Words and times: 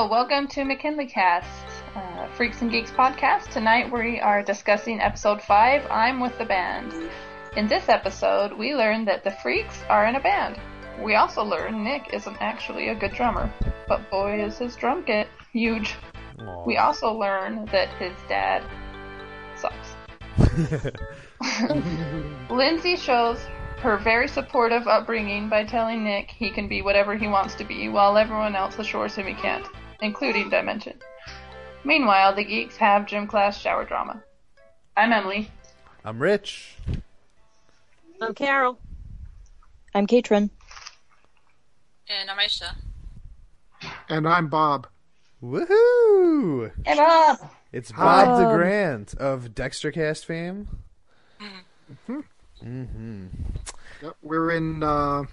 Hello, 0.00 0.10
welcome 0.10 0.48
to 0.48 0.62
McKinleycast, 0.62 1.44
uh, 1.94 2.26
Freaks 2.28 2.62
and 2.62 2.70
Geeks 2.70 2.90
podcast. 2.90 3.50
Tonight 3.50 3.92
we 3.92 4.18
are 4.18 4.42
discussing 4.42 4.98
episode 4.98 5.42
5, 5.42 5.90
I'm 5.90 6.20
with 6.20 6.38
the 6.38 6.46
band. 6.46 6.94
In 7.54 7.68
this 7.68 7.90
episode, 7.90 8.54
we 8.54 8.74
learn 8.74 9.04
that 9.04 9.24
the 9.24 9.30
Freaks 9.30 9.82
are 9.90 10.06
in 10.06 10.16
a 10.16 10.20
band. 10.20 10.58
We 11.02 11.16
also 11.16 11.44
learn 11.44 11.84
Nick 11.84 12.14
isn't 12.14 12.40
actually 12.40 12.88
a 12.88 12.94
good 12.94 13.12
drummer, 13.12 13.52
but 13.88 14.10
boy 14.10 14.42
is 14.42 14.56
his 14.56 14.74
drum 14.74 15.04
kit 15.04 15.28
huge. 15.52 15.96
Aw. 16.40 16.64
We 16.64 16.78
also 16.78 17.12
learn 17.12 17.66
that 17.66 17.90
his 17.98 18.14
dad 18.26 18.62
sucks. 19.54 19.96
Lindsay 22.50 22.96
shows 22.96 23.38
her 23.80 23.98
very 23.98 24.28
supportive 24.28 24.88
upbringing 24.88 25.50
by 25.50 25.64
telling 25.64 26.04
Nick 26.04 26.30
he 26.30 26.48
can 26.48 26.68
be 26.68 26.80
whatever 26.80 27.14
he 27.16 27.28
wants 27.28 27.54
to 27.56 27.64
be, 27.64 27.90
while 27.90 28.16
everyone 28.16 28.56
else 28.56 28.78
assures 28.78 29.14
him 29.14 29.26
he 29.26 29.34
can't, 29.34 29.66
including 30.02 30.50
Dimension. 30.50 30.98
Meanwhile, 31.84 32.34
the 32.34 32.44
geeks 32.44 32.76
have 32.76 33.06
gym 33.06 33.26
class 33.26 33.58
shower 33.58 33.84
drama. 33.84 34.22
I'm 34.96 35.12
Emily. 35.12 35.50
I'm 36.04 36.20
rich. 36.20 36.76
I'm 38.20 38.34
Carol. 38.34 38.78
I'm 39.94 40.06
Katrin. 40.06 40.50
And 42.08 42.30
I'm 42.30 42.38
Aisha. 42.38 42.74
And 44.08 44.28
I'm 44.28 44.48
Bob. 44.48 44.88
Woohoo! 45.42 46.70
Hey 46.84 46.96
Bob! 46.96 47.38
It's 47.72 47.92
Bob 47.92 48.28
Hi. 48.28 48.44
DeGrande 48.44 49.16
of 49.16 49.54
Dextercast 49.54 50.24
fame. 50.26 50.68
Mm 51.40 52.24
hmm. 52.62 53.26
Yep, 54.02 54.16
we're 54.22 54.50
in 54.50 54.82
uh, 54.82 55.24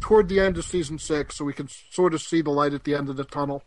toward 0.00 0.28
the 0.28 0.40
end 0.40 0.58
of 0.58 0.64
season 0.64 0.98
six, 0.98 1.36
so 1.36 1.44
we 1.44 1.54
can 1.54 1.68
sort 1.90 2.12
of 2.12 2.20
see 2.20 2.42
the 2.42 2.50
light 2.50 2.74
at 2.74 2.84
the 2.84 2.94
end 2.94 3.08
of 3.08 3.16
the 3.16 3.24
tunnel. 3.24 3.62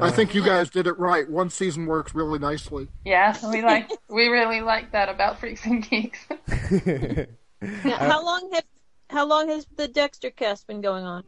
I 0.00 0.10
think 0.10 0.34
you 0.34 0.44
guys 0.44 0.70
did 0.70 0.86
it 0.86 0.98
right. 0.98 1.28
One 1.28 1.50
season 1.50 1.86
works 1.86 2.14
really 2.14 2.38
nicely. 2.38 2.88
Yeah, 3.04 3.36
we 3.50 3.62
like 3.62 3.90
we 4.08 4.28
really 4.28 4.60
like 4.60 4.92
that 4.92 5.08
about 5.08 5.40
Freaks 5.40 5.64
and 5.66 5.88
Geeks. 5.88 6.18
Yeah, 7.60 8.08
how 8.08 8.24
long 8.24 8.50
have 8.52 8.64
how 9.10 9.26
long 9.26 9.48
has 9.48 9.66
the 9.76 9.88
Dexter 9.88 10.30
cast 10.30 10.66
been 10.68 10.80
going 10.80 11.04
on? 11.04 11.24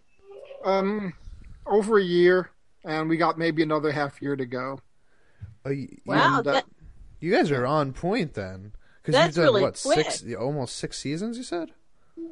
Um, 0.65 1.13
over 1.67 1.99
a 1.99 2.03
year, 2.05 2.51
and 2.85 3.09
we 3.09 3.17
got 3.17 3.37
maybe 3.39 3.63
another 3.65 3.91
half 3.91 4.23
year 4.23 4.37
to 4.37 4.47
go. 4.47 4.81
Y- 5.65 5.89
Wow, 6.07 6.39
And, 6.39 6.47
uh, 6.47 6.53
that, 6.53 6.67
You 7.19 7.33
guys 7.33 7.51
are 7.51 7.67
on 7.67 7.93
point 7.93 8.35
then. 8.35 8.73
Because 9.03 9.25
you've 9.27 9.35
done 9.35 9.45
really 9.45 9.63
what 9.63 9.77
six, 9.77 10.23
almost 10.39 10.77
six 10.77 10.99
seasons. 10.99 11.37
You 11.37 11.43
said. 11.43 11.71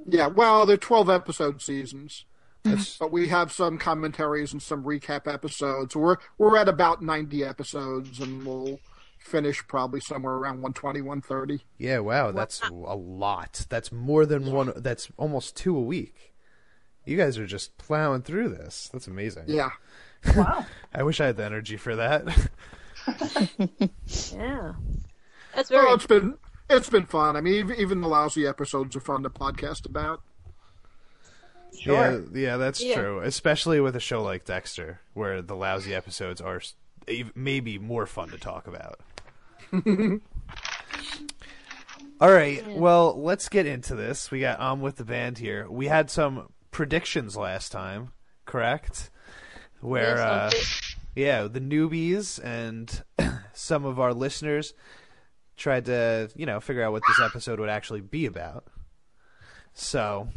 Yeah, 0.07 0.29
well, 0.29 0.65
they're 0.67 0.77
twelve 0.77 1.11
episode 1.11 1.61
seasons, 1.61 2.25
That's 2.38 2.38
but 2.65 3.13
we 3.13 3.29
have 3.29 3.53
some 3.53 3.79
commentaries 3.79 4.53
and 4.53 4.63
some 4.63 4.85
recap 4.85 5.33
episodes. 5.33 5.97
We're 5.97 6.17
we're 6.37 6.57
at 6.57 6.69
about 6.69 7.03
ninety 7.03 7.45
episodes, 7.45 8.21
and 8.21 8.45
we'll 8.45 8.81
finish 9.19 9.67
probably 9.67 10.01
somewhere 10.01 10.35
around 10.35 10.63
120, 10.63 11.01
130. 11.03 11.65
yeah. 11.77 11.99
Wow, 11.99 12.31
that's 12.31 12.61
a 12.63 12.73
lot. 12.73 13.67
That's 13.69 13.93
more 13.93 14.25
than 14.25 14.53
one. 14.53 14.73
That's 14.77 15.09
almost 15.17 15.57
two 15.57 15.77
a 15.77 15.83
week. 15.83 16.35
You 17.05 17.17
guys 17.17 17.39
are 17.39 17.47
just 17.47 17.77
plowing 17.79 18.23
through 18.23 18.51
this. 18.51 18.91
That's 18.93 19.07
amazing. 19.07 19.45
Yeah. 19.47 19.71
Wow. 20.37 20.67
I 20.95 21.03
wish 21.03 21.21
I 21.21 21.27
had 21.27 21.37
the 21.37 21.45
energy 21.45 21.77
for 21.77 21.97
that. 21.97 22.27
yeah, 24.33 24.73
that's 25.55 25.71
very. 25.71 25.85
Well, 25.85 25.95
it's 25.95 26.07
been 26.07 26.39
it's 26.69 26.91
been 26.91 27.07
fun. 27.07 27.37
I 27.37 27.41
mean, 27.41 27.55
even, 27.55 27.77
even 27.77 28.01
the 28.01 28.09
lousy 28.09 28.47
episodes 28.47 28.95
are 28.97 29.01
fun 29.01 29.23
to 29.23 29.31
podcast 29.31 29.87
about. 29.87 30.23
Yeah, 31.85 32.19
yeah, 32.33 32.57
that's 32.57 32.83
Yeah. 32.83 32.95
true. 33.01 33.21
Especially 33.21 33.81
with 33.81 33.97
a 33.97 34.01
show 34.01 34.23
like 34.23 34.45
Dexter, 34.45 35.01
where 35.15 35.41
the 35.43 35.55
lousy 35.57 35.95
episodes 35.95 36.41
are 36.41 36.61
maybe 37.35 37.79
more 37.79 38.07
fun 38.07 38.29
to 38.31 38.39
talk 38.39 38.67
about. 38.67 39.01
All 42.21 42.33
right, 42.33 42.67
well, 42.77 43.21
let's 43.21 43.49
get 43.49 43.67
into 43.67 43.95
this. 43.95 44.31
We 44.31 44.41
got 44.41 44.59
on 44.59 44.81
with 44.81 44.97
the 44.97 45.05
band 45.05 45.39
here. 45.39 45.71
We 45.71 45.87
had 45.87 46.11
some 46.11 46.49
predictions 46.73 47.37
last 47.37 47.71
time, 47.71 48.11
correct? 48.45 49.11
Where, 49.81 50.17
Yes, 50.17 50.19
uh, 50.19 50.51
yeah, 51.15 51.43
the 51.45 51.61
newbies 51.61 52.43
and 52.43 53.05
some 53.53 53.85
of 53.85 54.01
our 54.01 54.13
listeners 54.13 54.75
tried 55.57 55.85
to, 55.85 56.29
you 56.35 56.45
know, 56.45 56.59
figure 56.59 56.83
out 56.83 56.91
what 56.91 57.03
this 57.07 57.21
episode 57.21 57.61
would 57.61 57.69
actually 57.69 58.01
be 58.01 58.27
about. 58.27 58.65
So, 59.73 60.29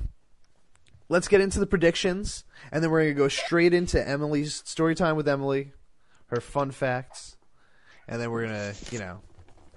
let's 1.11 1.27
get 1.27 1.41
into 1.41 1.59
the 1.59 1.67
predictions, 1.67 2.45
and 2.71 2.81
then 2.81 2.89
we're 2.89 3.01
going 3.01 3.13
to 3.13 3.17
go 3.17 3.27
straight 3.27 3.73
into 3.73 4.07
Emily's 4.07 4.63
story 4.65 4.95
time 4.95 5.17
with 5.17 5.27
Emily, 5.27 5.73
her 6.27 6.39
fun 6.39 6.71
facts, 6.71 7.35
and 8.07 8.19
then 8.19 8.31
we're 8.31 8.47
going 8.47 8.73
to, 8.73 8.75
you 8.91 8.99
know, 8.99 9.19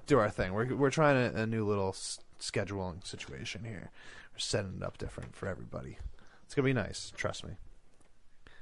do 0.06 0.18
our 0.18 0.30
thing. 0.30 0.54
We're 0.54 0.74
we're 0.76 0.90
trying 0.90 1.16
a, 1.16 1.42
a 1.42 1.46
new 1.46 1.66
little 1.66 1.88
s- 1.88 2.20
scheduling 2.40 3.04
situation 3.04 3.64
here. 3.64 3.90
We're 4.32 4.38
setting 4.38 4.76
it 4.76 4.82
up 4.84 4.96
different 4.96 5.34
for 5.34 5.48
everybody. 5.48 5.98
It's 6.44 6.54
going 6.54 6.68
to 6.68 6.68
be 6.68 6.80
nice, 6.80 7.12
trust 7.16 7.44
me. 7.44 7.54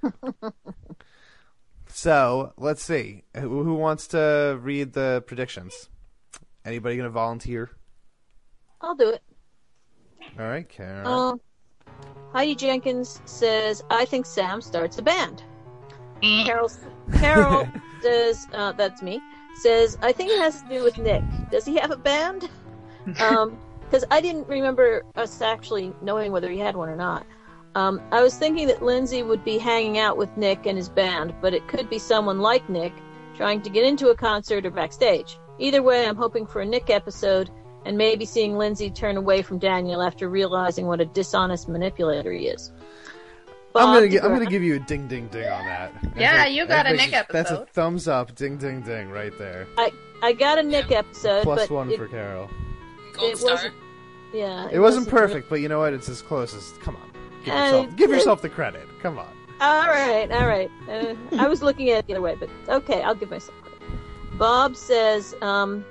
so, 1.89 2.55
let's 2.57 2.83
see. 2.83 3.25
Who, 3.37 3.65
who 3.65 3.75
wants 3.75 4.07
to 4.09 4.59
read 4.61 4.95
the 4.95 5.23
predictions? 5.27 5.91
Anybody 6.65 6.97
going 6.97 7.09
to 7.09 7.11
volunteer? 7.11 7.71
I'll 8.81 8.95
do 8.95 9.11
it. 9.11 9.23
All 10.39 10.47
right, 10.47 10.69
Karen. 10.69 11.07
Um, 11.07 11.41
Heidi 12.33 12.55
Jenkins 12.55 13.21
says, 13.25 13.83
"I 13.91 14.05
think 14.05 14.27
Sam 14.27 14.61
starts 14.61 14.99
a 14.99 15.03
band." 15.03 15.43
Carol 16.21 16.71
Carol 17.15 17.69
says, 18.03 18.47
uh, 18.55 18.73
"That's 18.73 19.03
me." 19.03 19.21
Says, 19.63 19.99
"I 20.03 20.13
think 20.13 20.31
it 20.31 20.39
has 20.39 20.63
to 20.63 20.69
do 20.69 20.83
with 20.83 20.99
Nick. 20.99 21.23
Does 21.51 21.65
he 21.65 21.77
have 21.77 21.91
a 21.91 21.97
band?" 21.97 22.49
Um, 23.19 23.59
because 23.81 24.05
I 24.13 24.21
didn't 24.21 24.49
remember 24.49 25.05
us 25.17 25.43
actually 25.43 25.93
knowing 26.01 26.31
whether 26.31 26.49
he 26.49 26.59
had 26.59 26.77
one 26.77 26.89
or 26.89 26.95
not. 26.95 27.27
Um, 27.75 28.01
I 28.11 28.23
was 28.23 28.37
thinking 28.37 28.67
that 28.69 28.81
Lindsay 28.81 29.23
would 29.23 29.45
be 29.45 29.59
hanging 29.59 29.99
out 29.99 30.17
with 30.17 30.35
Nick 30.37 30.67
and 30.67 30.79
his 30.79 30.89
band, 30.89 31.35
but 31.43 31.53
it 31.53 31.67
could 31.69 31.91
be 31.91 31.99
someone 31.99 32.39
like 32.39 32.69
Nick 32.69 32.93
trying 33.35 33.61
to 33.63 33.71
get 33.71 33.85
into 33.85 34.09
a 34.09 34.17
concert 34.17 34.65
or 34.65 34.71
backstage. 34.71 35.39
Either 35.59 35.83
way, 35.83 36.07
I'm 36.07 36.17
hoping 36.17 36.47
for 36.47 36.63
a 36.63 36.65
Nick 36.65 36.91
episode 36.91 37.51
and 37.85 37.97
maybe 37.99 38.25
seeing 38.25 38.57
Lindsay 38.57 38.91
turn 38.91 39.17
away 39.17 39.43
from 39.43 39.59
Daniel 39.59 40.03
after 40.03 40.29
realizing 40.29 40.87
what 40.87 41.01
a 41.01 41.05
dishonest 41.07 41.69
manipulator 41.69 42.33
he 42.33 42.47
is. 42.49 42.73
I'm 43.75 43.95
gonna 43.95 44.09
gi- 44.09 44.21
I'm 44.21 44.33
gonna 44.33 44.45
give 44.47 44.63
you 44.63 44.75
a 44.77 44.79
ding 44.79 45.09
ding 45.09 45.29
ding 45.29 45.49
on 45.49 45.65
that. 45.65 45.93
Yeah, 46.17 46.37
That's 46.37 46.51
you 46.53 46.67
got 46.67 46.87
a 46.87 46.95
that's 46.97 47.11
Nick 47.11 47.29
That's 47.29 47.51
a 47.51 47.65
thumbs 47.73 48.07
up, 48.07 48.35
ding 48.35 48.59
ding 48.59 48.83
ding, 48.83 49.11
right 49.11 49.33
there. 49.39 49.67
I 49.79 49.91
I 50.23 50.33
got 50.35 50.59
a 50.59 50.63
Nick 50.63 50.91
episode, 50.93 51.43
Plus 51.43 51.61
but 51.69 51.75
one 51.75 51.91
it, 51.91 51.97
for 51.97 52.07
Carol. 52.07 52.51
Gold 53.15 53.33
It 53.33 53.39
star. 53.39 53.51
wasn't- 53.53 53.75
yeah, 54.35 54.69
It 54.71 54.79
wasn't 54.79 55.09
perfect, 55.09 55.49
but 55.51 55.57
you 55.61 55.69
know 55.69 55.79
what? 55.81 55.93
It's 55.95 56.09
as 56.09 56.23
close 56.23 56.55
as. 56.55 56.73
Come 56.83 56.97
on, 56.97 57.11
give 57.45 57.55
Uh, 57.55 57.57
yourself, 57.59 57.97
give 57.97 58.11
it- 58.11 58.15
yourself 58.15 58.43
the 58.43 58.49
credit. 58.49 58.83
Come 59.03 59.19
on. 59.19 59.27
All 59.61 59.87
right, 59.89 60.31
all 60.33 60.47
right. 60.47 60.71
Uh, 60.91 61.15
I 61.39 61.49
was 61.49 61.63
looking 61.63 61.91
at 61.91 61.99
it 62.01 62.07
the 62.09 62.15
other 62.15 62.21
way, 62.23 62.37
but 62.39 62.49
okay, 62.69 63.01
I'll 63.03 63.15
give 63.15 63.31
myself 63.31 63.55
credit. 63.63 63.81
Bob 64.39 64.75
says, 64.77 65.35
um, 65.41 65.85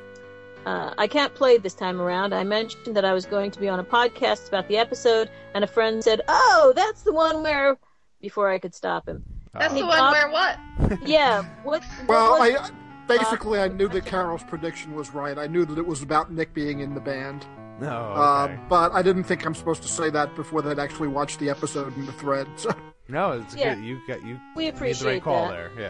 uh, 0.65 0.93
I 0.97 1.07
can't 1.07 1.33
play 1.33 1.57
this 1.57 1.73
time 1.73 1.99
around. 2.01 2.33
I 2.33 2.43
mentioned 2.43 2.95
that 2.95 3.05
I 3.05 3.13
was 3.13 3.25
going 3.25 3.51
to 3.51 3.59
be 3.59 3.67
on 3.67 3.79
a 3.79 3.83
podcast 3.83 4.47
about 4.47 4.67
the 4.67 4.77
episode, 4.77 5.29
and 5.53 5.63
a 5.63 5.67
friend 5.67 6.03
said, 6.03 6.21
Oh, 6.27 6.73
that's 6.75 7.03
the 7.03 7.13
one 7.13 7.43
where. 7.43 7.77
Before 8.21 8.51
I 8.51 8.59
could 8.59 8.75
stop 8.75 9.09
him. 9.09 9.23
That's 9.53 9.73
Oh. 9.73 9.77
the 9.79 9.85
one 9.87 9.97
Bob- 9.97 10.13
where 10.13 10.29
what? 10.29 10.99
Yeah, 11.07 11.41
what. 11.63 11.83
what 12.05 12.07
Well, 12.07 12.39
was- 12.39 12.69
I 12.69 13.07
basically 13.07 13.59
I 13.59 13.67
knew 13.67 13.87
that 13.87 14.05
Carol's 14.05 14.43
prediction 14.43 14.93
was 14.93 15.11
right. 15.11 15.37
I 15.39 15.47
knew 15.47 15.65
that 15.65 15.77
it 15.79 15.85
was 15.87 16.03
about 16.03 16.31
Nick 16.31 16.53
being 16.53 16.81
in 16.81 16.93
the 16.93 17.01
band, 17.01 17.47
No. 17.79 17.89
uh, 18.15 18.43
okay. 18.45 18.59
but 18.69 18.91
I 18.93 19.01
didn't 19.01 19.23
think 19.23 19.43
I'm 19.43 19.55
supposed 19.55 19.81
to 19.81 19.87
say 19.87 20.11
that 20.11 20.35
before 20.35 20.61
they'd 20.61 20.77
actually 20.77 21.07
watched 21.07 21.39
the 21.39 21.49
episode 21.49 21.97
in 21.97 22.05
the 22.05 22.11
thread. 22.13 22.47
So, 22.57 22.69
no, 23.09 23.31
it's 23.41 23.55
yeah. 23.55 23.73
good. 23.73 23.83
You 23.83 23.99
got 24.07 24.23
you 24.23 24.39
we 24.55 24.65
made 24.65 24.73
the 24.73 24.77
appreciate 24.77 25.11
right 25.13 25.23
call 25.23 25.47
that. 25.49 25.75
there. 25.75 25.89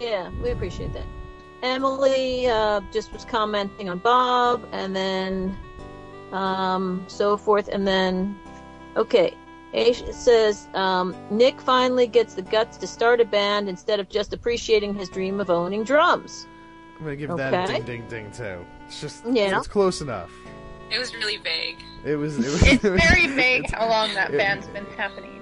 Yeah, 0.00 0.30
we 0.42 0.48
appreciate 0.50 0.92
that. 0.94 1.04
Emily 1.64 2.46
uh, 2.46 2.80
just 2.92 3.12
was 3.12 3.24
commenting 3.24 3.88
on 3.88 3.98
Bob, 3.98 4.68
and 4.70 4.94
then 4.94 5.56
um, 6.30 7.04
so 7.08 7.36
forth, 7.36 7.68
and 7.68 7.86
then 7.88 8.38
okay. 8.96 9.34
Ash 9.72 10.04
says 10.12 10.68
um, 10.74 11.16
Nick 11.30 11.60
finally 11.60 12.06
gets 12.06 12.34
the 12.34 12.42
guts 12.42 12.76
to 12.76 12.86
start 12.86 13.20
a 13.20 13.24
band 13.24 13.68
instead 13.68 13.98
of 13.98 14.08
just 14.08 14.32
appreciating 14.32 14.94
his 14.94 15.08
dream 15.08 15.40
of 15.40 15.50
owning 15.50 15.82
drums. 15.82 16.46
I'm 16.96 17.04
gonna 17.04 17.16
give 17.16 17.36
that 17.36 17.70
a 17.70 17.72
ding 17.72 17.82
ding 17.84 18.06
ding 18.08 18.30
too. 18.30 18.64
It's 18.86 19.00
just 19.00 19.24
Yeah. 19.26 19.58
it's 19.58 19.66
close 19.66 20.00
enough. 20.00 20.30
It 20.92 20.98
was 20.98 21.12
really 21.14 21.38
vague. 21.38 21.82
It 22.04 22.14
was. 22.14 22.38
It 22.38 22.44
was 22.52 22.62
It's 22.62 22.82
very 22.82 23.26
vague 23.34 23.68
how 23.72 23.88
long 23.88 24.14
that 24.14 24.32
it- 24.32 24.38
band's 24.38 24.68
been 24.68 24.86
happening. 24.96 25.33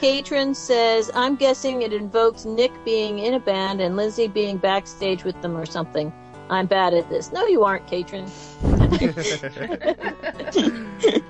Katrin 0.00 0.54
says, 0.54 1.10
I'm 1.14 1.36
guessing 1.36 1.82
it 1.82 1.92
invokes 1.92 2.44
Nick 2.44 2.72
being 2.84 3.18
in 3.20 3.34
a 3.34 3.40
band 3.40 3.80
and 3.80 3.96
Lizzie 3.96 4.28
being 4.28 4.56
backstage 4.56 5.24
with 5.24 5.40
them 5.42 5.56
or 5.56 5.66
something. 5.66 6.12
I'm 6.50 6.66
bad 6.66 6.92
at 6.94 7.08
this. 7.08 7.32
No, 7.32 7.46
you 7.46 7.64
aren't, 7.64 7.86
Katrin. 7.86 8.26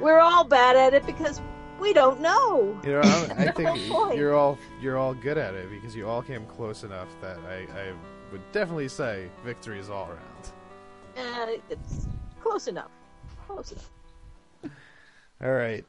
We're 0.00 0.20
all 0.20 0.44
bad 0.44 0.76
at 0.76 0.94
it 0.94 1.04
because 1.06 1.40
We 1.80 1.92
don't 1.92 2.20
know. 2.20 2.78
You 2.84 2.92
know, 2.92 3.00
I'm- 3.00 3.32
I 3.38 3.50
think 3.52 3.90
point. 3.90 4.16
you're 4.16 4.34
all 4.34 4.58
you're 4.80 4.96
all 4.96 5.12
good 5.14 5.38
at 5.38 5.54
it 5.54 5.68
because 5.70 5.94
you 5.96 6.08
all 6.08 6.22
came 6.22 6.44
close 6.46 6.84
enough 6.84 7.08
that 7.20 7.38
I, 7.48 7.66
I 7.78 7.92
would 8.32 8.40
definitely 8.52 8.88
say 8.88 9.28
victory 9.44 9.78
is 9.80 9.90
all 9.90 10.08
around. 10.08 10.52
Uh, 11.16 11.58
it's 11.70 12.06
close 12.40 12.66
enough. 12.68 12.90
Close 13.46 13.72
enough. 13.72 13.90
All 15.42 15.52
right. 15.52 15.84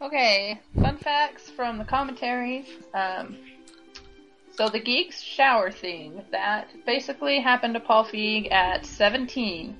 Okay, 0.00 0.60
fun 0.80 0.96
facts 0.98 1.50
from 1.50 1.76
the 1.76 1.84
commentaries. 1.84 2.66
Um, 2.94 3.36
so 4.52 4.68
the 4.68 4.78
Geeks 4.78 5.20
shower 5.20 5.72
thing, 5.72 6.22
that 6.30 6.68
basically 6.86 7.40
happened 7.40 7.74
to 7.74 7.80
Paul 7.80 8.04
Feig 8.04 8.50
at 8.52 8.86
17. 8.86 9.76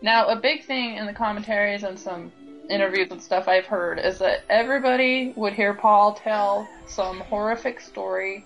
Now, 0.00 0.28
a 0.28 0.36
big 0.36 0.64
thing 0.64 0.96
in 0.96 1.06
the 1.06 1.12
commentaries 1.12 1.82
and 1.82 1.98
some 1.98 2.30
interviews 2.70 3.10
and 3.10 3.20
stuff 3.20 3.48
I've 3.48 3.66
heard 3.66 3.98
is 3.98 4.20
that 4.20 4.44
everybody 4.48 5.32
would 5.34 5.54
hear 5.54 5.74
Paul 5.74 6.14
tell 6.14 6.68
some 6.86 7.18
horrific 7.20 7.80
story, 7.80 8.44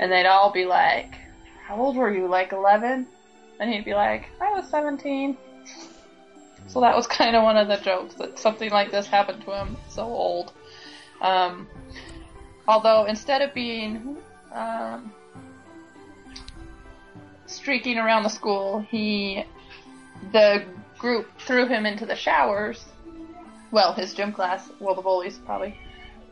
and 0.00 0.10
they'd 0.10 0.26
all 0.26 0.50
be 0.52 0.64
like, 0.64 1.16
How 1.66 1.76
old 1.76 1.96
were 1.96 2.10
you? 2.10 2.28
Like 2.28 2.52
11? 2.52 3.06
And 3.60 3.70
he'd 3.70 3.84
be 3.84 3.94
like, 3.94 4.30
I 4.40 4.52
was 4.52 4.68
17. 4.70 5.36
So 6.66 6.80
that 6.80 6.96
was 6.96 7.06
kind 7.20 7.36
of 7.36 7.42
one 7.42 7.56
of 7.56 7.68
the 7.68 7.76
jokes 7.76 8.14
that 8.14 8.38
something 8.38 8.70
like 8.70 8.90
this 8.90 9.06
happened 9.06 9.44
to 9.44 9.52
him 9.52 9.76
so 9.88 10.02
old. 10.04 10.52
Um, 11.20 11.68
although 12.68 13.06
instead 13.06 13.42
of 13.42 13.54
being 13.54 14.16
um, 14.52 15.12
streaking 17.46 17.98
around 17.98 18.24
the 18.24 18.28
school, 18.28 18.80
he 18.80 19.44
the 20.32 20.64
group 20.98 21.28
threw 21.38 21.66
him 21.66 21.86
into 21.86 22.06
the 22.06 22.16
showers. 22.16 22.84
Well, 23.70 23.92
his 23.92 24.14
gym 24.14 24.32
class, 24.32 24.70
well, 24.80 24.94
the 24.94 25.02
bullies 25.02 25.38
probably 25.44 25.76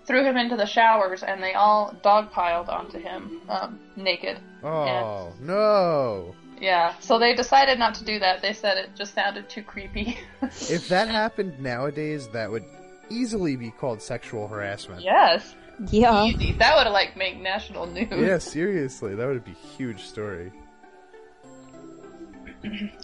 threw 0.06 0.24
him 0.24 0.36
into 0.36 0.56
the 0.56 0.66
showers, 0.66 1.22
and 1.22 1.42
they 1.42 1.54
all 1.54 1.94
dogpiled 2.02 2.68
onto 2.68 2.98
him 2.98 3.40
um, 3.48 3.80
naked. 3.96 4.38
Oh 4.62 5.32
no! 5.40 6.34
Yeah, 6.64 6.94
so 6.98 7.18
they 7.18 7.34
decided 7.34 7.78
not 7.78 7.92
to 7.96 8.04
do 8.04 8.18
that. 8.20 8.40
They 8.40 8.54
said 8.54 8.78
it 8.78 8.94
just 8.94 9.12
sounded 9.14 9.50
too 9.50 9.62
creepy. 9.62 10.16
If 10.42 10.88
that 10.88 11.08
happened 11.08 11.60
nowadays, 11.60 12.26
that 12.28 12.50
would 12.50 12.64
easily 13.10 13.54
be 13.56 13.70
called 13.70 14.00
sexual 14.00 14.48
harassment. 14.48 15.02
yes, 15.02 15.54
Yeah. 15.90 16.24
easy. 16.24 16.52
That 16.52 16.74
would 16.76 16.90
like 16.90 17.16
make 17.18 17.38
national 17.38 17.84
news. 17.86 18.08
Yeah, 18.10 18.38
seriously, 18.38 19.14
that 19.14 19.26
would 19.26 19.44
be 19.44 19.52
a 19.52 19.66
huge 19.76 20.00
story. 20.04 20.52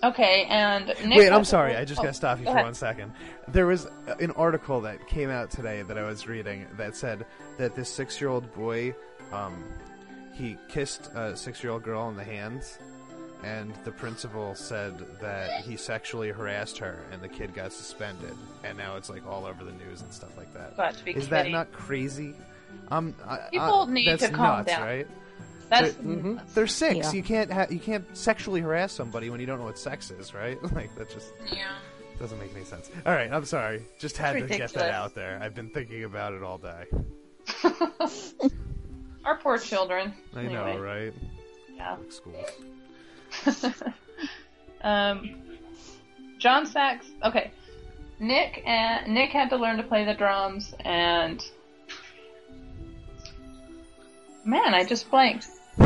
Okay, 0.03 0.47
and 0.49 0.87
Nick 1.05 1.19
Wait, 1.19 1.27
I'm 1.29 1.41
has- 1.41 1.49
sorry. 1.49 1.77
I 1.77 1.85
just 1.85 2.01
oh, 2.01 2.05
gotta 2.05 2.15
stop 2.15 2.39
you 2.39 2.47
go 2.47 2.53
for 2.53 2.57
ahead. 2.57 2.65
one 2.65 2.75
second. 2.75 3.13
There 3.49 3.67
was 3.67 3.87
an 4.19 4.31
article 4.31 4.81
that 4.83 5.07
came 5.07 5.29
out 5.29 5.51
today 5.51 5.83
that 5.83 5.99
I 5.99 6.03
was 6.05 6.27
reading 6.27 6.67
that 6.79 6.97
said 6.97 7.27
that 7.59 7.75
this 7.77 7.91
six-year-old 7.93 8.55
boy, 8.55 8.95
um, 9.33 9.63
he 10.33 10.57
kissed 10.69 11.11
a 11.15 11.37
six-year-old 11.37 11.83
girl 11.83 12.01
on 12.01 12.17
the 12.17 12.25
hands, 12.25 12.79
and 13.45 13.75
the 13.85 13.93
principal 13.93 14.55
said 14.55 14.99
that 15.21 15.63
he 15.65 15.77
sexually 15.77 16.31
harassed 16.31 16.79
her, 16.79 17.05
and 17.13 17.21
the 17.23 17.29
kid 17.29 17.55
got 17.55 17.73
suspended, 17.73 18.35
and 18.65 18.77
now 18.77 18.97
it's 18.97 19.09
like 19.11 19.27
all 19.27 19.47
over 19.47 19.65
the 19.65 19.73
news 19.73 20.03
and 20.03 20.13
stuff 20.13 20.37
like 20.37 20.53
that. 20.55 20.77
Got 20.77 20.95
to 20.95 21.05
be 21.05 21.13
Is 21.13 21.29
that 21.29 21.49
not 21.51 21.73
crazy? 21.73 22.35
Um, 22.91 23.15
I, 23.27 23.39
People 23.51 23.87
I, 23.89 23.93
need 23.93 24.09
that's 24.09 24.23
to 24.23 24.31
calm 24.31 24.59
nuts, 24.59 24.69
down. 24.73 24.83
right? 24.83 25.07
That's 25.69 25.95
They're, 25.95 26.43
they're 26.55 26.67
six. 26.67 26.97
Yeah. 26.97 27.13
You 27.13 27.23
can't 27.23 27.53
ha- 27.53 27.67
you 27.71 27.79
can't 27.79 28.05
sexually 28.17 28.61
harass 28.61 28.93
somebody 28.93 29.31
when 29.31 29.39
you 29.41 29.47
don't 29.47 29.59
know 29.61 29.65
what 29.67 29.79
sex 29.79 30.11
is, 30.11 30.35
right? 30.35 30.61
like 30.75 30.95
that 30.97 31.09
just 31.11 31.33
Yeah. 31.53 31.69
doesn't 32.19 32.39
make 32.41 32.55
any 32.55 32.65
sense. 32.65 32.91
All 33.07 33.13
right, 33.15 33.33
I'm 33.33 33.45
sorry. 33.45 33.83
Just 34.01 34.17
had 34.17 34.33
to 34.33 34.47
get 34.47 34.73
that 34.73 34.93
out 34.93 35.15
there. 35.15 35.39
I've 35.41 35.55
been 35.55 35.71
thinking 35.71 36.03
about 36.05 36.33
it 36.35 36.43
all 36.43 36.59
day. 36.59 36.85
our 39.25 39.37
poor 39.39 39.59
children. 39.59 40.13
I 40.35 40.41
Anyway, 40.41 40.55
know, 40.55 40.81
right? 40.81 41.13
Yeah. 41.75 41.97
Like 41.97 42.13
schools. 42.13 42.47
um, 44.83 45.37
John 46.39 46.67
Sachs. 46.67 47.07
Okay, 47.25 47.51
Nick 48.19 48.63
and 48.67 49.15
Nick 49.15 49.31
had 49.31 49.51
to 49.51 49.57
learn 49.57 49.77
to 49.79 49.83
play 49.83 50.05
the 50.05 50.15
drums, 50.15 50.75
and 50.81 51.45
man, 54.45 54.75
I 54.75 54.85
just 54.85 55.11
blanked. 55.11 55.47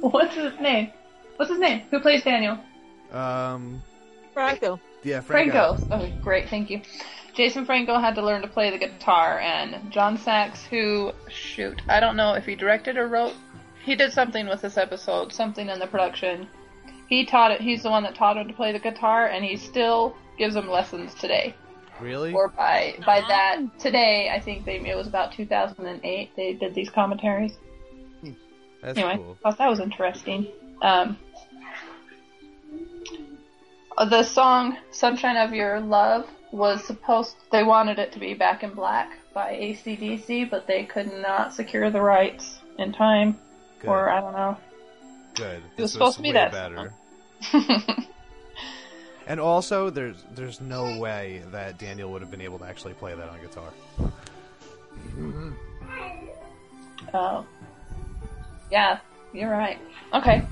What's 0.00 0.34
his 0.34 0.58
name? 0.60 0.92
What's 1.36 1.50
his 1.50 1.60
name? 1.60 1.82
Who 1.90 2.00
plays 2.00 2.22
Daniel? 2.22 2.58
Um, 3.12 3.82
Franco. 4.32 4.80
yeah, 5.02 5.20
Franco. 5.20 5.76
Franco. 5.76 5.94
Oh, 5.94 6.22
great, 6.22 6.48
thank 6.48 6.70
you. 6.70 6.80
Jason 7.34 7.66
Franco 7.66 7.98
had 7.98 8.14
to 8.14 8.22
learn 8.22 8.40
to 8.42 8.48
play 8.48 8.70
the 8.70 8.78
guitar, 8.78 9.40
and 9.40 9.90
John 9.92 10.16
Sachs, 10.16 10.64
who, 10.64 11.12
shoot, 11.28 11.82
I 11.88 12.00
don't 12.00 12.16
know 12.16 12.32
if 12.32 12.46
he 12.46 12.54
directed 12.54 12.96
or 12.96 13.08
wrote, 13.08 13.34
he 13.86 13.94
did 13.94 14.12
something 14.12 14.48
with 14.48 14.60
this 14.60 14.76
episode, 14.76 15.32
something 15.32 15.68
in 15.68 15.78
the 15.78 15.86
production. 15.86 16.48
He 17.08 17.24
taught 17.24 17.52
it, 17.52 17.60
he's 17.60 17.84
the 17.84 17.90
one 17.90 18.02
that 18.02 18.16
taught 18.16 18.36
him 18.36 18.48
to 18.48 18.52
play 18.52 18.72
the 18.72 18.80
guitar, 18.80 19.28
and 19.28 19.44
he 19.44 19.56
still 19.56 20.16
gives 20.36 20.56
him 20.56 20.68
lessons 20.68 21.14
today. 21.14 21.54
Really? 22.00 22.32
Or 22.32 22.48
by, 22.48 22.98
by 23.06 23.20
that, 23.20 23.60
today, 23.78 24.28
I 24.34 24.40
think 24.40 24.64
they, 24.64 24.80
it 24.80 24.96
was 24.96 25.06
about 25.06 25.32
2008, 25.32 26.30
they 26.36 26.52
did 26.54 26.74
these 26.74 26.90
commentaries. 26.90 27.52
That's 28.82 28.98
anyway, 28.98 29.16
cool. 29.16 29.38
thought 29.40 29.56
that 29.58 29.70
was 29.70 29.80
interesting. 29.80 30.48
Um, 30.82 31.16
the 33.96 34.22
song 34.24 34.76
"Sunshine 34.90 35.36
of 35.36 35.54
Your 35.54 35.80
Love" 35.80 36.28
was 36.52 36.84
supposed. 36.84 37.36
They 37.50 37.64
wanted 37.64 37.98
it 37.98 38.12
to 38.12 38.18
be 38.18 38.34
"Back 38.34 38.62
in 38.62 38.74
Black" 38.74 39.10
by 39.32 39.54
ACDC, 39.54 40.50
but 40.50 40.66
they 40.66 40.84
could 40.84 41.10
not 41.20 41.54
secure 41.54 41.90
the 41.90 42.02
rights 42.02 42.58
in 42.78 42.92
time, 42.92 43.38
Good. 43.86 43.92
or 43.92 44.10
I 44.10 44.20
don't 44.20 44.32
know. 44.32 44.56
Good. 45.34 45.56
it 45.56 45.62
was 45.62 45.76
This 45.76 45.92
supposed 45.92 46.16
to 46.16 46.22
be 46.22 46.32
that 46.32 46.52
better. 46.52 46.92
And 49.28 49.40
also, 49.40 49.90
there's 49.90 50.24
there's 50.36 50.60
no 50.60 50.98
way 51.00 51.42
that 51.50 51.78
Daniel 51.78 52.12
would 52.12 52.22
have 52.22 52.30
been 52.30 52.40
able 52.40 52.60
to 52.60 52.64
actually 52.64 52.94
play 52.94 53.12
that 53.12 53.28
on 53.28 53.40
guitar. 53.40 53.72
Oh, 57.12 57.44
yeah, 58.70 58.98
you're 59.32 59.50
right. 59.50 59.78
Okay. 60.14 60.46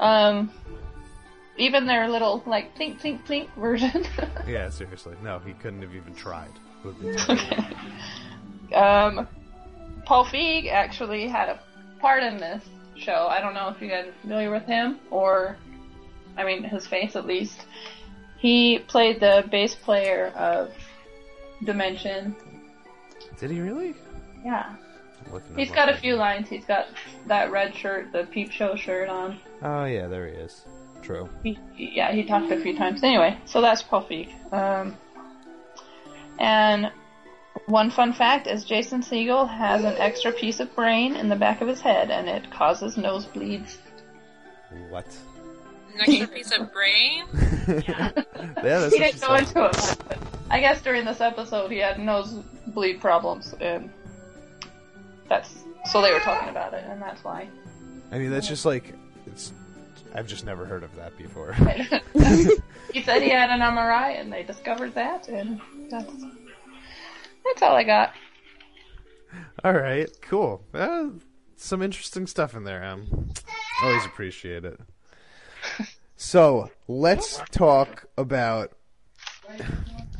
Um, 0.00 0.50
even 1.56 1.86
their 1.86 2.08
little 2.08 2.42
like 2.46 2.76
plink 2.76 3.00
plink 3.00 3.24
plink 3.26 3.48
version. 3.56 4.04
Yeah, 4.46 4.68
seriously. 4.70 5.14
No, 5.22 5.38
he 5.38 5.52
couldn't 5.52 5.82
have 5.82 5.94
even 5.94 6.12
tried. 6.14 6.50
It 6.84 6.86
would 6.86 6.96
have 7.16 7.26
been 7.28 7.36
terrible. 8.72 9.18
um, 9.20 9.28
Paul 10.04 10.24
Feig 10.24 10.68
actually 10.72 11.28
had 11.28 11.48
a 11.50 11.60
part 12.00 12.22
in 12.22 12.38
this 12.38 12.64
show. 12.96 13.28
I 13.30 13.40
don't 13.40 13.54
know 13.54 13.68
if 13.68 13.80
you 13.80 13.88
guys 13.88 14.06
are 14.06 14.20
familiar 14.20 14.50
with 14.50 14.64
him, 14.64 14.98
or, 15.10 15.56
I 16.36 16.44
mean, 16.44 16.62
his 16.62 16.86
face 16.86 17.16
at 17.16 17.26
least. 17.26 17.66
He 18.38 18.78
played 18.78 19.20
the 19.20 19.44
bass 19.50 19.74
player 19.74 20.32
of 20.36 20.72
Dimension. 21.64 22.34
Did 23.38 23.50
he 23.50 23.60
really? 23.60 23.94
Yeah. 24.44 24.76
He's 25.56 25.70
got 25.70 25.88
a 25.88 25.96
few 25.96 26.16
lines. 26.16 26.48
He's 26.48 26.64
got 26.64 26.86
that 27.26 27.50
red 27.50 27.74
shirt, 27.74 28.12
the 28.12 28.24
peep 28.24 28.50
show 28.50 28.74
shirt 28.74 29.08
on. 29.08 29.38
Oh 29.62 29.84
yeah, 29.84 30.06
there 30.08 30.26
he 30.26 30.32
is. 30.32 30.64
True. 31.02 31.28
He, 31.42 31.58
yeah, 31.76 32.12
he 32.12 32.24
talked 32.24 32.50
a 32.50 32.60
few 32.60 32.76
times. 32.76 33.02
Anyway, 33.02 33.38
so 33.44 33.60
that's 33.60 33.82
Paul 33.82 34.06
Feig. 34.06 34.30
Um, 34.52 34.96
and 36.38 36.90
one 37.66 37.90
fun 37.90 38.12
fact 38.12 38.46
is 38.46 38.64
Jason 38.64 39.00
Segel 39.00 39.48
has 39.48 39.84
an 39.84 39.94
extra 39.98 40.32
piece 40.32 40.60
of 40.60 40.74
brain 40.74 41.16
in 41.16 41.28
the 41.28 41.36
back 41.36 41.60
of 41.60 41.68
his 41.68 41.80
head, 41.80 42.10
and 42.10 42.28
it 42.28 42.50
causes 42.50 42.96
nosebleeds. 42.96 43.76
What? 44.88 45.06
An 45.94 46.00
extra 46.00 46.26
piece 46.28 46.52
of 46.52 46.72
brain? 46.72 47.24
yeah, 47.86 48.10
that's 48.62 48.94
he 48.94 49.00
didn't 49.00 49.20
go 49.20 49.34
into 49.34 49.66
it, 49.66 49.98
I 50.50 50.60
guess 50.60 50.82
during 50.82 51.04
this 51.04 51.20
episode 51.20 51.70
he 51.70 51.78
had 51.78 51.98
nosebleed 51.98 53.00
problems, 53.00 53.54
and 53.60 53.90
that's 55.28 55.64
so 55.86 56.02
they 56.02 56.12
were 56.12 56.20
talking 56.20 56.48
about 56.48 56.74
it, 56.74 56.84
and 56.88 57.00
that's 57.00 57.22
why. 57.24 57.48
I 58.12 58.18
mean, 58.18 58.30
that's 58.30 58.48
just 58.48 58.64
like 58.64 58.94
it's. 59.26 59.52
I've 60.12 60.26
just 60.26 60.44
never 60.44 60.66
heard 60.66 60.82
of 60.82 60.94
that 60.96 61.16
before. 61.16 61.52
he 62.92 63.02
said 63.02 63.22
he 63.22 63.30
had 63.30 63.50
an 63.50 63.60
MRI, 63.60 64.20
and 64.20 64.32
they 64.32 64.42
discovered 64.42 64.94
that, 64.94 65.28
and 65.28 65.60
that's 65.88 66.12
that's 67.50 67.62
all 67.62 67.76
I 67.76 67.84
got. 67.84 68.12
All 69.62 69.74
right, 69.74 70.08
cool. 70.22 70.64
Uh, 70.72 71.08
some 71.56 71.82
interesting 71.82 72.26
stuff 72.26 72.54
in 72.54 72.64
there. 72.64 72.82
Um, 72.82 73.30
always 73.82 74.04
appreciate 74.04 74.64
it. 74.64 74.80
So 76.16 76.70
let's 76.88 77.40
talk 77.50 78.06
about. 78.16 78.72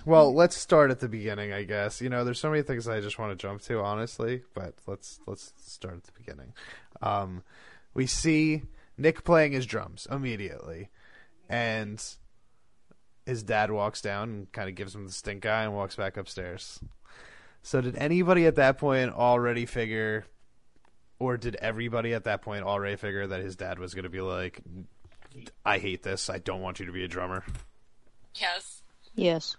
Well, 0.04 0.34
let's 0.34 0.56
start 0.56 0.90
at 0.90 1.00
the 1.00 1.08
beginning, 1.08 1.52
I 1.52 1.64
guess. 1.64 2.00
You 2.00 2.08
know, 2.08 2.25
there's 2.25 2.40
so 2.40 2.50
many 2.50 2.62
things 2.62 2.88
I 2.88 3.00
just 3.00 3.18
want 3.18 3.32
to 3.32 3.37
jump 3.37 3.60
to, 3.62 3.80
honestly, 3.80 4.42
but 4.54 4.75
let's 4.87 5.20
let's 5.26 5.52
start 5.58 5.94
at 5.94 6.04
the 6.04 6.12
beginning. 6.16 6.52
Um, 7.02 7.42
we 7.94 8.06
see 8.06 8.62
Nick 8.96 9.25
playing 9.25 9.52
his 9.52 9.66
drums 9.66 10.06
immediately, 10.10 10.88
and 11.49 12.02
his 13.26 13.42
dad 13.42 13.70
walks 13.70 14.00
down 14.00 14.30
and 14.30 14.52
kind 14.52 14.68
of 14.68 14.75
gives 14.75 14.94
him 14.94 15.06
the 15.06 15.12
stink 15.12 15.46
eye 15.46 15.64
and 15.64 15.75
walks 15.75 15.96
back 15.96 16.16
upstairs. 16.16 16.80
So 17.62 17.80
did 17.80 17.96
anybody 17.96 18.46
at 18.46 18.56
that 18.56 18.78
point 18.78 19.12
already 19.12 19.66
figure, 19.66 20.24
or 21.18 21.36
did 21.36 21.56
everybody 21.56 22.14
at 22.14 22.24
that 22.24 22.42
point 22.42 22.64
already 22.64 22.96
figure 22.96 23.26
that 23.26 23.40
his 23.40 23.56
dad 23.56 23.78
was 23.78 23.94
going 23.94 24.04
to 24.04 24.10
be 24.10 24.20
like, 24.20 24.60
"I 25.64 25.78
hate 25.78 26.02
this. 26.02 26.30
I 26.30 26.38
don't 26.38 26.60
want 26.62 26.80
you 26.80 26.86
to 26.86 26.92
be 26.92 27.04
a 27.04 27.08
drummer." 27.08 27.44
Yes. 28.34 28.82
Yes. 29.14 29.56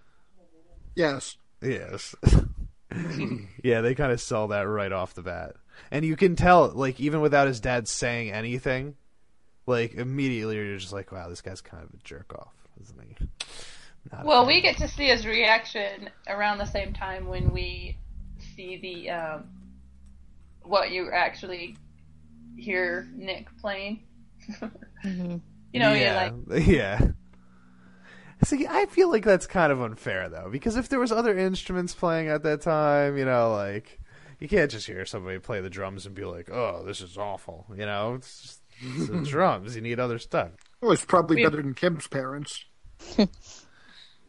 Yes. 0.96 1.38
Yes. 1.62 2.16
yeah, 3.64 3.82
they 3.82 3.96
kind 3.96 4.12
of 4.12 4.20
sell 4.20 4.50
that 4.50 4.64
right 4.64 4.92
off 4.92 5.14
the 5.14 5.22
bat. 5.22 5.56
And 5.90 6.06
you 6.06 6.16
can 6.16 6.36
tell, 6.36 6.70
like, 6.70 7.00
even 7.00 7.22
without 7.22 7.48
his 7.48 7.60
dad 7.60 7.88
saying 7.88 8.32
anything, 8.32 8.96
like, 9.66 9.94
immediately 9.94 10.56
you're 10.56 10.78
just 10.78 10.94
like, 10.94 11.12
wow, 11.12 11.30
this 11.30 11.42
guy's 11.42 11.62
kind 11.62 11.84
of 11.84 11.94
a 11.94 12.04
jerk 12.04 12.34
off, 12.34 12.54
isn't 12.82 13.02
he? 13.02 13.46
Not 14.12 14.26
Well, 14.26 14.46
we 14.46 14.62
get 14.62 14.78
to 14.78 14.88
see 14.88 15.08
his 15.08 15.26
reaction 15.26 16.10
around 16.28 16.58
the 16.58 16.66
same 16.66 16.94
time 16.94 17.28
when 17.28 17.52
we 17.52 17.98
see 18.56 18.78
the 18.78 19.10
um, 19.12 19.44
what 20.64 20.92
you 20.92 21.12
actually 21.12 21.76
hear 22.58 23.08
Nick 23.16 23.48
playing. 23.60 24.04
hmm 25.02 25.38
You 25.74 25.80
know, 25.80 25.94
yeah, 25.94 26.32
like, 26.48 26.66
yeah. 26.68 27.08
See, 28.44 28.66
I 28.68 28.88
feel 28.88 29.12
like 29.12 29.24
that's 29.24 29.46
kind 29.46 29.72
of 29.72 29.82
unfair 29.82 30.28
though, 30.28 30.50
because 30.52 30.76
if 30.76 30.90
there 30.90 31.00
was 31.00 31.12
other 31.12 31.38
instruments 31.38 31.94
playing 31.94 32.28
at 32.28 32.42
that 32.44 32.62
time, 32.62 33.18
you 33.18 33.26
know, 33.26 33.52
like 33.54 34.00
you 34.40 34.48
can't 34.48 34.72
just 34.72 34.88
hear 34.88 35.06
somebody 35.06 35.38
play 35.38 35.62
the 35.62 35.70
drums 35.70 36.08
and 36.08 36.16
be 36.16 36.26
like, 36.26 36.50
"Oh, 36.50 36.84
this 36.84 37.02
is 37.02 37.18
awful," 37.18 37.68
you 37.78 37.86
know. 37.86 38.16
It's 38.16 38.42
just 38.42 38.62
it's 38.82 39.08
the 39.10 39.22
drums. 39.30 39.76
You 39.76 39.82
need 39.84 40.00
other 40.00 40.18
stuff. 40.18 40.50
Well, 40.82 40.92
it's 40.92 41.06
probably 41.06 41.36
We- 41.38 41.44
better 41.44 41.58
than 41.62 41.76
Kim's 41.76 42.08
parents. 42.08 42.66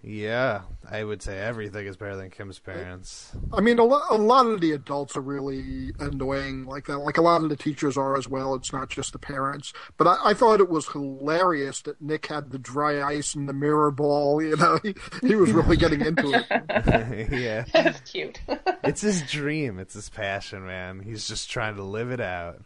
Yeah, 0.04 0.62
I 0.90 1.04
would 1.04 1.23
say 1.23 1.38
everything 1.38 1.87
is 1.87 1.97
better 1.97 2.16
than 2.16 2.30
Kim's 2.30 2.59
parents. 2.59 3.30
I 3.52 3.61
mean, 3.61 3.78
a, 3.78 3.85
lo- 3.85 4.02
a 4.11 4.16
lot 4.16 4.47
of 4.47 4.61
the 4.61 4.73
adults 4.73 5.16
are 5.16 5.21
really 5.21 5.92
annoying 6.00 6.64
like 6.66 6.87
that. 6.87 6.99
Like 6.99 7.18
a 7.18 7.23
lot 7.23 7.44
of 7.44 7.50
the 7.50 7.56
teachers 7.56 7.97
are 7.97 8.16
as 8.16 8.28
well. 8.28 8.54
It's 8.56 8.73
not 8.73 8.88
just 8.88 9.12
the 9.12 9.21
parents. 9.21 9.73
But 9.97 10.09
I, 10.09 10.30
I 10.30 10.35
thought 10.35 10.59
it 10.61 10.68
was 10.68 10.88
hilarious 10.88 11.82
that 11.82 12.02
Nick 12.02 12.26
had 12.26 12.50
the 12.50 12.59
dry 12.59 13.00
ice 13.00 13.35
and 13.37 13.49
the 13.49 13.52
mirror 13.52 13.92
ball. 13.92 14.42
You 14.42 14.56
know, 14.56 14.80
he, 14.82 14.94
he 15.23 15.37
was 15.37 15.52
really 15.52 15.76
getting 15.76 16.00
into 16.00 16.32
it. 16.32 16.47
yeah, 17.32 17.64
that's 17.73 18.00
cute. 18.11 18.40
it's 18.82 19.02
his 19.02 19.23
dream. 19.23 19.78
It's 19.78 19.94
his 19.94 20.09
passion, 20.09 20.66
man. 20.66 20.99
He's 21.00 21.28
just 21.28 21.49
trying 21.49 21.76
to 21.76 21.85
live 21.85 22.11
it 22.11 22.21
out. 22.21 22.61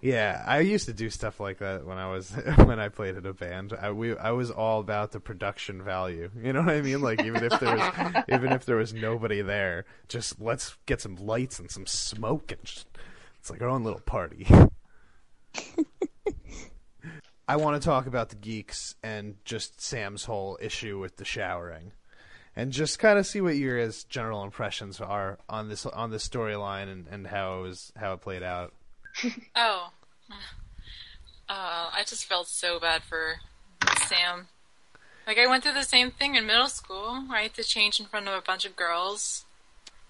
Yeah, 0.00 0.44
I 0.46 0.60
used 0.60 0.86
to 0.86 0.92
do 0.92 1.10
stuff 1.10 1.40
like 1.40 1.58
that 1.58 1.84
when 1.84 1.98
I 1.98 2.08
was 2.08 2.30
when 2.56 2.78
I 2.78 2.88
played 2.88 3.16
in 3.16 3.26
a 3.26 3.32
band. 3.32 3.72
I 3.72 3.90
we 3.90 4.16
I 4.16 4.30
was 4.30 4.50
all 4.50 4.78
about 4.80 5.10
the 5.10 5.18
production 5.18 5.82
value. 5.82 6.30
You 6.40 6.52
know 6.52 6.60
what 6.60 6.74
I 6.74 6.80
mean? 6.82 7.00
Like 7.00 7.24
even 7.24 7.42
if 7.42 7.58
there 7.58 7.76
was 7.76 8.24
even 8.28 8.52
if 8.52 8.64
there 8.64 8.76
was 8.76 8.94
nobody 8.94 9.42
there, 9.42 9.86
just 10.06 10.40
let's 10.40 10.76
get 10.86 11.00
some 11.00 11.16
lights 11.16 11.58
and 11.58 11.68
some 11.70 11.86
smoke 11.86 12.52
and 12.52 12.62
just 12.64 12.86
it's 13.40 13.50
like 13.50 13.60
our 13.60 13.68
own 13.68 13.82
little 13.82 14.00
party. 14.00 14.46
I 17.48 17.56
want 17.56 17.80
to 17.80 17.86
talk 17.86 18.06
about 18.06 18.28
the 18.28 18.36
geeks 18.36 18.94
and 19.02 19.36
just 19.44 19.80
Sam's 19.80 20.24
whole 20.24 20.58
issue 20.60 20.98
with 21.00 21.16
the 21.16 21.24
showering, 21.24 21.92
and 22.54 22.70
just 22.72 22.98
kind 22.98 23.18
of 23.18 23.26
see 23.26 23.40
what 23.40 23.56
your 23.56 23.82
guys' 23.82 24.04
general 24.04 24.44
impressions 24.44 25.00
are 25.00 25.38
on 25.48 25.68
this 25.68 25.86
on 25.86 26.10
this 26.10 26.28
storyline 26.28 26.92
and, 26.92 27.08
and 27.08 27.26
how 27.26 27.58
it 27.58 27.62
was 27.62 27.92
how 27.96 28.12
it 28.12 28.20
played 28.20 28.44
out. 28.44 28.74
Oh. 29.56 29.90
Uh, 31.50 31.88
I 31.94 32.02
just 32.06 32.26
felt 32.26 32.46
so 32.46 32.78
bad 32.78 33.02
for 33.02 33.36
Sam. 34.06 34.48
Like 35.26 35.38
I 35.38 35.46
went 35.46 35.62
through 35.64 35.74
the 35.74 35.82
same 35.82 36.10
thing 36.10 36.34
in 36.34 36.46
middle 36.46 36.66
school, 36.68 37.24
where 37.26 37.38
I 37.38 37.42
had 37.44 37.54
to 37.54 37.64
change 37.64 37.98
in 38.00 38.06
front 38.06 38.28
of 38.28 38.34
a 38.34 38.42
bunch 38.42 38.64
of 38.66 38.76
girls. 38.76 39.44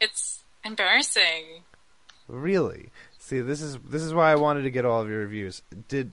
It's 0.01 0.43
embarrassing. 0.65 1.63
Really? 2.27 2.91
See, 3.19 3.41
this 3.41 3.63
is 3.63 3.79
this 3.79 4.03
is 4.03 4.13
why 4.13 4.33
I 4.33 4.37
wanted 4.37 4.63
to 4.63 4.71
get 4.71 4.85
all 4.85 5.01
of 5.01 5.09
your 5.09 5.21
reviews. 5.21 5.63
Did 5.89 6.13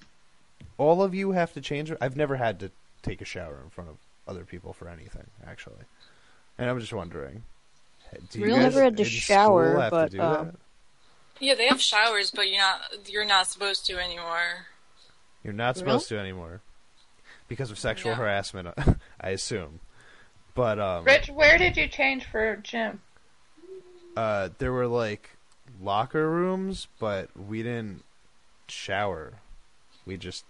all 0.78 1.02
of 1.02 1.16
you 1.16 1.32
have 1.32 1.54
to 1.54 1.62
change? 1.62 1.92
I've 2.00 2.16
never 2.18 2.36
had 2.36 2.60
to 2.60 2.72
take 3.02 3.22
a 3.22 3.26
shower 3.26 3.60
in 3.64 3.70
front 3.72 3.90
of 3.90 3.98
other 4.28 4.44
people 4.44 4.74
for 4.74 4.88
anything, 4.90 5.28
actually, 5.48 5.86
and 6.58 6.70
I'm 6.70 6.80
just 6.80 6.94
wondering. 6.94 7.44
Do 8.32 8.40
you 8.40 8.46
Really? 8.46 8.60
guys 8.60 8.74
Never 8.74 8.84
had 8.84 8.98
to 8.98 9.04
shower, 9.04 9.80
have 9.80 9.92
but, 9.92 10.12
to 10.12 10.18
do 10.18 10.24
um, 10.24 10.46
that? 10.46 10.56
Yeah, 11.40 11.56
they 11.56 11.68
have 11.68 11.82
showers, 11.82 12.32
but 12.32 12.50
you're 12.50 12.60
not 12.60 12.82
you're 13.08 13.26
not 13.26 13.48
supposed 13.48 13.86
to 13.88 14.00
anymore. 14.00 14.68
You're 15.44 15.54
not 15.54 15.78
supposed 15.78 16.08
to 16.10 16.18
anymore 16.18 16.62
because 17.48 17.70
of 17.72 17.78
sexual 17.78 18.12
Yeah. 18.12 18.18
harassment, 18.18 18.68
I 19.22 19.30
assume. 19.30 19.80
But 20.56 20.80
um, 20.80 21.06
Rich, 21.06 21.30
where 21.30 21.58
did 21.58 21.78
you 21.78 21.88
change 21.88 22.26
for 22.26 22.56
gym? 22.58 23.02
uh, 24.16 24.50
there 24.60 24.72
were 24.72 24.88
like 24.88 25.32
locker 25.82 26.30
rooms, 26.30 26.88
but 27.00 27.30
we 27.38 27.62
didn't 27.62 28.04
shower. 28.70 29.34
We 30.06 30.18
just 30.18 30.46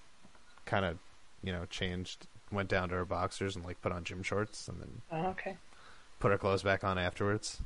kind 0.65 0.85
of, 0.85 0.97
you 1.43 1.51
know, 1.51 1.65
changed, 1.69 2.27
went 2.51 2.69
down 2.69 2.89
to 2.89 2.95
our 2.95 3.05
boxers 3.05 3.55
and 3.55 3.65
like 3.65 3.81
put 3.81 3.91
on 3.91 4.03
gym 4.03 4.21
shorts, 4.23 4.67
and 4.67 4.79
then 4.79 5.01
Oh, 5.11 5.27
okay. 5.29 5.57
put 6.19 6.31
our 6.31 6.37
clothes 6.37 6.63
back 6.63 6.83
on 6.83 6.97
afterwards. 6.99 7.59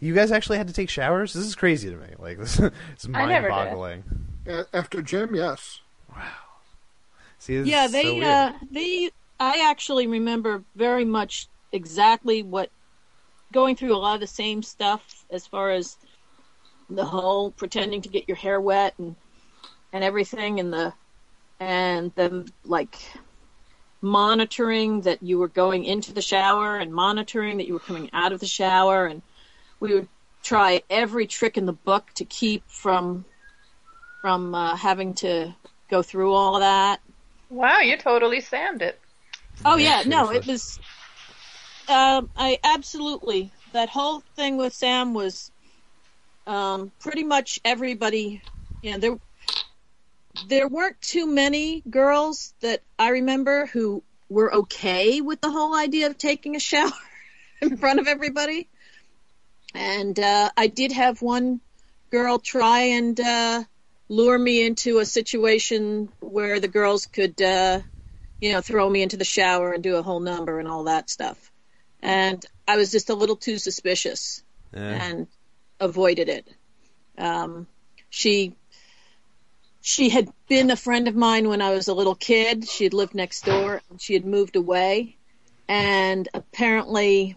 You 0.00 0.14
guys 0.14 0.32
actually 0.32 0.58
had 0.58 0.66
to 0.68 0.72
take 0.72 0.88
showers? 0.88 1.34
This 1.34 1.44
is 1.44 1.54
crazy 1.54 1.90
to 1.90 1.96
me. 1.96 2.08
Like 2.18 2.38
this, 2.40 2.58
it's 2.58 3.06
I 3.12 3.26
never 3.26 3.48
did. 3.48 3.54
mind-boggling. 3.54 4.04
After 4.72 5.02
gym, 5.02 5.34
yes. 5.34 5.80
Wow. 6.10 6.24
See, 7.38 7.58
this 7.58 7.68
yeah, 7.68 7.84
is 7.84 7.92
they 7.92 8.20
so 8.20 8.26
uh 8.26 8.52
they 8.70 9.10
I 9.38 9.68
actually 9.70 10.06
remember 10.06 10.62
very 10.74 11.04
much 11.04 11.48
exactly 11.72 12.42
what 12.42 12.70
going 13.52 13.76
through 13.76 13.94
a 13.94 13.98
lot 13.98 14.14
of 14.14 14.20
the 14.20 14.26
same 14.26 14.62
stuff 14.62 15.24
as 15.30 15.46
far 15.46 15.70
as 15.70 15.96
the 16.88 17.04
whole 17.04 17.50
pretending 17.52 18.02
to 18.02 18.08
get 18.08 18.28
your 18.28 18.36
hair 18.36 18.60
wet 18.60 18.94
and 18.98 19.14
and 19.92 20.04
everything 20.04 20.60
and 20.60 20.72
the 20.72 20.92
and 21.60 22.12
the 22.14 22.50
like 22.64 22.98
monitoring 24.02 25.02
that 25.02 25.22
you 25.22 25.38
were 25.38 25.48
going 25.48 25.84
into 25.84 26.12
the 26.12 26.22
shower 26.22 26.78
and 26.78 26.92
monitoring 26.92 27.58
that 27.58 27.66
you 27.66 27.74
were 27.74 27.80
coming 27.80 28.08
out 28.12 28.32
of 28.32 28.40
the 28.40 28.46
shower 28.46 29.06
and 29.06 29.22
we 29.80 29.94
would 29.94 30.08
try 30.42 30.82
every 30.88 31.26
trick 31.26 31.58
in 31.58 31.66
the 31.66 31.72
book 31.72 32.06
to 32.14 32.24
keep 32.24 32.62
from 32.68 33.24
from 34.20 34.54
uh, 34.54 34.76
having 34.76 35.14
to 35.14 35.54
go 35.90 36.02
through 36.02 36.32
all 36.32 36.54
of 36.56 36.60
that 36.60 37.00
Wow, 37.50 37.80
you 37.80 37.96
totally 37.96 38.40
Sammed 38.40 38.80
it. 38.80 38.98
Oh 39.64 39.76
yeah, 39.76 40.02
Yeah, 40.02 40.08
no, 40.08 40.30
it 40.30 40.46
was. 40.46 40.78
Um, 41.88 42.30
I 42.36 42.58
absolutely 42.62 43.50
that 43.72 43.88
whole 43.88 44.22
thing 44.36 44.56
with 44.56 44.72
Sam 44.72 45.14
was, 45.14 45.50
um, 46.46 46.92
pretty 47.00 47.24
much 47.24 47.58
everybody. 47.64 48.40
Yeah, 48.82 48.98
there, 48.98 49.18
there 50.48 50.68
weren't 50.68 51.00
too 51.00 51.26
many 51.26 51.82
girls 51.90 52.54
that 52.60 52.82
I 52.98 53.10
remember 53.10 53.66
who 53.66 54.04
were 54.28 54.54
okay 54.54 55.20
with 55.20 55.40
the 55.40 55.50
whole 55.50 55.74
idea 55.74 56.06
of 56.06 56.16
taking 56.16 56.54
a 56.54 56.60
shower 56.60 56.92
in 57.60 57.76
front 57.76 57.98
of 57.98 58.06
everybody, 58.06 58.68
and 59.74 60.18
uh, 60.18 60.50
I 60.56 60.66
did 60.66 60.92
have 60.92 61.22
one 61.22 61.60
girl 62.10 62.38
try 62.38 62.80
and 62.80 63.18
uh, 63.20 63.64
lure 64.08 64.38
me 64.38 64.64
into 64.66 64.98
a 64.98 65.04
situation 65.06 66.10
where 66.20 66.60
the 66.60 66.68
girls 66.68 67.06
could. 67.06 67.40
Uh, 67.40 67.80
you 68.40 68.52
know, 68.52 68.60
throw 68.60 68.88
me 68.88 69.02
into 69.02 69.16
the 69.18 69.24
shower 69.24 69.72
and 69.72 69.82
do 69.82 69.96
a 69.96 70.02
whole 70.02 70.20
number 70.20 70.58
and 70.58 70.66
all 70.66 70.84
that 70.84 71.10
stuff. 71.10 71.52
And 72.02 72.44
I 72.66 72.76
was 72.76 72.90
just 72.90 73.10
a 73.10 73.14
little 73.14 73.36
too 73.36 73.58
suspicious 73.58 74.42
Yeah. 74.72 74.98
and 75.02 75.26
avoided 75.78 76.28
it. 76.28 76.48
Um, 77.18 77.66
she 78.08 78.56
she 79.82 80.08
had 80.08 80.28
been 80.48 80.70
a 80.70 80.76
friend 80.76 81.08
of 81.08 81.14
mine 81.14 81.48
when 81.48 81.62
I 81.62 81.70
was 81.70 81.88
a 81.88 81.94
little 81.94 82.14
kid. 82.14 82.68
She 82.68 82.84
had 82.84 82.94
lived 82.94 83.14
next 83.14 83.44
door 83.44 83.82
and 83.90 84.00
she 84.00 84.14
had 84.14 84.24
moved 84.24 84.56
away. 84.56 85.18
And 85.68 86.28
apparently, 86.34 87.36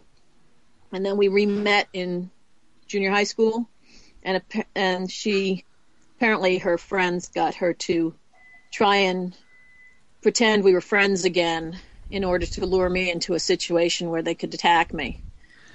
and 0.93 1.05
then 1.05 1.17
we 1.17 1.27
re-met 1.27 1.87
in 1.93 2.29
junior 2.87 3.11
high 3.11 3.23
school. 3.25 3.67
And 4.23 4.37
appa- 4.37 4.65
and 4.75 5.11
she 5.11 5.65
apparently 6.17 6.59
her 6.59 6.77
friends 6.77 7.27
got 7.29 7.55
her 7.55 7.73
to 7.73 8.13
try 8.71 8.95
and 8.97 9.35
pretend 10.21 10.63
we 10.63 10.73
were 10.73 10.79
friends 10.81 11.25
again 11.25 11.77
in 12.09 12.23
order 12.23 12.45
to 12.45 12.65
lure 12.65 12.89
me 12.89 13.11
into 13.11 13.33
a 13.33 13.39
situation 13.39 14.09
where 14.09 14.21
they 14.21 14.35
could 14.35 14.53
attack 14.53 14.93
me. 14.93 15.19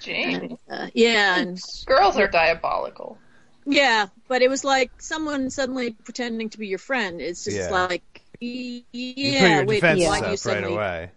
Gee, 0.00 0.56
Uh, 0.70 0.86
yeah, 0.94 1.40
and 1.40 1.60
girls 1.84 2.16
are 2.16 2.28
diabolical. 2.28 3.18
yeah, 3.66 4.06
but 4.28 4.40
it 4.42 4.48
was 4.48 4.64
like 4.64 4.90
someone 5.02 5.50
suddenly 5.50 5.90
pretending 5.90 6.48
to 6.50 6.58
be 6.58 6.68
your 6.68 6.78
friend. 6.78 7.20
It's 7.20 7.44
just 7.44 7.56
Yeah. 7.58 7.70
like, 7.70 8.04
y- 8.40 8.84
You 8.92 9.32
yeah, 9.32 9.40
put 9.40 9.50
your 9.50 9.64
wait, 9.66 9.74
defenses 9.80 10.06
why 10.06 10.16
up 10.18 10.20
do 10.20 10.24
you 10.26 10.30
right 10.30 10.38
suddenly? 10.38 10.74
away. 10.74 11.10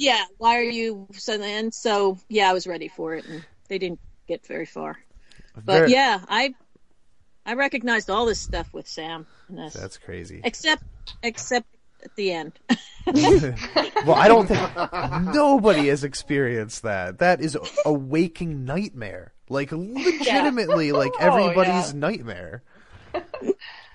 Yeah, 0.00 0.24
why 0.38 0.58
are 0.58 0.62
you 0.62 1.08
suddenly? 1.12 1.52
And 1.52 1.74
so, 1.74 2.18
yeah, 2.28 2.48
I 2.48 2.52
was 2.52 2.66
ready 2.68 2.86
for 2.88 3.14
it, 3.16 3.26
and 3.26 3.44
they 3.68 3.78
didn't 3.78 3.98
get 4.28 4.46
very 4.46 4.64
far. 4.66 4.96
But 5.56 5.64
Very- 5.80 5.92
yeah, 5.92 6.20
I 6.28 6.54
I 7.44 7.54
recognized 7.54 8.08
all 8.08 8.24
this 8.26 8.40
stuff 8.40 8.72
with 8.72 8.86
Sam. 8.86 9.26
in 9.48 9.56
this. 9.56 9.74
That's 9.74 9.98
crazy. 9.98 10.40
except 10.44 10.84
except 11.22 11.66
at 12.04 12.14
the 12.14 12.30
end. 12.32 12.52
well, 14.06 14.14
I 14.14 14.28
don't 14.28 14.46
think 14.46 14.60
nobody 15.34 15.88
has 15.88 16.04
experienced 16.04 16.82
that. 16.84 17.18
That 17.18 17.40
is 17.40 17.58
a 17.84 17.92
waking 17.92 18.64
nightmare. 18.64 19.32
Like 19.48 19.72
legitimately, 19.72 20.92
like 20.92 21.10
Oh, 21.20 21.24
everybody's 21.26 21.92
yeah. 21.92 21.98
nightmare. 21.98 22.62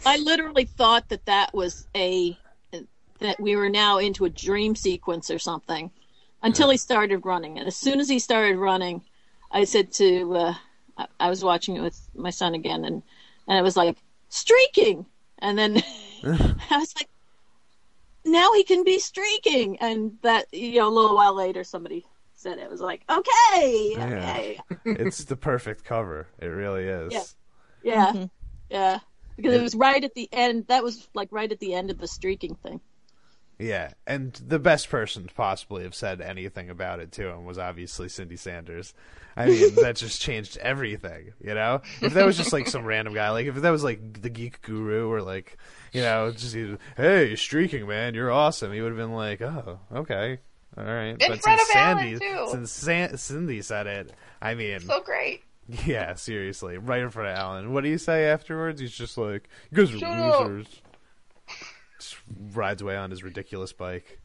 I 0.05 0.17
literally 0.17 0.65
thought 0.65 1.07
that 1.09 1.25
that 1.27 1.53
was 1.53 1.87
a 1.95 2.37
that 3.23 3.39
we 3.39 3.55
were 3.55 3.69
now 3.69 3.97
into 3.97 4.25
a 4.25 4.29
dream 4.29 4.75
sequence 4.75 5.31
or 5.31 5.39
something 5.39 5.89
until 6.43 6.69
he 6.69 6.77
started 6.77 7.25
running. 7.25 7.57
And 7.57 7.67
as 7.67 7.75
soon 7.75 7.99
as 7.99 8.07
he 8.09 8.19
started 8.19 8.57
running, 8.57 9.01
I 9.49 9.63
said 9.63 9.91
to 9.93 10.35
uh, 10.35 10.53
I, 10.97 11.07
I 11.19 11.29
was 11.29 11.43
watching 11.43 11.75
it 11.77 11.81
with 11.81 11.99
my 12.13 12.29
son 12.29 12.53
again, 12.53 12.85
and 12.85 13.01
and 13.47 13.57
it 13.57 13.63
was 13.63 13.75
like 13.77 13.97
streaking, 14.29 15.05
and 15.39 15.57
then 15.57 15.81
I 16.23 16.77
was 16.77 16.93
like, 16.97 17.09
now 18.25 18.53
he 18.53 18.63
can 18.63 18.83
be 18.83 18.99
streaking, 18.99 19.77
and 19.79 20.17
that 20.21 20.45
you 20.53 20.79
know 20.79 20.87
a 20.87 20.93
little 20.93 21.15
while 21.15 21.33
later 21.33 21.63
somebody 21.63 22.05
said 22.35 22.57
it, 22.57 22.63
it 22.63 22.69
was 22.69 22.81
like 22.81 23.03
okay, 23.09 23.93
Yeah. 23.97 24.05
okay, 24.05 24.59
It's 24.85 25.23
the 25.23 25.37
perfect 25.37 25.83
cover. 25.85 26.27
It 26.39 26.47
really 26.47 26.83
is. 26.83 27.13
Yeah. 27.13 27.23
yeah, 27.83 28.11
Mhm. 28.11 28.29
yeah. 28.69 28.99
Because 29.37 29.53
it 29.55 29.61
was 29.63 29.75
right 29.75 30.03
at 30.03 30.13
the 30.13 30.29
end. 30.31 30.67
That 30.67 30.83
was 30.83 31.07
like 31.15 31.29
right 31.31 31.51
at 31.51 31.59
the 31.59 31.73
end 31.73 31.89
of 31.89 31.97
the 31.97 32.07
streaking 32.07 32.53
thing. 32.55 32.79
Yeah, 33.59 33.91
and 34.07 34.33
the 34.33 34.59
best 34.59 34.89
person 34.89 35.27
to 35.27 35.33
possibly 35.33 35.83
have 35.83 35.95
said 35.95 36.21
anything 36.21 36.69
about 36.69 36.99
it 36.99 37.11
to 37.13 37.27
him 37.29 37.45
was 37.45 37.57
obviously 37.57 38.09
Cindy 38.09 38.35
Sanders. 38.35 38.93
I 39.37 39.45
mean, 39.45 39.75
that 39.81 39.95
just 39.95 40.21
changed 40.21 40.57
everything, 40.57 41.33
you 41.43 41.53
know? 41.53 41.81
If 42.01 42.13
that 42.15 42.25
was 42.25 42.35
just 42.37 42.51
like 42.51 42.67
some 42.67 42.83
random 42.85 43.13
guy, 43.13 43.29
like 43.29 43.45
if 43.47 43.55
that 43.55 43.69
was 43.69 43.83
like 43.83 44.21
the 44.21 44.29
geek 44.29 44.61
guru 44.63 45.07
or 45.09 45.21
like, 45.21 45.57
you 45.91 46.01
know, 46.01 46.31
just 46.31 46.55
hey, 46.97 47.35
streaking, 47.35 47.87
man, 47.87 48.15
you're 48.15 48.31
awesome. 48.31 48.71
He 48.73 48.81
would 48.81 48.89
have 48.91 48.97
been 48.97 49.13
like, 49.13 49.41
oh, 49.41 49.79
okay, 49.95 50.39
all 50.77 50.83
right. 50.83 51.09
In 51.09 51.17
but 51.17 51.41
front 51.41 51.59
since 51.59 51.69
of 51.69 51.75
Alan, 51.75 51.97
Sandy, 52.19 52.19
too. 52.19 52.47
since 52.51 52.71
San- 52.71 53.17
Cindy 53.17 53.61
said 53.61 53.87
it, 53.87 54.11
I 54.41 54.55
mean, 54.55 54.79
So 54.81 54.99
great. 55.01 55.43
yeah, 55.85 56.15
seriously, 56.15 56.77
right 56.79 57.01
in 57.01 57.09
front 57.11 57.29
of 57.29 57.35
Alan. 57.37 57.71
What 57.71 57.83
do 57.83 57.89
you 57.89 57.97
say 57.99 58.25
afterwards? 58.25 58.81
He's 58.81 58.91
just 58.91 59.17
like, 59.17 59.47
you 59.71 59.77
guys 59.77 59.93
are 59.93 59.99
Shut 59.99 60.49
losers. 60.49 60.67
Just 60.67 60.81
rides 62.53 62.81
away 62.81 62.95
on 62.95 63.09
his 63.11 63.23
ridiculous 63.23 63.73
bike. 63.73 64.19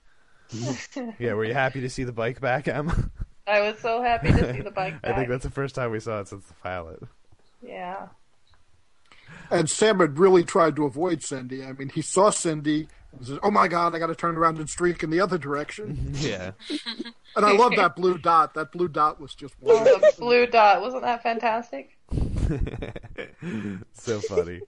yeah, 1.18 1.34
were 1.34 1.44
you 1.44 1.54
happy 1.54 1.80
to 1.82 1.90
see 1.90 2.04
the 2.04 2.12
bike 2.12 2.40
back, 2.40 2.68
Em? 2.68 3.10
I 3.46 3.60
was 3.60 3.78
so 3.78 4.02
happy 4.02 4.28
to 4.32 4.52
see 4.54 4.60
the 4.62 4.70
bike 4.70 4.94
I 5.04 5.12
think 5.14 5.28
that's 5.28 5.44
the 5.44 5.50
first 5.50 5.74
time 5.74 5.90
we 5.90 6.00
saw 6.00 6.20
it 6.20 6.28
since 6.28 6.44
the 6.46 6.54
pilot. 6.62 7.00
Yeah. 7.62 8.08
And 9.50 9.68
Sam 9.68 10.00
had 10.00 10.18
really 10.18 10.44
tried 10.44 10.76
to 10.76 10.84
avoid 10.84 11.22
Cindy. 11.22 11.64
I 11.64 11.72
mean, 11.72 11.88
he 11.90 12.02
saw 12.02 12.30
Cindy 12.30 12.88
and 13.12 13.26
says, 13.26 13.38
"Oh 13.42 13.50
my 13.50 13.66
God, 13.68 13.94
I 13.94 13.98
got 13.98 14.06
to 14.08 14.14
turn 14.14 14.36
around 14.36 14.58
and 14.58 14.68
streak 14.68 15.02
in 15.02 15.10
the 15.10 15.20
other 15.20 15.38
direction." 15.38 16.12
Yeah. 16.18 16.52
And 17.36 17.46
I 17.46 17.52
love 17.52 17.72
that 17.76 17.94
blue 17.96 18.18
dot. 18.18 18.54
That 18.54 18.72
blue 18.72 18.88
dot 18.88 19.20
was 19.20 19.34
just 19.34 19.54
Oh, 19.64 19.84
the 19.84 20.12
blue 20.18 20.46
dot. 20.46 20.80
Wasn't 20.82 21.02
that 21.02 21.22
fantastic? 21.22 21.96
so 23.92 24.20
funny. 24.20 24.60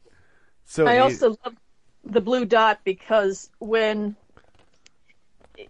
So 0.65 0.87
I 0.87 0.97
you- 0.97 1.03
also 1.03 1.31
love 1.45 1.57
the 2.05 2.21
blue 2.21 2.45
dot 2.45 2.81
because 2.85 3.51
when 3.59 4.17
it, 5.57 5.69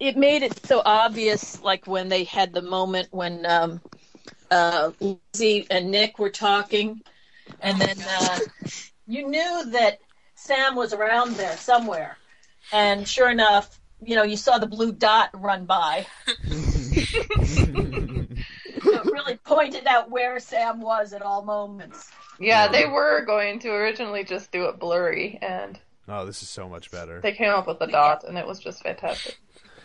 it, 0.00 0.16
made 0.16 0.42
it 0.42 0.66
so 0.66 0.82
obvious, 0.84 1.60
like 1.62 1.86
when 1.86 2.08
they 2.08 2.24
had 2.24 2.52
the 2.52 2.62
moment 2.62 3.08
when 3.10 3.44
um, 3.46 3.80
uh, 4.50 4.90
Lizzie 5.00 5.66
and 5.70 5.90
Nick 5.90 6.18
were 6.18 6.30
talking, 6.30 7.02
and 7.60 7.80
then 7.80 7.96
uh, 8.08 8.38
you 9.06 9.28
knew 9.28 9.70
that 9.70 9.98
Sam 10.34 10.74
was 10.74 10.92
around 10.92 11.36
there 11.36 11.56
somewhere, 11.56 12.16
and 12.72 13.06
sure 13.06 13.30
enough, 13.30 13.78
you 14.02 14.16
know, 14.16 14.24
you 14.24 14.36
saw 14.36 14.58
the 14.58 14.66
blue 14.66 14.92
dot 14.92 15.30
run 15.34 15.64
by. 15.66 16.06
so 16.26 16.62
it 18.84 19.04
really 19.04 19.36
pointed 19.36 19.86
out 19.86 20.10
where 20.10 20.38
Sam 20.38 20.80
was 20.80 21.12
at 21.12 21.22
all 21.22 21.42
moments. 21.42 22.10
Yeah, 22.38 22.68
they 22.68 22.86
were 22.86 23.24
going 23.24 23.58
to 23.60 23.70
originally 23.70 24.24
just 24.24 24.50
do 24.52 24.64
it 24.66 24.78
blurry, 24.78 25.38
and 25.42 25.78
oh, 26.08 26.24
this 26.26 26.42
is 26.42 26.48
so 26.48 26.68
much 26.68 26.90
better. 26.90 27.20
they 27.20 27.32
came 27.32 27.50
up 27.50 27.66
with 27.66 27.78
the 27.78 27.86
dot, 27.86 28.24
and 28.26 28.36
it 28.38 28.46
was 28.46 28.58
just 28.60 28.82
fantastic. 28.82 29.38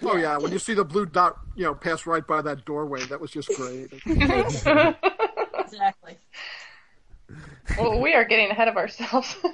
Oh 0.04 0.18
yeah, 0.18 0.38
when 0.38 0.52
you 0.52 0.60
see 0.60 0.74
the 0.74 0.84
blue 0.84 1.06
dot, 1.06 1.38
you 1.56 1.64
know, 1.64 1.76
pass 1.76 2.06
right 2.08 2.26
by 2.26 2.42
that 2.42 2.66
doorway, 2.66 3.04
that 3.06 3.22
was 3.22 3.32
just 3.32 3.50
great. 3.56 3.92
Exactly. 5.64 6.18
well, 7.78 8.02
we 8.02 8.14
are 8.14 8.26
getting 8.26 8.50
ahead 8.52 8.68
of 8.68 8.76
ourselves. 8.78 9.38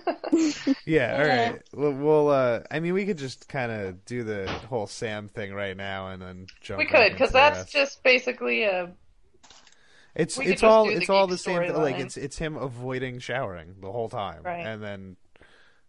Yeah, 0.86 1.18
all 1.20 1.26
Yeah. 1.26 1.50
right. 1.52 1.62
Well, 1.74 1.92
we'll 1.92 2.30
uh, 2.30 2.62
I 2.72 2.80
mean, 2.80 2.94
we 2.94 3.06
could 3.06 3.18
just 3.18 3.48
kind 3.50 3.72
of 3.72 4.04
do 4.06 4.24
the 4.24 4.48
whole 4.70 4.88
Sam 4.88 5.28
thing 5.30 5.54
right 5.54 5.76
now 5.76 6.08
and 6.10 6.22
then 6.22 6.48
jump. 6.62 6.80
we 6.80 6.86
right 6.86 6.92
could, 6.92 7.02
into 7.04 7.14
because 7.16 7.30
the 7.30 7.34
that's 7.40 7.58
rest. 7.60 7.72
just 7.74 8.04
basically 8.04 8.64
a. 8.64 8.92
It's 10.18 10.38
it's 10.40 10.64
all 10.64 10.86
the 10.88 10.94
it's 10.96 11.10
all 11.10 11.28
the 11.28 11.38
same. 11.38 11.74
Like 11.74 12.00
it's 12.00 12.18
it's 12.18 12.38
him 12.38 12.58
avoiding 12.58 13.20
showering 13.20 13.76
the 13.82 13.92
whole 13.92 14.10
time, 14.10 14.42
Right. 14.44 14.66
and 14.66 14.82
then 14.84 15.16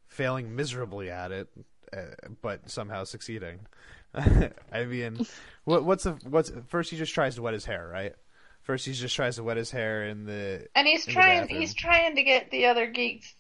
failing 0.07 0.55
miserably 0.55 1.11
at 1.11 1.33
it, 1.33 1.49
uh, 1.93 2.03
but 2.43 2.71
somehow 2.71 3.05
succeeding. 3.05 3.61
I 4.15 4.85
mean, 4.85 5.27
what 5.65 5.85
what's 5.85 6.05
the 6.05 6.13
what's 6.29 6.53
first? 6.69 6.91
He 6.91 6.97
just 6.97 7.15
tries 7.15 7.35
to 7.37 7.43
wet 7.43 7.55
his 7.55 7.65
hair, 7.65 7.89
right? 7.89 8.15
First, 8.63 8.85
he 8.85 8.93
just 8.93 9.17
tries 9.17 9.37
to 9.37 9.43
wet 9.43 9.57
his 9.57 9.71
hair 9.71 10.05
in 10.09 10.25
the. 10.27 10.67
And 10.75 10.87
he's 10.87 11.07
trying. 11.07 11.49
He's 11.49 11.73
trying 11.75 12.17
to 12.17 12.23
get 12.23 12.51
the 12.51 12.67
other 12.67 12.87
geeks 12.87 13.35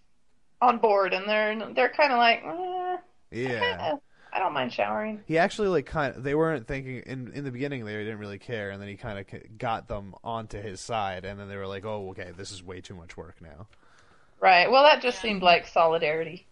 on 0.62 0.78
board, 0.78 1.12
and 1.12 1.28
they're 1.28 1.72
they're 1.74 1.90
kind 1.90 2.12
of 2.12 2.18
like, 2.18 2.42
eh, 2.44 2.96
Yeah. 3.30 3.96
I 4.32 4.38
don't 4.38 4.52
mind 4.52 4.72
showering. 4.72 5.22
He 5.26 5.38
actually 5.38 5.68
like 5.68 5.86
kind 5.86 6.16
of 6.16 6.22
they 6.22 6.34
weren't 6.34 6.66
thinking 6.66 7.02
in 7.06 7.32
in 7.32 7.44
the 7.44 7.50
beginning 7.50 7.84
they 7.84 7.92
didn't 7.92 8.18
really 8.18 8.38
care 8.38 8.70
and 8.70 8.80
then 8.80 8.88
he 8.88 8.96
kind 8.96 9.18
of 9.18 9.58
got 9.58 9.88
them 9.88 10.14
onto 10.22 10.60
his 10.60 10.80
side 10.80 11.24
and 11.24 11.38
then 11.38 11.48
they 11.48 11.56
were 11.56 11.66
like 11.66 11.84
oh 11.84 12.10
okay 12.10 12.32
this 12.36 12.52
is 12.52 12.62
way 12.62 12.80
too 12.80 12.94
much 12.94 13.16
work 13.16 13.36
now. 13.40 13.66
Right. 14.40 14.70
Well, 14.70 14.84
that 14.84 15.02
just 15.02 15.20
seemed 15.20 15.42
like 15.42 15.66
solidarity. 15.66 16.46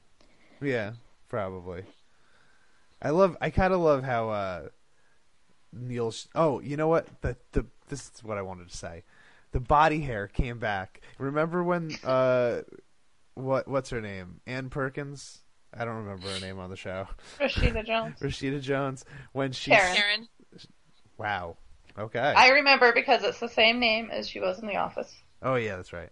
yeah 0.60 0.92
probably. 1.28 1.84
I 3.02 3.10
love 3.10 3.36
I 3.40 3.50
kind 3.50 3.72
of 3.72 3.80
love 3.80 4.02
how 4.02 4.30
uh 4.30 4.68
Neil 5.72 6.12
oh 6.34 6.60
you 6.60 6.76
know 6.76 6.88
what? 6.88 7.06
The 7.20 7.36
the 7.52 7.66
this 7.88 8.10
is 8.14 8.24
what 8.24 8.38
I 8.38 8.42
wanted 8.42 8.70
to 8.70 8.76
say. 8.76 9.04
The 9.52 9.60
body 9.60 10.00
hair 10.00 10.28
came 10.28 10.58
back. 10.58 11.00
Remember 11.18 11.62
when 11.62 11.90
uh 12.04 12.62
what 13.34 13.68
what's 13.68 13.90
her 13.90 14.00
name? 14.00 14.40
Ann 14.46 14.70
Perkins 14.70 15.42
I 15.74 15.84
don't 15.84 15.96
remember 16.04 16.28
her 16.28 16.40
name 16.40 16.58
on 16.58 16.70
the 16.70 16.76
show 16.76 17.06
Rashida 17.40 17.84
Jones. 17.86 18.18
Rashida 18.20 18.60
Jones 18.60 19.04
when 19.32 19.52
she 19.52 19.70
Karen. 19.70 19.94
Karen. 19.96 20.28
wow 21.18 21.56
okay 21.98 22.18
I 22.20 22.50
remember 22.50 22.92
because 22.92 23.22
it's 23.24 23.40
the 23.40 23.48
same 23.48 23.78
name 23.80 24.10
as 24.10 24.28
she 24.28 24.40
was 24.40 24.58
in 24.58 24.66
the 24.68 24.76
office. 24.76 25.14
Oh 25.42 25.54
yeah, 25.56 25.76
that's 25.76 25.92
right. 25.92 26.10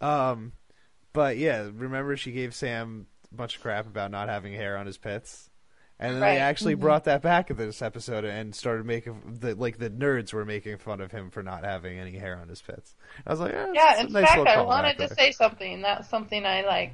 Um, 0.00 0.52
but 1.12 1.38
yeah, 1.38 1.68
remember 1.72 2.16
she 2.16 2.32
gave 2.32 2.54
Sam 2.54 3.06
a 3.32 3.34
bunch 3.34 3.56
of 3.56 3.62
crap 3.62 3.86
about 3.86 4.10
not 4.10 4.28
having 4.28 4.52
hair 4.52 4.76
on 4.76 4.86
his 4.86 4.98
pits, 4.98 5.48
and 5.98 6.14
then 6.14 6.22
Right. 6.22 6.34
they 6.34 6.40
actually 6.40 6.74
brought 6.74 7.04
that 7.04 7.22
back 7.22 7.50
in 7.50 7.56
this 7.56 7.80
episode 7.82 8.24
and 8.24 8.54
started 8.54 8.84
making 8.84 9.38
the 9.40 9.54
like 9.54 9.78
the 9.78 9.90
nerds 9.90 10.32
were 10.32 10.44
making 10.44 10.78
fun 10.78 11.00
of 11.00 11.12
him 11.12 11.30
for 11.30 11.42
not 11.42 11.64
having 11.64 11.98
any 11.98 12.18
hair 12.18 12.38
on 12.40 12.48
his 12.48 12.60
pits. 12.60 12.94
I 13.26 13.30
was 13.30 13.40
like, 13.40 13.54
eh, 13.54 13.66
Yeah, 13.74 14.00
in 14.00 14.12
nice 14.12 14.26
fact, 14.28 14.46
I 14.48 14.60
wanted 14.62 14.92
to 14.98 15.06
there. 15.06 15.16
say 15.16 15.32
something. 15.32 15.82
That's 15.82 16.08
something 16.08 16.44
I 16.44 16.62
like 16.62 16.92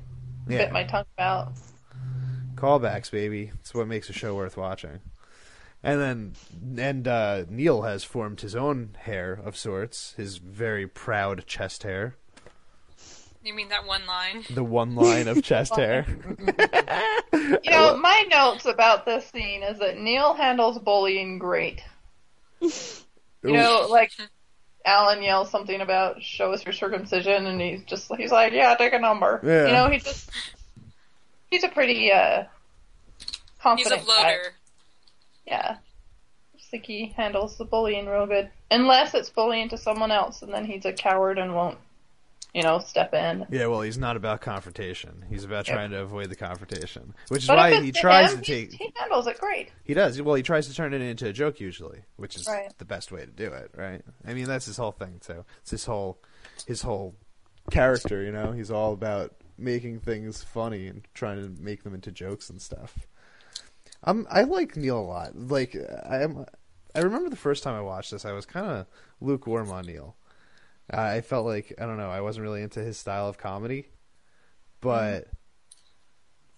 yeah, 0.48 0.59
bit 0.59 0.72
my 0.72 0.85
tongue 0.85 1.05
about. 1.16 1.52
callbacks, 2.57 3.11
baby. 3.11 3.50
It's 3.61 3.74
what 3.74 3.87
makes 3.88 4.09
a 4.11 4.12
show 4.12 4.35
worth 4.35 4.57
watching. 4.57 5.00
And 5.85 6.00
then, 6.00 6.33
and 6.85 7.09
uh, 7.09 7.44
Neil 7.48 7.83
has 7.83 8.05
formed 8.05 8.40
his 8.40 8.55
own 8.55 8.96
hair 9.00 9.33
of 9.44 9.57
sorts, 9.57 10.14
his 10.16 10.37
very 10.38 10.87
proud 10.87 11.44
chest 11.46 11.83
hair, 11.83 12.14
You 13.42 13.52
mean 13.52 13.68
that 13.70 13.85
one 13.85 14.07
line? 14.07 14.44
the 14.48 14.62
one 14.62 14.94
line 14.94 15.26
of 15.26 15.42
chest 15.42 15.74
hair. 15.76 16.07
You 17.35 17.70
know, 17.70 17.96
my 17.96 18.24
notes 18.31 18.66
about 18.66 19.05
this 19.07 19.26
scene 19.31 19.62
is 19.62 19.78
that 19.78 19.98
Neil 19.98 20.35
handles 20.35 20.78
bullying 20.78 21.38
great. 21.38 21.83
You 23.44 23.55
know, 23.55 23.88
like 23.90 24.12
Alan 24.85 25.23
yells 25.23 25.51
something 25.51 25.81
about 25.81 26.23
"show 26.23 26.53
us 26.53 26.64
your 26.64 26.73
circumcision," 26.73 27.47
and 27.47 27.61
he's 27.61 27.83
just 27.85 28.14
he's 28.16 28.33
like, 28.33 28.53
"Yeah, 28.53 28.75
take 28.75 28.92
a 28.92 28.99
number." 28.99 29.40
Yeah. 29.45 29.66
You 29.66 29.73
know, 29.73 29.88
he 29.90 29.99
just 29.99 30.31
he's 31.51 31.64
a 31.64 31.68
pretty 31.68 32.12
uh 32.12 32.45
He's 33.18 33.37
a 33.37 33.62
confident 33.62 34.07
guy. 34.07 34.37
Yeah, 35.47 35.77
I 35.77 36.57
just 36.57 36.71
think 36.71 36.85
he 36.87 37.14
handles 37.16 37.57
the 37.57 37.64
bullying 37.64 38.07
real 38.07 38.27
good. 38.27 38.51
Unless 38.71 39.14
it's 39.14 39.31
bullying 39.31 39.68
to 39.68 39.79
someone 39.79 40.11
else, 40.11 40.42
and 40.42 40.53
then 40.53 40.64
he's 40.64 40.85
a 40.85 40.92
coward 40.92 41.38
and 41.38 41.55
won't, 41.55 41.79
you 42.54 42.62
know, 42.62 42.78
step 42.80 43.14
in. 43.14 43.46
Yeah, 43.50 43.66
well, 43.66 43.80
he's 43.80 43.96
not 43.98 44.16
about 44.16 44.40
confrontation. 44.42 45.24
He's 45.30 45.44
about 45.44 45.64
trying 45.64 45.90
to 45.92 46.00
avoid 46.02 46.28
the 46.28 46.36
confrontation, 46.36 47.14
which 47.28 47.42
is 47.44 47.48
But 47.48 47.56
why 47.56 47.80
he 47.80 47.92
tries 47.92 48.32
him, 48.32 48.40
to 48.40 48.44
take. 48.44 48.72
he 48.72 48.92
handles 48.96 49.26
it 49.26 49.38
great. 49.38 49.70
He 49.84 49.94
does. 49.94 50.20
Well, 50.20 50.34
he 50.34 50.42
tries 50.42 50.68
to 50.68 50.74
turn 50.74 50.92
it 50.92 51.00
into 51.00 51.26
a 51.28 51.32
joke 51.32 51.60
usually, 51.60 52.00
which 52.16 52.36
is 52.36 52.46
Right. 52.46 52.72
the 52.78 52.84
best 52.84 53.10
way 53.12 53.20
to 53.20 53.30
do 53.30 53.46
it, 53.52 53.70
right? 53.76 54.02
I 54.26 54.34
mean, 54.34 54.44
that's 54.46 54.66
his 54.66 54.76
whole 54.76 54.92
thing 54.92 55.20
too. 55.24 55.44
It's 55.62 55.70
his 55.70 55.84
whole, 55.86 56.18
his 56.66 56.82
whole 56.82 57.14
character. 57.70 58.22
You 58.22 58.32
know, 58.32 58.52
he's 58.52 58.70
all 58.70 58.92
about 58.92 59.32
making 59.56 60.00
things 60.00 60.42
funny 60.42 60.88
and 60.88 61.06
trying 61.14 61.40
to 61.42 61.62
make 61.62 61.84
them 61.84 61.94
into 61.94 62.10
jokes 62.12 62.50
and 62.50 62.60
stuff. 62.60 62.98
Um, 64.04 64.26
I 64.30 64.42
like 64.42 64.76
Neil 64.76 64.98
a 64.98 65.00
lot. 65.00 65.36
Like 65.36 65.76
I 66.08 66.22
am, 66.22 66.44
I 66.94 67.00
remember 67.00 67.30
the 67.30 67.36
first 67.36 67.62
time 67.62 67.74
I 67.74 67.80
watched 67.82 68.10
this, 68.10 68.24
I 68.24 68.32
was 68.32 68.44
kind 68.46 68.66
of 68.66 68.86
lukewarm 69.20 69.70
on 69.70 69.86
Neil. 69.86 70.16
I 70.90 71.21
felt 71.23 71.47
like 71.47 71.73
I 71.79 71.87
don't 71.87 71.97
know, 71.97 72.11
I 72.11 72.21
wasn't 72.21 72.45
really 72.45 72.62
into 72.62 72.81
his 72.81 72.99
style 72.99 73.29
of 73.29 73.38
comedy, 73.38 73.88
but 74.81 75.29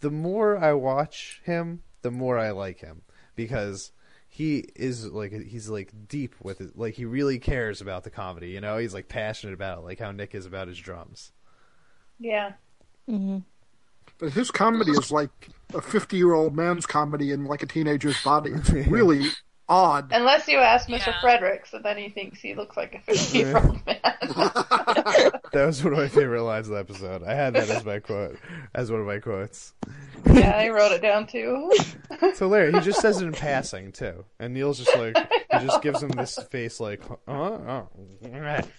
the 0.01 0.11
more 0.11 0.57
I 0.59 0.73
watch 0.75 1.41
him, 1.45 1.83
the 2.03 2.11
more 2.11 2.39
I 2.39 2.51
like 2.51 2.81
him 2.81 3.03
because 3.35 3.93
he 4.29 4.59
is 4.77 5.07
like 5.07 5.33
he's 5.33 5.69
like 5.69 5.93
deep 6.09 6.35
with 6.43 6.61
it. 6.61 6.77
Like 6.79 6.95
he 6.95 7.05
really 7.05 7.39
cares 7.39 7.81
about 7.81 8.05
the 8.05 8.11
comedy. 8.11 8.51
You 8.51 8.61
know, 8.61 8.79
he's 8.79 8.95
like 8.95 9.09
passionate 9.09 9.55
about 9.55 9.79
it, 9.79 9.85
like 9.85 9.99
how 9.99 10.11
Nick 10.13 10.35
is 10.35 10.47
about 10.47 10.69
his 10.69 10.79
drums. 10.79 11.33
Yeah. 12.19 12.55
hmm 13.07 13.39
But 14.19 14.33
his 14.33 14.51
comedy 14.51 14.93
is 14.93 15.11
like 15.13 15.51
a 15.73 15.81
50 15.81 16.17
year 16.17 16.33
old 16.35 16.55
man's 16.57 16.87
comedy 16.87 17.31
in 17.33 17.45
like 17.45 17.63
a 17.63 17.67
teenager's 17.67 18.19
body. 18.19 18.53
It's 18.53 18.71
really 18.87 19.29
odd. 19.68 20.11
Unless 20.12 20.48
you 20.48 20.59
ask 20.59 20.88
Mr. 20.88 21.07
Yeah. 21.09 21.20
Fredericks, 21.20 21.72
and 21.72 21.85
then 21.85 21.96
he 21.96 22.09
thinks 22.11 22.40
he 22.40 22.55
looks 22.55 22.77
like 22.77 22.94
a 22.94 23.00
50 23.00 23.38
year 23.38 23.57
old 23.57 23.87
man. 23.87 24.00
That 25.55 25.66
was 25.66 25.85
one 25.85 25.92
of 25.92 25.98
my 26.00 26.09
favorite 26.09 26.42
lines 26.42 26.66
of 26.66 26.72
the 26.74 26.81
episode. 26.81 27.22
I 27.22 27.33
had 27.35 27.55
that 27.55 27.70
as 27.70 27.85
my 27.85 28.00
quote, 28.00 28.37
as 28.74 28.90
one 28.90 29.00
of 29.00 29.07
my 29.07 29.20
quotes. 29.20 29.72
yeah, 30.27 30.50
I 30.57 30.68
wrote 30.70 30.90
it 30.90 31.00
down 31.00 31.29
too. 31.29 31.70
It's 32.11 32.40
hilarious. 32.40 32.74
He 32.74 32.81
just 32.81 33.00
says 33.00 33.22
it 33.22 33.27
in 33.27 33.33
passing 33.35 33.92
too, 33.92 34.24
and 34.40 34.53
Neil's 34.53 34.79
just 34.79 34.96
like 34.96 35.16
he 35.16 35.59
just 35.64 35.81
gives 35.81 36.03
him 36.03 36.09
this 36.11 36.37
face 36.50 36.81
like, 36.81 37.03
uh, 37.29 37.31
uh, 37.31 37.83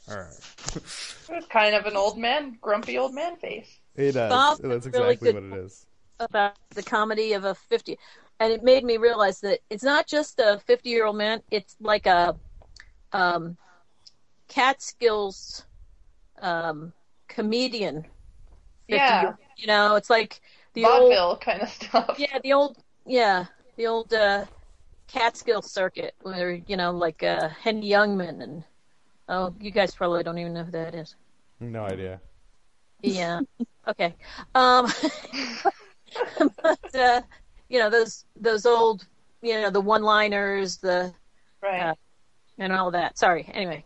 It's 0.09 1.47
kind 1.49 1.75
of 1.75 1.85
an 1.85 1.95
old 1.95 2.17
man, 2.17 2.57
grumpy 2.61 2.97
old 2.97 3.13
man 3.13 3.37
face. 3.37 3.79
he 3.95 4.11
does. 4.11 4.29
Bob, 4.29 4.57
That's 4.61 4.85
exactly 4.85 5.31
good- 5.31 5.49
what 5.49 5.57
it 5.59 5.63
is. 5.65 5.85
about 6.19 6.55
the 6.71 6.83
comedy 6.83 7.33
of 7.33 7.43
a 7.45 7.55
50 7.55 7.97
and 8.39 8.51
it 8.51 8.63
made 8.63 8.83
me 8.83 8.97
realize 8.97 9.39
that 9.41 9.59
it's 9.69 9.83
not 9.83 10.07
just 10.07 10.39
a 10.39 10.59
50 10.65 10.89
year 10.89 11.05
old 11.05 11.15
man 11.17 11.41
it's 11.51 11.75
like 11.79 12.05
a 12.05 12.35
um 13.13 13.57
catskills 14.47 15.65
um 16.41 16.93
comedian 17.27 18.05
Yeah. 18.87 19.33
you 19.57 19.67
know 19.67 19.95
it's 19.95 20.09
like 20.09 20.41
the 20.73 20.85
old 20.85 21.41
kind 21.41 21.61
of 21.61 21.69
stuff. 21.69 22.15
yeah 22.19 22.37
the 22.43 22.53
old 22.53 22.77
yeah 23.05 23.45
the 23.77 23.87
old 23.87 24.13
uh 24.13 24.45
catskill 25.07 25.61
circuit 25.61 26.13
where 26.21 26.53
you 26.53 26.75
know 26.77 26.91
like 26.91 27.23
uh 27.23 27.47
henny 27.49 27.89
youngman 27.89 28.41
and 28.41 28.63
oh 29.29 29.53
you 29.59 29.71
guys 29.71 29.93
probably 29.95 30.23
don't 30.23 30.37
even 30.37 30.53
know 30.53 30.63
who 30.63 30.71
that 30.71 30.93
is 30.95 31.15
No 31.59 31.85
idea. 31.85 32.19
yeah. 33.01 33.39
Okay. 33.87 34.15
Um, 34.55 34.87
but 36.63 36.95
uh, 36.95 37.21
you 37.75 37.81
know 37.81 37.89
those 37.89 38.23
those 38.39 38.65
old, 38.65 39.05
you 39.41 39.59
know, 39.61 39.69
the 39.69 39.81
one-liners, 39.81 40.77
the 40.77 41.13
Right. 41.61 41.81
Uh, 41.89 41.95
and 42.57 42.71
all 42.71 42.89
that. 42.91 43.17
Sorry. 43.17 43.49
Anyway, 43.53 43.83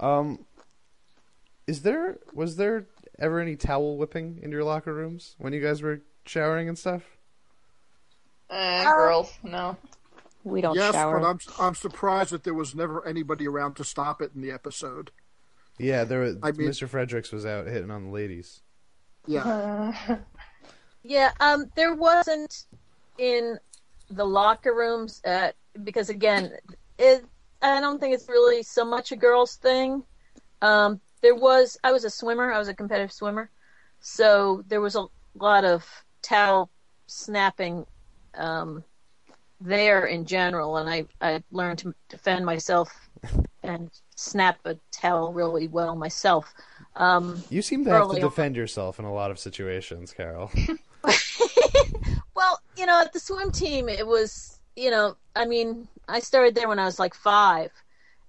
Um, 0.00 0.44
is 1.68 1.82
there 1.82 2.18
was 2.32 2.56
there 2.56 2.86
ever 3.20 3.38
any 3.38 3.54
towel 3.54 3.96
whipping 3.96 4.40
in 4.42 4.50
your 4.50 4.64
locker 4.64 4.92
rooms 4.92 5.36
when 5.38 5.52
you 5.52 5.60
guys 5.60 5.80
were 5.80 6.00
showering 6.26 6.68
and 6.68 6.76
stuff? 6.76 7.02
Eh, 8.50 8.82
girls, 8.84 9.32
no. 9.44 9.76
We 10.42 10.60
don't 10.60 10.74
yes, 10.74 10.92
shower. 10.92 11.20
but 11.20 11.26
I'm 11.28 11.38
I'm 11.60 11.74
surprised 11.76 12.32
that 12.32 12.42
there 12.42 12.52
was 12.54 12.74
never 12.74 13.06
anybody 13.06 13.46
around 13.46 13.74
to 13.76 13.84
stop 13.84 14.20
it 14.20 14.32
in 14.34 14.40
the 14.40 14.50
episode. 14.50 15.12
Yeah, 15.78 16.02
there 16.04 16.20
was. 16.20 16.36
I 16.42 16.50
mean- 16.50 16.68
Mr. 16.68 16.88
Fredericks 16.88 17.30
was 17.30 17.46
out 17.46 17.66
hitting 17.68 17.90
on 17.92 18.04
the 18.06 18.10
ladies. 18.10 18.60
Yeah, 19.26 19.42
Uh, 20.08 20.16
yeah. 21.04 21.30
Um, 21.38 21.70
there 21.76 21.94
wasn't 21.94 22.64
in 23.18 23.58
the 24.10 24.24
locker 24.24 24.74
rooms 24.74 25.22
uh, 25.24 25.52
because 25.84 26.08
again, 26.10 26.52
it. 26.98 27.24
I 27.62 27.80
don't 27.80 27.98
think 27.98 28.14
it's 28.14 28.28
really 28.28 28.62
so 28.62 28.84
much 28.84 29.12
a 29.12 29.16
girls' 29.16 29.56
thing. 29.56 30.02
Um, 30.60 31.00
there 31.22 31.34
was. 31.34 31.78
I 31.84 31.92
was 31.92 32.04
a 32.04 32.10
swimmer. 32.10 32.52
I 32.52 32.58
was 32.58 32.68
a 32.68 32.74
competitive 32.74 33.12
swimmer, 33.12 33.50
so 34.00 34.64
there 34.68 34.80
was 34.80 34.96
a 34.96 35.06
lot 35.34 35.64
of 35.64 35.84
towel 36.22 36.70
snapping 37.06 37.86
um, 38.34 38.82
there 39.60 40.06
in 40.06 40.24
general, 40.26 40.76
and 40.78 40.88
I 40.90 41.06
I 41.20 41.42
learned 41.52 41.78
to 41.80 41.94
defend 42.08 42.44
myself 42.44 42.90
and 43.62 43.90
snap 44.16 44.58
a 44.64 44.76
towel 44.92 45.32
really 45.32 45.68
well 45.68 45.96
myself. 45.96 46.52
Um, 46.96 47.42
You 47.50 47.62
seem 47.62 47.84
to 47.84 47.90
have 47.90 48.10
to 48.10 48.16
on. 48.16 48.20
defend 48.20 48.56
yourself 48.56 48.98
in 48.98 49.04
a 49.04 49.12
lot 49.12 49.30
of 49.30 49.38
situations, 49.38 50.12
Carol. 50.12 50.50
well, 52.34 52.60
you 52.76 52.86
know, 52.86 53.00
at 53.00 53.12
the 53.12 53.20
swim 53.20 53.50
team, 53.50 53.88
it 53.88 54.06
was, 54.06 54.60
you 54.76 54.90
know, 54.90 55.16
I 55.36 55.46
mean, 55.46 55.88
I 56.08 56.20
started 56.20 56.54
there 56.54 56.68
when 56.68 56.78
I 56.78 56.84
was 56.84 56.98
like 56.98 57.14
five, 57.14 57.70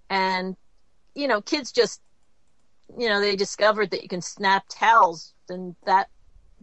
and, 0.10 0.56
you 1.14 1.28
know, 1.28 1.42
kids 1.42 1.72
just, 1.72 2.02
you 2.98 3.10
know, 3.10 3.20
they 3.20 3.36
discovered 3.36 3.92
that 3.92 4.04
you 4.04 4.10
can 4.10 4.22
snap 4.22 4.66
towels, 4.70 5.34
and 5.50 5.76
that, 5.86 6.10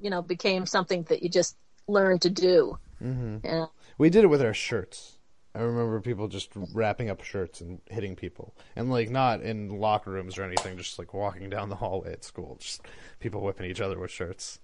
you 0.01 0.11
know, 0.11 0.23
became 0.23 0.67
something 0.67 1.03
that 1.05 1.23
you 1.23 1.29
just 1.29 1.57
learned 1.89 2.23
to 2.23 2.31
do. 2.31 2.79
Mm-hmm. 3.03 3.47
You 3.47 3.53
know? 3.53 3.71
We 3.99 4.11
did 4.11 4.25
it 4.25 4.29
with 4.29 4.43
our 4.43 4.55
shirts. 4.55 5.19
I 5.55 5.61
remember 5.61 6.01
people 6.01 6.29
just 6.29 6.51
wrapping 6.73 7.11
up 7.11 7.23
shirts 7.23 7.61
and 7.61 7.81
hitting 7.91 8.17
people, 8.17 8.55
and 8.75 8.91
like 8.91 9.11
not 9.11 9.43
in 9.43 9.69
locker 9.69 10.11
rooms 10.11 10.39
or 10.39 10.45
anything, 10.45 10.79
just 10.79 10.99
like 10.99 11.13
walking 11.13 11.51
down 11.51 11.69
the 11.69 11.77
hallway 11.77 12.13
at 12.13 12.25
school, 12.25 12.57
just 12.59 12.83
people 13.21 13.43
whipping 13.43 13.71
each 13.71 13.81
other 13.81 13.99
with 13.99 14.11
shirts. 14.11 14.61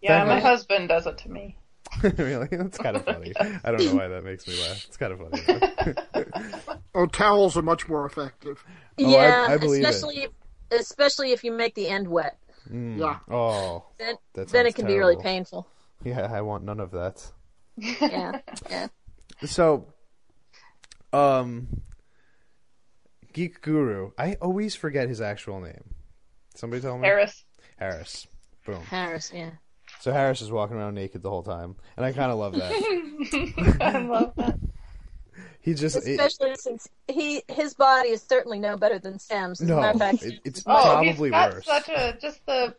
Yeah, 0.00 0.18
That 0.18 0.26
my 0.28 0.34
was- 0.36 0.42
husband 0.44 0.88
does 0.88 1.06
it 1.06 1.18
to 1.18 1.30
me. 1.30 1.56
really, 2.18 2.48
that's 2.50 2.76
kind 2.78 2.96
of 2.96 3.04
funny. 3.06 3.32
I 3.40 3.70
don't 3.72 3.84
know 3.84 3.94
why 3.94 4.08
that 4.08 4.22
makes 4.24 4.46
me 4.46 4.60
laugh. 4.62 4.84
It's 4.86 4.96
kind 4.98 5.12
of 5.12 5.20
funny. 5.20 6.26
oh, 6.94 7.06
towels 7.06 7.56
are 7.56 7.62
much 7.62 7.88
more 7.88 8.04
effective. 8.04 8.62
Oh, 8.98 9.06
I- 9.06 9.10
yeah, 9.10 9.46
I 9.48 9.56
believe 9.56 9.82
it. 9.82 9.88
especially 9.88 10.28
especially 10.70 11.32
if 11.32 11.44
you 11.44 11.50
make 11.52 11.74
the 11.74 11.88
end 11.88 12.06
wet, 12.08 12.38
Yeah, 12.70 13.18
oh, 13.30 13.84
then 13.98 14.16
That 14.34 14.48
then 14.48 14.66
it 14.66 14.72
sounds 14.72 14.74
can 14.74 14.86
be 14.86 14.98
really 14.98 15.16
painful. 15.16 15.66
yeah, 16.04 16.28
I 16.30 16.42
want 16.42 16.64
none 16.64 16.78
of 16.80 16.90
that. 16.90 17.32
Yeah, 17.76 18.40
yeah. 18.68 18.88
So, 19.46 19.86
um, 21.12 21.68
Geek 23.32 23.62
Guru. 23.62 24.10
I 24.18 24.34
always 24.42 24.74
forget 24.74 25.08
his 25.08 25.20
actual 25.22 25.60
name. 25.60 25.94
Somebody 26.54 26.82
tell 26.82 26.98
me. 26.98 27.06
Harris. 27.06 27.44
Harris. 27.78 28.26
Boom. 28.66 28.82
Harris, 28.82 29.30
yeah. 29.34 29.50
So 30.00 30.12
Harris 30.12 30.40
is 30.42 30.50
walking 30.50 30.76
around 30.76 30.94
naked 30.94 31.22
the 31.22 31.30
whole 31.30 31.42
time, 31.42 31.76
and 31.96 32.06
I 32.06 32.12
kind 32.12 32.30
of 32.30 32.38
love 32.38 32.54
that. 32.54 33.78
I 33.80 33.98
love 33.98 34.32
that. 34.36 34.58
He 35.60 35.74
just 35.74 35.96
it, 35.96 36.18
Especially 36.18 36.54
since 36.54 36.88
he 37.08 37.42
his 37.48 37.74
body 37.74 38.08
is 38.10 38.22
certainly 38.22 38.58
no 38.58 38.76
better 38.78 38.98
than 38.98 39.18
Sam's. 39.18 39.60
As 39.60 39.68
no, 39.68 39.92
fact, 39.98 40.22
it, 40.22 40.40
it's 40.44 40.60
Oh, 40.66 40.80
probably 40.82 41.10
he's 41.28 41.30
got 41.30 41.52
worse. 41.52 41.66
such 41.66 41.88
a 41.90 42.16
just 42.22 42.46
the 42.46 42.74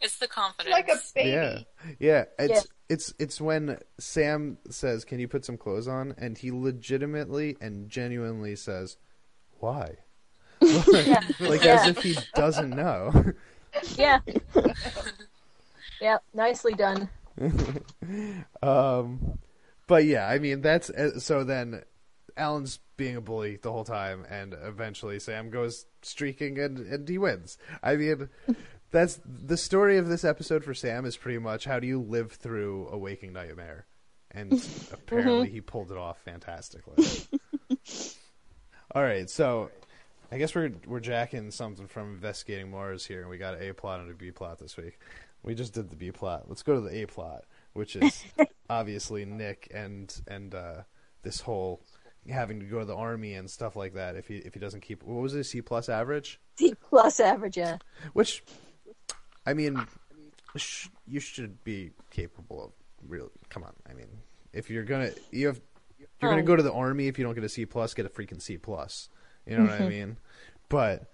It's 0.00 0.16
the 0.18 0.28
confidence. 0.28 0.72
like 0.72 0.88
a 0.88 0.96
baby. 1.14 1.28
Yeah, 1.30 1.58
yeah. 1.98 2.24
It's 2.38 2.54
Yeah. 2.54 2.60
it's 2.88 3.14
it's 3.18 3.40
when 3.40 3.80
Sam 3.98 4.56
says, 4.70 5.04
"Can 5.04 5.18
you 5.18 5.28
put 5.28 5.44
some 5.44 5.58
clothes 5.58 5.88
on?" 5.88 6.14
and 6.16 6.38
he 6.38 6.50
legitimately 6.52 7.56
and 7.60 7.90
genuinely 7.90 8.56
says, 8.56 8.96
"Why?" 9.58 9.96
like 10.62 11.40
like 11.40 11.66
as 11.66 11.86
if 11.88 11.98
he 12.02 12.16
doesn't 12.34 12.70
know. 12.70 13.12
yeah. 13.96 14.20
Yeah, 16.00 16.18
nicely 16.34 16.74
done. 16.74 17.08
Um, 18.62 19.38
but 19.86 20.04
yeah, 20.04 20.26
I 20.26 20.38
mean 20.38 20.60
that's 20.60 20.90
uh, 20.90 21.18
so. 21.18 21.44
Then 21.44 21.82
Alan's 22.36 22.80
being 22.96 23.16
a 23.16 23.20
bully 23.20 23.56
the 23.56 23.72
whole 23.72 23.84
time, 23.84 24.26
and 24.28 24.54
eventually 24.62 25.18
Sam 25.18 25.50
goes 25.50 25.86
streaking 26.02 26.58
and 26.58 26.78
and 26.78 27.08
he 27.08 27.18
wins. 27.18 27.56
I 27.82 27.96
mean, 27.96 28.28
that's 28.90 29.20
the 29.24 29.56
story 29.56 29.96
of 29.98 30.08
this 30.08 30.24
episode 30.24 30.64
for 30.64 30.74
Sam 30.74 31.06
is 31.06 31.16
pretty 31.16 31.38
much 31.38 31.64
how 31.64 31.80
do 31.80 31.86
you 31.86 32.00
live 32.00 32.32
through 32.32 32.88
a 32.88 32.98
waking 32.98 33.32
nightmare, 33.32 33.86
and 34.30 34.52
apparently 34.92 35.48
he 35.48 35.60
pulled 35.60 35.90
it 35.90 35.98
off 35.98 36.20
fantastically. 36.22 37.04
All 38.94 39.02
right, 39.02 39.28
so. 39.30 39.70
I 40.32 40.38
guess 40.38 40.54
we're 40.54 40.70
we're 40.86 41.00
jacking 41.00 41.50
something 41.50 41.88
from 41.88 42.14
investigating 42.14 42.70
Mars 42.70 43.04
here, 43.04 43.22
and 43.22 43.28
we 43.28 43.36
got 43.36 43.54
an 43.54 43.68
A 43.68 43.74
plot 43.74 43.98
and 43.98 44.08
a 44.12 44.14
B 44.14 44.30
plot 44.30 44.60
this 44.60 44.76
week. 44.76 44.96
We 45.42 45.54
just 45.54 45.72
did 45.74 45.90
the 45.90 45.96
B 45.96 46.10
plot. 46.12 46.44
Let's 46.48 46.62
go 46.62 46.74
to 46.74 46.80
the 46.80 47.02
A 47.02 47.06
plot, 47.06 47.44
which 47.72 47.96
is 47.96 48.24
obviously 48.70 49.24
Nick 49.24 49.70
and 49.74 50.12
and 50.28 50.54
uh, 50.54 50.82
this 51.22 51.40
whole 51.40 51.80
having 52.28 52.60
to 52.60 52.66
go 52.66 52.80
to 52.80 52.84
the 52.84 52.94
army 52.94 53.34
and 53.34 53.50
stuff 53.50 53.74
like 53.76 53.94
that. 53.94 54.16
If 54.16 54.28
he 54.28 54.36
if 54.36 54.54
he 54.54 54.60
doesn't 54.60 54.80
keep 54.82 55.02
what 55.02 55.20
was 55.22 55.34
it 55.34 55.44
C 55.44 55.62
plus 55.62 55.88
average, 55.88 56.40
C 56.58 56.74
plus 56.74 57.20
average, 57.20 57.56
yeah. 57.56 57.78
which 58.12 58.42
I 59.46 59.54
mean, 59.54 59.86
sh- 60.56 60.88
you 61.06 61.20
should 61.20 61.62
be 61.64 61.92
capable 62.10 62.64
of. 62.64 62.72
Really, 63.08 63.30
come 63.48 63.64
on. 63.64 63.72
I 63.88 63.94
mean, 63.94 64.08
if 64.52 64.68
you're 64.68 64.84
gonna 64.84 65.10
you 65.30 65.46
have 65.46 65.60
you're 66.20 66.30
gonna 66.30 66.42
Oh. 66.42 66.46
go 66.46 66.56
to 66.56 66.62
the 66.62 66.72
army 66.72 67.08
if 67.08 67.18
you 67.18 67.24
don't 67.24 67.34
get 67.34 67.44
a 67.44 67.48
C 67.48 67.64
plus, 67.64 67.94
get 67.94 68.04
a 68.04 68.10
freaking 68.10 68.42
C 68.42 68.58
plus. 68.58 69.08
You 69.46 69.56
know 69.56 69.64
what 69.64 69.80
I 69.80 69.88
mean? 69.88 70.18
But 70.68 71.10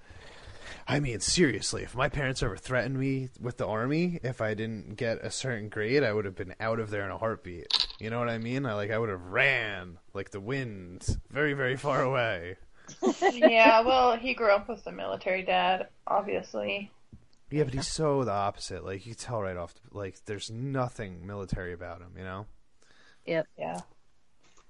I 0.87 1.01
mean, 1.01 1.21
seriously, 1.21 1.83
if 1.83 1.95
my 1.95 2.09
parents 2.09 2.43
ever 2.43 2.57
threatened 2.57 2.99
me 2.99 3.29
with 3.41 3.57
the 3.57 3.67
army, 3.67 4.21
if 4.23 4.41
I 4.41 4.55
didn't 4.55 4.97
get 4.97 5.25
a 5.25 5.31
certain 5.31 5.69
grade, 5.69 6.03
I 6.03 6.12
would 6.12 6.25
have 6.25 6.35
been 6.35 6.55
out 6.61 6.81
of 6.81 6.91
there 6.91 7.05
in 7.05 7.11
a 7.11 7.19
heartbeat. 7.19 7.87
You 7.99 8.11
know 8.11 8.19
what 8.19 8.29
I 8.29 8.39
mean? 8.39 8.67
I 8.67 8.75
like 8.75 8.91
I 8.91 8.99
would 8.99 9.09
have 9.09 9.27
ran 9.27 9.99
like 10.15 10.31
the 10.31 10.41
wind, 10.41 11.19
very 11.31 11.53
very 11.55 11.77
far 11.77 12.03
away. 12.03 12.57
yeah, 13.33 13.81
well, 13.81 14.17
he 14.17 14.35
grew 14.35 14.51
up 14.51 14.69
with 14.69 14.87
a 14.87 14.93
military 14.93 15.43
dad, 15.43 15.89
obviously. 16.07 16.91
Yeah, 17.51 17.65
but 17.65 17.75
he's 17.75 17.89
so 17.89 18.25
the 18.25 18.33
opposite. 18.33 18.85
Like 18.85 19.07
you 19.07 19.15
tell 19.15 19.43
right 19.43 19.57
off. 19.57 19.75
Like 19.93 20.25
there's 20.27 20.51
nothing 20.51 21.27
military 21.27 21.73
about 21.73 22.01
him. 22.01 22.12
You 22.17 22.25
know. 22.25 22.47
Yep. 23.27 23.47
Yeah. 23.59 23.81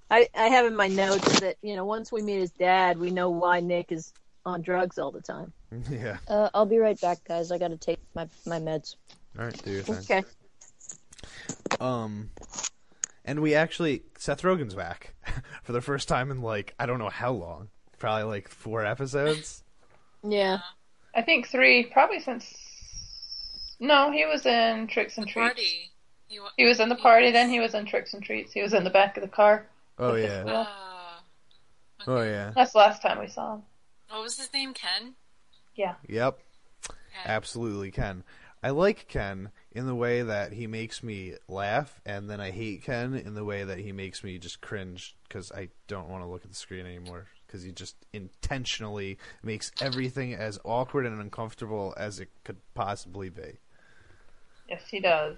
I, 0.09 0.29
I 0.35 0.47
have 0.47 0.65
in 0.65 0.75
my 0.75 0.87
notes 0.87 1.41
that, 1.41 1.57
you 1.61 1.75
know, 1.75 1.85
once 1.85 2.11
we 2.11 2.21
meet 2.21 2.39
his 2.39 2.51
dad, 2.51 2.97
we 2.97 3.11
know 3.11 3.29
why 3.29 3.59
Nick 3.59 3.91
is 3.91 4.13
on 4.47 4.61
drugs 4.61 4.97
all 4.97 5.11
the 5.11 5.21
time. 5.21 5.51
yeah. 5.91 6.17
Uh, 6.27 6.49
I'll 6.53 6.65
be 6.65 6.77
right 6.77 6.99
back, 6.99 7.23
guys. 7.25 7.51
I 7.51 7.57
gotta 7.57 7.77
take 7.77 7.99
my 8.15 8.27
my 8.45 8.59
meds. 8.59 8.95
All 9.37 9.45
right, 9.45 9.63
do 9.63 9.71
your 9.71 9.83
thing. 9.83 9.97
Okay. 9.97 10.23
Um, 11.79 12.29
and 13.25 13.41
we 13.41 13.53
actually 13.53 14.03
Seth 14.17 14.41
Rogen's 14.41 14.73
back 14.73 15.13
for 15.63 15.73
the 15.73 15.81
first 15.81 16.07
time 16.07 16.31
in 16.31 16.41
like 16.41 16.73
I 16.79 16.85
don't 16.85 16.99
know 16.99 17.09
how 17.09 17.31
long. 17.33 17.69
Probably 17.99 18.23
like 18.23 18.47
four 18.47 18.85
episodes. 18.85 19.63
Yeah. 20.23 20.59
I 21.15 21.21
think 21.23 21.47
three, 21.47 21.85
probably 21.85 22.19
since. 22.19 22.55
No, 23.79 24.11
he 24.11 24.25
was 24.25 24.45
in 24.45 24.87
Tricks 24.87 25.17
and 25.17 25.27
The 25.27 25.31
Treats. 25.31 25.47
party. 25.47 25.91
You, 26.29 26.43
He 26.57 26.65
was 26.65 26.79
in 26.79 26.89
the 26.89 26.95
party, 26.95 27.31
then 27.31 27.49
he 27.49 27.59
was 27.59 27.73
in 27.73 27.85
Tricks 27.85 28.13
and 28.13 28.23
Treats. 28.23 28.51
He 28.53 28.61
was 28.61 28.73
in 28.73 28.83
the 28.83 28.89
back 28.89 29.17
of 29.17 29.23
the 29.23 29.29
car. 29.29 29.65
Oh 29.97 30.15
yeah. 30.15 30.41
squirrel. 30.41 30.65
Ah. 30.67 31.23
Oh 32.07 32.21
yeah. 32.21 32.51
That's 32.55 32.73
the 32.73 32.77
last 32.79 33.01
time 33.01 33.19
we 33.19 33.27
saw 33.27 33.55
him. 33.55 33.61
What 34.09 34.21
was 34.23 34.37
his 34.37 34.51
name? 34.53 34.73
Ken. 34.73 35.13
Yeah. 35.75 35.95
Yep. 36.07 36.39
Ken. 36.87 36.95
Absolutely 37.25 37.91
Ken. 37.91 38.23
I 38.63 38.71
like 38.71 39.07
Ken 39.07 39.51
in 39.71 39.85
the 39.85 39.93
way 39.95 40.23
that 40.23 40.51
he 40.53 40.65
makes 40.65 41.03
me 41.03 41.35
laugh, 41.47 42.01
and 42.05 42.27
then 42.29 42.41
I 42.41 42.49
hate 42.51 42.83
Ken 42.83 43.13
in 43.13 43.35
the 43.35 43.45
way 43.45 43.63
that 43.63 43.77
he 43.77 43.91
makes 43.91 44.23
me 44.23 44.39
just 44.39 44.61
cringe 44.61 45.15
because 45.27 45.51
I 45.51 45.69
don't 45.87 46.09
want 46.09 46.23
to 46.23 46.27
look 46.27 46.43
at 46.43 46.49
the 46.49 46.55
screen 46.55 46.85
anymore. 46.85 47.27
Because 47.45 47.63
he 47.63 47.71
just 47.71 47.95
intentionally 48.11 49.19
makes 49.43 49.71
everything 49.79 50.33
as 50.33 50.59
awkward 50.65 51.05
and 51.05 51.21
uncomfortable 51.21 51.93
as 51.95 52.19
it 52.19 52.29
could 52.43 52.57
possibly 52.73 53.29
be. 53.29 53.59
Yes, 54.67 54.81
he 54.89 54.99
does. 54.99 55.37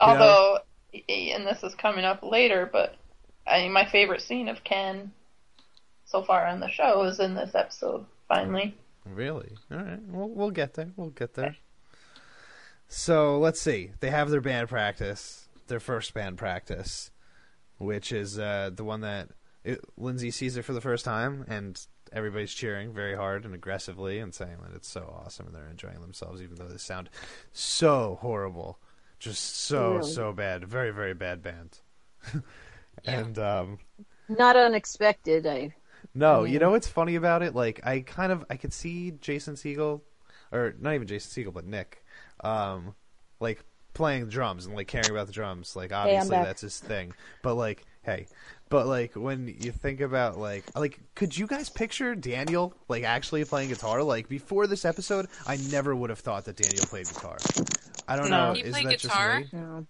You 0.00 0.06
know- 0.06 0.12
Although, 0.12 0.58
and 1.08 1.46
this 1.46 1.62
is 1.64 1.74
coming 1.74 2.04
up 2.04 2.22
later, 2.22 2.68
but 2.70 2.96
I 3.46 3.66
my 3.68 3.84
favorite 3.90 4.20
scene 4.22 4.48
of 4.48 4.62
Ken 4.64 5.12
so 6.10 6.22
far 6.22 6.46
on 6.46 6.60
the 6.60 6.68
show 6.68 7.02
is 7.04 7.20
in 7.20 7.34
this 7.34 7.54
episode. 7.54 8.04
Finally, 8.28 8.74
Really? 9.06 9.56
All 9.72 9.78
right. 9.78 9.98
We'll 10.08 10.28
we'll 10.28 10.50
get 10.50 10.74
there. 10.74 10.90
We'll 10.96 11.10
get 11.10 11.34
there. 11.34 11.56
So 12.88 13.38
let's 13.38 13.60
see. 13.60 13.92
They 14.00 14.10
have 14.10 14.30
their 14.30 14.40
band 14.40 14.68
practice, 14.68 15.48
their 15.68 15.80
first 15.80 16.12
band 16.12 16.38
practice, 16.38 17.10
which 17.78 18.12
is 18.12 18.38
uh, 18.38 18.70
the 18.74 18.84
one 18.84 19.00
that 19.00 19.28
it, 19.64 19.80
Lindsay 19.96 20.30
sees 20.30 20.56
it 20.56 20.64
for 20.64 20.72
the 20.72 20.80
first 20.80 21.04
time, 21.04 21.44
and 21.48 21.80
everybody's 22.12 22.52
cheering 22.52 22.92
very 22.92 23.14
hard 23.16 23.44
and 23.44 23.54
aggressively 23.54 24.18
and 24.18 24.34
saying 24.34 24.56
that 24.62 24.74
it's 24.74 24.88
so 24.88 25.12
awesome 25.24 25.46
and 25.46 25.54
they're 25.54 25.68
enjoying 25.70 26.00
themselves, 26.00 26.42
even 26.42 26.56
though 26.56 26.66
they 26.66 26.76
sound 26.76 27.08
so 27.52 28.18
horrible, 28.20 28.78
just 29.20 29.56
so 29.56 29.94
Really? 29.98 30.10
so 30.12 30.32
bad. 30.32 30.64
Very 30.64 30.90
very 30.90 31.14
bad 31.14 31.42
band. 31.42 31.78
and 33.04 33.38
um, 33.38 33.78
Not 34.28 34.56
unexpected. 34.56 35.46
I 35.46 35.72
no, 36.14 36.44
you 36.44 36.58
know 36.58 36.70
what's 36.70 36.88
funny 36.88 37.14
about 37.16 37.42
it? 37.42 37.54
Like 37.54 37.80
I 37.84 38.00
kind 38.00 38.32
of 38.32 38.44
I 38.50 38.56
could 38.56 38.72
see 38.72 39.12
Jason 39.20 39.54
Segel, 39.54 40.00
or 40.52 40.74
not 40.80 40.94
even 40.94 41.06
Jason 41.06 41.44
Segel, 41.44 41.52
but 41.52 41.64
Nick, 41.64 42.04
um, 42.42 42.94
like 43.40 43.64
playing 43.94 44.26
drums 44.28 44.66
and 44.66 44.74
like 44.76 44.86
caring 44.88 45.10
about 45.10 45.26
the 45.26 45.32
drums. 45.32 45.74
Like 45.76 45.92
obviously 45.92 46.30
back. 46.30 46.46
that's 46.46 46.62
his 46.62 46.78
thing. 46.78 47.12
But 47.42 47.54
like, 47.54 47.84
hey, 48.02 48.26
but 48.68 48.86
like 48.86 49.14
when 49.16 49.48
you 49.48 49.72
think 49.72 50.00
about 50.00 50.38
like 50.38 50.64
like 50.76 50.98
could 51.14 51.36
you 51.36 51.46
guys 51.46 51.68
picture 51.68 52.14
Daniel 52.14 52.74
like 52.88 53.04
actually 53.04 53.44
playing 53.44 53.68
guitar? 53.70 54.02
Like 54.02 54.28
before 54.28 54.66
this 54.66 54.84
episode, 54.84 55.26
I 55.46 55.56
never 55.70 55.94
would 55.94 56.10
have 56.10 56.20
thought 56.20 56.44
that 56.46 56.56
Daniel 56.56 56.84
played 56.86 57.06
guitar. 57.06 57.36
I 58.08 58.16
don't 58.16 58.30
No. 58.30 58.48
know. 58.48 58.54
He 58.54 58.62
Is 58.62 58.72
played 58.72 58.86
that 58.86 59.00
guitar? 59.00 59.40
just 59.40 59.52
me? 59.52 59.60
No. 59.60 59.86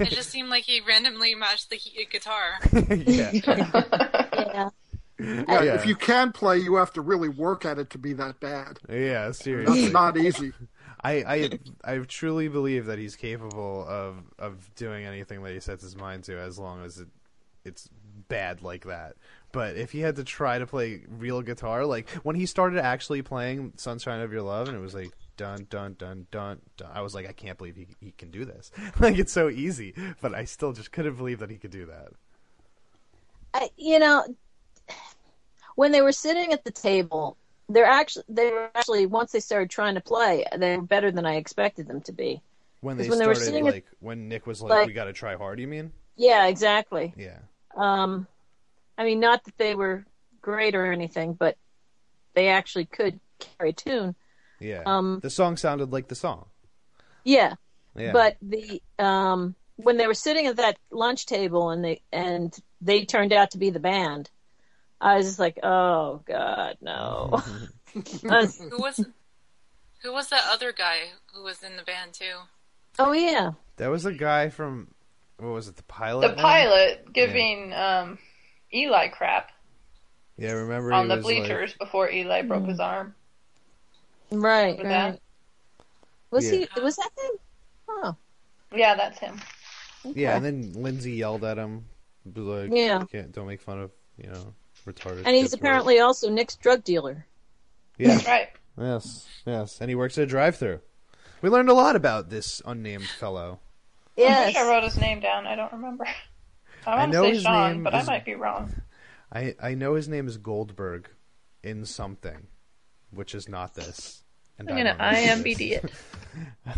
It 0.00 0.08
just 0.10 0.30
seemed 0.30 0.48
like 0.48 0.64
he 0.64 0.80
randomly 0.86 1.34
matched 1.34 1.68
the 1.68 1.76
he- 1.76 2.06
guitar. 2.10 2.58
yeah. 2.90 3.30
yeah. 3.34 4.68
Yeah, 5.18 5.44
Yeah. 5.48 5.74
if 5.74 5.84
you 5.86 5.96
can 5.96 6.32
play, 6.32 6.58
you 6.58 6.76
have 6.76 6.92
to 6.92 7.00
really 7.00 7.28
work 7.28 7.64
at 7.64 7.78
it 7.78 7.90
to 7.90 7.98
be 7.98 8.12
that 8.14 8.38
bad. 8.40 8.78
Yeah, 8.88 9.32
seriously. 9.32 9.82
That's 9.82 9.92
not 9.92 10.16
easy. 10.16 10.52
I, 11.00 11.12
I 11.84 11.94
I 11.94 11.98
truly 11.98 12.48
believe 12.48 12.86
that 12.86 12.98
he's 12.98 13.16
capable 13.16 13.84
of 13.88 14.16
of 14.38 14.74
doing 14.74 15.04
anything 15.04 15.42
that 15.42 15.52
he 15.52 15.60
sets 15.60 15.82
his 15.82 15.96
mind 15.96 16.24
to, 16.24 16.38
as 16.38 16.58
long 16.58 16.84
as 16.84 16.98
it 16.98 17.08
it's 17.64 17.88
bad 18.28 18.62
like 18.62 18.84
that. 18.86 19.14
But 19.52 19.76
if 19.76 19.92
he 19.92 20.00
had 20.00 20.16
to 20.16 20.24
try 20.24 20.58
to 20.58 20.66
play 20.66 21.02
real 21.08 21.40
guitar, 21.42 21.86
like 21.86 22.08
when 22.22 22.36
he 22.36 22.46
started 22.46 22.80
actually 22.80 23.22
playing 23.22 23.72
"Sunshine 23.76 24.20
of 24.20 24.32
Your 24.32 24.42
Love," 24.42 24.68
and 24.68 24.76
it 24.76 24.80
was 24.80 24.94
like 24.94 25.10
dun 25.36 25.66
dun 25.70 25.94
dun 25.98 26.26
dun, 26.30 26.60
dun 26.76 26.90
I 26.92 27.00
was 27.00 27.14
like, 27.14 27.28
I 27.28 27.32
can't 27.32 27.56
believe 27.58 27.76
he 27.76 27.86
he 28.00 28.10
can 28.12 28.30
do 28.30 28.44
this. 28.44 28.70
like 29.00 29.18
it's 29.18 29.32
so 29.32 29.48
easy, 29.48 29.94
but 30.20 30.34
I 30.34 30.44
still 30.44 30.72
just 30.72 30.90
couldn't 30.92 31.16
believe 31.16 31.38
that 31.38 31.50
he 31.50 31.56
could 31.58 31.70
do 31.70 31.86
that. 31.86 32.08
I, 33.54 33.70
you 33.76 33.98
know, 33.98 34.24
when 35.78 35.92
they 35.92 36.02
were 36.02 36.10
sitting 36.10 36.52
at 36.52 36.64
the 36.64 36.72
table, 36.72 37.36
they're 37.68 37.84
actually 37.84 38.24
they 38.28 38.50
were 38.50 38.68
actually 38.74 39.06
once 39.06 39.30
they 39.30 39.38
started 39.38 39.70
trying 39.70 39.94
to 39.94 40.00
play, 40.00 40.44
they 40.56 40.76
were 40.76 40.82
better 40.82 41.12
than 41.12 41.24
I 41.24 41.36
expected 41.36 41.86
them 41.86 42.00
to 42.02 42.12
be. 42.12 42.42
When 42.80 42.96
they 42.96 43.08
when 43.08 43.20
they 43.20 43.28
were 43.28 43.34
started, 43.36 43.46
sitting 43.52 43.68
at- 43.68 43.74
like 43.74 43.86
when 44.00 44.28
Nick 44.28 44.44
was 44.44 44.60
like, 44.60 44.70
like- 44.70 44.86
"We 44.88 44.92
got 44.92 45.04
to 45.04 45.12
try 45.12 45.36
hard," 45.36 45.60
you 45.60 45.68
mean? 45.68 45.92
Yeah, 46.16 46.46
exactly. 46.46 47.14
Yeah. 47.16 47.38
Um, 47.76 48.26
I 48.96 49.04
mean, 49.04 49.20
not 49.20 49.44
that 49.44 49.56
they 49.56 49.76
were 49.76 50.04
great 50.42 50.74
or 50.74 50.90
anything, 50.90 51.34
but 51.34 51.56
they 52.34 52.48
actually 52.48 52.86
could 52.86 53.20
carry 53.38 53.70
a 53.70 53.72
tune. 53.72 54.16
Yeah. 54.58 54.82
Um, 54.84 55.20
the 55.22 55.30
song 55.30 55.56
sounded 55.56 55.92
like 55.92 56.08
the 56.08 56.16
song. 56.16 56.46
Yeah, 57.22 57.54
Yeah. 57.94 58.10
but 58.12 58.36
the 58.42 58.82
um 58.98 59.54
when 59.76 59.96
they 59.96 60.08
were 60.08 60.14
sitting 60.26 60.46
at 60.48 60.56
that 60.56 60.76
lunch 60.90 61.26
table 61.26 61.70
and 61.70 61.84
they 61.84 62.02
and 62.12 62.52
they 62.80 63.04
turned 63.04 63.32
out 63.32 63.52
to 63.52 63.58
be 63.58 63.70
the 63.70 63.78
band, 63.78 64.28
I 65.00 65.16
was 65.16 65.26
just 65.26 65.38
like, 65.38 65.58
oh 65.62 66.22
god, 66.26 66.76
no. 66.80 67.30
Uh, 67.32 67.40
Who 68.70 68.78
was 68.78 69.04
who 70.02 70.12
was 70.12 70.28
that 70.28 70.44
other 70.50 70.72
guy 70.72 70.98
who 71.34 71.42
was 71.42 71.62
in 71.62 71.76
the 71.76 71.82
band 71.82 72.12
too? 72.14 72.34
oh 72.98 73.12
yeah, 73.12 73.52
That 73.76 73.90
was 73.90 74.04
a 74.06 74.12
guy 74.12 74.48
from 74.48 74.88
what 75.38 75.48
was 75.52 75.68
it? 75.68 75.76
The 75.76 75.82
pilot. 75.84 76.22
the 76.22 76.34
one? 76.34 76.36
pilot 76.42 77.12
giving 77.12 77.72
um, 77.72 78.18
Eli 78.74 79.08
crap 79.08 79.50
Yeah, 80.36 80.50
I 80.50 80.52
remember 80.54 80.92
on 80.92 81.04
he 81.04 81.08
the 81.10 81.16
was 81.16 81.24
like- 81.24 81.34
bleachers 81.38 81.74
before 81.74 82.10
Eli 82.10 82.42
broke 82.42 82.64
Mm. 82.64 82.68
his 82.70 82.80
arm. 82.80 83.14
right, 84.32 84.76
Remember 84.78 84.88
that? 85.12 85.20
Was 86.30 86.44
Yeah. 86.50 86.66
he? 86.74 86.80
Was 86.82 86.96
that 86.96 87.10
him? 87.16 87.30
Oh, 87.88 88.16
Yeah, 88.74 88.94
that's 88.96 89.18
him. 89.18 89.40
yeah, 90.04 90.36
and 90.36 90.44
then 90.44 90.72
Lindsay 90.74 91.12
yelled 91.12 91.44
at 91.44 91.56
him, 91.56 91.86
like, 92.36 92.70
Yeah. 92.72 93.04
Can't, 93.10 93.32
don't 93.32 93.46
make 93.46 93.60
fun 93.62 93.80
of 93.80 93.90
you 94.16 94.28
know 94.30 94.54
retarded." 94.92 95.22
and 95.26 95.34
he's 95.34 95.44
kids' 95.44 95.54
work." 95.54 95.60
apparently 95.60 96.00
also 96.00 96.30
Nick's 96.30 96.56
drug 96.56 96.84
dealer. 96.84 97.26
yeah, 97.98 98.08
That's 98.14 98.26
right. 98.26 98.48
yes, 98.80 99.26
yes, 99.46 99.80
and 99.80 99.88
he 99.88 99.94
works 99.94 100.16
at 100.18 100.24
a 100.24 100.26
drive-through. 100.26 100.80
We 101.42 101.50
learned 101.50 101.68
a 101.68 101.74
lot 101.74 101.94
about 101.96 102.30
this 102.30 102.60
unnamed 102.66 103.08
fellow. 103.08 103.60
I'm 104.16 104.24
Yes. 104.24 104.42
pretty 104.44 104.52
sure 104.58 104.64
I 104.66 104.74
wrote 104.74 104.84
his 104.84 104.96
name 104.98 105.20
down. 105.20 105.46
I 105.46 105.54
don't 105.54 105.72
remember. 105.72 106.06
I 106.86 106.96
want 106.96 107.12
know 107.12 107.22
to 107.22 107.28
say 107.28 107.34
his 107.34 107.42
Sean, 107.42 107.72
name 107.74 107.82
but 107.84 107.94
is- 107.94 108.08
I 108.08 108.12
might 108.12 108.24
be 108.24 108.34
wrong. 108.34 108.72
I 109.32 109.54
I 109.62 109.74
know 109.74 109.94
his 109.94 110.08
name 110.08 110.26
is 110.26 110.38
Goldberg, 110.38 111.08
in 111.62 111.84
something, 111.84 112.46
which 113.10 113.34
is 113.34 113.48
not 113.48 113.74
this. 113.74 114.22
And 114.58 114.68
I'm 114.70 114.74
I 114.76 114.78
gonna 114.78 114.90
don't 114.90 114.98
know 114.98 115.04
what 115.04 115.46
it 115.46 115.58
IMBD 115.58 115.84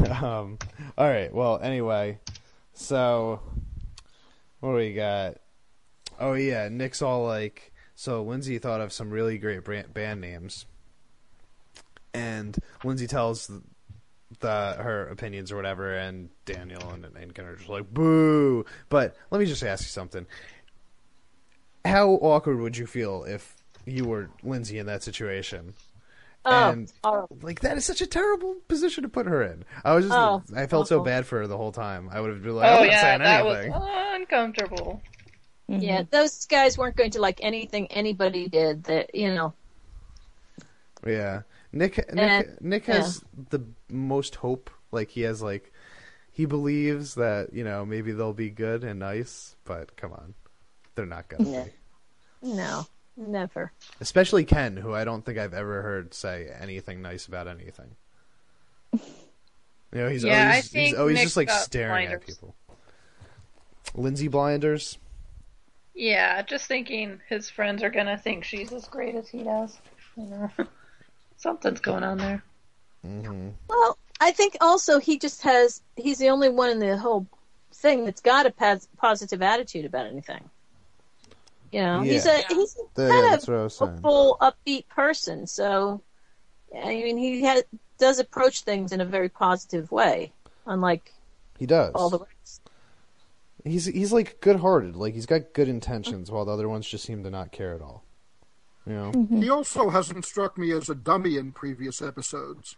it. 0.11 0.23
um, 0.23 0.59
all 0.99 1.09
right. 1.09 1.33
Well, 1.33 1.59
anyway, 1.62 2.18
so 2.75 3.40
what 4.61 4.70
do 4.70 4.77
we 4.77 4.92
got? 4.94 5.37
Oh 6.18 6.35
yeah, 6.35 6.68
Nick's 6.68 7.01
all 7.03 7.25
like. 7.25 7.69
So 8.00 8.22
Lindsay 8.22 8.56
thought 8.56 8.80
of 8.80 8.94
some 8.94 9.10
really 9.10 9.36
great 9.36 9.62
brand, 9.62 9.92
band 9.92 10.22
names, 10.22 10.64
and 12.14 12.56
Lindsay 12.82 13.06
tells 13.06 13.46
the, 13.46 13.62
the 14.38 14.76
her 14.78 15.06
opinions 15.08 15.52
or 15.52 15.56
whatever, 15.56 15.94
and 15.94 16.30
Daniel 16.46 16.80
and 16.92 17.04
and 17.04 17.34
Ken 17.34 17.44
are 17.44 17.56
just 17.56 17.68
like 17.68 17.92
boo. 17.92 18.64
But 18.88 19.16
let 19.30 19.38
me 19.38 19.44
just 19.44 19.62
ask 19.62 19.82
you 19.82 19.88
something. 19.88 20.26
How 21.84 22.12
awkward 22.12 22.60
would 22.60 22.74
you 22.74 22.86
feel 22.86 23.24
if 23.24 23.54
you 23.84 24.06
were 24.06 24.30
Lindsay 24.42 24.78
in 24.78 24.86
that 24.86 25.02
situation? 25.02 25.74
Oh, 26.46 26.70
and 26.70 26.90
oh, 27.04 27.26
like 27.42 27.60
that 27.60 27.76
is 27.76 27.84
such 27.84 28.00
a 28.00 28.06
terrible 28.06 28.56
position 28.66 29.02
to 29.02 29.10
put 29.10 29.26
her 29.26 29.42
in. 29.42 29.62
I 29.84 29.94
was 29.94 30.06
just 30.06 30.16
Oh, 30.16 30.42
I 30.56 30.68
felt 30.68 30.88
so 30.88 31.02
bad 31.04 31.26
for 31.26 31.40
her 31.40 31.46
the 31.46 31.58
whole 31.58 31.70
time. 31.70 32.08
I 32.10 32.22
would 32.22 32.30
have 32.30 32.42
been 32.42 32.56
like, 32.56 32.66
Oh 32.66 32.76
I'm 32.76 32.86
not 32.86 32.92
yeah, 32.92 33.02
saying 33.02 33.18
that 33.18 33.44
anything. 33.44 33.72
was 33.72 34.14
uncomfortable. 34.14 35.02
Yeah. 35.78 36.00
Mm-hmm. 36.02 36.11
Those 36.11 36.46
guys 36.46 36.76
weren't 36.76 36.96
going 36.96 37.12
to 37.12 37.20
like 37.20 37.38
anything 37.42 37.87
anybody 37.88 38.48
did. 38.48 38.85
That 38.85 39.14
you 39.14 39.33
know. 39.35 39.52
Yeah, 41.06 41.42
Nick 41.72 41.96
Nick 42.12 42.18
And- 42.18 42.59
Nick 42.61 42.87
has 42.87 43.24
the 43.50 43.64
most 43.88 44.35
hope. 44.37 44.70
Like 44.92 45.11
he 45.11 45.22
has 45.22 45.40
like 45.40 45.72
he 46.33 46.44
believes 46.44 47.14
that 47.14 47.52
you 47.52 47.64
know 47.64 47.85
maybe 47.87 48.12
they'll 48.12 48.33
be 48.33 48.50
good 48.50 48.85
and 48.85 48.98
nice, 49.00 49.54
but 49.64 49.96
come 49.96 50.12
on, 50.12 50.35
they're 50.94 51.06
not 51.06 51.28
gonna 51.28 51.48
Yeah. 51.48 51.64
be. 51.64 51.70
No, 52.42 52.87
never. 53.16 53.72
Especially 54.00 54.44
Ken, 54.44 54.76
who 54.76 54.94
I 54.94 55.04
don't 55.04 55.24
think 55.24 55.38
I've 55.38 55.54
ever 55.54 55.83
heard 55.83 56.12
say 56.14 56.48
anything 56.61 57.02
nice 57.02 57.26
about 57.26 57.46
anything. 57.48 57.94
You 58.92 59.00
know, 59.92 60.09
he's 60.09 60.24
Yeah, 60.24 60.42
I 60.42 60.46
always 60.50 60.72
he's 60.72 60.94
always 60.94 61.14
Nick's 61.14 61.24
just 61.26 61.37
like 61.37 61.48
got 61.48 61.62
staring 61.62 62.09
at 62.09 62.24
people. 62.26 62.54
Lindsay 63.94 64.28
Blinders. 64.28 64.98
Yeah, 65.94 66.42
just 66.42 66.66
thinking 66.66 67.20
his 67.29 67.50
friends 67.50 67.83
are 67.83 67.90
gonna 67.90 68.16
think 68.18 68.44
she's 68.44 68.72
as 68.72 68.87
great 68.88 69.14
as 69.14 69.29
he 69.29 69.42
does. 69.42 69.79
You 70.16 70.24
know, 70.26 70.50
something's 71.37 71.81
going 71.81 72.05
on 72.05 72.18
there. 72.18 72.42
hmm 73.03 73.50
Well, 73.68 73.98
I 74.20 74.33
think 74.33 74.57
also 74.61 74.98
he 74.98 75.18
just 75.18 75.42
has, 75.42 75.83
he's 75.96 76.18
the 76.18 76.29
only 76.31 76.48
one 76.48 76.70
in 76.70 76.79
the 76.79 76.98
whole 76.98 77.26
thing 77.74 78.05
that's 78.05 78.20
got 78.20 78.46
a 78.46 78.50
pos- 78.50 78.88
positive 78.98 79.42
attitude 79.42 79.85
about 79.87 80.07
anything. 80.07 80.50
You 81.72 81.81
know, 81.83 82.03
he's 82.03 82.26
a, 82.26 82.42
he's 82.48 82.76
Yeah, 82.96 83.03
kind 83.09 83.26
that's 83.31 83.44
of 83.44 83.48
what 83.48 83.57
I 83.61 83.68
hopeful, 83.79 84.37
upbeat 84.40 84.88
person. 84.88 85.46
So, 85.46 86.03
I 86.74 86.88
mean, 86.88 87.16
he 87.18 87.42
has, 87.44 87.64
does 87.98 88.18
approach 88.18 88.62
things 88.62 88.92
in 88.92 89.00
a 89.00 89.05
very 89.07 89.29
positive 89.29 89.90
way, 89.92 90.33
unlike 90.66 91.12
He 91.59 91.66
does. 91.66 91.94
all 91.94 92.11
the 92.11 92.18
rest. 92.20 92.29
He's 93.64 93.87
he's 93.87 94.12
like 94.12 94.40
good-hearted. 94.40 94.96
Like 94.96 95.14
he's 95.14 95.27
got 95.27 95.53
good 95.53 95.68
intentions, 95.68 96.31
while 96.31 96.44
the 96.44 96.53
other 96.53 96.68
ones 96.68 96.88
just 96.88 97.05
seem 97.05 97.23
to 97.25 97.31
not 97.31 97.53
care 97.53 97.75
at 97.75 97.83
all. 97.83 98.05
You 98.87 98.94
know. 98.94 99.12
Mm-hmm. 99.12 99.42
He 99.42 99.51
also 99.51 99.90
hasn't 99.90 100.25
struck 100.25 100.57
me 100.57 100.73
as 100.73 100.88
a 100.88 100.94
dummy 100.94 101.37
in 101.37 101.53
previous 101.53 102.01
episodes. 102.01 102.77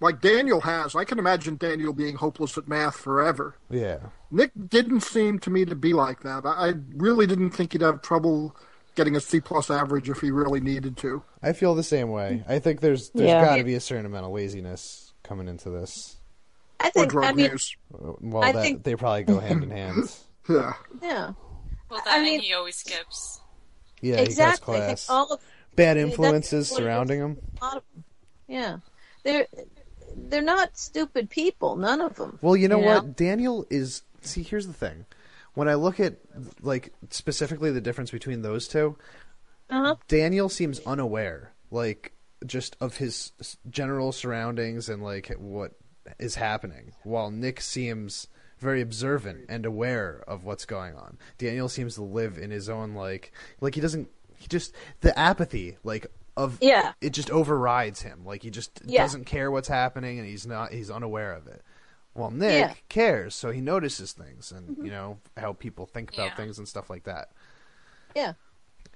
Like 0.00 0.20
Daniel 0.20 0.60
has. 0.60 0.94
I 0.94 1.04
can 1.04 1.18
imagine 1.18 1.56
Daniel 1.56 1.92
being 1.92 2.16
hopeless 2.16 2.56
at 2.56 2.68
math 2.68 2.96
forever. 2.96 3.56
Yeah. 3.68 3.98
Nick 4.30 4.52
didn't 4.68 5.00
seem 5.00 5.38
to 5.40 5.50
me 5.50 5.64
to 5.64 5.74
be 5.74 5.92
like 5.92 6.22
that. 6.22 6.44
I 6.46 6.68
I 6.68 6.72
really 6.94 7.26
didn't 7.26 7.50
think 7.50 7.72
he'd 7.72 7.80
have 7.82 8.02
trouble 8.02 8.54
getting 8.94 9.16
a 9.16 9.20
C 9.20 9.40
plus 9.40 9.70
average 9.70 10.10
if 10.10 10.20
he 10.20 10.30
really 10.30 10.60
needed 10.60 10.96
to. 10.98 11.22
I 11.42 11.52
feel 11.52 11.74
the 11.74 11.82
same 11.82 12.10
way. 12.10 12.44
I 12.48 12.58
think 12.58 12.80
there's 12.80 13.10
there's 13.10 13.28
Yeah. 13.28 13.44
got 13.44 13.56
to 13.56 13.64
be 13.64 13.74
a 13.74 13.80
certain 13.80 14.06
amount 14.06 14.26
of 14.26 14.32
laziness 14.32 15.14
coming 15.22 15.48
into 15.48 15.70
this. 15.70 16.17
I 16.80 16.88
Or 16.88 16.90
think, 16.90 17.10
drug 17.10 17.24
I 17.24 17.32
mean, 17.32 17.50
use. 17.50 17.76
Well, 17.90 18.42
I 18.42 18.52
that 18.52 18.62
think- 18.62 18.84
they 18.84 18.94
probably 18.94 19.24
go 19.24 19.40
hand 19.40 19.62
in 19.64 19.70
hand. 19.82 20.14
Yeah. 20.48 20.72
yeah, 21.02 21.32
Well, 21.90 22.00
that 22.04 22.18
I 22.18 22.22
mean- 22.22 22.40
he 22.40 22.52
always 22.54 22.76
skips. 22.76 23.40
Yeah, 24.00 24.16
exactly. 24.16 24.74
he 24.76 24.80
cuts 24.80 25.06
class. 25.06 25.10
all 25.10 25.32
of 25.34 25.40
Bad 25.74 25.96
influences 25.96 26.70
what 26.70 26.78
it 26.78 26.82
is. 26.82 26.86
surrounding 26.86 27.18
him. 27.20 27.36
a 27.60 27.64
lot 27.64 27.76
of. 27.78 27.82
Yeah, 28.46 28.78
they're 29.24 29.46
they're 30.16 30.40
not 30.42 30.76
stupid 30.78 31.28
people. 31.30 31.76
None 31.76 32.00
of 32.00 32.14
them. 32.16 32.38
Well, 32.40 32.56
you 32.56 32.68
know 32.68 32.78
You 32.80 32.86
what? 32.86 33.04
know? 33.06 33.10
Daniel 33.12 33.66
is. 33.70 34.02
See, 34.22 34.42
here's 34.42 34.66
the 34.66 34.72
thing. 34.72 35.04
When 35.54 35.68
I 35.68 35.74
look 35.74 35.98
at 36.00 36.16
like 36.62 36.92
specifically 37.10 37.70
the 37.72 37.80
difference 37.80 38.10
between 38.12 38.42
those 38.42 38.68
two, 38.68 38.96
Uh-huh. 39.70 39.96
Daniel 40.06 40.48
seems 40.48 40.78
unaware, 40.86 41.52
like 41.72 42.12
just 42.46 42.76
of 42.80 42.96
his 42.98 43.32
general 43.68 44.12
surroundings 44.12 44.88
and 44.88 45.02
like 45.02 45.28
what 45.38 45.72
is 46.18 46.36
happening, 46.36 46.92
while 47.04 47.30
Nick 47.30 47.60
seems 47.60 48.28
very 48.58 48.80
observant 48.80 49.46
and 49.48 49.64
aware 49.64 50.22
of 50.26 50.44
what's 50.44 50.64
going 50.64 50.94
on. 50.96 51.16
Daniel 51.38 51.68
seems 51.68 51.94
to 51.94 52.02
live 52.02 52.36
in 52.38 52.50
his 52.50 52.68
own 52.68 52.94
like 52.94 53.30
like 53.60 53.74
he 53.76 53.80
doesn't 53.80 54.08
he 54.36 54.46
just 54.48 54.74
the 55.00 55.16
apathy 55.18 55.76
like 55.84 56.06
of 56.36 56.58
Yeah. 56.60 56.92
it 57.00 57.10
just 57.10 57.30
overrides 57.30 58.02
him. 58.02 58.24
Like 58.24 58.42
he 58.42 58.50
just 58.50 58.80
Yeah. 58.84 59.02
doesn't 59.02 59.26
care 59.26 59.50
what's 59.50 59.68
happening 59.68 60.18
and 60.18 60.26
he's 60.26 60.46
not 60.46 60.72
he's 60.72 60.90
unaware 60.90 61.32
of 61.34 61.46
it. 61.46 61.62
Well, 62.14 62.32
Nick 62.32 62.50
Yeah. 62.60 62.68
Mm-hmm. 62.70 62.78
cares, 62.88 63.34
so 63.36 63.50
he 63.52 63.60
notices 63.60 64.12
things 64.12 64.50
and 64.50 64.76
you 64.78 64.90
know 64.90 65.18
how 65.36 65.52
people 65.52 65.86
think 65.86 66.12
about 66.12 66.30
Yeah. 66.30 66.34
things 66.36 66.58
and 66.58 66.66
stuff 66.66 66.90
like 66.90 67.04
that. 67.04 67.30
Yeah. 68.16 68.32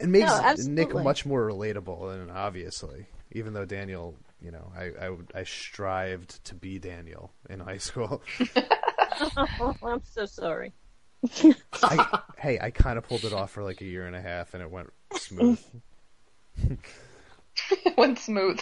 It 0.01 0.09
makes 0.09 0.27
No, 0.29 0.55
Nick 0.73 0.93
much 0.95 1.25
more 1.25 1.47
relatable, 1.49 2.13
and 2.15 2.33
obviously, 2.33 3.07
even 3.31 3.53
though 3.53 3.65
Daniel, 3.67 4.17
you 4.43 4.51
know, 4.51 4.73
I 4.77 5.07
I, 5.07 5.41
I 5.41 5.45
strived 5.45 6.45
to 6.47 6.55
be 6.55 6.79
Daniel 6.79 7.33
in 7.49 7.61
high 7.61 7.79
school. 7.79 8.23
Oh, 8.57 9.75
I'm 9.83 10.03
so 10.05 10.27
sorry. 10.27 10.73
I, 11.83 12.21
hey, 12.37 12.59
I 12.61 12.71
kind 12.71 12.99
of 12.99 13.07
pulled 13.07 13.25
it 13.25 13.33
off 13.33 13.53
for 13.53 13.63
like 13.63 13.81
a 13.81 13.85
year 13.85 14.07
and 14.07 14.17
a 14.17 14.21
half, 14.21 14.55
and 14.55 14.63
it 14.63 14.71
went 14.71 14.91
smooth. 15.15 15.61
It 16.57 16.79
went 17.97 18.19
smooth. 18.19 18.61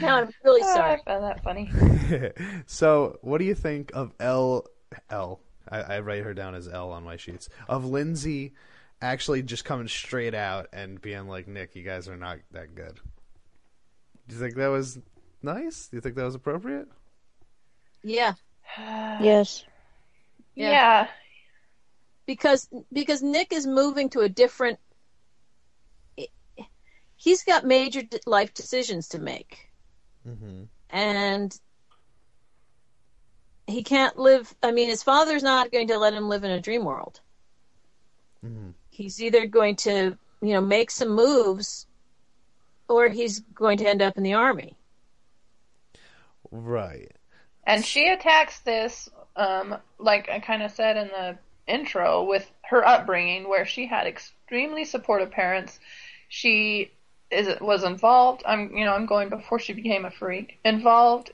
Now 0.00 0.18
I'm 0.18 0.28
really 0.44 0.60
ah, 0.62 0.74
sorry 0.74 0.92
I 0.92 0.98
found 1.06 1.24
that 1.24 1.42
funny. 1.42 1.70
so, 2.66 3.18
what 3.22 3.38
do 3.38 3.44
you 3.44 3.54
think 3.54 3.92
of 3.94 4.12
L 4.20 4.66
L? 5.08 5.40
I, 5.68 5.80
I 5.80 6.00
write 6.00 6.24
her 6.24 6.34
down 6.34 6.54
as 6.54 6.68
L 6.68 6.92
on 6.92 7.04
my 7.04 7.16
sheets. 7.16 7.48
Of 7.66 7.86
Lindsay 7.86 8.52
actually 9.00 9.42
just 9.42 9.64
coming 9.64 9.88
straight 9.88 10.34
out 10.34 10.68
and 10.72 11.00
being 11.00 11.28
like, 11.28 11.48
"Nick, 11.48 11.76
you 11.76 11.82
guys 11.82 12.08
are 12.08 12.16
not 12.16 12.40
that 12.52 12.74
good." 12.74 13.00
Do 14.28 14.34
you 14.34 14.40
think 14.40 14.54
that 14.56 14.68
was 14.68 14.98
nice? 15.42 15.88
Do 15.88 15.96
you 15.96 16.00
think 16.00 16.14
that 16.16 16.24
was 16.24 16.34
appropriate? 16.34 16.88
Yeah, 18.02 18.34
Yes. 18.78 19.64
Yeah. 20.54 20.70
yeah. 20.70 21.06
because 22.26 22.68
because 22.92 23.22
Nick 23.22 23.52
is 23.52 23.66
moving 23.66 24.10
to 24.10 24.20
a 24.20 24.28
different. 24.28 24.78
He's 27.16 27.42
got 27.44 27.64
major 27.64 28.02
life 28.26 28.52
decisions 28.54 29.08
to 29.08 29.18
make, 29.18 29.70
Mm-hmm. 30.28 30.64
and 30.90 31.58
he 33.66 33.82
can't 33.82 34.18
live. 34.18 34.54
I 34.62 34.72
mean, 34.72 34.88
his 34.88 35.02
father's 35.02 35.42
not 35.42 35.72
going 35.72 35.88
to 35.88 35.98
let 35.98 36.12
him 36.12 36.28
live 36.28 36.44
in 36.44 36.50
a 36.50 36.60
dream 36.60 36.84
world. 36.84 37.20
Mm-hmm. 38.44 38.70
He's 38.90 39.22
either 39.22 39.46
going 39.46 39.76
to, 39.76 40.18
you 40.42 40.52
know, 40.52 40.60
make 40.60 40.90
some 40.90 41.10
moves, 41.10 41.86
or 42.88 43.08
he's 43.08 43.40
going 43.40 43.78
to 43.78 43.88
end 43.88 44.02
up 44.02 44.16
in 44.16 44.22
the 44.22 44.34
army. 44.34 44.76
Right. 46.50 47.12
And 47.66 47.84
she 47.84 48.08
attacks 48.08 48.60
this, 48.60 49.08
um, 49.36 49.76
like 49.98 50.28
I 50.28 50.38
kind 50.40 50.62
of 50.62 50.70
said 50.70 50.96
in 50.96 51.08
the 51.08 51.38
intro, 51.66 52.24
with 52.24 52.50
her 52.62 52.86
upbringing, 52.86 53.48
where 53.48 53.64
she 53.64 53.86
had 53.86 54.06
extremely 54.06 54.84
supportive 54.84 55.30
parents. 55.30 55.80
She 56.28 56.92
is 57.30 57.48
was 57.60 57.84
involved. 57.84 58.42
I'm, 58.46 58.76
you 58.76 58.84
know, 58.84 58.92
I'm 58.94 59.06
going 59.06 59.30
before 59.30 59.58
she 59.58 59.72
became 59.72 60.04
a 60.04 60.10
freak. 60.10 60.58
Involved 60.64 61.32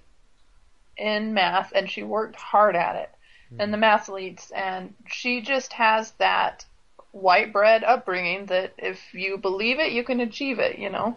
in 0.96 1.34
math, 1.34 1.72
and 1.74 1.90
she 1.90 2.02
worked 2.02 2.36
hard 2.36 2.76
at 2.76 2.96
it. 2.96 3.10
And 3.58 3.74
the 3.74 3.78
mathletes, 3.78 4.52
and 4.54 4.94
she 5.08 5.40
just 5.40 5.72
has 5.72 6.12
that 6.12 6.64
white 7.12 7.52
bread 7.52 7.82
upbringing 7.84 8.46
that 8.46 8.72
if 8.78 9.00
you 9.14 9.38
believe 9.38 9.78
it, 9.80 9.92
you 9.92 10.04
can 10.04 10.20
achieve 10.20 10.58
it. 10.58 10.78
You 10.78 10.90
know. 10.90 11.16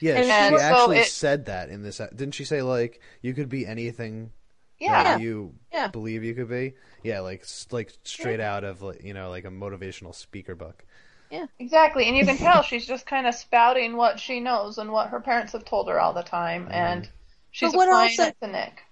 Yeah, 0.00 0.14
And 0.16 0.24
she 0.54 0.58
so 0.58 0.62
actually 0.64 0.98
it- 0.98 1.06
said 1.08 1.46
that 1.46 1.68
in 1.68 1.82
this. 1.82 1.98
Didn't 2.14 2.32
she 2.34 2.44
say 2.44 2.62
like 2.62 3.00
you 3.22 3.34
could 3.34 3.48
be 3.48 3.66
anything 3.66 4.32
Yeah. 4.78 5.02
that 5.04 5.20
you 5.20 5.54
Yeah. 5.72 5.88
believe 5.88 6.24
you 6.24 6.34
could 6.34 6.48
be? 6.48 6.74
Yeah, 7.02 7.20
like 7.20 7.44
like 7.70 7.92
straight 8.04 8.40
out 8.40 8.64
of 8.64 8.82
like, 8.82 9.02
you 9.02 9.14
know 9.14 9.30
like 9.30 9.44
a 9.44 9.50
motivational 9.50 10.14
speaker 10.14 10.54
book. 10.54 10.84
Yeah, 11.30 11.46
exactly, 11.60 12.08
and 12.08 12.16
you 12.16 12.26
can 12.26 12.36
tell 12.46 12.62
she's 12.62 12.86
just 12.86 13.06
kind 13.06 13.26
of 13.26 13.34
spouting 13.34 13.96
what 13.96 14.18
she 14.18 14.40
knows 14.40 14.78
and 14.78 14.90
what 14.90 15.10
her 15.10 15.20
parents 15.20 15.52
have 15.52 15.64
told 15.64 15.88
her 15.88 16.00
all 16.00 16.12
the 16.12 16.22
time, 16.24 16.64
mm-hmm. 16.64 16.72
and 16.74 17.08
she's 17.52 17.70
But 17.70 17.76
what 17.76 17.88
applying 17.88 18.10
also- 18.10 18.24
it 18.24 18.36
to 18.42 18.46
Nick. 18.48 18.82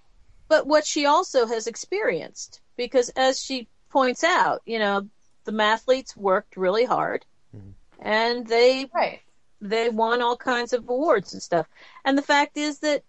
but 0.47 0.65
what 0.65 0.85
she 0.87 1.05
also 1.05 1.45
has 1.47 1.67
experienced 1.67 2.61
because 2.77 3.09
as 3.09 3.41
she 3.41 3.67
points 3.89 4.23
out 4.23 4.61
you 4.65 4.79
know 4.79 5.07
the 5.45 5.51
mathletes 5.51 6.15
worked 6.15 6.57
really 6.57 6.85
hard 6.85 7.25
and 8.01 8.47
they 8.47 8.89
Right. 8.93 9.21
they 9.61 9.89
won 9.89 10.21
all 10.21 10.37
kinds 10.37 10.73
of 10.73 10.87
awards 10.87 11.33
and 11.33 11.41
stuff 11.41 11.67
and 12.05 12.17
the 12.17 12.21
fact 12.21 12.57
is 12.57 12.79
that 12.79 13.03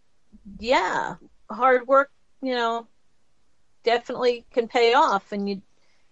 yeah 0.59 1.16
hard 1.51 1.87
work 1.87 2.11
you 2.43 2.55
know 2.55 2.87
definitely 3.85 4.45
can 4.53 4.68
pay 4.68 4.95
off 4.95 5.33
and 5.33 5.49
you 5.49 5.62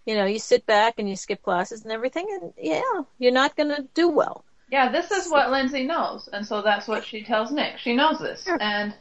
you 0.05 0.15
know 0.15 0.25
you 0.25 0.39
sit 0.39 0.65
back 0.65 0.95
and 0.97 1.09
you 1.09 1.15
skip 1.15 1.41
classes 1.41 1.83
and 1.83 1.91
everything 1.91 2.27
and 2.41 2.53
yeah 2.57 3.01
you're 3.19 3.31
not 3.31 3.55
going 3.55 3.69
to 3.69 3.87
do 3.93 4.07
well 4.09 4.43
Yeah, 4.71 4.91
this 4.91 5.09
is 5.11 5.31
what 5.31 5.49
Lindsay 5.49 5.83
knows, 5.83 6.29
and 6.31 6.45
so 6.45 6.61
that's 6.61 6.87
what 6.87 7.03
she 7.03 7.23
tells 7.23 7.49
Nick. 7.51 7.79
She 7.79 7.95
knows 7.95 8.19
this, 8.19 8.47
and 8.59 8.93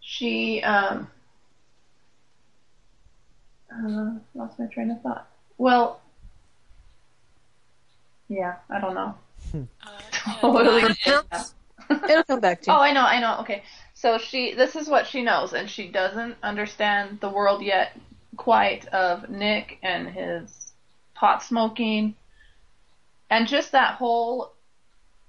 she 0.00 0.62
um. 0.62 1.10
Uh, 3.72 4.18
lost 4.34 4.58
my 4.58 4.66
train 4.66 4.90
of 4.90 5.00
thought. 5.02 5.26
Well, 5.58 6.01
yeah, 8.32 8.54
I 8.70 8.80
don't 8.80 8.94
know. 8.94 9.14
Uh, 9.54 9.66
Totally. 10.40 10.82
mine 10.82 10.96
is- 11.32 11.54
it'll 12.08 12.24
come 12.24 12.40
back 12.40 12.62
to 12.62 12.70
you 12.70 12.76
Oh, 12.76 12.80
I 12.80 12.92
know, 12.92 13.02
I 13.04 13.20
know. 13.20 13.38
Okay, 13.40 13.62
so 13.92 14.16
she, 14.18 14.54
this 14.54 14.76
is 14.76 14.88
what 14.88 15.06
she 15.06 15.22
knows, 15.22 15.52
and 15.52 15.68
she 15.68 15.88
doesn't 15.88 16.36
understand 16.42 17.18
the 17.20 17.28
world 17.28 17.62
yet 17.62 17.98
quite 18.36 18.86
of 18.88 19.28
Nick 19.28 19.78
and 19.82 20.08
his 20.08 20.72
pot 21.14 21.42
smoking, 21.42 22.14
and 23.28 23.46
just 23.46 23.72
that 23.72 23.96
whole 23.96 24.52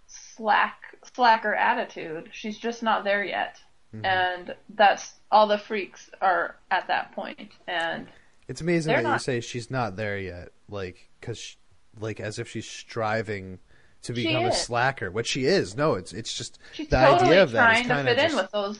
slack 0.08 0.80
slacker 1.14 1.54
attitude. 1.54 2.30
She's 2.32 2.58
just 2.58 2.82
not 2.84 3.04
there 3.04 3.24
yet. 3.24 3.60
and 4.04 4.56
that's 4.74 5.14
all 5.32 5.46
the 5.48 5.58
freaks 5.58 6.10
are 6.20 6.56
at 6.72 6.88
that 6.88 7.12
point. 7.14 7.52
And 7.68 8.08
It's 8.48 8.60
amazing 8.62 8.92
They're 8.94 9.04
that 9.04 9.14
you 9.14 9.20
say 9.20 9.40
she's 9.42 9.70
not 9.70 9.96
there 9.98 10.18
yet, 10.18 10.50
like 10.68 11.10
because, 11.20 11.58
like, 12.00 12.20
as 12.20 12.40
if 12.40 12.50
she's 12.50 12.68
striving 12.70 13.60
to 14.04 14.14
become 14.14 14.46
a 14.46 14.52
slacker, 14.54 15.10
which 15.12 15.28
she 15.28 15.46
is. 15.46 15.76
No, 15.78 15.94
it's 15.96 16.12
it's 16.14 16.34
just 16.36 16.60
she's 16.74 16.88
the 16.90 16.98
totally 16.98 17.30
idea 17.30 17.44
of 17.44 17.52
that 17.52 17.64
trying 17.64 17.76
is 17.78 17.88
to 17.88 17.94
kind 17.94 18.08
fit 18.08 18.20
of 18.20 18.32
in 18.32 18.36
with 18.38 18.52
those 18.52 18.80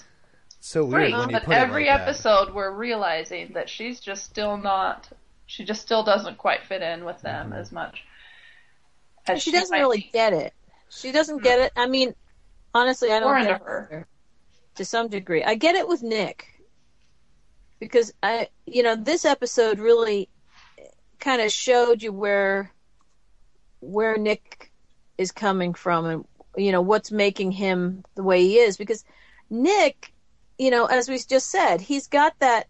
so 0.60 0.86
weird 0.86 1.04
freaks. 1.12 1.18
when 1.20 1.30
you 1.30 1.34
But 1.34 1.44
put 1.44 1.56
every 1.56 1.88
it 1.88 1.92
like 1.92 1.98
that. 2.00 2.08
episode, 2.10 2.54
we're 2.54 2.72
realizing 2.72 3.54
that 3.54 3.70
she's 3.70 4.00
just 4.00 4.26
still 4.26 4.58
not. 4.58 5.10
She 5.46 5.64
just 5.66 5.82
still 5.82 6.04
doesn't 6.04 6.38
quite 6.38 6.64
fit 6.66 6.82
in 6.82 7.06
with 7.06 7.22
them 7.22 7.50
Mm-hmm. 7.52 7.60
as 7.60 7.72
much. 7.72 8.04
As 9.28 9.42
she 9.42 9.52
doesn't 9.52 9.78
really 9.78 10.00
be. 10.00 10.10
get 10.12 10.34
it. 10.34 10.54
She 10.90 11.12
doesn't 11.14 11.42
get 11.44 11.60
it. 11.60 11.72
I 11.78 11.88
mean, 11.88 12.14
honestly, 12.74 13.12
I 13.12 13.20
don't 13.20 13.30
Or 13.30 13.40
get 13.40 13.52
into 13.52 13.56
it 13.56 13.68
her. 13.68 14.08
to 14.76 14.84
some 14.86 15.08
degree. 15.08 15.44
I 15.44 15.56
get 15.56 15.76
it 15.76 15.88
with 15.88 16.04
Nick 16.04 16.48
because 17.80 18.14
I, 18.22 18.50
you 18.66 18.84
know, 18.84 18.96
this 18.98 19.24
episode 19.26 19.80
really 19.80 20.28
kind 21.20 21.42
of 21.42 21.52
showed 21.52 22.04
you 22.04 22.12
where 22.12 22.73
where 23.84 24.18
Nick 24.18 24.72
is 25.18 25.32
coming 25.32 25.74
from 25.74 26.06
and 26.06 26.26
you 26.56 26.72
know 26.72 26.82
what's 26.82 27.12
making 27.12 27.52
him 27.52 28.04
the 28.16 28.24
way 28.24 28.42
he 28.42 28.58
is. 28.58 28.78
Because 28.78 29.04
Nick, 29.50 30.14
you 30.58 30.72
know, 30.72 30.86
as 30.86 31.10
we 31.10 31.18
just 31.18 31.50
said, 31.50 31.82
he's 31.82 32.08
got 32.08 32.38
that 32.40 32.68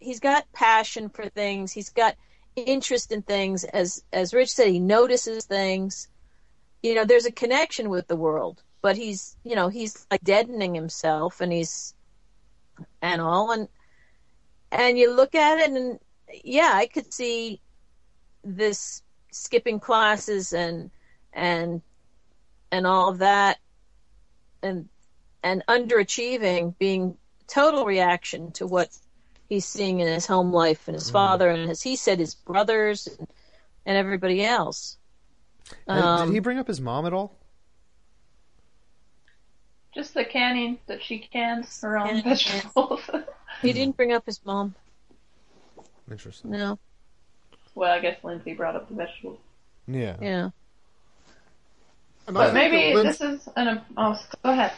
he's 0.00 0.20
got 0.20 0.50
passion 0.52 1.08
for 1.08 1.28
things. 1.28 1.72
He's 1.72 1.90
got 1.90 2.16
interest 2.56 3.12
in 3.12 3.22
things. 3.22 3.64
As 3.64 4.04
as 4.12 4.34
Rich 4.34 4.50
said 4.50 4.68
he 4.68 4.80
notices 4.80 5.44
things. 5.44 6.08
You 6.82 6.94
know 6.94 7.04
there's 7.04 7.26
a 7.26 7.32
connection 7.32 7.88
with 7.88 8.06
the 8.08 8.16
world 8.16 8.62
but 8.84 8.98
he's 8.98 9.34
you 9.44 9.56
know 9.56 9.68
he's 9.68 10.06
like 10.10 10.22
deadening 10.22 10.74
himself 10.74 11.40
and 11.40 11.50
he's 11.50 11.94
and 13.00 13.22
all. 13.22 13.50
And 13.50 13.66
and 14.70 14.98
you 14.98 15.10
look 15.10 15.34
at 15.34 15.58
it 15.58 15.70
and 15.70 15.98
yeah 16.44 16.72
I 16.74 16.86
could 16.86 17.10
see 17.10 17.62
this 18.44 19.02
skipping 19.34 19.80
classes 19.80 20.52
and 20.52 20.90
and 21.32 21.82
and 22.70 22.86
all 22.86 23.10
of 23.10 23.18
that 23.18 23.58
and 24.62 24.88
and 25.42 25.62
underachieving 25.68 26.76
being 26.78 27.16
total 27.48 27.84
reaction 27.84 28.52
to 28.52 28.66
what 28.66 28.88
he's 29.48 29.66
seeing 29.66 30.00
in 30.00 30.06
his 30.06 30.26
home 30.26 30.52
life 30.52 30.88
and 30.88 30.94
his 30.94 31.10
father 31.10 31.50
and 31.50 31.70
as 31.70 31.82
he 31.82 31.96
said 31.96 32.18
his 32.18 32.34
brothers 32.34 33.06
and, 33.06 33.28
and 33.86 33.96
everybody 33.96 34.44
else 34.44 34.96
And 35.88 36.00
Um, 36.00 36.28
Did 36.28 36.34
he 36.34 36.38
bring 36.40 36.58
up 36.58 36.66
his 36.68 36.80
mom 36.80 37.04
at 37.04 37.12
all? 37.12 37.36
Just 39.94 40.14
the 40.14 40.24
canning 40.24 40.78
that 40.86 41.02
she 41.02 41.18
cans 41.18 41.80
her 41.82 41.98
own 41.98 42.22
vegetables. 42.22 43.00
he 43.62 43.72
didn't 43.72 43.96
bring 43.96 44.12
up 44.12 44.24
his 44.26 44.40
mom 44.44 44.74
Interesting. 46.10 46.50
no 46.52 46.78
well, 47.74 47.92
I 47.92 48.00
guess 48.00 48.18
Lindsay 48.22 48.54
brought 48.54 48.76
up 48.76 48.88
the 48.88 48.94
vegetables. 48.94 49.38
Yeah. 49.86 50.16
yeah 50.20 50.50
And 52.26 52.38
I 52.38 52.46
But 52.46 52.52
think 52.52 52.54
maybe 52.72 52.86
that 52.88 52.94
Lin- 52.96 53.06
this 53.06 53.20
is 53.20 53.48
an. 53.56 53.80
Oh, 53.96 54.18
go 54.42 54.50
ahead. 54.50 54.72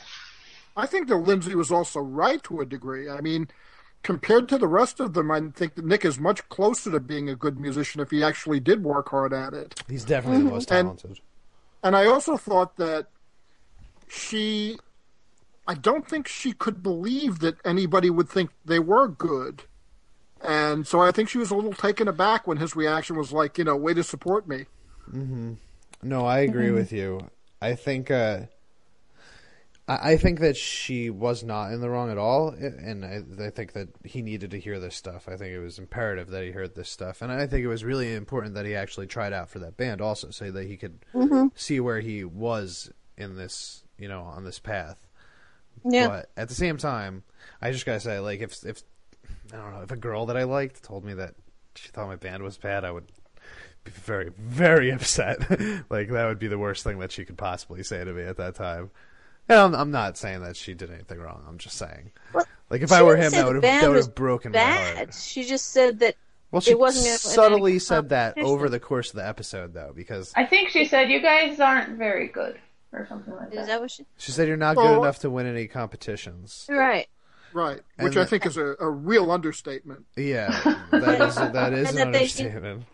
I 0.76 0.86
think 0.86 1.08
that 1.08 1.16
Lindsay 1.16 1.54
was 1.54 1.70
also 1.70 2.00
right 2.00 2.42
to 2.44 2.60
a 2.60 2.66
degree. 2.66 3.08
I 3.08 3.20
mean, 3.20 3.48
compared 4.02 4.48
to 4.50 4.58
the 4.58 4.68
rest 4.68 5.00
of 5.00 5.14
them, 5.14 5.30
I 5.30 5.40
think 5.54 5.74
that 5.76 5.84
Nick 5.84 6.04
is 6.04 6.18
much 6.18 6.46
closer 6.48 6.90
to 6.90 7.00
being 7.00 7.28
a 7.30 7.34
good 7.36 7.58
musician 7.58 8.00
if 8.00 8.10
he 8.10 8.22
actually 8.22 8.60
did 8.60 8.82
work 8.84 9.08
hard 9.10 9.32
at 9.32 9.54
it. 9.54 9.82
He's 9.88 10.04
definitely 10.04 10.42
the 10.44 10.50
most 10.50 10.70
And- 10.70 10.86
talented. 10.98 11.20
And 11.82 11.94
I 11.96 12.06
also 12.06 12.36
thought 12.36 12.76
that 12.78 13.06
she, 14.08 14.78
I 15.68 15.74
don't 15.74 16.06
think 16.08 16.26
she 16.26 16.52
could 16.52 16.82
believe 16.82 17.38
that 17.40 17.56
anybody 17.64 18.10
would 18.10 18.28
think 18.28 18.50
they 18.64 18.80
were 18.80 19.06
good. 19.06 19.62
And 20.42 20.86
so 20.86 21.00
I 21.00 21.10
think 21.12 21.28
she 21.28 21.38
was 21.38 21.50
a 21.50 21.56
little 21.56 21.72
taken 21.74 22.08
aback 22.08 22.46
when 22.46 22.58
his 22.58 22.76
reaction 22.76 23.16
was 23.16 23.32
like, 23.32 23.58
you 23.58 23.64
know, 23.64 23.76
way 23.76 23.94
to 23.94 24.02
support 24.02 24.46
me. 24.48 24.66
No, 26.02 26.24
I 26.26 26.38
agree 26.40 26.70
Mm-hmm. 26.70 26.72
with 26.72 26.92
you. 26.92 27.30
I 27.60 27.74
think 27.74 28.10
uh, 28.10 28.46
I, 29.88 30.12
I 30.12 30.16
think 30.16 30.40
that 30.40 30.56
she 30.56 31.10
was 31.10 31.42
not 31.42 31.72
in 31.72 31.80
the 31.80 31.90
wrong 31.90 32.10
at 32.10 32.18
all, 32.18 32.48
and 32.50 33.04
I, 33.04 33.22
I 33.46 33.50
think 33.50 33.72
that 33.72 33.88
he 34.04 34.22
needed 34.22 34.50
to 34.52 34.60
hear 34.60 34.78
this 34.78 34.96
stuff. 34.96 35.28
I 35.28 35.36
think 35.36 35.52
it 35.54 35.60
was 35.60 35.78
imperative 35.78 36.28
that 36.30 36.44
he 36.44 36.50
heard 36.50 36.74
this 36.74 36.90
stuff, 36.90 37.22
and 37.22 37.32
I 37.32 37.46
think 37.46 37.64
it 37.64 37.68
was 37.68 37.84
really 37.84 38.14
important 38.14 38.54
that 38.54 38.66
he 38.66 38.74
actually 38.74 39.06
tried 39.06 39.32
out 39.32 39.48
for 39.50 39.58
that 39.60 39.76
band 39.76 40.00
also, 40.00 40.30
so 40.30 40.50
that 40.50 40.64
he 40.66 40.76
could 40.76 41.04
see 41.54 41.80
where 41.80 42.00
he 42.00 42.24
was 42.24 42.90
in 43.16 43.36
this, 43.36 43.84
you 43.98 44.08
know, 44.08 44.22
on 44.22 44.44
this 44.44 44.58
path. 44.58 44.98
yeah 45.84 46.08
But 46.08 46.30
at 46.36 46.48
the 46.48 46.54
same 46.54 46.76
time, 46.76 47.24
I 47.62 47.72
just 47.72 47.86
gotta 47.86 48.00
say, 48.00 48.18
like, 48.18 48.40
if 48.40 48.64
if 48.64 48.82
I 49.52 49.56
don't 49.56 49.72
know, 49.74 49.82
if 49.82 49.90
a 49.90 49.96
girl 49.96 50.26
that 50.26 50.36
I 50.36 50.44
liked 50.44 50.82
told 50.82 51.04
me 51.04 51.14
that 51.14 51.34
she 51.74 51.88
thought 51.88 52.06
my 52.08 52.16
band 52.16 52.42
was 52.42 52.56
bad, 52.58 52.84
I 52.84 52.90
would 52.90 53.06
be 53.84 53.90
very, 53.92 54.30
very 54.38 54.90
upset. 54.92 55.38
like 55.90 56.08
that 56.10 56.26
would 56.26 56.38
be 56.38 56.48
the 56.48 56.58
worst 56.58 56.84
thing 56.84 56.98
that 57.00 57.12
she 57.12 57.24
could 57.24 57.38
possibly 57.38 57.82
say 57.82 58.02
to 58.04 58.12
me 58.12 58.22
at 58.22 58.36
that 58.38 58.54
time. 58.54 58.90
And 59.48 59.58
I'm, 59.58 59.74
I'm 59.76 59.90
not 59.92 60.16
saying 60.18 60.40
that 60.42 60.56
she 60.56 60.74
did 60.74 60.90
anything 60.90 61.18
wrong. 61.20 61.44
I'm 61.48 61.58
just 61.58 61.76
saying, 61.76 62.10
Well, 62.32 62.44
like 62.68 62.82
if 62.82 62.90
I 62.90 63.02
were 63.02 63.16
him, 63.16 63.30
that 63.32 63.46
would 63.46 63.54
have 63.56 63.62
that 63.62 63.86
would 63.88 63.96
have 63.96 64.14
broken 64.14 64.50
my 64.52 64.58
heart. 64.58 65.14
she 65.14 65.44
just 65.44 65.66
said 65.70 66.00
that 66.00 66.16
Well, 66.50 66.60
she 66.60 66.72
it 66.72 66.78
wasn't 66.80 67.06
in- 67.06 67.12
in 67.12 67.18
subtly 67.18 67.78
said 67.78 68.08
that 68.08 68.38
over 68.38 68.68
the 68.68 68.80
course 68.80 69.10
of 69.10 69.16
the 69.16 69.26
episode, 69.26 69.72
though, 69.72 69.92
because 69.94 70.32
I 70.34 70.44
think 70.46 70.70
she 70.70 70.84
said 70.84 71.10
you 71.10 71.20
guys 71.22 71.60
aren't 71.60 71.96
very 71.96 72.26
good 72.26 72.58
or 72.92 73.06
something 73.08 73.34
like 73.36 73.50
that. 73.52 73.60
is 73.60 73.66
that 73.68 73.80
what 73.80 73.90
she 73.92 74.04
she 74.16 74.32
said 74.32 74.48
you're 74.48 74.56
not 74.56 74.74
good 74.76 74.98
enough 74.98 75.20
to 75.20 75.30
win 75.30 75.46
any 75.46 75.68
competitions. 75.68 76.66
right 76.68 77.06
Right. 77.56 77.80
And 77.96 78.06
Which 78.08 78.18
I 78.18 78.26
think 78.26 78.44
is 78.44 78.58
a, 78.58 78.74
a 78.78 78.90
real 78.90 79.32
understatement. 79.32 80.04
Yeah, 80.14 80.50
that 80.90 81.20
is 81.22 81.34
that 81.36 81.72
is 81.72 81.88
And 81.88 81.98
an 81.98 82.12
that 82.12 82.12
they- 82.12 82.18
understatement. 82.24 82.84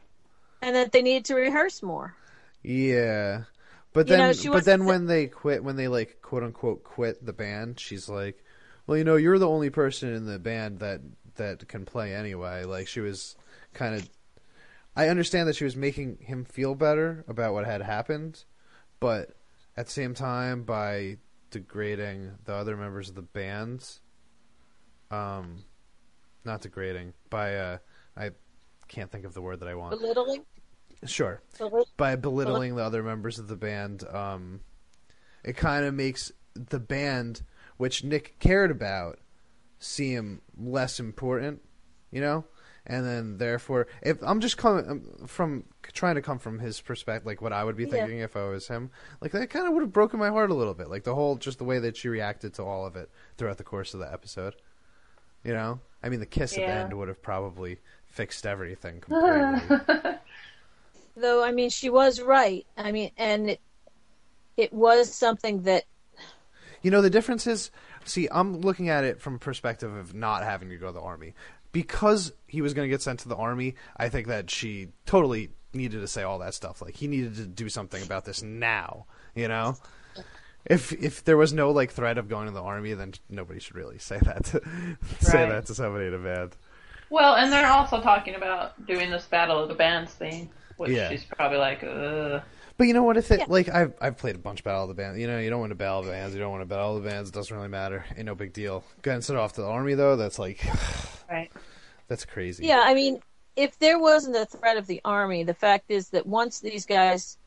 and 0.63 0.77
that 0.77 0.93
they 0.93 1.03
needed 1.03 1.25
to 1.27 1.35
rehearse 1.35 1.83
more 1.83 2.15
Yeah. 2.63 3.43
But 3.93 4.07
You 4.07 4.17
then 4.17 4.19
know, 4.21 4.35
but 4.45 4.51
wants 4.53 4.67
then 4.67 4.79
to- 4.79 4.85
when 4.85 5.07
they 5.07 5.27
quit 5.27 5.65
when 5.65 5.75
they 5.77 5.89
like 5.89 6.23
quote 6.23 6.45
unquote 6.45 6.85
quit 6.85 7.27
the 7.27 7.33
band, 7.33 7.81
she's 7.81 8.09
like, 8.09 8.43
"Well, 8.87 8.97
you 8.97 9.03
know, 9.05 9.17
you're 9.17 9.39
the 9.41 9.49
only 9.49 9.69
person 9.71 10.15
in 10.15 10.27
the 10.27 10.39
band 10.39 10.79
that 10.79 11.01
that 11.35 11.67
can 11.67 11.85
play 11.85 12.15
anyway." 12.15 12.63
Like 12.65 12.87
she 12.87 13.01
was 13.01 13.35
kind 13.75 13.97
of 13.97 14.09
I 14.95 15.09
understand 15.09 15.49
that 15.49 15.57
she 15.57 15.65
was 15.65 15.75
making 15.77 16.19
him 16.21 16.45
feel 16.45 16.75
better 16.77 17.25
about 17.27 17.53
what 17.53 17.65
had 17.67 17.83
happened, 17.83 18.45
but 19.01 19.35
at 19.77 19.87
the 19.87 19.93
same 19.93 20.15
time 20.15 20.63
by 20.63 21.17
degrading 21.51 22.31
the 22.45 22.55
other 22.55 22.77
members 22.77 23.09
of 23.09 23.15
the 23.17 23.23
band 23.23 23.99
um 25.13 25.65
not 26.45 26.61
degrading 26.61 27.13
by 27.31 27.55
uh 27.57 27.79
I 28.17 28.31
can't 28.89 29.11
think 29.11 29.25
of 29.25 29.35
the 29.35 29.43
word 29.43 29.61
that 29.61 29.69
I 29.69 29.75
want. 29.75 29.99
belittling 30.01 30.45
Sure 31.05 31.41
Belit- 31.59 31.87
by 31.97 32.15
belittling 32.17 32.77
the 32.77 32.83
other 32.85 33.03
members 33.03 33.39
of 33.39 33.49
the 33.49 33.57
band, 33.57 34.05
um, 34.13 34.61
it 35.45 35.57
kind 35.57 35.85
of 35.85 35.95
makes 35.95 36.31
the 36.55 36.79
band, 36.79 37.43
which 37.77 38.05
Nick 38.05 38.39
cared 38.39 38.71
about, 38.71 39.19
seem 39.81 40.43
less 40.57 41.01
important, 41.01 41.61
you 42.13 42.21
know. 42.21 42.45
And 42.87 43.05
then, 43.07 43.39
therefore, 43.39 43.87
if 44.03 44.19
I'm 44.23 44.39
just 44.41 44.57
coming 44.59 44.89
um, 44.89 45.27
from 45.27 45.65
trying 45.93 46.15
to 46.17 46.23
come 46.23 46.39
from 46.39 46.59
his 46.61 46.81
perspective, 46.81 47.27
like 47.27 47.41
what 47.43 47.53
I 47.53 47.65
would 47.65 47.77
be 47.77 47.85
Yeah. 47.85 47.91
thinking 47.91 48.19
if 48.21 48.37
I 48.37 48.45
was 48.49 48.69
him, 48.69 48.91
like 49.21 49.33
that 49.33 49.51
kind 49.51 49.67
of 49.67 49.73
would 49.75 49.83
have 49.83 49.93
broken 49.93 50.21
my 50.21 50.29
heart 50.31 50.51
a 50.51 50.55
little 50.55 50.75
bit, 50.75 50.89
like 50.89 51.03
the 51.05 51.15
whole 51.17 51.35
just 51.37 51.59
the 51.59 51.65
way 51.65 51.79
that 51.81 51.97
she 51.97 52.09
reacted 52.09 52.55
to 52.55 52.63
all 52.65 52.87
of 52.87 52.95
it 52.95 53.11
throughout 53.39 53.59
the 53.59 53.65
course 53.65 53.93
of 53.95 53.99
the 54.01 54.13
episode. 54.13 54.55
You 55.45 55.55
know, 55.55 55.81
I 56.03 56.09
mean, 56.09 56.21
the 56.21 56.27
kiss 56.27 56.53
at 56.53 56.61
the 56.61 56.69
end 56.69 56.97
would 56.97 57.09
have 57.09 57.23
probably 57.23 57.79
fixed 58.07 58.47
everything 58.47 59.01
completely. 59.01 59.79
though 61.17 61.43
i 61.43 61.51
mean 61.53 61.71
she 61.71 61.89
was 61.91 62.21
right 62.21 62.67
i 62.77 62.91
mean 62.93 63.11
and 63.17 63.51
it 63.51 63.61
it 64.57 64.73
was 64.73 65.13
something 65.15 65.63
that 65.63 65.85
You 66.83 66.91
know, 66.91 67.01
the 67.01 67.11
difference 67.11 67.47
is, 67.47 67.71
see, 68.05 68.29
I'm 68.31 68.61
looking 68.61 68.89
at 68.89 69.05
it 69.05 69.21
from 69.21 69.37
a 69.37 69.39
perspective 69.39 69.95
of 69.95 70.15
not 70.15 70.43
having 70.43 70.69
to 70.71 70.77
go 70.77 70.87
to 70.89 70.93
the 70.93 71.01
army. 71.01 71.35
Because 71.71 72.33
he 72.49 72.61
was 72.61 72.75
going 72.75 72.87
to 72.87 72.91
get 72.91 73.01
sent 73.01 73.21
to 73.21 73.29
the 73.29 73.37
army, 73.37 73.77
I 73.97 74.09
think 74.09 74.27
that 74.27 74.51
she 74.51 74.89
totally 75.07 75.51
needed 75.73 76.01
to 76.01 76.09
say 76.09 76.23
all 76.23 76.39
that 76.41 76.55
stuff. 76.55 76.83
Like, 76.83 76.97
he 76.97 77.07
needed 77.07 77.37
to 77.37 77.47
do 77.47 77.69
something 77.69 78.03
about 78.03 78.25
this 78.25 78.43
now, 78.43 79.07
you 79.35 79.47
know? 79.49 79.77
If 80.65 80.93
if 80.93 81.25
there 81.25 81.37
was 81.37 81.53
no 81.53 81.71
like 81.71 81.91
threat 81.91 82.19
of 82.19 82.29
going 82.29 82.47
to 82.47 82.53
the 82.53 82.63
army, 82.63 82.95
then 82.95 83.15
nobody 83.29 83.59
should 83.61 83.75
really 83.77 83.99
say 83.99 84.19
that 84.23 84.45
to 84.47 84.61
say 85.21 85.43
Right. 85.45 85.49
that 85.51 85.67
to 85.67 85.75
somebody 85.75 86.07
in 86.07 86.15
a 86.15 86.19
band. 86.19 86.57
Well, 87.11 87.35
and 87.35 87.53
they're 87.53 87.67
also 87.67 88.01
talking 88.01 88.35
about 88.37 88.87
doing 88.87 89.11
this 89.11 89.27
Battle 89.27 89.59
of 89.59 89.69
the 89.69 89.75
Bands 89.75 90.13
thing, 90.15 90.51
which 90.77 90.93
Yeah. 90.93 91.11
she's 91.11 91.25
probably 91.25 91.59
like, 91.59 91.83
ugh. 91.85 92.43
But 92.79 92.85
you 92.87 92.95
know 92.95 93.03
what? 93.03 93.17
If 93.19 93.31
it 93.31 93.41
Yeah. 93.41 93.47
like 93.49 93.69
I've 93.69 93.93
I've 94.01 94.17
played 94.17 94.35
a 94.35 94.39
bunch 94.39 94.61
of 94.61 94.65
Battle 94.65 94.83
of 94.85 94.89
the 94.89 94.95
Bands. 94.95 95.19
You 95.19 95.27
know, 95.27 95.39
you 95.39 95.51
don't 95.51 95.61
want 95.61 95.71
to 95.71 95.77
battle 95.77 95.99
of 96.01 96.07
the 96.07 96.13
bands. 96.13 96.35
You 96.35 96.41
don't 96.41 96.51
want 96.53 96.63
to 96.63 96.67
battle 96.67 96.97
of 96.97 97.03
the 97.03 97.11
bands. 97.11 97.29
It 97.29 97.35
doesn't 97.35 97.55
really 97.55 97.69
matter. 97.69 98.05
Ain't 98.17 98.27
no 98.27 98.35
big 98.35 98.53
deal. 98.53 98.83
Getting 99.03 99.21
sent 99.21 99.39
off 99.39 99.53
to 99.55 99.61
the 99.63 99.67
army 99.69 99.95
though, 99.95 100.17
that's 100.17 100.39
like 100.39 100.65
Right. 101.31 101.51
that's 102.09 102.25
crazy. 102.25 102.67
yeah 102.67 102.83
i 102.85 102.93
mean 102.95 103.21
if 103.57 103.79
there 103.79 103.99
wasn't 103.99 104.37
a 104.37 104.45
threat 104.47 104.77
of 104.77 104.87
the 104.87 105.01
army 105.05 105.45
the 105.45 105.55
fact 105.55 105.91
is 105.91 106.11
that 106.11 106.27
once 106.27 106.61
these 106.61 106.85
guys 106.87 107.39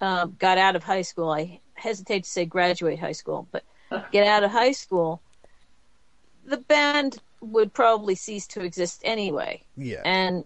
um, 0.00 0.34
got 0.38 0.58
out 0.58 0.74
of 0.76 0.82
high 0.82 1.02
school 1.02 1.30
i 1.30 1.60
hesitate 1.80 2.24
to 2.24 2.30
say 2.30 2.44
graduate 2.44 2.98
high 2.98 3.12
school 3.12 3.48
but 3.50 3.64
get 4.12 4.26
out 4.26 4.44
of 4.44 4.50
high 4.50 4.72
school 4.72 5.20
the 6.44 6.58
band 6.58 7.18
would 7.40 7.72
probably 7.72 8.14
cease 8.14 8.46
to 8.48 8.62
exist 8.62 9.00
anyway. 9.04 9.62
Yeah. 9.76 10.02
And 10.04 10.44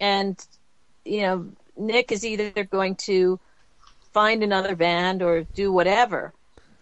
and 0.00 0.44
you 1.04 1.22
know, 1.22 1.48
Nick 1.76 2.12
is 2.12 2.24
either 2.24 2.64
going 2.64 2.96
to 2.96 3.38
find 4.12 4.42
another 4.42 4.74
band 4.74 5.22
or 5.22 5.42
do 5.42 5.72
whatever. 5.72 6.32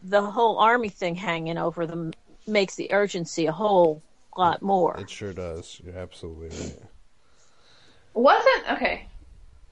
The 0.04 0.22
whole 0.22 0.58
army 0.58 0.88
thing 0.88 1.14
hanging 1.14 1.58
over 1.58 1.86
them 1.86 2.12
makes 2.46 2.74
the 2.74 2.92
urgency 2.92 3.46
a 3.46 3.52
whole 3.52 4.02
lot 4.36 4.62
more. 4.62 4.98
It 4.98 5.10
sure 5.10 5.32
does. 5.32 5.80
You're 5.84 5.96
absolutely 5.96 6.48
right. 6.48 6.78
Wasn't 8.14 8.72
okay. 8.72 9.06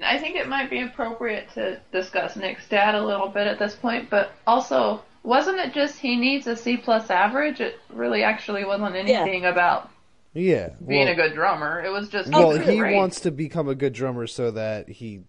I 0.02 0.18
think 0.18 0.36
it 0.36 0.48
might 0.48 0.70
be 0.70 0.80
appropriate 0.82 1.50
to 1.54 1.80
discuss 1.92 2.36
Nick's 2.36 2.68
dad 2.68 2.94
a 2.94 3.04
little 3.04 3.28
bit 3.28 3.46
at 3.46 3.58
this 3.58 3.74
point, 3.74 4.10
but 4.10 4.32
also 4.46 5.02
wasn't 5.22 5.58
it 5.58 5.74
just 5.74 5.98
he 5.98 6.16
needs 6.16 6.46
a 6.46 6.56
C 6.56 6.76
plus 6.76 7.10
average? 7.10 7.60
It 7.60 7.78
really 7.90 8.22
actually 8.22 8.64
wasn't 8.64 8.96
anything 8.96 9.44
about 9.44 9.90
Yeah. 10.32 10.70
being 10.86 11.04
well, 11.06 11.12
a 11.12 11.14
good 11.14 11.34
drummer. 11.34 11.82
It 11.84 11.90
was 11.90 12.08
just 12.08 12.32
well, 12.32 12.52
oh, 12.52 12.58
he 12.58 12.78
great. 12.78 12.96
wants 12.96 13.20
to 13.20 13.30
become 13.30 13.68
a 13.68 13.74
good 13.74 13.92
drummer 13.92 14.26
so 14.26 14.50
that 14.52 14.88
he 14.88 15.22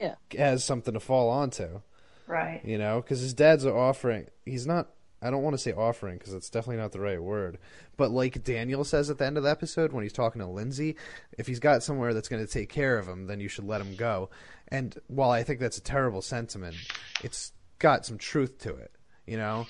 Yeah. 0.00 0.14
has 0.36 0.64
something 0.64 0.94
to 0.94 1.00
fall 1.00 1.30
onto. 1.30 1.80
right. 2.26 2.60
You 2.64 2.76
know, 2.76 3.00
because 3.00 3.20
his 3.20 3.32
dad's 3.34 3.64
offering. 3.64 4.26
He's 4.44 4.66
not. 4.66 4.88
I 5.20 5.30
don't 5.30 5.42
want 5.42 5.54
to 5.54 5.58
say 5.58 5.72
offering 5.72 6.18
because 6.18 6.32
it's 6.32 6.50
definitely 6.50 6.80
not 6.80 6.92
the 6.92 7.00
right 7.00 7.22
word. 7.22 7.58
But 7.96 8.10
like 8.10 8.44
Daniel 8.44 8.84
says 8.84 9.10
at 9.10 9.18
the 9.18 9.26
end 9.26 9.36
of 9.36 9.42
the 9.42 9.50
episode 9.50 9.92
when 9.92 10.04
he's 10.04 10.12
talking 10.12 10.40
to 10.40 10.46
Lindsay, 10.46 10.96
if 11.36 11.46
he's 11.46 11.58
got 11.58 11.82
somewhere 11.82 12.14
that's 12.14 12.28
going 12.28 12.44
to 12.44 12.52
take 12.52 12.68
care 12.68 12.98
of 12.98 13.08
him, 13.08 13.26
then 13.26 13.40
you 13.40 13.48
should 13.48 13.66
let 13.66 13.80
him 13.80 13.96
go. 13.96 14.30
And 14.68 14.96
while 15.08 15.30
I 15.30 15.42
think 15.42 15.60
that's 15.60 15.78
a 15.78 15.82
terrible 15.82 16.22
sentiment, 16.22 16.76
it's 17.22 17.52
got 17.78 18.06
some 18.06 18.18
truth 18.18 18.58
to 18.58 18.74
it. 18.74 18.92
You 19.26 19.38
know. 19.38 19.66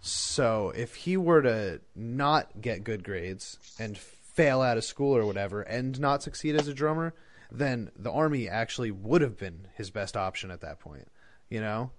So 0.00 0.72
if 0.76 0.94
he 0.94 1.16
were 1.16 1.42
to 1.42 1.80
not 1.94 2.60
get 2.60 2.84
good 2.84 3.04
grades 3.04 3.58
and 3.78 3.96
fail 3.98 4.60
out 4.60 4.78
of 4.78 4.84
school 4.84 5.16
or 5.16 5.26
whatever 5.26 5.62
and 5.62 5.98
not 5.98 6.22
succeed 6.22 6.54
as 6.54 6.68
a 6.68 6.74
drummer, 6.74 7.14
then 7.50 7.90
the 7.96 8.12
army 8.12 8.48
actually 8.48 8.90
would 8.90 9.22
have 9.22 9.36
been 9.36 9.66
his 9.74 9.90
best 9.90 10.16
option 10.16 10.50
at 10.50 10.60
that 10.60 10.80
point. 10.80 11.08
You 11.50 11.60
know. 11.60 11.90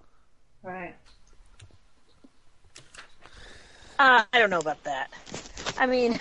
Right. 0.63 0.95
Uh, 3.99 4.23
I 4.31 4.39
don't 4.39 4.49
know 4.49 4.59
about 4.59 4.81
that. 4.85 5.11
I 5.77 5.85
mean, 5.85 6.19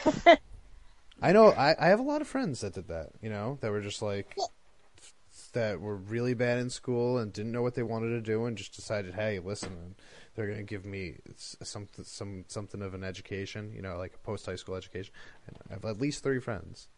I 1.22 1.32
know 1.32 1.50
I, 1.52 1.76
I 1.78 1.88
have 1.88 2.00
a 2.00 2.02
lot 2.04 2.20
of 2.20 2.28
friends 2.28 2.60
that 2.60 2.74
did 2.74 2.88
that, 2.88 3.10
you 3.22 3.30
know, 3.30 3.58
that 3.60 3.70
were 3.70 3.80
just 3.80 4.02
like 4.02 4.36
that 5.52 5.80
were 5.80 5.96
really 5.96 6.34
bad 6.34 6.58
in 6.58 6.70
school 6.70 7.18
and 7.18 7.32
didn't 7.32 7.52
know 7.52 7.62
what 7.62 7.74
they 7.74 7.82
wanted 7.82 8.10
to 8.10 8.20
do 8.20 8.44
and 8.44 8.58
just 8.58 8.74
decided, 8.74 9.14
hey, 9.14 9.38
listen, 9.38 9.94
they're 10.34 10.46
going 10.46 10.58
to 10.58 10.64
give 10.64 10.84
me 10.84 11.16
something 11.36 12.04
some 12.04 12.44
something 12.48 12.82
of 12.82 12.94
an 12.94 13.04
education, 13.04 13.72
you 13.74 13.80
know, 13.80 13.96
like 13.96 14.14
a 14.14 14.18
post 14.26 14.44
high 14.46 14.56
school 14.56 14.74
education. 14.74 15.14
And 15.46 15.56
I 15.70 15.74
have 15.74 15.84
at 15.84 16.00
least 16.00 16.22
three 16.22 16.40
friends. 16.40 16.88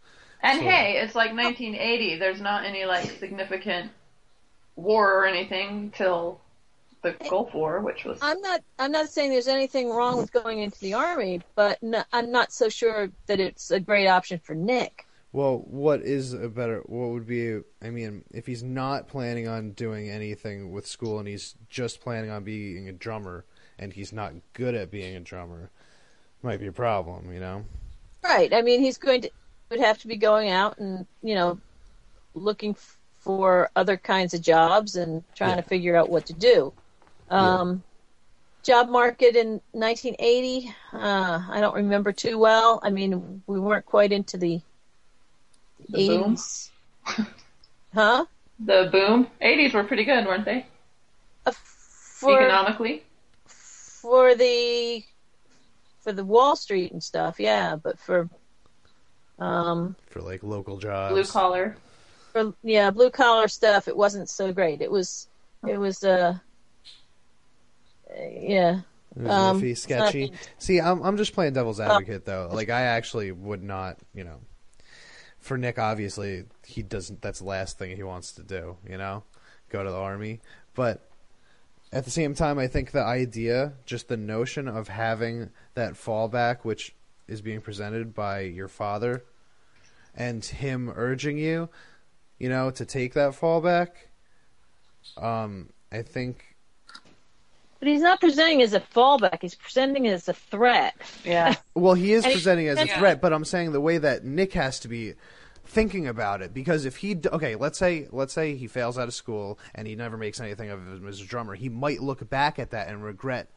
And 0.43 0.59
So- 0.61 0.65
hey, 0.65 0.99
it's 1.03 1.15
like 1.15 1.35
1980. 1.35 2.17
There's 2.17 2.41
not 2.41 2.65
any 2.65 2.87
like 2.87 3.05
significant 3.19 3.91
war 4.77 5.13
or 5.13 5.27
anything 5.27 5.93
till 5.95 6.41
the 7.03 7.13
Gulf 7.29 7.55
War, 7.55 7.81
which 7.81 8.05
was 8.05 8.19
I'm 8.23 8.41
not. 8.41 8.63
I'm 8.79 8.93
not 8.93 9.09
saying 9.09 9.31
there's 9.31 9.49
anything 9.49 9.91
wrong 9.91 10.17
with 10.19 10.33
going 10.33 10.59
into 10.61 10.79
the 10.81 10.95
army, 10.95 11.41
but 11.55 11.83
no, 11.83 12.03
I'm 12.13 12.31
not 12.31 12.53
so 12.53 12.69
sure 12.69 13.11
that 13.27 13.41
it's 13.41 13.71
a 13.71 13.81
great 13.81 14.07
option 14.07 14.39
for 14.39 14.55
Nick. 14.55 15.07
Well, 15.33 15.59
what 15.67 16.03
is 16.03 16.33
a 16.33 16.49
better? 16.49 16.81
What 16.87 17.11
would 17.11 17.27
be? 17.27 17.61
I 17.83 17.91
mean, 17.91 18.25
if 18.33 18.47
he's 18.47 18.63
not 18.63 19.09
planning 19.09 19.47
on 19.49 19.73
doing 19.73 20.11
anything 20.11 20.73
with 20.73 20.87
school 20.87 21.19
and 21.19 21.29
he's 21.29 21.55
just 21.69 22.01
planning 22.01 22.31
on 22.31 22.43
being 22.45 22.89
a 22.89 22.93
drummer, 22.93 23.45
and 23.79 23.93
he's 23.93 24.13
not 24.13 24.33
good 24.53 24.75
at 24.75 24.91
being 24.91 25.15
a 25.17 25.21
drummer, 25.21 25.71
might 26.43 26.61
be 26.61 26.67
a 26.67 26.73
problem, 26.73 27.33
you 27.33 27.41
know. 27.41 27.65
Right. 28.25 28.53
I 28.53 28.61
mean, 28.63 28.81
he's 28.81 28.99
going 28.99 29.23
to 29.23 29.31
would 29.71 29.81
have 29.81 29.99
to 29.99 30.09
be 30.09 30.17
going 30.17 30.51
out 30.51 30.79
and 30.79 31.07
you 31.23 31.35
know 31.37 31.59
looking 32.35 32.73
f- 32.73 32.99
for 33.21 33.71
other 33.77 33.97
kinds 33.97 34.35
of 34.35 34.41
jobs 34.41 34.97
and 34.97 35.23
trying 35.37 35.51
Yeah. 35.51 35.57
to 35.57 35.63
figure 35.63 35.95
out 35.97 36.09
what 36.11 36.27
to 36.27 36.33
do. 36.33 36.73
Um, 37.31 37.83
Job 38.63 38.89
market 38.91 39.37
in 39.37 39.61
1980, 39.73 40.75
uh, 40.93 41.43
I 41.49 41.61
don't 41.61 41.75
remember 41.75 42.13
too 42.13 42.37
well. 42.39 42.79
I 42.83 42.91
mean, 42.91 43.43
we 43.47 43.59
weren't 43.59 43.87
quite 43.87 44.13
into 44.13 44.37
the, 44.37 44.61
The 45.89 46.09
boom? 46.09 46.35
80s. 46.37 46.71
huh? 47.95 48.27
the 48.59 48.89
boom. 48.93 49.29
80s 49.41 49.73
were 49.73 49.85
pretty 49.85 50.05
good, 50.05 50.27
weren't 50.27 50.45
they? 50.45 50.67
Uh, 51.47 51.53
for 51.53 52.39
Economically. 52.39 53.03
for 53.47 54.35
the 54.35 55.03
for 56.01 56.13
the 56.13 56.25
Wall 56.25 56.55
Street 56.57 56.93
and 56.93 57.03
stuff, 57.03 57.41
yeah, 57.41 57.77
but 57.77 57.99
for 57.99 58.29
um 59.39 59.97
For 60.11 60.21
like 60.21 60.43
local 60.43 60.77
jobs. 60.79 61.15
Blue 61.15 61.25
collar. 61.25 61.77
for 62.33 62.53
yeah, 62.63 62.91
blue 62.91 63.09
collar 63.11 63.49
stuff, 63.49 63.89
it 63.89 63.97
wasn't 63.97 64.29
so 64.29 64.53
great. 64.53 64.83
It 64.83 64.91
was 64.91 65.29
it 65.67 65.79
was 65.79 66.05
uh 66.05 66.37
yeah. 68.17 68.81
Um, 69.27 69.75
sketchy. 69.75 70.33
See, 70.59 70.81
I'm 70.81 71.03
I'm 71.03 71.17
just 71.17 71.35
playing 71.35 71.53
devil's 71.53 71.81
advocate 71.81 72.25
though. 72.25 72.49
Like 72.53 72.71
I 72.71 72.83
actually 72.83 73.33
would 73.33 73.63
not, 73.63 73.99
you 74.15 74.25
know. 74.25 74.39
For 75.39 75.57
Nick, 75.57 75.79
obviously, 75.79 76.45
he 76.67 76.83
doesn't. 76.83 77.23
That's 77.23 77.39
the 77.41 77.47
last 77.47 77.79
thing 77.79 77.97
he 77.97 78.03
wants 78.03 78.33
to 78.33 78.43
do. 78.43 78.77
You 78.89 78.99
know, 78.99 79.25
go 79.69 79.83
to 79.83 79.91
the 79.91 79.97
army. 79.97 80.41
But 80.75 81.09
at 81.93 82.05
the 82.05 82.11
same 82.11 82.35
time, 82.35 82.59
I 82.59 82.69
think 82.69 82.93
the 82.93 83.03
idea, 83.03 83.73
just 83.85 84.09
the 84.09 84.17
notion 84.17 84.69
of 84.69 84.89
having 84.89 85.51
that 85.75 85.95
fallback, 85.95 86.59
which 86.63 86.95
is 87.27 87.41
being 87.41 87.61
presented 87.61 88.15
by 88.15 88.41
your 88.41 88.69
father, 88.69 89.25
and 90.15 90.45
him 90.45 90.93
urging 90.95 91.39
you, 91.39 91.69
you 92.39 92.49
know, 92.49 92.71
to 92.71 92.85
take 92.85 93.15
that 93.15 93.33
fallback. 93.33 93.89
Um, 95.17 95.71
I 95.91 96.03
think 96.03 96.50
But 97.81 97.89
he's 97.89 98.03
not 98.03 98.21
presenting 98.21 98.61
as 98.61 98.75
a 98.75 98.81
fallback, 98.81 99.39
he's 99.41 99.55
presenting 99.55 100.07
as 100.07 100.29
a 100.29 100.35
threat. 100.35 100.95
Yeah. 101.25 101.55
Well, 101.75 101.95
he 101.95 102.13
is 102.13 102.25
presenting 102.25 102.69
as 102.69 102.79
a 102.79 102.87
threat, 102.87 103.23
but 103.23 103.33
I'm 103.33 103.45
saying 103.45 103.73
the 103.73 103.81
way 103.81 103.97
that 103.97 104.23
Nick 104.23 104.53
has 104.53 104.79
to 104.81 104.89
be 104.89 105.15
thinking 105.65 106.07
about 106.07 106.43
it 106.43 106.53
because 106.53 106.85
if 106.85 106.97
he 106.97 107.19
okay, 107.33 107.55
let's 107.55 107.79
say 107.79 108.07
let's 108.11 108.35
say 108.35 108.57
he 108.57 108.67
fails 108.67 108.99
out 108.99 109.09
of 109.09 109.15
school 109.15 109.59
and 109.75 109.87
he 109.87 109.95
never 109.95 110.17
makes 110.19 110.41
anything 110.41 110.69
of 110.69 110.81
him 110.81 111.09
as 111.09 111.23
a 111.23 111.25
drummer, 111.25 111.55
he 111.55 111.71
might 111.71 112.03
look 112.03 112.29
back 112.29 112.59
at 112.59 112.71
that 112.73 112.89
and 112.89 113.03
regret 113.03 113.51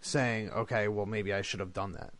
saying, 0.00 0.50
"Okay, 0.50 0.88
well 0.88 1.04
maybe 1.04 1.34
I 1.34 1.42
should 1.42 1.60
have 1.60 1.74
done 1.74 1.92
that." 1.92 2.14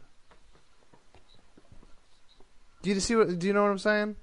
Do 2.83 2.91
you 2.91 3.01
see 3.01 3.17
what 3.17 3.39
do 3.39 3.47
you 3.47 3.55
know 3.55 3.63
what 3.63 3.71
I'm 3.71 3.79
saying? 3.79 4.17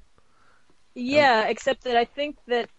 Yeah, 0.93 1.47
except 1.47 1.85
that 1.85 1.95
I 1.95 2.05
think 2.05 2.37
that 2.47 2.69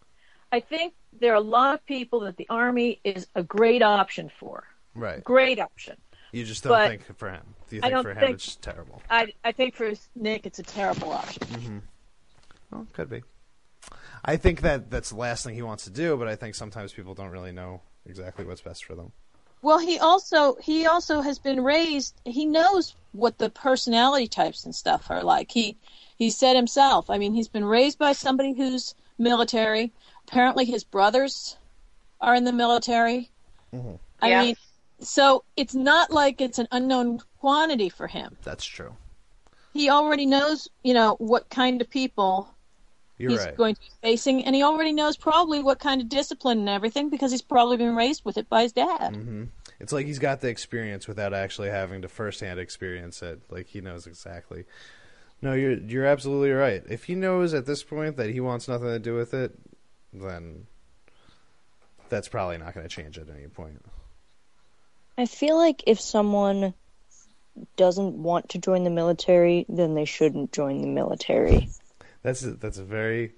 I 0.53 0.61
think 0.61 0.93
there 1.19 1.33
are 1.33 1.37
a 1.37 1.41
lot 1.41 1.75
of 1.75 1.85
people 1.87 2.21
that 2.21 2.37
the 2.37 2.47
army 2.51 3.01
is 3.05 3.27
a 3.35 3.43
great 3.43 3.83
option 3.83 4.31
for. 4.39 4.65
Right. 4.95 5.25
Great 5.25 5.59
option. 5.59 5.97
You 6.31 6.45
just 6.45 6.63
don't 6.63 6.73
But 6.73 6.89
think 6.89 7.17
for 7.19 7.31
him. 7.31 7.55
Do 7.69 7.77
you 7.77 7.81
I 7.83 7.87
think 7.87 7.95
don't 7.95 8.03
for 8.05 8.11
him 8.13 8.19
think- 8.19 8.35
it's 8.35 8.57
terrible? 8.57 9.03
I 9.11 9.33
I 9.43 9.53
think 9.53 9.75
for 9.75 9.91
Nick 10.15 10.47
it's 10.47 10.59
a 10.59 10.63
terrible 10.63 11.13
option. 11.13 11.43
Hmm. 11.49 11.79
Well, 12.71 12.83
it 12.83 12.93
could 12.93 13.09
be. 13.11 13.23
I 14.25 14.37
think 14.37 14.61
that 14.61 14.91
that's 14.91 15.11
the 15.11 15.17
last 15.17 15.45
thing 15.45 15.55
he 15.55 15.63
wants 15.63 15.85
to 15.85 15.91
do, 15.91 16.17
but 16.17 16.29
I 16.29 16.37
think 16.37 16.55
sometimes 16.55 16.93
people 16.93 17.15
don't 17.15 17.31
really 17.31 17.53
know 17.53 17.81
exactly 18.07 18.45
what's 18.45 18.61
best 18.63 18.85
for 18.85 18.95
them. 18.95 19.13
Well, 19.63 19.79
he 19.79 19.99
also 19.99 20.57
he 20.57 20.87
also 20.87 21.21
has 21.21 21.39
been 21.39 21.63
raised. 21.63 22.21
He 22.25 22.47
knows 22.47 22.95
what 23.13 23.39
the 23.39 23.51
personality 23.51 24.27
types 24.27 24.65
and 24.65 24.75
stuff 24.75 25.11
are 25.11 25.23
like. 25.23 25.51
He 25.51 25.77
he 26.19 26.31
said 26.31 26.57
himself. 26.57 27.11
I 27.11 27.19
mean, 27.19 27.35
he's 27.35 27.49
been 27.49 27.65
raised 27.65 27.99
by 27.99 28.13
somebody 28.13 28.55
who's 28.55 28.95
military. 29.19 29.93
Apparently, 30.29 30.65
his 30.65 30.85
brothers 30.85 31.57
are 32.21 32.35
in 32.35 32.45
the 32.45 32.53
military. 32.53 33.31
I 34.21 34.29
Yeah. 34.29 34.43
mean, 34.43 34.57
so 35.01 35.45
it's 35.57 35.75
not 35.75 36.11
like 36.11 36.41
it's 36.41 36.59
an 36.59 36.69
unknown 36.71 37.21
quantity 37.41 37.89
for 37.89 38.07
him. 38.07 38.37
That's 38.45 38.65
true. 38.65 38.97
He 39.73 39.89
already 39.89 40.27
knows, 40.27 40.69
you 40.83 40.95
know, 40.95 41.17
what 41.19 41.49
kind 41.49 41.81
of 41.81 41.89
people 41.89 42.49
You're 43.19 43.31
he's 43.31 43.41
right. 43.41 43.57
going 43.57 43.75
to 43.75 43.81
be 43.81 43.91
facing, 44.03 44.45
and 44.45 44.55
he 44.55 44.63
already 44.63 44.93
knows 44.93 45.17
probably 45.17 45.63
what 45.63 45.79
kind 45.79 46.01
of 46.01 46.09
discipline 46.09 46.59
and 46.61 46.69
everything 46.69 47.09
because 47.09 47.31
he's 47.33 47.43
probably 47.43 47.77
been 47.79 47.97
raised 47.97 48.25
with 48.25 48.37
it 48.37 48.49
by 48.49 48.63
his 48.63 48.73
dad. 48.73 49.15
Mm-hmm. 49.15 49.45
It's 49.81 49.93
like 49.93 50.07
he's 50.07 50.19
got 50.19 50.41
the 50.41 50.49
experience 50.49 51.09
without 51.09 51.35
actually 51.35 51.71
having 51.71 52.03
to 52.03 52.09
firsthand 52.09 52.61
experience 52.61 53.23
it. 53.23 53.41
Like 53.51 53.67
he 53.69 53.81
knows 53.81 54.07
exactly. 54.07 54.65
No, 55.41 55.55
you're 55.55 55.79
you're 55.79 56.07
absolutely 56.07 56.53
right. 56.53 56.85
If 56.89 57.05
he 57.05 57.17
knows 57.17 57.53
at 57.53 57.67
this 57.67 57.83
point 57.83 58.17
that 58.17 58.31
he 58.31 58.39
wants 58.39 58.69
nothing 58.69 58.87
to 58.89 58.99
do 59.01 59.15
with 59.17 59.35
it, 59.35 59.53
then 60.13 60.67
that's 62.09 62.29
probably 62.29 62.59
not 62.59 62.75
going 62.75 62.87
to 62.87 62.95
change 62.95 63.19
at 63.19 63.29
any 63.29 63.47
point. 63.49 63.83
I 65.17 65.27
feel 65.27 65.57
like 65.57 65.85
if 65.87 66.01
someone 66.01 66.75
doesn't 67.77 68.15
want 68.15 68.51
to 68.51 68.59
join 68.59 68.85
the 68.85 68.91
military, 68.91 69.67
then 69.69 69.95
they 69.95 70.05
shouldn't 70.05 70.53
join 70.53 70.81
the 70.81 70.89
military. 70.89 71.69
That's 72.23 72.43
a, 72.45 72.53
that's 72.53 72.79
a 72.79 72.85
very 72.85 73.33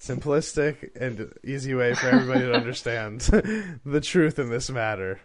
simplistic 0.00 0.90
and 0.96 1.32
easy 1.44 1.74
way 1.74 1.94
for 1.94 2.08
everybody 2.08 2.40
to 2.40 2.54
understand 2.54 3.20
the 3.84 4.00
truth 4.00 4.38
in 4.38 4.50
this 4.50 4.70
matter. 4.70 5.20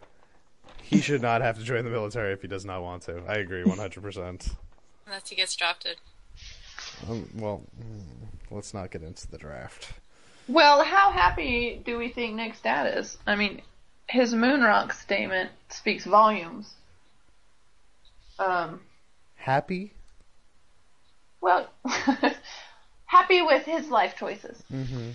He 0.81 1.01
should 1.01 1.21
not 1.21 1.41
have 1.41 1.57
to 1.57 1.63
join 1.63 1.83
the 1.85 1.91
military 1.91 2.33
if 2.33 2.41
he 2.41 2.47
does 2.47 2.65
not 2.65 2.81
want 2.81 3.03
to. 3.03 3.21
I 3.27 3.35
agree 3.35 3.63
100%. 3.63 4.55
unless 5.05 5.29
he 5.29 5.35
gets 5.35 5.55
drafted. 5.55 5.97
Um, 7.07 7.29
well, 7.35 7.61
mm, 7.79 8.01
let's 8.51 8.73
not 8.73 8.91
get 8.91 9.03
into 9.03 9.29
the 9.29 9.37
draft. 9.37 9.93
Well, 10.49 10.83
how 10.83 11.11
happy 11.11 11.79
do 11.85 11.97
we 11.97 12.09
think 12.09 12.33
Nick's 12.35 12.59
dad 12.59 12.97
is? 12.97 13.17
I 13.27 13.35
mean, 13.35 13.61
his 14.07 14.33
Moonrock 14.33 14.93
statement 14.93 15.51
speaks 15.69 16.05
volumes. 16.05 16.73
Um, 18.39 18.81
Happy? 19.35 19.93
well, 21.41 21.69
happy 23.05 23.41
with 23.41 23.63
his 23.63 23.87
life 23.89 24.15
choices. 24.17 24.61
Mm-hmm. 24.73 25.11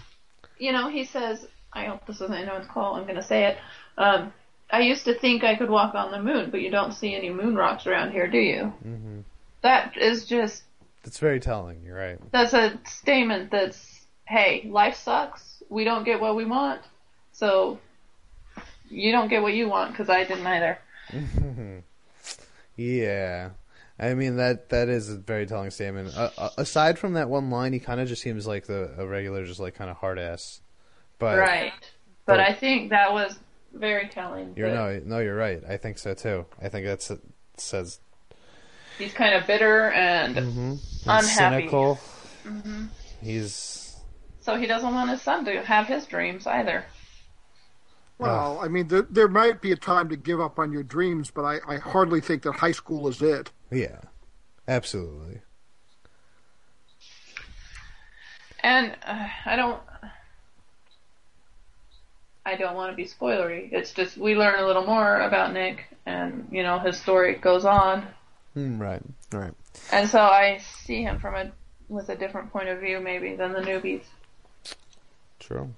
You 0.58 0.72
know, 0.72 0.88
he 0.88 1.04
says, 1.04 1.46
I 1.72 1.84
hope 1.86 2.06
this 2.06 2.20
isn't 2.20 2.32
anyone's 2.32 2.68
call, 2.68 2.94
I'm 2.94 3.02
going 3.02 3.16
to 3.16 3.22
say 3.22 3.44
it. 3.46 3.58
Um, 3.98 4.32
I 4.70 4.80
used 4.80 5.04
to 5.04 5.18
think 5.18 5.44
I 5.44 5.56
could 5.56 5.68
walk 5.68 5.94
on 5.94 6.10
the 6.12 6.22
moon, 6.22 6.50
but 6.50 6.60
you 6.60 6.70
don't 6.70 6.92
see 6.92 7.14
any 7.14 7.30
moon 7.30 7.56
rocks 7.56 7.86
around 7.86 8.12
here, 8.12 8.28
do 8.28 8.38
you? 8.38 8.72
Mm-hmm. 8.86 9.20
That 9.62 9.96
is 9.98 10.24
just, 10.26 10.62
That's 11.02 11.18
very 11.18 11.40
telling. 11.40 11.82
You're 11.84 11.96
right. 11.98 12.18
that's 12.30 12.54
a 12.54 12.78
statement 12.86 13.50
that's, 13.50 13.93
hey, 14.26 14.66
life 14.70 14.96
sucks. 14.96 15.62
We 15.68 15.84
don't 15.84 16.04
get 16.04 16.20
what 16.20 16.36
we 16.36 16.44
want. 16.44 16.80
So, 17.32 17.78
you 18.90 19.12
don't 19.12 19.28
get 19.28 19.42
what 19.42 19.54
you 19.54 19.68
want, 19.68 19.90
because 19.92 20.08
I 20.08 20.24
didn't 20.24 20.46
either. 20.46 20.78
Yeah, 22.76 23.50
I 24.00 24.14
mean 24.14 24.36
that 24.38 24.70
that 24.70 24.88
is 24.88 25.08
a 25.08 25.16
very 25.16 25.46
telling 25.46 25.70
statement. 25.70 26.12
Uh, 26.16 26.50
aside 26.58 26.98
from 26.98 27.12
that 27.12 27.28
one 27.28 27.50
line, 27.50 27.72
he 27.72 27.78
kind 27.78 28.00
of 28.00 28.08
just 28.08 28.20
seems 28.20 28.46
like 28.48 28.66
the 28.66 28.92
a 28.98 29.06
regular, 29.06 29.44
just 29.44 29.60
like 29.60 29.74
kind 29.76 29.90
of 29.90 29.96
hard 29.98 30.18
ass. 30.18 30.60
But 31.20 31.38
Right. 31.38 31.72
But 32.26 32.38
but- 32.38 32.40
I 32.40 32.52
think 32.52 32.90
that 32.90 33.12
was 33.12 33.38
very 33.72 34.08
telling. 34.08 34.54
you're 34.56 34.70
no, 34.70 35.00
no, 35.04 35.18
you're 35.20 35.36
right. 35.36 35.62
I 35.68 35.76
think 35.76 35.98
so 35.98 36.14
too. 36.14 36.46
I 36.60 36.68
think 36.68 36.84
that's 36.86 37.10
it 37.12 37.20
says 37.56 38.00
He's 38.98 39.12
kind 39.12 39.34
of 39.36 39.46
bitter 39.46 39.90
and 39.92 40.34
mhm, 40.36 40.78
Unhappy. 41.06 41.26
cynical. 41.58 42.00
Mhm. 42.44 42.88
He's 43.22 43.83
so 44.44 44.56
he 44.56 44.66
doesn't 44.66 44.94
want 44.94 45.10
his 45.10 45.22
son 45.22 45.44
to 45.46 45.62
have 45.62 45.86
his 45.86 46.06
dreams 46.06 46.46
either. 46.46 46.84
Well, 48.18 48.60
I 48.62 48.68
mean, 48.68 48.88
there, 48.88 49.02
there 49.02 49.28
might 49.28 49.60
be 49.60 49.72
a 49.72 49.76
time 49.76 50.08
to 50.10 50.16
give 50.16 50.40
up 50.40 50.58
on 50.58 50.72
your 50.72 50.84
dreams, 50.84 51.30
but 51.30 51.42
I, 51.42 51.58
I 51.66 51.76
hardly 51.78 52.20
think 52.20 52.42
that 52.42 52.52
high 52.52 52.72
school 52.72 53.08
is 53.08 53.20
it. 53.20 53.50
yeah, 53.70 54.00
absolutely. 54.68 55.40
And 58.62 58.96
uh, 59.04 59.28
I 59.44 59.56
don't 59.56 59.80
I 62.46 62.56
don't 62.56 62.74
want 62.74 62.92
to 62.92 62.96
be 62.96 63.04
spoilery. 63.04 63.70
It's 63.72 63.92
just 63.92 64.16
we 64.16 64.34
learn 64.34 64.58
a 64.58 64.66
little 64.66 64.86
more 64.86 65.20
about 65.20 65.52
Nick 65.52 65.84
and 66.06 66.48
you 66.50 66.62
know 66.62 66.78
his 66.78 66.98
story 66.98 67.34
goes 67.34 67.64
on. 67.64 68.06
Mm, 68.56 68.80
right, 68.80 69.02
right. 69.32 69.52
And 69.92 70.08
so 70.08 70.20
I 70.20 70.58
see 70.84 71.02
him 71.02 71.18
from 71.18 71.34
a 71.34 71.52
with 71.88 72.08
a 72.08 72.16
different 72.16 72.52
point 72.52 72.68
of 72.68 72.80
view 72.80 73.00
maybe 73.00 73.34
than 73.34 73.52
the 73.52 73.60
newbies. 73.60 74.04
True. 75.40 75.74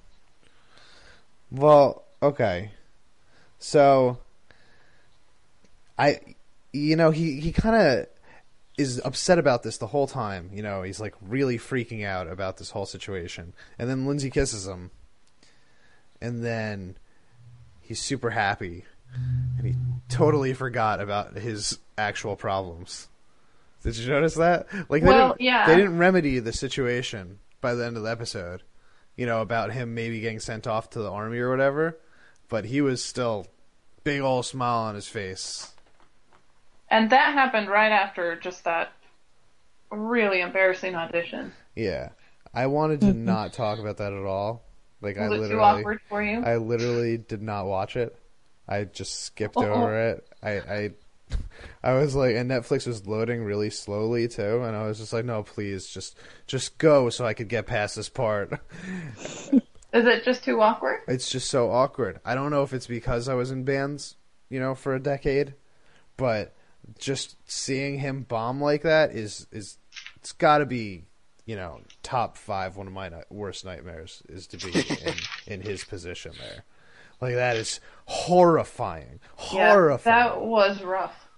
Well, 1.50 2.04
okay. 2.22 2.70
So 3.58 4.18
I 5.98 6.20
you 6.72 6.96
know, 6.96 7.10
he 7.10 7.40
he 7.40 7.52
kind 7.52 7.76
of 7.76 8.06
is 8.76 9.00
upset 9.04 9.38
about 9.38 9.62
this 9.62 9.78
the 9.78 9.86
whole 9.86 10.06
time, 10.06 10.50
you 10.52 10.62
know, 10.62 10.82
he's 10.82 11.00
like 11.00 11.14
really 11.22 11.58
freaking 11.58 12.04
out 12.04 12.28
about 12.28 12.58
this 12.58 12.70
whole 12.70 12.84
situation. 12.86 13.54
And 13.78 13.88
then 13.88 14.06
Lindsay 14.06 14.30
kisses 14.30 14.66
him. 14.66 14.90
And 16.20 16.44
then 16.44 16.96
he's 17.80 18.00
super 18.00 18.30
happy. 18.30 18.84
And 19.58 19.66
he 19.66 19.74
totally 20.10 20.52
forgot 20.52 21.00
about 21.00 21.36
his 21.36 21.78
actual 21.96 22.36
problems. 22.36 23.08
Did 23.82 23.96
you 23.96 24.10
notice 24.10 24.34
that? 24.34 24.66
Like 24.90 25.02
they 25.02 25.08
Well, 25.08 25.28
didn't, 25.28 25.40
yeah. 25.40 25.66
they 25.66 25.76
didn't 25.76 25.96
remedy 25.96 26.38
the 26.38 26.52
situation 26.52 27.38
by 27.62 27.74
the 27.74 27.86
end 27.86 27.96
of 27.96 28.02
the 28.02 28.10
episode. 28.10 28.62
You 29.16 29.26
know, 29.26 29.40
about 29.40 29.72
him 29.72 29.94
maybe 29.94 30.20
getting 30.20 30.40
sent 30.40 30.66
off 30.66 30.90
to 30.90 30.98
the 30.98 31.10
army 31.10 31.38
or 31.38 31.50
whatever. 31.50 31.98
But 32.48 32.66
he 32.66 32.80
was 32.80 33.02
still 33.04 33.46
big 34.04 34.20
old 34.20 34.46
smile 34.46 34.80
on 34.80 34.94
his 34.94 35.08
face. 35.08 35.72
And 36.88 37.10
that 37.10 37.32
happened 37.34 37.68
right 37.68 37.90
after 37.90 38.36
just 38.36 38.64
that 38.64 38.92
really 39.90 40.40
embarrassing 40.40 40.94
audition. 40.94 41.52
Yeah. 41.74 42.10
I 42.54 42.66
wanted 42.66 43.00
to 43.00 43.06
mm-hmm. 43.08 43.24
not 43.24 43.52
talk 43.52 43.78
about 43.78 43.96
that 43.98 44.12
at 44.12 44.24
all. 44.24 44.62
Like 45.02 45.18
I 45.18 45.28
Was 45.28 45.38
it 45.38 45.42
literally 45.42 45.54
too 45.54 45.78
awkward 45.78 46.00
for 46.08 46.22
you? 46.22 46.42
I 46.42 46.56
literally 46.56 47.18
did 47.18 47.42
not 47.42 47.66
watch 47.66 47.96
it. 47.96 48.16
I 48.68 48.84
just 48.84 49.20
skipped 49.24 49.56
Oh. 49.56 49.64
over 49.64 50.08
it. 50.10 50.28
I, 50.42 50.50
I 50.50 50.90
I 51.82 51.94
was 51.94 52.14
like 52.14 52.36
and 52.36 52.50
Netflix 52.50 52.86
was 52.86 53.06
loading 53.06 53.44
really 53.44 53.70
slowly 53.70 54.28
too 54.28 54.62
and 54.62 54.76
I 54.76 54.86
was 54.86 54.98
just 54.98 55.12
like 55.12 55.24
no 55.24 55.42
please 55.42 55.86
just 55.86 56.16
just 56.46 56.78
go 56.78 57.10
so 57.10 57.24
I 57.24 57.34
could 57.34 57.48
get 57.48 57.66
past 57.66 57.96
this 57.96 58.08
part. 58.08 58.52
Is 59.96 60.04
it 60.04 60.24
just 60.24 60.44
too 60.44 60.60
awkward? 60.60 61.00
It's 61.08 61.30
just 61.30 61.48
so 61.48 61.70
awkward. 61.70 62.20
I 62.22 62.34
don't 62.34 62.50
know 62.50 62.62
if 62.62 62.74
it's 62.74 62.86
because 62.86 63.28
I 63.28 63.34
was 63.34 63.50
in 63.50 63.64
bands, 63.64 64.16
you 64.50 64.60
know, 64.60 64.74
for 64.74 64.94
a 64.94 65.00
decade, 65.00 65.54
but 66.18 66.54
just 66.98 67.36
seeing 67.50 67.98
him 67.98 68.22
bomb 68.22 68.60
like 68.60 68.82
that 68.82 69.12
is 69.12 69.46
is 69.50 69.78
it's 70.16 70.32
got 70.32 70.58
to 70.58 70.66
be, 70.66 71.04
you 71.46 71.56
know, 71.56 71.80
top 72.02 72.36
five. 72.36 72.76
One 72.76 72.86
of 72.86 72.92
my 72.92 73.10
worst 73.30 73.64
nightmares 73.64 74.22
is 74.28 74.46
to 74.48 74.58
be 74.58 74.78
in 75.04 75.14
in 75.46 75.60
his 75.62 75.84
position 75.84 76.32
there. 76.38 76.64
Like 77.20 77.34
that 77.34 77.56
is 77.56 77.80
horrifying, 78.06 79.20
horrifying, 79.36 80.16
Yeah, 80.16 80.32
that 80.34 80.40
was 80.42 80.82
rough. 80.82 81.28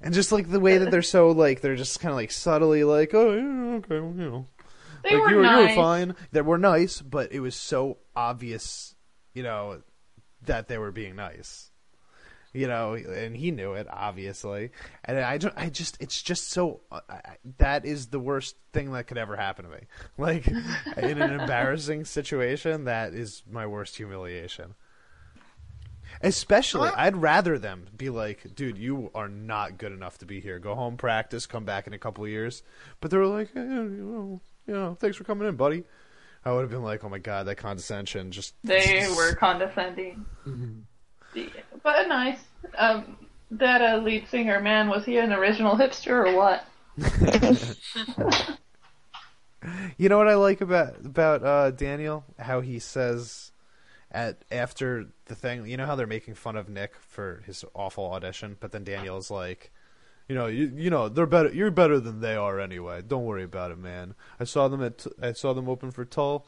and 0.00 0.12
just 0.14 0.32
like 0.32 0.50
the 0.50 0.60
way 0.60 0.78
that 0.78 0.90
they're 0.90 1.02
so 1.02 1.30
like 1.30 1.60
they're 1.60 1.76
just 1.76 2.00
kind 2.00 2.10
of 2.10 2.16
like 2.16 2.30
subtly 2.32 2.84
like, 2.84 3.14
oh, 3.14 3.32
yeah, 3.34 3.74
okay, 3.76 4.00
well, 4.00 4.14
you 4.16 4.30
know, 4.30 4.46
They 5.04 5.14
like 5.14 5.22
were 5.22 5.30
you 5.30 5.36
were, 5.36 5.42
nice. 5.42 5.60
you 5.60 5.68
were 5.78 5.82
fine. 5.82 6.14
They 6.32 6.40
were 6.42 6.58
nice, 6.58 7.00
but 7.00 7.32
it 7.32 7.40
was 7.40 7.54
so 7.54 7.98
obvious, 8.16 8.94
you 9.34 9.42
know, 9.42 9.82
that 10.42 10.68
they 10.68 10.78
were 10.78 10.92
being 10.92 11.16
nice. 11.16 11.69
You 12.52 12.66
know, 12.66 12.94
and 12.94 13.36
he 13.36 13.52
knew 13.52 13.74
it 13.74 13.86
obviously, 13.88 14.70
and 15.04 15.18
I 15.20 15.38
don't. 15.38 15.54
I 15.56 15.68
just, 15.70 15.96
it's 16.00 16.20
just 16.20 16.50
so. 16.50 16.80
I, 16.90 17.00
I- 17.08 17.36
that 17.58 17.84
is 17.84 18.08
the 18.08 18.18
worst 18.18 18.56
thing 18.72 18.90
that 18.92 19.06
could 19.06 19.18
ever 19.18 19.36
happen 19.36 19.66
to 19.66 19.70
me. 19.70 19.82
Like 20.18 20.48
in 20.48 21.22
an 21.22 21.38
embarrassing 21.40 22.04
situation, 22.06 22.84
that 22.84 23.14
is 23.14 23.44
my 23.48 23.66
worst 23.66 23.96
humiliation. 23.96 24.74
Especially, 26.22 26.90
I'd 26.96 27.16
rather 27.16 27.56
them 27.58 27.86
be 27.96 28.10
like, 28.10 28.54
"Dude, 28.56 28.76
you 28.76 29.10
are 29.14 29.28
not 29.28 29.78
good 29.78 29.92
enough 29.92 30.18
to 30.18 30.26
be 30.26 30.40
here. 30.40 30.58
Go 30.58 30.74
home, 30.74 30.96
practice, 30.96 31.46
come 31.46 31.64
back 31.64 31.86
in 31.86 31.92
a 31.92 31.98
couple 31.98 32.24
of 32.24 32.30
years." 32.30 32.62
But 33.00 33.10
they 33.12 33.16
were 33.16 33.26
like, 33.26 33.50
eh, 33.54 33.60
"You 33.60 33.66
know, 33.86 34.40
you 34.66 34.74
know, 34.74 34.96
thanks 34.98 35.16
for 35.16 35.24
coming 35.24 35.46
in, 35.48 35.54
buddy." 35.56 35.84
I 36.44 36.52
would 36.52 36.62
have 36.62 36.70
been 36.70 36.82
like, 36.82 37.04
"Oh 37.04 37.08
my 37.08 37.18
god, 37.18 37.46
that 37.46 37.56
condescension!" 37.56 38.32
Just 38.32 38.54
They 38.64 39.06
were 39.16 39.34
condescending. 39.36 40.26
The- 41.34 41.50
But 41.82 42.08
nice. 42.08 42.38
Um, 42.76 43.16
that 43.52 43.82
uh, 43.82 43.98
lead 43.98 44.28
singer, 44.28 44.60
man, 44.60 44.88
was 44.88 45.04
he 45.04 45.18
an 45.18 45.32
original 45.32 45.76
hipster 45.76 46.26
or 46.26 46.36
what? 46.36 46.64
You 49.98 50.08
know 50.08 50.16
what 50.16 50.28
I 50.28 50.36
like 50.36 50.62
about 50.62 51.04
about 51.04 51.44
uh, 51.44 51.70
Daniel? 51.70 52.24
How 52.38 52.62
he 52.62 52.78
says 52.78 53.52
at 54.10 54.42
after 54.50 55.08
the 55.26 55.34
thing. 55.34 55.66
You 55.66 55.76
know 55.76 55.84
how 55.84 55.96
they're 55.96 56.06
making 56.06 56.34
fun 56.34 56.56
of 56.56 56.70
Nick 56.70 56.94
for 56.96 57.42
his 57.44 57.62
awful 57.74 58.10
audition, 58.10 58.56
but 58.58 58.72
then 58.72 58.84
Daniel's 58.84 59.30
like, 59.30 59.70
you 60.30 60.34
know, 60.34 60.46
you 60.46 60.72
you 60.74 60.88
know 60.88 61.10
they're 61.10 61.26
better. 61.26 61.52
You're 61.52 61.70
better 61.70 62.00
than 62.00 62.20
they 62.20 62.36
are 62.36 62.58
anyway. 62.58 63.02
Don't 63.06 63.26
worry 63.26 63.42
about 63.42 63.70
it, 63.70 63.76
man. 63.78 64.14
I 64.38 64.44
saw 64.44 64.68
them 64.68 64.82
at 64.82 65.06
I 65.20 65.32
saw 65.32 65.52
them 65.52 65.68
open 65.68 65.90
for 65.90 66.06
Tull. 66.06 66.46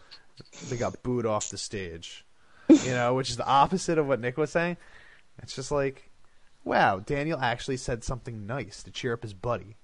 They 0.70 0.78
got 0.78 1.02
booed 1.02 1.26
off 1.26 1.50
the 1.50 1.58
stage. 1.58 2.24
You 2.84 2.92
know, 2.92 3.14
which 3.14 3.30
is 3.30 3.36
the 3.36 3.46
opposite 3.46 3.98
of 3.98 4.06
what 4.06 4.20
Nick 4.20 4.36
was 4.36 4.50
saying. 4.50 4.76
It's 5.42 5.54
just 5.54 5.70
like, 5.70 6.10
wow, 6.64 6.98
Daniel 7.00 7.38
actually 7.40 7.76
said 7.76 8.04
something 8.04 8.46
nice 8.46 8.82
to 8.84 8.90
cheer 8.90 9.12
up 9.14 9.22
his 9.22 9.34
buddy. 9.34 9.76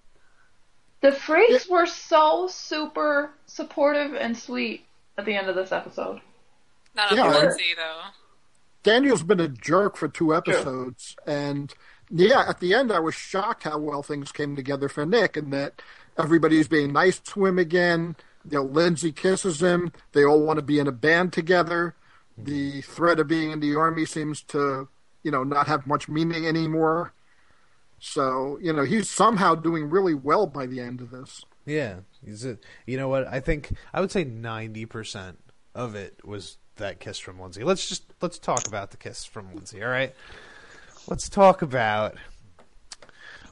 The 1.01 1.12
freaks 1.12 1.68
were 1.68 1.86
so 1.86 2.49
super 2.49 3.30
supportive 3.47 4.14
and 4.14 4.36
sweet 4.36 4.84
at 5.16 5.24
the 5.24 5.34
end 5.34 5.49
of 5.49 5.55
this 5.55 5.70
episode. 5.72 6.20
Not 6.95 7.12
Yeah, 7.12 7.22
on 7.26 7.32
I- 7.34 7.39
Lindsay 7.41 7.74
though. 7.76 8.01
Daniel's 8.84 9.22
been 9.22 9.41
a 9.41 9.49
jerk 9.49 9.97
for 9.97 10.09
two 10.09 10.34
episodes, 10.34 11.16
and 11.26 11.74
yeah, 12.11 12.45
at 12.49 12.61
the 12.61 12.74
end 12.74 12.91
I 12.93 13.01
was 13.01 13.14
shocked 13.14 13.64
how 13.64 13.78
well 13.78 14.03
things 14.03 14.32
came 14.32 14.57
together 14.57 14.89
for 14.89 15.05
Nick, 15.05 15.36
and 15.36 15.53
that 15.53 15.82
everybody's 16.18 16.68
being 16.68 16.93
nice 16.93 17.18
to 17.18 17.45
him 17.47 17.59
again. 17.59 18.16
You 18.49 18.59
know, 18.59 18.62
Lindsay 18.64 19.12
kisses 19.12 19.61
him. 19.61 19.93
They 20.12 20.24
all 20.24 20.41
want 20.41 20.59
to 20.59 20.62
be 20.62 20.78
in 20.78 20.86
a 20.86 20.93
band 20.93 21.32
together. 21.32 21.95
The 22.45 22.82
threat 22.82 23.18
of 23.18 23.28
being 23.28 23.51
in 23.51 23.61
the 23.61 23.74
army 23.76 24.05
seems 24.05 24.43
to, 24.45 24.89
you 25.22 25.30
know, 25.30 25.43
not 25.45 25.66
have 25.66 25.86
much 25.86 26.09
meaning 26.09 26.47
anymore. 26.47 27.12
So, 27.99 28.59
you 28.62 28.72
know, 28.72 28.84
he's 28.84 29.11
somehow 29.11 29.55
doing 29.55 29.91
really 29.91 30.14
well 30.14 30.47
by 30.47 30.66
the 30.66 30.80
end 30.80 31.01
of 31.01 31.11
this. 31.11 31.45
Yeah, 31.66 32.01
he's 32.24 32.47
a, 32.47 32.59
you 32.86 32.97
know 32.97 33.09
what? 33.09 33.26
I 33.26 33.41
think 33.41 33.72
I 33.93 34.01
would 34.01 34.11
say 34.11 34.24
ninety 34.24 34.86
percent 34.86 35.39
of 35.74 35.95
it 35.95 36.24
was 36.24 36.57
that 36.76 36.99
kiss 36.99 37.18
from 37.18 37.39
Lindsay. 37.39 37.62
Let's 37.62 37.89
just 37.89 38.05
let's 38.22 38.39
talk 38.39 38.66
about 38.66 38.91
the 38.91 38.97
kiss 38.97 39.24
from 39.24 39.55
Lindsay. 39.55 39.82
All 39.82 39.91
right, 39.91 40.14
let's 41.09 41.28
talk 41.28 41.61
about 41.61 42.16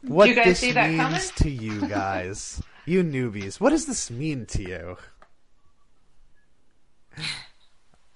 what 0.03 0.28
you 0.28 0.34
guys 0.34 0.61
this 0.61 0.74
means 0.74 0.97
coming? 0.97 1.20
to 1.37 1.51
you 1.51 1.89
guys, 1.89 2.62
you 2.87 3.03
newbies. 3.03 3.61
What 3.61 3.70
does 3.70 3.84
this 3.87 4.11
mean 4.11 4.47
to 4.47 4.62
you? 4.62 4.97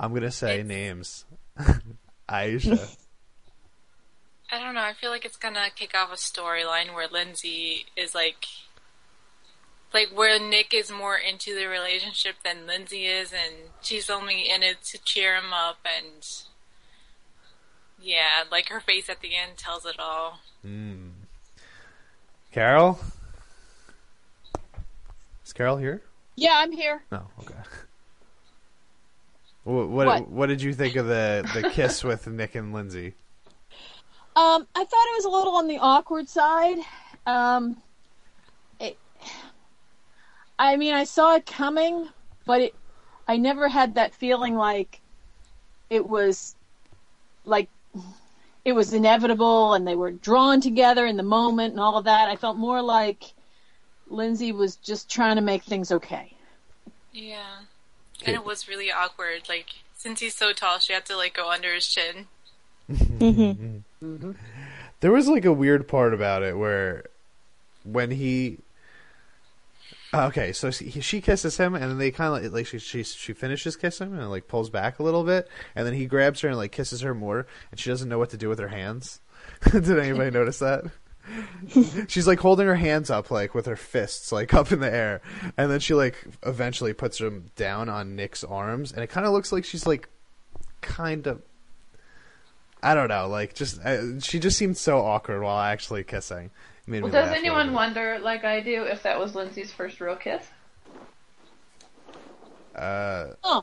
I'm 0.00 0.14
gonna 0.14 0.30
say 0.32 0.60
It's- 0.60 0.66
names. 0.66 1.24
Aisha. 2.28 2.96
I 4.52 4.58
don't 4.58 4.74
know. 4.74 4.80
I 4.80 4.94
feel 4.94 5.10
like 5.10 5.24
it's 5.24 5.36
gonna 5.36 5.66
kick 5.76 5.94
off 5.94 6.10
a 6.12 6.16
storyline 6.16 6.92
where 6.94 7.06
Lindsay 7.06 7.84
is 7.96 8.14
like, 8.16 8.46
like 9.94 10.08
where 10.08 10.40
Nick 10.40 10.72
is 10.74 10.90
more 10.90 11.16
into 11.16 11.54
the 11.54 11.66
relationship 11.66 12.36
than 12.44 12.66
Lindsay 12.66 13.06
is, 13.06 13.32
and 13.32 13.54
she's 13.82 14.08
only 14.10 14.48
in 14.48 14.62
it 14.64 14.82
to 14.86 14.98
cheer 15.04 15.36
him 15.36 15.52
up, 15.52 15.78
and 15.84 16.26
yeah, 18.00 18.44
like 18.50 18.68
her 18.70 18.80
face 18.80 19.08
at 19.10 19.20
the 19.20 19.36
end 19.36 19.56
tells 19.58 19.84
it 19.84 19.96
all. 20.00 20.40
Mm. 20.66 21.10
Carol? 22.50 22.98
Is 25.44 25.52
Carol 25.52 25.76
here? 25.76 26.02
Yeah, 26.36 26.54
I'm 26.56 26.72
here. 26.72 27.02
No. 27.12 27.26
Okay. 27.40 27.54
What 29.64 29.88
what, 29.88 30.08
What? 30.08 30.28
what 30.28 30.46
did 30.48 30.62
you 30.62 30.74
think 30.74 30.96
of 30.96 31.06
the 31.06 31.48
the 31.50 31.64
kiss 31.64 32.04
with 32.04 32.26
Nick 32.26 32.54
and 32.54 32.72
Lindsay? 32.72 33.14
Um, 34.36 34.66
I 34.74 34.84
thought 34.84 35.06
it 35.08 35.16
was 35.16 35.24
a 35.24 35.30
little 35.30 35.56
on 35.56 35.66
the 35.68 35.78
awkward 35.78 36.28
side. 36.28 36.78
Um, 37.26 37.82
it, 38.80 38.98
I 40.58 40.76
mean, 40.76 40.94
I 40.94 41.04
saw 41.04 41.34
it 41.36 41.46
coming, 41.46 42.08
but 42.46 42.60
it, 42.60 42.74
I 43.26 43.36
never 43.36 43.68
had 43.68 43.94
that 43.94 44.14
feeling 44.14 44.54
like 44.56 45.00
it 45.90 46.08
was 46.08 46.56
like 47.44 47.70
it 48.64 48.72
was 48.72 48.92
inevitable 48.92 49.74
and 49.74 49.86
they 49.86 49.96
were 49.96 50.12
drawn 50.12 50.60
together 50.60 51.06
in 51.06 51.16
the 51.16 51.22
moment 51.22 51.72
and 51.72 51.80
all 51.80 51.98
of 51.98 52.04
that. 52.04 52.28
I 52.28 52.36
felt 52.36 52.56
more 52.56 52.82
like 52.82 53.34
Lindsay 54.08 54.52
was 54.52 54.76
just 54.76 55.10
trying 55.10 55.36
to 55.36 55.42
make 55.42 55.64
things 55.64 55.92
okay. 55.92 56.36
Yeah, 57.12 57.62
Okay. 57.62 57.69
And 58.26 58.34
it 58.36 58.44
was 58.44 58.68
really 58.68 58.90
awkward. 58.90 59.48
Like 59.48 59.66
since 59.96 60.20
he's 60.20 60.34
so 60.34 60.52
tall, 60.52 60.78
she 60.78 60.92
had 60.92 61.06
to 61.06 61.16
like 61.16 61.34
go 61.34 61.50
under 61.50 61.74
his 61.74 61.88
chin. 61.88 62.26
hmm 62.88 63.78
There 65.00 65.12
was 65.12 65.28
like 65.28 65.46
a 65.46 65.52
weird 65.52 65.88
part 65.88 66.12
about 66.12 66.42
it 66.42 66.58
where 66.58 67.04
when 67.84 68.10
he 68.10 68.58
Okay, 70.12 70.52
so 70.52 70.72
she, 70.72 71.00
she 71.00 71.20
kisses 71.20 71.56
him, 71.56 71.74
and 71.76 71.84
then 71.84 71.98
they 71.98 72.10
kind 72.10 72.34
of 72.34 72.42
like, 72.42 72.52
like 72.52 72.66
she, 72.66 72.78
she 72.80 73.04
she 73.04 73.32
finishes 73.32 73.76
kissing 73.76 74.08
him 74.08 74.18
and 74.18 74.28
like 74.28 74.48
pulls 74.48 74.68
back 74.68 74.98
a 74.98 75.04
little 75.04 75.22
bit, 75.22 75.48
and 75.76 75.86
then 75.86 75.94
he 75.94 76.06
grabs 76.06 76.40
her 76.40 76.48
and 76.48 76.58
like 76.58 76.72
kisses 76.72 77.02
her 77.02 77.14
more, 77.14 77.46
and 77.70 77.78
she 77.78 77.90
doesn't 77.90 78.08
know 78.08 78.18
what 78.18 78.30
to 78.30 78.36
do 78.36 78.48
with 78.48 78.58
her 78.58 78.68
hands. 78.68 79.20
Did 79.70 79.88
anybody 79.98 80.30
notice 80.32 80.58
that? 80.58 80.84
She's 82.08 82.26
like 82.26 82.40
holding 82.40 82.66
her 82.66 82.74
hands 82.76 83.10
up 83.10 83.30
like 83.30 83.54
with 83.54 83.66
her 83.66 83.76
fists 83.76 84.32
like 84.32 84.52
up 84.54 84.72
in 84.72 84.80
the 84.80 84.92
air, 84.92 85.20
and 85.56 85.70
then 85.70 85.80
she 85.80 85.94
like 85.94 86.16
eventually 86.44 86.92
puts 86.92 87.18
them 87.18 87.50
down 87.56 87.88
on 87.88 88.16
Nick's 88.16 88.42
arms, 88.44 88.92
and 88.92 89.02
it 89.02 89.08
kind 89.08 89.26
of 89.26 89.32
looks 89.32 89.52
like 89.52 89.64
she's 89.64 89.86
like 89.86 90.08
kind 90.80 91.26
of 91.26 91.42
I 92.82 92.94
don't 92.94 93.08
know, 93.08 93.28
like 93.28 93.54
just 93.54 93.80
uh, 93.84 94.18
she 94.20 94.38
just 94.38 94.56
seemed 94.56 94.76
so 94.76 94.98
awkward 95.04 95.42
while 95.42 95.60
actually 95.60 96.02
kissing. 96.04 96.50
It 96.86 96.90
made 96.90 97.02
Well, 97.02 97.12
me 97.12 97.18
does 97.18 97.30
anyone 97.36 97.58
little 97.66 97.74
wonder, 97.74 98.18
like 98.20 98.44
I 98.44 98.60
do, 98.60 98.84
if 98.84 99.02
that 99.02 99.18
was 99.18 99.34
Lindsay's 99.34 99.70
first 99.72 100.00
real 100.00 100.16
kiss? 100.16 100.42
Uh, 102.74 103.28
Oh. 103.44 103.62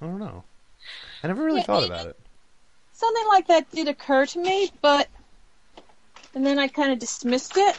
I 0.00 0.06
don't 0.06 0.18
know. 0.18 0.44
I 1.22 1.26
never 1.26 1.42
really 1.44 1.58
Yeah, 1.60 1.64
thought 1.66 1.82
even- 1.84 1.92
about 1.92 2.06
it. 2.08 2.16
Something 2.98 3.28
like 3.28 3.46
that 3.46 3.70
did 3.70 3.86
occur 3.86 4.26
to 4.26 4.40
me, 4.40 4.72
but 4.82 5.06
and 6.34 6.44
then 6.44 6.58
I 6.58 6.66
kind 6.66 6.90
of 6.90 6.98
dismissed 6.98 7.56
it. 7.56 7.76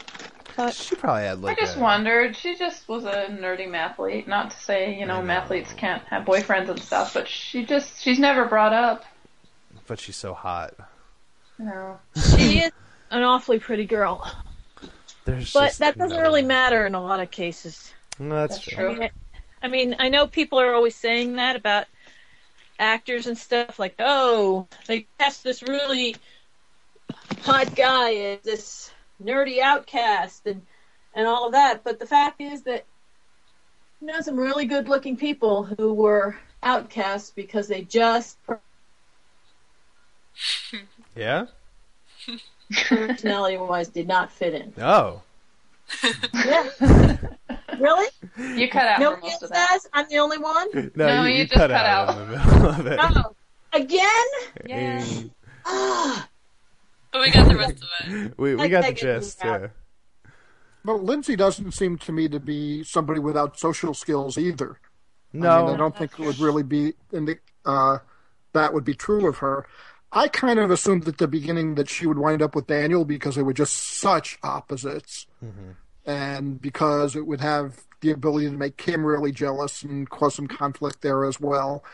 But 0.56 0.72
She 0.72 0.94
probably 0.94 1.24
had 1.24 1.42
like 1.42 1.58
I 1.58 1.60
just 1.60 1.76
a, 1.76 1.80
wondered. 1.80 2.34
She 2.34 2.56
just 2.56 2.88
was 2.88 3.04
a 3.04 3.26
nerdy 3.26 3.68
mathlete. 3.68 4.26
Not 4.26 4.50
to 4.52 4.56
say, 4.58 4.98
you 4.98 5.04
know, 5.04 5.20
know. 5.20 5.34
mathletes 5.34 5.76
can't 5.76 6.02
have 6.04 6.24
boyfriends 6.24 6.70
and 6.70 6.80
stuff, 6.80 7.12
but 7.12 7.28
she 7.28 7.66
just, 7.66 8.00
she's 8.00 8.18
never 8.18 8.46
brought 8.46 8.72
up. 8.72 9.04
but 9.86 10.00
she's 10.00 10.16
so 10.16 10.32
hot. 10.32 10.72
You 11.58 11.66
know. 11.66 11.98
she 12.36 12.60
is 12.60 12.72
an 13.10 13.22
awfully 13.22 13.58
pretty 13.58 13.84
girl. 13.84 14.26
There's 15.26 15.52
But 15.52 15.66
just 15.66 15.80
that 15.80 15.98
doesn't 15.98 16.16
no- 16.16 16.22
really 16.22 16.42
matter 16.42 16.86
in 16.86 16.94
a 16.94 17.02
lot 17.02 17.20
of 17.20 17.30
cases. 17.30 17.92
No, 18.18 18.36
that's, 18.36 18.54
That's 18.54 18.68
true. 18.74 18.96
true. 18.96 19.08
I 19.62 19.68
mean, 19.68 19.96
I 19.98 20.08
know 20.08 20.26
people 20.26 20.58
are 20.58 20.72
always 20.72 20.96
saying 20.96 21.36
that 21.36 21.56
about 21.56 21.84
actors 22.80 23.26
and 23.26 23.38
stuff, 23.38 23.78
like, 23.78 23.94
oh, 24.00 24.66
they 24.86 25.06
cast 25.18 25.44
this 25.44 25.62
really 25.62 26.16
hot 27.42 27.76
guy 27.76 28.14
as 28.14 28.40
this 28.40 28.90
nerdy 29.22 29.60
outcast 29.60 30.46
and 30.46 30.62
and 31.14 31.26
all 31.26 31.46
of 31.46 31.52
that. 31.52 31.84
But 31.84 32.00
the 32.00 32.06
fact 32.06 32.40
is 32.40 32.62
that 32.62 32.84
you 34.00 34.08
know 34.08 34.20
some 34.20 34.36
really 34.36 34.64
good 34.64 34.88
looking 34.88 35.16
people 35.16 35.64
who 35.64 35.92
were 35.92 36.36
outcasts 36.62 37.30
because 37.30 37.68
they 37.68 37.82
just 37.82 38.38
Yeah. 41.14 41.46
personality 42.86 43.56
wise 43.58 43.88
did 43.88 44.06
not 44.06 44.30
fit 44.32 44.54
in. 44.54 44.72
Oh. 44.80 45.22
Yeah. 46.44 46.70
really? 47.80 48.08
You 48.58 48.68
cut 48.68 48.86
out 48.86 49.00
No 49.00 49.14
for 49.14 49.20
one 49.22 49.30
most 49.30 49.42
of 49.42 49.50
that. 49.50 49.70
says 49.70 49.88
I'm 49.92 50.06
the 50.08 50.18
only 50.18 50.38
one? 50.38 50.68
No, 50.94 51.06
No, 51.06 51.24
you, 51.24 51.30
you 51.32 51.38
you 51.38 51.44
just 51.44 51.54
cut, 51.54 51.70
cut 51.70 51.86
out, 51.86 52.08
out. 52.10 52.18
in 52.20 52.30
the 52.30 52.36
middle 52.38 52.66
of 52.68 52.86
it. 52.86 52.98
Oh. 53.02 53.36
Again? 53.72 54.26
Yeah. 54.66 55.04
Ah. 55.66 56.28
But 57.12 57.22
we 57.22 57.30
got 57.32 57.48
the 57.48 57.56
rest 57.56 57.82
of 57.82 57.88
it. 58.14 58.34
we 58.38 58.54
we 58.54 58.62
I 58.62 58.68
got 58.68 58.84
the 58.84 58.92
gist. 58.92 59.40
Yeah. 59.44 59.68
But 60.84 61.02
Lindsay 61.02 61.34
doesn't 61.34 61.72
seem 61.72 61.98
to 61.98 62.12
me 62.12 62.28
to 62.28 62.38
be 62.38 62.84
somebody 62.84 63.18
without 63.18 63.58
social 63.58 63.94
skills 63.94 64.38
either. 64.38 64.78
I, 65.34 65.38
No. 65.38 65.66
mean, 65.66 65.74
I 65.74 65.76
don't 65.78 65.96
think 65.96 66.12
it 66.12 66.20
would 66.24 66.38
really 66.38 66.62
be 66.62 66.94
in 67.12 67.24
the, 67.24 67.38
uh, 67.64 67.98
that 68.52 68.72
would 68.72 68.84
be 68.84 68.94
true 68.94 69.26
of 69.28 69.38
her. 69.38 69.66
I 70.12 70.28
kind 70.28 70.58
of 70.60 70.70
assumed 70.70 71.06
at 71.08 71.18
the 71.18 71.26
beginning 71.28 71.74
that 71.74 71.88
she 71.88 72.06
would 72.06 72.18
wind 72.18 72.42
up 72.42 72.54
with 72.54 72.66
Daniel 72.68 73.04
because 73.04 73.34
they 73.34 73.42
were 73.42 73.52
just 73.52 73.76
such 73.76 74.38
opposites, 74.44 75.26
and 76.10 76.60
because 76.60 77.14
it 77.14 77.26
would 77.26 77.40
have 77.40 77.84
the 78.00 78.10
ability 78.10 78.46
to 78.46 78.56
make 78.56 78.76
Kim 78.76 79.04
really 79.04 79.30
jealous 79.30 79.82
and 79.82 80.10
cause 80.10 80.34
some 80.34 80.48
conflict 80.48 81.02
there 81.02 81.24
as 81.24 81.40
well. 81.40 81.84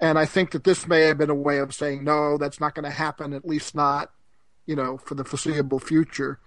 And 0.00 0.18
I 0.18 0.24
think 0.24 0.52
that 0.52 0.64
this 0.64 0.86
may 0.86 1.02
have 1.02 1.18
been 1.18 1.28
a 1.28 1.34
way 1.34 1.58
of 1.58 1.74
saying 1.74 2.02
no, 2.04 2.38
that's 2.38 2.60
not 2.60 2.74
going 2.74 2.84
to 2.84 2.90
happen. 2.90 3.32
At 3.34 3.46
least 3.46 3.74
not, 3.74 4.10
you 4.66 4.74
know, 4.74 4.96
for 4.96 5.14
the 5.14 5.24
foreseeable 5.24 5.80
future. 5.80 6.38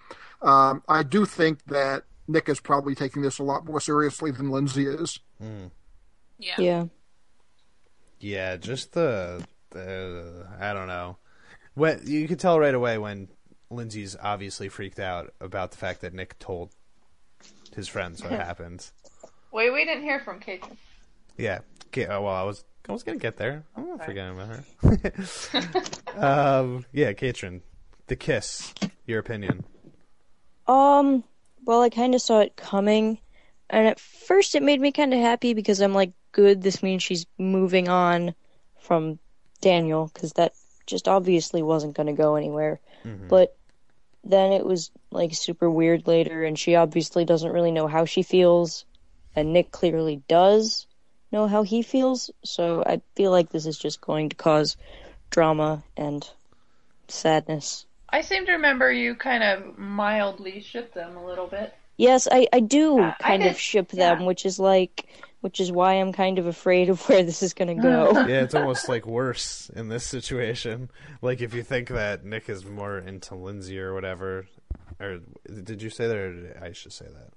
Um, 0.41 0.81
I 0.87 1.03
do 1.03 1.25
think 1.25 1.65
that 1.65 2.03
Nick 2.27 2.49
is 2.49 2.59
probably 2.59 2.95
taking 2.95 3.21
this 3.21 3.37
a 3.37 3.43
lot 3.43 3.65
more 3.65 3.79
seriously 3.79 4.31
than 4.31 4.49
Lindsay 4.49 4.87
is. 4.87 5.19
Yeah. 6.39 6.55
Yeah. 6.57 6.85
Yeah, 8.19 8.57
just 8.57 8.93
the, 8.93 9.45
the 9.71 10.47
I 10.59 10.73
don't 10.73 10.87
know. 10.87 11.17
When 11.73 12.01
you 12.05 12.27
could 12.27 12.39
tell 12.39 12.59
right 12.59 12.73
away 12.73 12.97
when 12.97 13.27
Lindsay's 13.69 14.15
obviously 14.19 14.69
freaked 14.69 14.99
out 14.99 15.33
about 15.39 15.71
the 15.71 15.77
fact 15.77 16.01
that 16.01 16.13
Nick 16.13 16.39
told 16.39 16.71
his 17.75 17.87
friends 17.87 18.23
what 18.23 18.31
happened. 18.47 18.89
Wait, 19.51 19.71
we 19.71 19.85
didn't 19.85 20.03
hear 20.03 20.19
from 20.19 20.39
Kate. 20.39 20.63
Yeah. 21.37 21.59
Okay, 21.87 22.05
uh, 22.05 22.21
well, 22.21 22.33
I 22.33 22.43
was 22.43 22.63
I 22.87 22.93
was 22.93 23.03
gonna 23.03 23.17
get 23.17 23.37
there. 23.37 23.63
I'm 23.75 23.87
not 23.87 24.05
forgetting 24.05 24.39
about 24.39 24.63
her. 26.13 26.17
um, 26.17 26.85
yeah, 26.93 27.13
Katrin, 27.13 27.61
the 28.07 28.15
kiss. 28.15 28.73
Your 29.05 29.19
opinion? 29.19 29.65
Um, 30.67 31.23
well, 31.65 31.81
I 31.81 31.89
kind 31.89 32.15
of 32.15 32.21
saw 32.21 32.39
it 32.39 32.55
coming, 32.55 33.19
and 33.69 33.87
at 33.87 33.99
first 33.99 34.55
it 34.55 34.63
made 34.63 34.79
me 34.79 34.91
kind 34.91 35.13
of 35.13 35.19
happy 35.19 35.53
because 35.53 35.81
I'm 35.81 35.93
like, 35.93 36.13
good, 36.31 36.61
this 36.61 36.81
means 36.81 37.03
she's 37.03 37.25
moving 37.37 37.89
on 37.89 38.33
from 38.79 39.19
Daniel, 39.59 40.09
because 40.13 40.31
that 40.33 40.53
just 40.87 41.07
obviously 41.07 41.61
wasn't 41.61 41.95
going 41.95 42.07
to 42.07 42.13
go 42.13 42.35
anywhere. 42.35 42.79
But 43.03 43.57
then 44.23 44.51
it 44.51 44.65
was 44.65 44.91
like 45.11 45.33
super 45.33 45.69
weird 45.69 46.07
later, 46.07 46.43
and 46.43 46.57
she 46.57 46.75
obviously 46.75 47.25
doesn't 47.25 47.51
really 47.51 47.71
know 47.71 47.87
how 47.87 48.05
she 48.05 48.21
feels, 48.23 48.85
and 49.35 49.53
Nick 49.53 49.71
clearly 49.71 50.21
does 50.27 50.87
know 51.31 51.47
how 51.47 51.63
he 51.63 51.81
feels, 51.81 52.29
so 52.43 52.83
I 52.85 53.01
feel 53.15 53.31
like 53.31 53.49
this 53.49 53.65
is 53.65 53.77
just 53.77 54.01
going 54.01 54.29
to 54.29 54.35
cause 54.35 54.75
drama 55.29 55.83
and 55.95 56.29
sadness. 57.07 57.85
I 58.09 58.21
seem 58.21 58.45
to 58.45 58.51
remember 58.53 58.91
you 58.91 59.15
kind 59.15 59.43
of 59.43 59.77
mildly 59.77 60.59
ship 60.61 60.93
them 60.93 61.15
a 61.15 61.25
little 61.25 61.47
bit. 61.47 61.73
Yes, 61.97 62.27
I, 62.31 62.47
I 62.51 62.59
do 62.59 62.99
Uh, 62.99 63.13
I 63.19 63.23
kind 63.23 63.43
did- 63.43 63.51
of 63.51 63.59
ship 63.59 63.91
yeah. 63.93 64.15
them, 64.15 64.25
which 64.25 64.45
is 64.45 64.59
like, 64.59 65.05
which 65.41 65.59
is 65.59 65.71
why 65.71 65.93
I'm 65.95 66.13
kind 66.13 66.39
of 66.39 66.47
afraid 66.47 66.89
of 66.89 67.07
where 67.09 67.23
this 67.23 67.43
is 67.43 67.53
gonna 67.53 67.75
go. 67.75 68.11
Yeah, 68.27 68.41
it's 68.41 68.55
almost 68.55 68.87
like 68.87 69.05
worse 69.05 69.69
in 69.75 69.89
this 69.89 70.05
situation. 70.05 70.89
Like 71.21 71.41
if 71.41 71.53
you 71.53 71.63
think 71.63 71.89
that 71.89 72.23
Nick 72.23 72.49
is 72.49 72.65
more 72.65 72.97
into 72.97 73.35
Lindsay 73.35 73.79
or 73.79 73.93
whatever, 73.93 74.45
or 74.99 75.19
did 75.63 75.81
you 75.81 75.89
say 75.89 76.07
that, 76.07 76.15
or 76.15 76.33
did 76.33 76.57
I 76.61 76.71
should 76.71 76.93
say 76.93 77.05
that, 77.05 77.33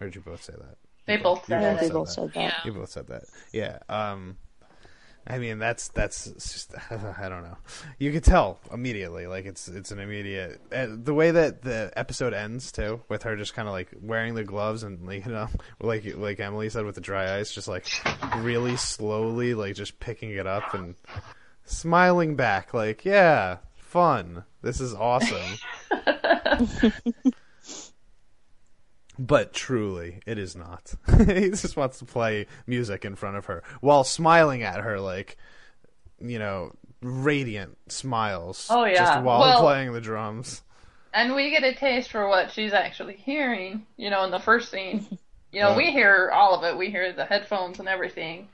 or 0.00 0.08
did 0.08 0.16
you 0.16 0.20
both 0.20 0.42
say 0.42 0.54
that? 0.58 0.76
They 1.06 1.16
both 1.18 1.44
said 1.46 1.78
they 1.80 1.86
it. 1.86 1.92
both 1.92 2.08
that. 2.08 2.12
said 2.14 2.32
that. 2.34 2.40
Yeah. 2.40 2.54
You 2.64 2.72
both 2.72 2.88
said 2.90 3.06
that. 3.08 3.24
Yeah. 3.52 3.78
Um, 3.88 4.36
I 5.26 5.38
mean, 5.38 5.58
that's 5.58 5.88
that's 5.88 6.26
just 6.26 6.74
I 6.90 7.28
don't 7.28 7.42
know. 7.42 7.56
You 7.98 8.12
could 8.12 8.24
tell 8.24 8.58
immediately, 8.72 9.26
like 9.26 9.46
it's 9.46 9.68
it's 9.68 9.90
an 9.90 9.98
immediate 9.98 10.60
uh, 10.70 10.86
the 10.90 11.14
way 11.14 11.30
that 11.30 11.62
the 11.62 11.92
episode 11.96 12.34
ends 12.34 12.70
too, 12.70 13.00
with 13.08 13.22
her 13.22 13.36
just 13.36 13.54
kind 13.54 13.66
of 13.66 13.72
like 13.72 13.88
wearing 14.02 14.34
the 14.34 14.44
gloves 14.44 14.82
and 14.82 15.06
like 15.06 15.24
you 15.24 15.32
know, 15.32 15.48
like 15.80 16.04
like 16.16 16.40
Emily 16.40 16.68
said 16.68 16.84
with 16.84 16.94
the 16.94 17.00
dry 17.00 17.38
ice, 17.38 17.52
just 17.52 17.68
like 17.68 17.86
really 18.38 18.76
slowly, 18.76 19.54
like 19.54 19.74
just 19.74 19.98
picking 19.98 20.30
it 20.30 20.46
up 20.46 20.74
and 20.74 20.94
smiling 21.64 22.36
back, 22.36 22.74
like 22.74 23.04
yeah, 23.04 23.58
fun. 23.76 24.44
This 24.60 24.80
is 24.80 24.94
awesome. 24.94 25.58
But 29.18 29.52
truly, 29.52 30.20
it 30.26 30.38
is 30.38 30.56
not. 30.56 30.94
he 31.26 31.50
just 31.50 31.76
wants 31.76 31.98
to 32.00 32.04
play 32.04 32.46
music 32.66 33.04
in 33.04 33.14
front 33.14 33.36
of 33.36 33.46
her 33.46 33.62
while 33.80 34.02
smiling 34.04 34.62
at 34.62 34.80
her, 34.80 34.98
like, 34.98 35.36
you 36.20 36.38
know, 36.38 36.72
radiant 37.00 37.76
smiles. 37.88 38.66
Oh, 38.70 38.84
yeah. 38.84 38.94
Just 38.96 39.22
while 39.22 39.40
Well- 39.40 39.60
playing 39.60 39.92
the 39.92 40.00
drums. 40.00 40.62
And 41.12 41.36
we 41.36 41.50
get 41.50 41.62
a 41.62 41.72
taste 41.74 42.10
for 42.10 42.26
what 42.26 42.50
she's 42.50 42.72
actually 42.72 43.14
hearing, 43.14 43.86
you 43.96 44.10
know, 44.10 44.24
in 44.24 44.32
the 44.32 44.40
first 44.40 44.72
scene. 44.72 45.06
You 45.52 45.60
know, 45.60 45.76
we 45.76 45.92
hear 45.92 46.28
all 46.34 46.56
of 46.56 46.64
it. 46.64 46.76
We 46.76 46.90
hear 46.90 47.12
the 47.12 47.24
headphones 47.24 47.78
and 47.78 47.86
everything. 47.88 48.48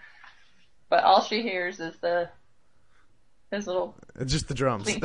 But 0.90 1.02
all 1.04 1.22
she 1.22 1.40
hears 1.40 1.80
is 1.80 1.96
the 2.02 2.28
his 3.50 3.66
little 3.66 3.94
Just 4.26 4.48
the 4.48 4.54
drums. 4.54 4.88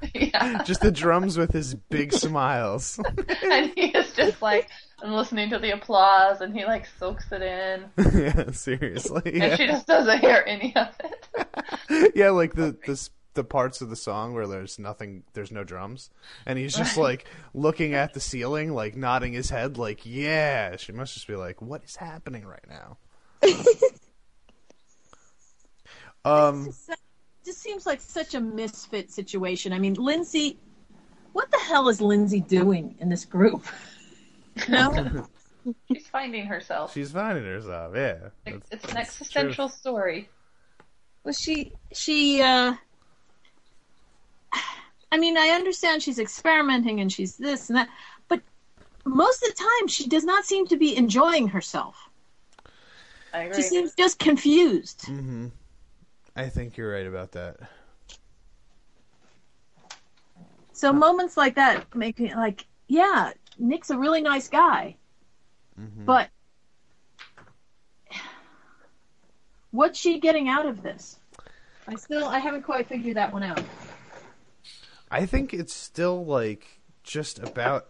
yeah. 0.14 0.62
just 0.62 0.80
the 0.82 0.92
drums 0.92 1.36
with 1.36 1.52
his 1.52 1.74
big 1.74 2.12
smiles. 2.12 3.00
and 3.42 3.72
he 3.74 3.86
is 3.86 4.12
just 4.12 4.40
like 4.40 4.68
listening 5.04 5.50
to 5.50 5.58
the 5.58 5.70
applause 5.70 6.40
and 6.40 6.54
he 6.54 6.64
like 6.64 6.86
soaks 6.98 7.30
it 7.32 7.42
in. 7.42 7.84
yeah, 8.14 8.50
seriously. 8.52 9.40
And 9.40 9.58
she 9.58 9.66
just 9.66 9.86
doesn't 9.86 10.20
hear 10.20 10.44
any 10.46 10.74
of 10.76 10.88
it. 11.04 12.12
yeah, 12.14 12.30
like 12.30 12.54
the 12.54 12.76
this 12.86 13.10
the 13.34 13.44
parts 13.44 13.80
of 13.80 13.90
the 13.90 13.96
song 13.96 14.34
where 14.34 14.46
there's 14.46 14.78
nothing 14.78 15.22
there's 15.34 15.52
no 15.52 15.62
drums 15.62 16.10
and 16.46 16.58
he's 16.58 16.74
just 16.74 16.96
like 16.96 17.26
looking 17.54 17.94
at 17.94 18.12
the 18.12 18.18
ceiling 18.18 18.74
like 18.74 18.96
nodding 18.96 19.32
his 19.32 19.50
head 19.50 19.78
like 19.78 20.00
yeah 20.04 20.74
she 20.76 20.90
must 20.90 21.14
just 21.14 21.28
be 21.28 21.36
like 21.36 21.62
what 21.62 21.82
is 21.84 21.94
happening 21.94 22.44
right 22.44 22.64
now 22.68 22.98
um 26.24 26.64
This 26.64 26.90
just 27.44 27.62
seems 27.62 27.86
like 27.86 28.00
such 28.00 28.34
a 28.34 28.40
misfit 28.40 29.10
situation. 29.10 29.72
I 29.72 29.78
mean, 29.78 29.94
Lindsay, 29.94 30.58
what 31.32 31.50
the 31.50 31.58
hell 31.58 31.88
is 31.88 32.00
Lindsay 32.00 32.40
doing 32.40 32.96
in 33.00 33.08
this 33.08 33.24
group? 33.24 33.64
No, 34.68 35.26
She's 35.92 36.06
finding 36.08 36.46
herself. 36.46 36.94
she's 36.94 37.12
finding 37.12 37.44
herself 37.44 37.92
yeah 37.94 38.30
It's, 38.46 38.68
That's- 38.68 38.68
it's 38.72 38.84
an 38.84 38.94
that's 38.94 39.16
true. 39.16 39.24
existential 39.24 39.68
story. 39.68 40.28
was 41.24 41.38
she? 41.38 41.72
She. 41.92 42.40
uh 42.42 42.74
I 45.12 45.18
mean, 45.18 45.36
I 45.36 45.48
understand 45.48 46.02
she's 46.02 46.20
experimenting 46.20 47.00
and 47.00 47.12
she's 47.12 47.36
this 47.36 47.68
and 47.68 47.76
that, 47.78 47.88
but 48.28 48.40
most 49.04 49.42
of 49.42 49.48
the 49.50 49.56
time 49.56 49.88
she 49.88 50.06
does 50.08 50.24
not 50.24 50.44
seem 50.44 50.66
to 50.68 50.76
be 50.76 50.96
enjoying 50.96 51.48
herself. 51.48 52.08
I 53.34 53.42
agree. 53.42 53.56
She 53.56 53.62
seems 53.62 53.94
just 53.96 54.18
confused. 54.18 55.00
mm-hmm. 55.02 55.48
i 56.36 56.48
think 56.48 56.76
you're 56.76 56.92
right 56.92 57.06
about 57.06 57.32
that 57.32 57.56
So 60.72 60.92
moments 60.92 61.36
like 61.36 61.56
that 61.56 61.94
make 61.94 62.18
me 62.18 62.34
like, 62.34 62.64
yeah, 62.88 63.32
Nick's 63.58 63.90
a 63.90 63.98
really 63.98 64.20
nice 64.22 64.48
guy, 64.48 64.96
Mhm. 65.78 66.04
but 66.04 66.30
what's 69.70 69.98
she 69.98 70.18
getting 70.20 70.48
out 70.48 70.66
of 70.66 70.82
this? 70.82 71.18
I 71.86 71.94
still, 71.96 72.26
I 72.26 72.38
haven't 72.38 72.62
quite 72.62 72.86
figured 72.88 73.16
that 73.16 73.32
one 73.32 73.42
out. 73.42 73.62
I 75.10 75.26
think 75.26 75.52
it's 75.52 75.74
still 75.74 76.24
like 76.24 76.80
just 77.02 77.38
about. 77.38 77.88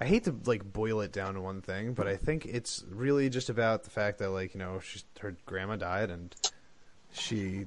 I 0.00 0.04
hate 0.04 0.24
to 0.24 0.34
like 0.46 0.64
boil 0.70 1.00
it 1.00 1.12
down 1.12 1.34
to 1.34 1.40
one 1.40 1.62
thing, 1.62 1.94
but 1.94 2.08
I 2.08 2.16
think 2.16 2.44
it's 2.44 2.84
really 2.90 3.30
just 3.30 3.48
about 3.48 3.84
the 3.84 3.90
fact 3.90 4.18
that 4.18 4.30
like 4.30 4.52
you 4.52 4.58
know 4.58 4.80
she's 4.80 5.04
her 5.20 5.36
grandma 5.46 5.76
died 5.76 6.10
and 6.10 6.34
she 7.12 7.66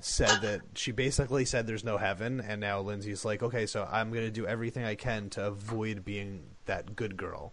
said 0.00 0.40
that 0.42 0.60
she 0.74 0.92
basically 0.92 1.44
said 1.44 1.66
there's 1.66 1.84
no 1.84 1.96
heaven, 1.96 2.40
and 2.40 2.60
now 2.60 2.80
Lindsay's 2.80 3.24
like, 3.24 3.42
okay, 3.42 3.66
so 3.66 3.88
I'm 3.90 4.12
gonna 4.12 4.30
do 4.30 4.46
everything 4.46 4.84
I 4.84 4.94
can 4.94 5.30
to 5.30 5.46
avoid 5.46 6.04
being 6.04 6.44
that 6.66 6.94
good 6.96 7.16
girl 7.16 7.52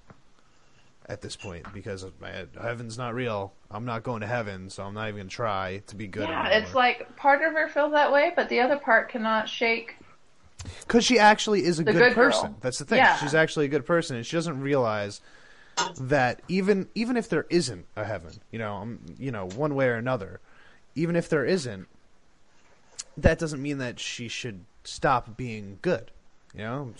at 1.07 1.21
this 1.21 1.35
point 1.35 1.65
because 1.73 2.05
heaven's 2.61 2.97
not 2.97 3.15
real. 3.15 3.53
I'm 3.71 3.85
not 3.85 4.03
going 4.03 4.21
to 4.21 4.27
heaven, 4.27 4.69
so 4.69 4.83
I'm 4.83 4.93
not 4.93 5.07
even 5.09 5.21
gonna 5.21 5.29
try 5.29 5.81
to 5.87 5.95
be 5.95 6.07
good. 6.07 6.29
yeah, 6.29 6.45
anymore. 6.45 6.61
it's 6.61 6.75
like 6.75 7.15
part 7.15 7.41
of 7.41 7.53
her 7.53 7.67
feels 7.67 7.91
that 7.93 8.11
way, 8.11 8.31
but 8.35 8.47
the 8.49 8.59
other 8.59 8.77
part 8.77 9.09
cannot 9.09 9.49
shake. 9.49 9.95
Because 10.81 11.05
she 11.05 11.17
actually 11.17 11.63
is 11.63 11.79
a 11.79 11.83
good, 11.83 11.95
good 11.95 12.15
girl. 12.15 12.31
person. 12.31 12.55
That's 12.61 12.79
the 12.79 12.85
thing. 12.85 12.97
Yeah. 12.97 13.15
She's 13.17 13.33
actually 13.33 13.65
a 13.65 13.69
good 13.69 13.85
person, 13.85 14.17
and 14.17 14.25
she 14.25 14.35
doesn't 14.35 14.61
realize 14.61 15.21
that 15.99 16.41
even 16.47 16.87
even 16.93 17.17
if 17.17 17.29
there 17.29 17.45
isn't 17.49 17.85
a 17.95 18.03
heaven, 18.03 18.33
you 18.51 18.59
know, 18.59 18.75
um, 18.75 18.99
you 19.17 19.31
know, 19.31 19.47
one 19.55 19.75
way 19.75 19.87
or 19.87 19.95
another, 19.95 20.41
even 20.95 21.15
if 21.15 21.29
there 21.29 21.45
isn't, 21.45 21.87
that 23.23 23.39
doesn't 23.39 23.61
mean 23.61 23.77
that 23.79 23.99
she 23.99 24.27
should 24.27 24.65
stop 24.83 25.37
being 25.37 25.79
good. 25.81 26.11
You 26.53 26.61
know, 26.63 26.93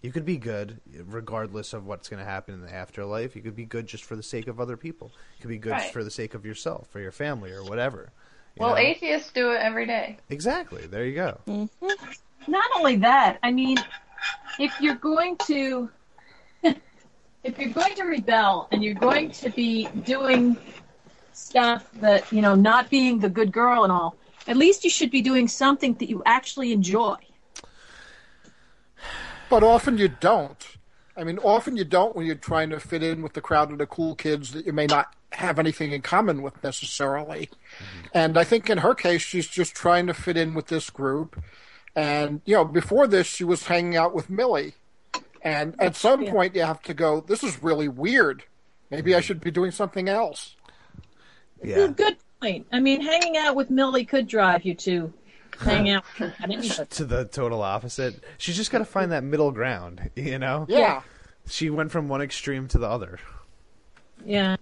you 0.00 0.10
could 0.10 0.24
be 0.24 0.36
good 0.36 0.80
regardless 1.06 1.72
of 1.72 1.86
what's 1.86 2.08
going 2.08 2.18
to 2.18 2.28
happen 2.28 2.54
in 2.54 2.60
the 2.62 2.72
afterlife. 2.74 3.36
You 3.36 3.42
could 3.42 3.56
be 3.56 3.64
good 3.64 3.86
just 3.86 4.04
for 4.04 4.16
the 4.16 4.22
sake 4.22 4.48
of 4.48 4.60
other 4.60 4.76
people. 4.76 5.12
You 5.36 5.42
could 5.42 5.48
be 5.50 5.58
good 5.58 5.72
Right. 5.72 5.92
for 5.92 6.02
the 6.02 6.10
sake 6.10 6.34
of 6.34 6.44
yourself 6.44 6.94
or 6.94 7.00
your 7.00 7.12
family 7.12 7.52
or 7.52 7.62
whatever. 7.64 8.10
Well, 8.58 8.70
know? 8.70 8.78
atheists 8.78 9.30
do 9.32 9.52
it 9.52 9.60
every 9.60 9.86
day. 9.86 10.18
exactly. 10.28 10.86
There 10.86 11.04
you 11.04 11.14
go. 11.14 11.38
Mm-hmm. 11.46 11.86
Not 12.50 12.64
only 12.76 12.96
that, 12.96 13.38
I 13.42 13.52
mean, 13.52 13.78
if 14.58 14.78
you're 14.80 14.96
going 14.96 15.36
to, 15.46 15.88
if 16.62 17.58
you're 17.58 17.70
going 17.70 17.94
to 17.94 18.02
rebel 18.04 18.68
and 18.72 18.82
you're 18.82 18.94
going 18.94 19.30
to 19.30 19.50
be 19.50 19.86
doing 20.04 20.56
stuff 21.32 21.88
that 22.00 22.30
you 22.32 22.42
know, 22.42 22.54
not 22.54 22.90
being 22.90 23.18
the 23.20 23.28
good 23.30 23.52
girl 23.52 23.84
and 23.84 23.92
all, 23.92 24.16
at 24.46 24.56
least 24.56 24.84
you 24.84 24.90
should 24.90 25.10
be 25.10 25.22
doing 25.22 25.48
something 25.48 25.94
that 25.94 26.08
you 26.08 26.22
actually 26.26 26.72
enjoy. 26.72 27.16
But 29.48 29.62
often 29.62 29.98
you 29.98 30.08
don't. 30.08 30.66
I 31.16 31.24
mean, 31.24 31.38
often 31.38 31.76
you 31.76 31.84
don't 31.84 32.16
when 32.16 32.24
you're 32.26 32.34
trying 32.34 32.70
to 32.70 32.80
fit 32.80 33.02
in 33.02 33.22
with 33.22 33.34
the 33.34 33.40
crowd 33.40 33.70
of 33.70 33.78
the 33.78 33.86
cool 33.86 34.14
kids 34.14 34.52
that 34.52 34.64
you 34.64 34.72
may 34.72 34.86
not 34.86 35.14
have 35.32 35.58
anything 35.58 35.92
in 35.92 36.02
common 36.02 36.42
with 36.42 36.62
necessarily. 36.64 37.50
Mm-hmm. 37.50 38.06
And 38.14 38.38
I 38.38 38.44
think 38.44 38.70
in 38.70 38.78
her 38.78 38.94
case, 38.94 39.22
she's 39.22 39.46
just 39.46 39.74
trying 39.74 40.06
to 40.06 40.14
fit 40.14 40.36
in 40.36 40.54
with 40.54 40.68
this 40.68 40.90
group. 40.90 41.42
And, 41.94 42.40
you 42.46 42.54
know, 42.54 42.64
before 42.64 43.06
this, 43.06 43.26
she 43.26 43.44
was 43.44 43.66
hanging 43.66 43.96
out 43.96 44.14
with 44.14 44.30
Millie. 44.30 44.74
And 45.42 45.74
at 45.78 45.96
some 45.96 46.22
Yeah. 46.22 46.30
point, 46.30 46.54
you 46.54 46.62
have 46.62 46.82
to 46.82 46.94
go, 46.94 47.20
this 47.20 47.42
is 47.42 47.62
really 47.62 47.88
weird. 47.88 48.44
Maybe 48.90 49.14
I 49.14 49.18
mm-hmm. 49.18 49.26
should 49.26 49.40
be 49.40 49.50
doing 49.50 49.70
something 49.70 50.08
else. 50.08 50.56
Yeah. 51.62 51.88
Good 51.88 52.16
point. 52.42 52.66
I 52.72 52.80
mean, 52.80 53.00
hanging 53.00 53.36
out 53.36 53.54
with 53.54 53.70
Millie 53.70 54.04
could 54.04 54.26
drive 54.26 54.64
you 54.64 54.74
to 54.74 55.12
hang 55.58 55.90
out 55.90 56.04
to 56.90 57.04
the 57.04 57.24
total 57.26 57.62
opposite. 57.62 58.22
She's 58.38 58.56
just 58.56 58.70
got 58.70 58.78
to 58.78 58.84
find 58.84 59.12
that 59.12 59.24
middle 59.24 59.52
ground, 59.52 60.10
you 60.16 60.38
know? 60.38 60.66
Yeah. 60.68 61.02
She 61.46 61.70
went 61.70 61.90
from 61.90 62.08
one 62.08 62.22
extreme 62.22 62.68
to 62.68 62.78
the 62.78 62.88
other. 62.88 63.18
Yeah. 64.24 64.56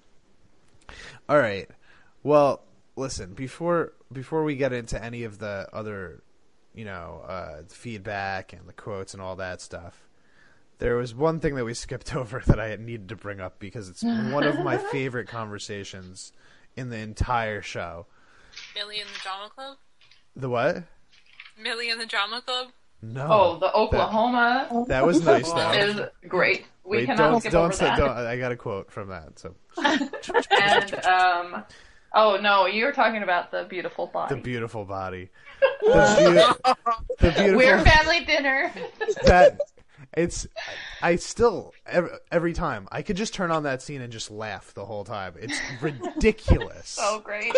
All 1.29 1.39
right. 1.39 1.69
Well, 2.23 2.63
listen, 2.97 3.35
before 3.35 3.93
before 4.13 4.45
we 4.45 4.57
get 4.57 4.73
into 4.73 5.03
any 5.03 5.25
of 5.25 5.39
the 5.39 5.69
other, 5.73 6.23
you 6.75 6.85
know, 6.85 7.23
uh, 7.27 7.63
feedback 7.69 8.53
and 8.53 8.67
the 8.67 8.73
quotes 8.73 9.15
and 9.15 9.23
all 9.23 9.37
that 9.37 9.61
stuff, 9.61 10.09
there 10.79 10.97
was 10.97 11.15
one 11.15 11.39
thing 11.39 11.55
that 11.55 11.65
we 11.65 11.75
skipped 11.85 12.17
over 12.17 12.43
that 12.47 12.59
I 12.59 12.77
needed 12.77 13.11
to 13.11 13.17
bring 13.17 13.41
up 13.41 13.59
because 13.59 13.89
it's 13.89 14.03
one 14.03 14.45
of 14.45 14.59
my 14.61 14.79
favorite 14.93 15.29
conversations 15.29 16.33
in 16.81 16.89
the 16.91 16.97
entire 16.99 17.63
show. 17.63 18.07
Millie 18.75 19.01
and 19.01 19.09
the 19.09 19.19
Drama 19.23 19.51
Club? 19.55 19.77
The 20.35 20.49
what? 20.49 20.83
Millie 21.63 21.91
and 21.91 22.01
the 22.01 22.07
Drama 22.07 22.43
Club? 22.45 22.69
No. 23.03 23.27
Oh, 23.31 23.59
the 23.59 23.73
Oklahoma 23.75 24.85
That 24.89 25.07
was 25.07 25.25
nice 25.25 25.51
though. 25.53 25.71
is 25.73 26.01
great. 26.29 26.65
We 26.85 26.99
Wait, 26.99 27.07
cannot 27.07 27.31
don't 27.31 27.41
skip 27.41 27.53
don't 27.53 27.65
over 27.67 27.73
say 27.73 27.85
that. 27.87 27.99
don't. 27.99 28.11
I 28.11 28.37
got 28.37 28.53
a 28.53 28.57
quote 28.57 28.91
from 28.91 29.09
that. 29.09 29.39
So 29.39 29.55
And 30.51 30.95
um, 31.07 31.65
oh 32.15 32.39
no, 32.43 32.67
you're 32.67 32.93
talking 32.93 33.23
about 33.23 33.51
the 33.53 33.65
beautiful 33.69 34.07
body. 34.09 34.35
the 34.35 34.41
beautiful 34.41 34.85
body. 34.85 35.29
The, 35.83 36.57
beau- 36.65 36.93
the 37.19 37.31
beautiful 37.33 37.57
We're 37.57 37.81
family 37.85 38.25
dinner. 38.25 38.73
that 39.25 39.59
it's 40.15 40.47
I 41.03 41.17
still 41.17 41.73
every, 41.87 42.11
every 42.33 42.53
time 42.53 42.89
I 42.91 43.03
could 43.03 43.17
just 43.17 43.35
turn 43.35 43.51
on 43.51 43.63
that 43.65 43.83
scene 43.83 44.01
and 44.01 44.13
just 44.13 44.31
laugh 44.31 44.75
the 44.75 44.85
whole 44.85 45.05
time. 45.05 45.35
It's 45.39 45.59
ridiculous. 45.81 46.89
so 46.91 47.03
oh, 47.05 47.21
great. 47.21 47.55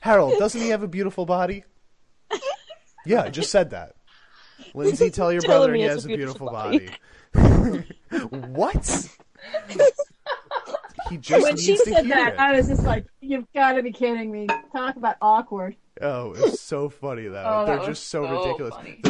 Harold, 0.00 0.34
doesn't 0.38 0.60
he 0.60 0.68
have 0.70 0.82
a 0.82 0.88
beautiful 0.88 1.26
body? 1.26 1.64
Yeah, 3.04 3.22
I 3.22 3.30
just 3.30 3.50
said 3.50 3.70
that. 3.70 3.94
Lindsay, 4.74 5.10
tell 5.10 5.32
your 5.32 5.42
brother 5.42 5.72
he 5.74 5.82
has 5.82 6.04
a 6.04 6.08
beautiful, 6.08 6.50
body. 6.50 6.90
what? 8.30 9.08
he 11.08 11.16
just 11.18 11.42
when 11.42 11.54
needs 11.54 11.64
she 11.64 11.76
to 11.76 11.82
said 11.84 12.06
hear 12.06 12.14
that, 12.14 12.32
it. 12.34 12.38
I 12.38 12.56
was 12.56 12.68
just 12.68 12.82
like, 12.82 13.06
You've 13.20 13.50
got 13.52 13.74
to 13.74 13.82
be 13.82 13.92
kidding 13.92 14.30
me. 14.30 14.48
Talk 14.72 14.96
about 14.96 15.16
awkward. 15.22 15.76
Oh, 16.00 16.32
it's 16.36 16.60
so 16.60 16.88
funny 16.88 17.28
though. 17.28 17.44
Oh, 17.46 17.66
They're 17.66 17.86
just 17.86 18.08
so, 18.08 18.24
so 18.24 18.44
ridiculous. 18.44 18.74
funny. 18.74 19.00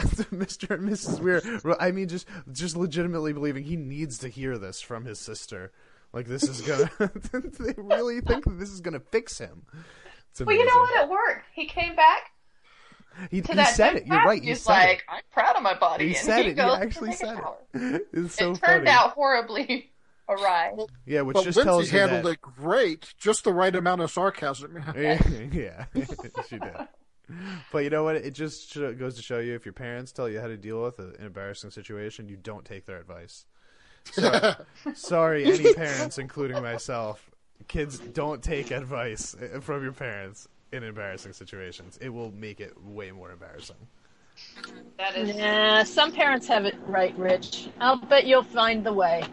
Mr. 0.32 0.70
and 0.74 0.88
Mrs. 0.88 1.20
Weir. 1.20 1.42
I 1.80 1.90
mean, 1.90 2.08
just 2.08 2.26
just 2.52 2.76
legitimately 2.76 3.32
believing 3.32 3.64
he 3.64 3.76
needs 3.76 4.18
to 4.18 4.28
hear 4.28 4.58
this 4.58 4.80
from 4.80 5.04
his 5.04 5.18
sister. 5.18 5.72
Like 6.12 6.26
this 6.26 6.42
is 6.44 6.60
gonna. 6.62 6.90
they 7.32 7.74
really 7.76 8.20
think 8.20 8.44
that 8.44 8.58
this 8.58 8.70
is 8.70 8.80
gonna 8.80 9.00
fix 9.00 9.38
him. 9.38 9.62
Well, 10.40 10.54
you 10.56 10.64
know 10.64 10.76
what? 10.80 11.04
It 11.04 11.10
worked. 11.10 11.44
He 11.52 11.66
came 11.66 11.96
back 11.96 12.30
He, 13.30 13.40
to 13.42 13.48
he 13.48 13.54
that 13.56 13.74
said 13.74 13.96
it. 13.96 14.06
You're 14.06 14.22
right. 14.24 14.40
You 14.42 14.50
He's 14.50 14.62
said 14.62 14.72
like, 14.72 14.98
it. 14.98 15.02
I'm 15.08 15.22
proud 15.32 15.56
of 15.56 15.62
my 15.62 15.74
body. 15.76 16.04
He 16.08 16.14
and 16.16 16.24
said 16.24 16.44
he 16.44 16.50
it. 16.52 16.54
goes 16.54 16.76
He 16.76 16.82
actually 16.82 17.12
said 17.12 17.38
it. 17.74 18.06
It's 18.12 18.34
so 18.36 18.52
it 18.52 18.60
turned 18.60 18.86
funny. 18.86 18.90
out 18.90 19.10
horribly 19.12 19.90
awry. 20.28 20.72
Yeah, 21.06 21.22
which 21.22 21.34
But 21.34 21.44
just 21.44 21.58
tells 21.60 21.76
Lindsay 21.78 21.94
you 21.96 22.00
handled 22.02 22.24
that. 22.26 22.30
it 22.30 22.40
great, 22.40 23.14
just 23.18 23.44
the 23.44 23.52
right 23.52 23.74
amount 23.74 24.00
of 24.02 24.10
sarcasm. 24.10 24.82
yeah, 24.96 25.20
yeah, 25.52 25.86
she 26.48 26.58
did. 26.58 26.76
But 27.72 27.84
you 27.84 27.90
know 27.90 28.04
what? 28.04 28.16
It 28.16 28.32
just 28.32 28.74
goes 28.74 29.16
to 29.16 29.22
show 29.22 29.38
you 29.38 29.54
if 29.54 29.66
your 29.66 29.72
parents 29.72 30.12
tell 30.12 30.28
you 30.28 30.40
how 30.40 30.46
to 30.46 30.56
deal 30.56 30.82
with 30.82 30.98
an 30.98 31.14
embarrassing 31.20 31.70
situation, 31.70 32.28
you 32.28 32.36
don't 32.36 32.64
take 32.64 32.86
their 32.86 32.98
advice. 32.98 33.44
So, 34.04 34.54
sorry, 34.94 35.44
any 35.44 35.74
parents, 35.74 36.18
including 36.18 36.62
myself, 36.62 37.30
kids, 37.68 37.98
don't 37.98 38.42
take 38.42 38.70
advice 38.70 39.34
uh, 39.34 39.60
from 39.60 39.82
your 39.82 39.92
parents 39.92 40.48
in 40.72 40.82
embarrassing 40.82 41.32
situations. 41.32 41.98
It 42.00 42.08
will 42.10 42.32
make 42.32 42.60
it 42.60 42.72
way 42.82 43.10
more 43.10 43.30
embarrassing. 43.30 43.76
That 44.98 45.16
is. 45.16 45.36
Nah, 45.36 45.84
some 45.84 46.12
parents 46.12 46.46
have 46.48 46.64
it 46.64 46.76
right, 46.86 47.16
Rich. 47.18 47.68
I'll 47.80 47.96
bet 47.96 48.26
you'll 48.26 48.42
find 48.42 48.84
the 48.84 48.92
way. 48.92 49.24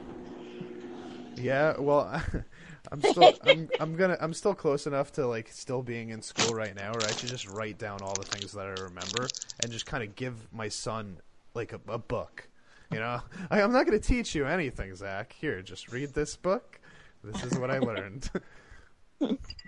Yeah, 1.38 1.76
well, 1.80 2.22
I'm 2.92 3.02
still 3.02 3.34
I'm, 3.46 3.70
I'm 3.80 3.96
gonna 3.96 4.18
I'm 4.20 4.34
still 4.34 4.56
close 4.56 4.88
enough 4.88 5.12
to 5.14 5.28
like 5.28 5.50
still 5.52 5.82
being 5.82 6.10
in 6.10 6.22
school 6.22 6.54
right 6.54 6.76
now, 6.76 6.92
where 6.94 7.08
I 7.08 7.12
should 7.12 7.30
just 7.30 7.50
write 7.50 7.78
down 7.78 8.02
all 8.02 8.14
the 8.14 8.26
things 8.26 8.52
that 8.54 8.66
I 8.66 8.82
remember 8.82 9.28
and 9.62 9.72
just 9.72 9.86
kind 9.86 10.04
of 10.04 10.16
give 10.16 10.36
my 10.54 10.70
son 10.70 11.18
like 11.54 11.74
a, 11.74 11.80
a 11.88 11.98
book. 11.98 12.48
You 12.92 13.00
know, 13.00 13.22
I, 13.50 13.62
I'm 13.62 13.72
not 13.72 13.86
gonna 13.86 14.00
teach 14.00 14.36
you 14.36 14.46
anything, 14.46 14.96
Zach. 14.96 15.34
Here, 15.34 15.62
just 15.62 15.92
read 15.92 16.14
this 16.14 16.36
book. 16.36 16.80
This 17.24 17.44
is 17.44 17.58
what 17.58 17.72
I 17.72 17.80
learned. 17.80 18.30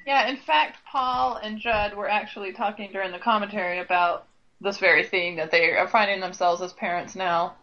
Yeah, 0.06 0.28
in 0.28 0.38
fact, 0.38 0.80
Paul 0.90 1.38
and 1.38 1.60
Judd 1.60 1.94
were 1.94 2.10
actually 2.10 2.54
talking 2.54 2.92
during 2.92 3.12
the 3.12 3.20
commentary 3.20 3.80
about 3.80 4.28
this 4.62 4.78
very 4.78 5.04
thing 5.04 5.36
that 5.38 5.52
they 5.52 5.72
are 5.72 5.88
finding 5.88 6.20
themselves 6.20 6.62
as 6.62 6.74
parents 6.74 7.16
now, 7.16 7.56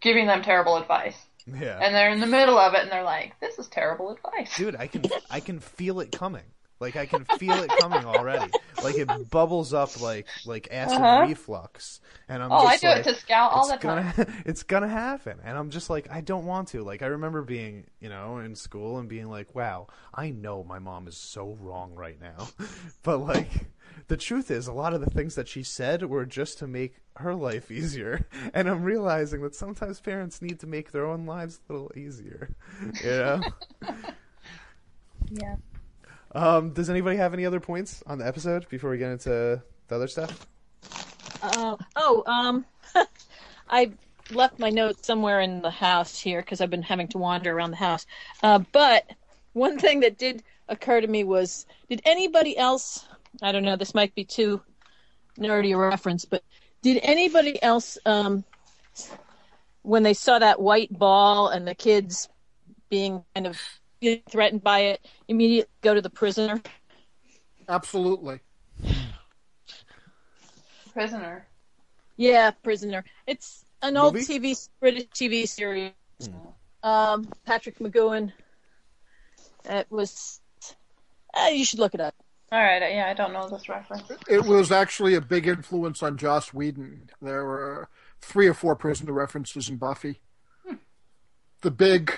giving 0.00 0.26
them 0.26 0.42
terrible 0.42 0.76
advice. 0.76 1.27
Yeah, 1.54 1.84
And 1.84 1.92
they're 1.94 2.10
in 2.12 2.20
the 2.20 2.26
middle 2.26 2.56
of 2.56 2.74
it 2.74 2.82
and 2.82 2.90
they're 2.92 3.02
like, 3.02 3.38
this 3.40 3.58
is 3.58 3.66
terrible 3.68 4.10
advice. 4.12 4.52
dude, 4.54 4.76
I 4.76 4.86
can 4.86 5.10
I 5.30 5.40
can 5.40 5.60
feel 5.60 6.00
it 6.00 6.12
coming. 6.12 6.44
Like 6.80 6.94
I 6.96 7.06
can 7.06 7.24
feel 7.24 7.60
it 7.60 7.74
coming 7.74 8.04
already. 8.04 8.54
Like 8.80 8.98
it 8.98 9.30
bubbles 9.30 9.72
up 9.74 9.98
like 9.98 10.40
like 10.44 10.68
acid 10.70 11.10
Uh-huh. 11.10 11.10
reflux, 11.10 12.00
and 12.28 12.42
I'm 12.42 12.56
Oh, 12.56 12.66
I 12.66 12.76
do 12.76 12.88
like, 12.88 12.90
it 12.90 13.04
to 13.04 13.14
Scout 13.14 13.52
all 13.52 13.68
the 13.68 13.72
it's 13.72 13.78
time. 13.78 14.04
gonna 14.04 14.12
it's 14.46 14.62
gonna 14.62 14.88
happen 14.88 15.38
and 15.42 15.56
i'm 15.56 15.70
just 15.70 15.88
like 15.88 16.06
i 16.10 16.20
don't 16.20 16.44
want 16.44 16.68
to 16.68 16.84
like 16.84 17.00
i 17.02 17.06
remember 17.06 17.40
being 17.42 17.86
you 17.98 18.10
know 18.10 18.38
in 18.38 18.54
school 18.54 18.98
and 18.98 19.08
being 19.08 19.28
like 19.28 19.54
wow 19.54 19.86
i 20.14 20.30
know 20.30 20.62
my 20.62 20.78
mom 20.78 21.08
is 21.08 21.16
so 21.16 21.56
wrong 21.60 21.94
right 21.94 22.20
now 22.20 22.50
but 23.02 23.18
like 23.18 23.48
the 24.06 24.16
truth 24.16 24.50
is 24.50 24.66
a 24.68 24.72
lot 24.72 24.94
of 24.94 25.00
the 25.00 25.10
things 25.10 25.34
that 25.34 25.48
she 25.48 25.62
said 25.62 26.04
were 26.04 26.24
just 26.24 26.58
to 26.58 26.66
make 26.66 26.96
her 27.16 27.34
life 27.34 27.70
easier 27.70 28.26
and 28.54 28.68
i'm 28.68 28.82
realizing 28.84 29.42
that 29.42 29.54
sometimes 29.54 30.00
parents 30.00 30.40
need 30.40 30.60
to 30.60 30.66
make 30.66 30.92
their 30.92 31.04
own 31.04 31.26
lives 31.26 31.60
a 31.68 31.72
little 31.72 31.90
easier 31.96 32.50
you 33.02 33.10
know 33.10 33.40
Yeah. 35.30 35.56
um 36.32 36.70
does 36.72 36.88
anybody 36.88 37.16
have 37.16 37.34
any 37.34 37.44
other 37.44 37.60
points 37.60 38.02
on 38.06 38.18
the 38.18 38.26
episode 38.26 38.68
before 38.68 38.90
we 38.90 38.98
get 38.98 39.10
into 39.10 39.62
the 39.88 39.94
other 39.94 40.08
stuff 40.08 40.46
Uh, 41.42 41.76
oh, 41.96 42.22
um, 42.26 42.64
I 43.70 43.92
left 44.32 44.58
my 44.58 44.70
notes 44.70 45.06
somewhere 45.06 45.40
in 45.40 45.62
the 45.62 45.70
house 45.70 46.18
here 46.18 46.40
because 46.40 46.60
I've 46.60 46.70
been 46.70 46.82
having 46.82 47.06
to 47.08 47.18
wander 47.18 47.52
around 47.56 47.70
the 47.70 47.76
house. 47.76 48.06
Uh, 48.42 48.58
but 48.72 49.08
one 49.52 49.78
thing 49.78 50.00
that 50.00 50.18
did 50.18 50.42
occur 50.68 51.00
to 51.00 51.06
me 51.06 51.22
was, 51.24 51.64
did 51.88 52.02
anybody 52.04 52.58
else? 52.58 53.06
I 53.42 53.52
don't 53.52 53.64
know. 53.64 53.76
This 53.76 53.94
might 53.94 54.14
be 54.14 54.24
too 54.24 54.60
nerdy 55.38 55.74
a 55.74 55.78
reference, 55.78 56.24
but 56.24 56.42
did 56.82 57.00
anybody 57.02 57.62
else, 57.62 57.98
um, 58.06 58.44
when 59.82 60.02
they 60.02 60.14
saw 60.14 60.38
that 60.38 60.60
white 60.60 60.96
ball 60.96 61.48
and 61.48 61.66
the 61.66 61.74
kids 61.74 62.28
being 62.88 63.24
kind 63.34 63.46
of 63.46 63.60
threatened 64.30 64.62
by 64.62 64.80
it, 64.80 65.06
immediately 65.28 65.70
go 65.82 65.94
to 65.94 66.02
the 66.02 66.10
prisoner? 66.10 66.60
Absolutely. 67.68 68.40
Prisoner. 70.92 71.46
Yeah, 72.16 72.50
Prisoner. 72.50 73.04
It's 73.26 73.64
an 73.82 73.96
old 73.96 74.16
TV, 74.16 74.68
British 74.80 75.06
TV 75.14 75.46
series. 75.46 75.92
Um, 76.82 77.28
Patrick 77.44 77.78
McGoohan. 77.78 78.32
It 79.64 79.86
was. 79.90 80.40
Uh, 81.34 81.48
you 81.52 81.64
should 81.64 81.78
look 81.78 81.94
it 81.94 82.00
up. 82.00 82.14
All 82.50 82.62
right. 82.62 82.80
Yeah, 82.80 83.08
I 83.08 83.14
don't 83.14 83.32
know 83.32 83.48
this 83.48 83.68
reference. 83.68 84.10
It 84.28 84.44
was 84.44 84.72
actually 84.72 85.14
a 85.14 85.20
big 85.20 85.46
influence 85.46 86.02
on 86.02 86.16
Joss 86.16 86.54
Whedon. 86.54 87.10
There 87.20 87.44
were 87.44 87.88
three 88.20 88.46
or 88.46 88.54
four 88.54 88.74
prisoner 88.74 89.12
references 89.12 89.68
in 89.68 89.76
Buffy. 89.76 90.20
Hmm. 90.66 90.76
The 91.62 91.70
big 91.70 92.12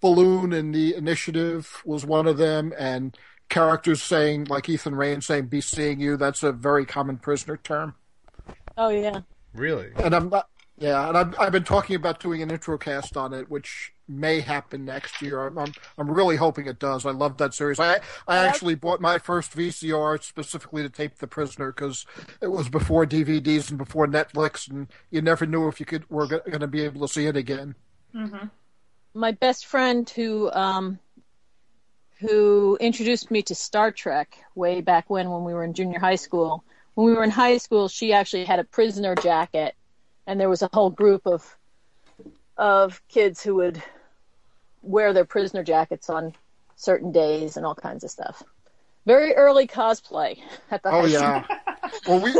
balloon 0.00 0.52
in 0.52 0.72
the 0.72 0.94
initiative 0.94 1.82
was 1.84 2.04
one 2.04 2.26
of 2.26 2.36
them, 2.36 2.72
and 2.78 3.16
characters 3.48 4.02
saying, 4.02 4.44
like 4.44 4.68
Ethan 4.68 4.94
Rayne 4.94 5.20
saying, 5.20 5.46
be 5.46 5.60
seeing 5.60 6.00
you, 6.00 6.16
that's 6.16 6.42
a 6.42 6.52
very 6.52 6.84
common 6.84 7.18
prisoner 7.18 7.56
term. 7.56 7.94
Oh 8.76 8.88
yeah. 8.88 9.20
really 9.54 9.90
And 10.02 10.14
I'm 10.14 10.28
not, 10.28 10.48
yeah, 10.76 11.08
and 11.08 11.16
I've, 11.16 11.38
I've 11.38 11.52
been 11.52 11.64
talking 11.64 11.94
about 11.96 12.20
doing 12.20 12.42
an 12.42 12.50
Introcast 12.50 13.16
on 13.16 13.32
it, 13.32 13.48
which 13.48 13.92
may 14.08 14.40
happen 14.40 14.84
next 14.84 15.22
year. 15.22 15.46
I'm, 15.46 15.56
I'm, 15.56 15.72
I'm 15.96 16.10
really 16.10 16.36
hoping 16.36 16.66
it 16.66 16.78
does. 16.78 17.06
I 17.06 17.10
love 17.10 17.38
that 17.38 17.54
series. 17.54 17.78
I, 17.78 18.00
I 18.26 18.38
actually 18.38 18.74
bought 18.74 19.00
my 19.00 19.18
first 19.18 19.56
VCR 19.56 20.22
specifically 20.22 20.82
to 20.82 20.88
tape 20.88 21.16
The 21.18 21.26
Prisoner 21.26 21.72
because 21.72 22.06
it 22.40 22.48
was 22.48 22.68
before 22.68 23.06
DVDs 23.06 23.70
and 23.70 23.78
before 23.78 24.06
Netflix, 24.06 24.68
and 24.68 24.88
you 25.10 25.22
never 25.22 25.46
knew 25.46 25.68
if 25.68 25.78
you 25.78 25.86
could 25.86 26.08
were 26.10 26.26
going 26.26 26.60
to 26.60 26.66
be 26.66 26.82
able 26.82 27.06
to 27.06 27.12
see 27.12 27.26
it 27.26 27.36
again. 27.36 27.76
My 29.14 29.30
best 29.30 29.66
friend 29.66 30.08
who 30.10 30.50
um, 30.52 30.98
who 32.18 32.76
introduced 32.80 33.30
me 33.30 33.42
to 33.42 33.54
Star 33.54 33.92
Trek 33.92 34.38
way 34.54 34.80
back 34.80 35.08
when 35.08 35.30
when 35.30 35.44
we 35.44 35.54
were 35.54 35.64
in 35.64 35.72
junior 35.72 35.98
high 36.00 36.16
school. 36.16 36.64
When 36.94 37.06
we 37.06 37.14
were 37.14 37.24
in 37.24 37.30
high 37.30 37.58
school, 37.58 37.88
she 37.88 38.12
actually 38.12 38.44
had 38.44 38.58
a 38.60 38.64
prisoner 38.64 39.14
jacket, 39.14 39.74
and 40.26 40.40
there 40.40 40.48
was 40.48 40.62
a 40.62 40.70
whole 40.72 40.90
group 40.90 41.26
of 41.26 41.56
of 42.56 43.02
kids 43.08 43.42
who 43.42 43.56
would 43.56 43.82
wear 44.82 45.12
their 45.12 45.24
prisoner 45.24 45.64
jackets 45.64 46.08
on 46.08 46.34
certain 46.76 47.12
days 47.12 47.56
and 47.56 47.66
all 47.66 47.74
kinds 47.74 48.04
of 48.04 48.10
stuff. 48.10 48.42
Very 49.06 49.34
early 49.34 49.66
cosplay 49.66 50.38
at 50.70 50.82
the 50.82 50.90
Oh 50.90 51.04
yeah. 51.04 51.44
well, 52.06 52.20
we 52.20 52.34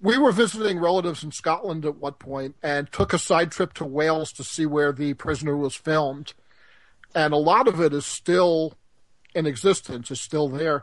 we 0.00 0.18
were 0.18 0.32
visiting 0.32 0.78
relatives 0.78 1.22
in 1.22 1.30
Scotland 1.30 1.84
at 1.84 1.96
one 1.96 2.14
point 2.14 2.56
and 2.62 2.90
took 2.90 3.12
a 3.12 3.18
side 3.18 3.50
trip 3.50 3.74
to 3.74 3.84
Wales 3.84 4.32
to 4.32 4.44
see 4.44 4.66
where 4.66 4.92
the 4.92 5.14
prisoner 5.14 5.56
was 5.56 5.74
filmed, 5.74 6.32
and 7.14 7.34
a 7.34 7.38
lot 7.38 7.68
of 7.68 7.80
it 7.80 7.92
is 7.92 8.06
still 8.06 8.74
in 9.34 9.46
existence. 9.46 10.10
Is 10.10 10.20
still 10.20 10.48
there, 10.48 10.82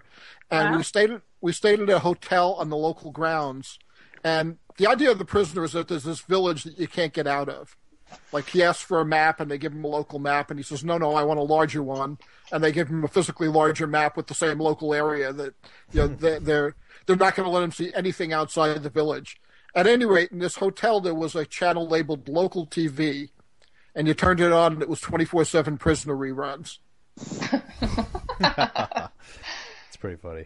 and 0.52 0.76
we 0.78 0.84
stayed 0.84 1.10
at, 1.10 1.22
we 1.42 1.52
stayed 1.52 1.80
at 1.80 1.90
a 1.90 2.00
hotel 2.00 2.54
on 2.54 2.70
the 2.70 2.78
local 2.78 3.12
grounds, 3.12 3.80
and 4.24 4.58
the 4.78 4.88
idea 4.88 5.12
of 5.12 5.20
the 5.20 5.26
prisoner 5.26 5.64
is 5.64 5.74
that 5.74 5.88
there's 5.88 6.04
this 6.04 6.22
village 6.22 6.64
that 6.64 6.80
you 6.80 6.88
can't 6.88 7.14
get 7.14 7.28
out 7.28 7.50
of. 7.50 7.76
Like 8.32 8.50
he 8.50 8.64
asks 8.64 8.84
for 8.84 9.02
a 9.02 9.06
map, 9.06 9.42
and 9.42 9.52
they 9.52 9.58
give 9.58 9.74
him 9.74 9.84
a 9.84 9.88
local 9.88 10.20
map, 10.20 10.50
and 10.50 10.58
he 10.58 10.64
says, 10.64 10.84
"No, 10.84 10.98
no, 10.98 11.14
I 11.14 11.24
want 11.24 11.40
a 11.40 11.44
larger 11.44 11.84
one." 11.84 12.18
And 12.52 12.64
they 12.64 12.72
give 12.72 12.88
him 12.88 13.04
a 13.04 13.08
physically 13.10 13.50
larger 13.50 13.86
map 13.86 14.16
with 14.16 14.28
the 14.28 14.34
same 14.34 14.60
local 14.60 14.94
area 14.94 15.34
that 15.34 15.54
you 15.92 16.02
know 16.02 16.08
hmm. 16.08 16.16
they, 16.16 16.40
they're 16.40 16.76
they're 17.06 17.18
not 17.18 17.36
going 17.36 17.46
to 17.46 17.52
let 17.52 17.64
him 17.64 17.72
see 17.72 17.92
anything 17.94 18.32
outside 18.32 18.82
the 18.82 18.90
village. 18.90 19.42
At 19.76 19.88
any 19.88 20.06
rate, 20.06 20.32
in 20.32 20.40
this 20.40 20.56
hotel, 20.56 21.02
there 21.02 21.14
was 21.14 21.36
a 21.36 21.46
channel 21.46 21.86
labeled 21.86 22.30
local 22.30 22.66
TV, 22.66 23.30
and 23.94 24.08
you 24.08 24.14
turned 24.14 24.40
it 24.40 24.54
on, 24.54 24.74
and 24.74 24.82
it 24.82 24.90
was 24.90 25.02
twenty 25.02 25.26
four 25.26 25.44
seven 25.44 25.78
prisoner 25.78 26.16
reruns. 26.16 26.78
It's 29.98 30.02
pretty 30.02 30.18
funny. 30.18 30.46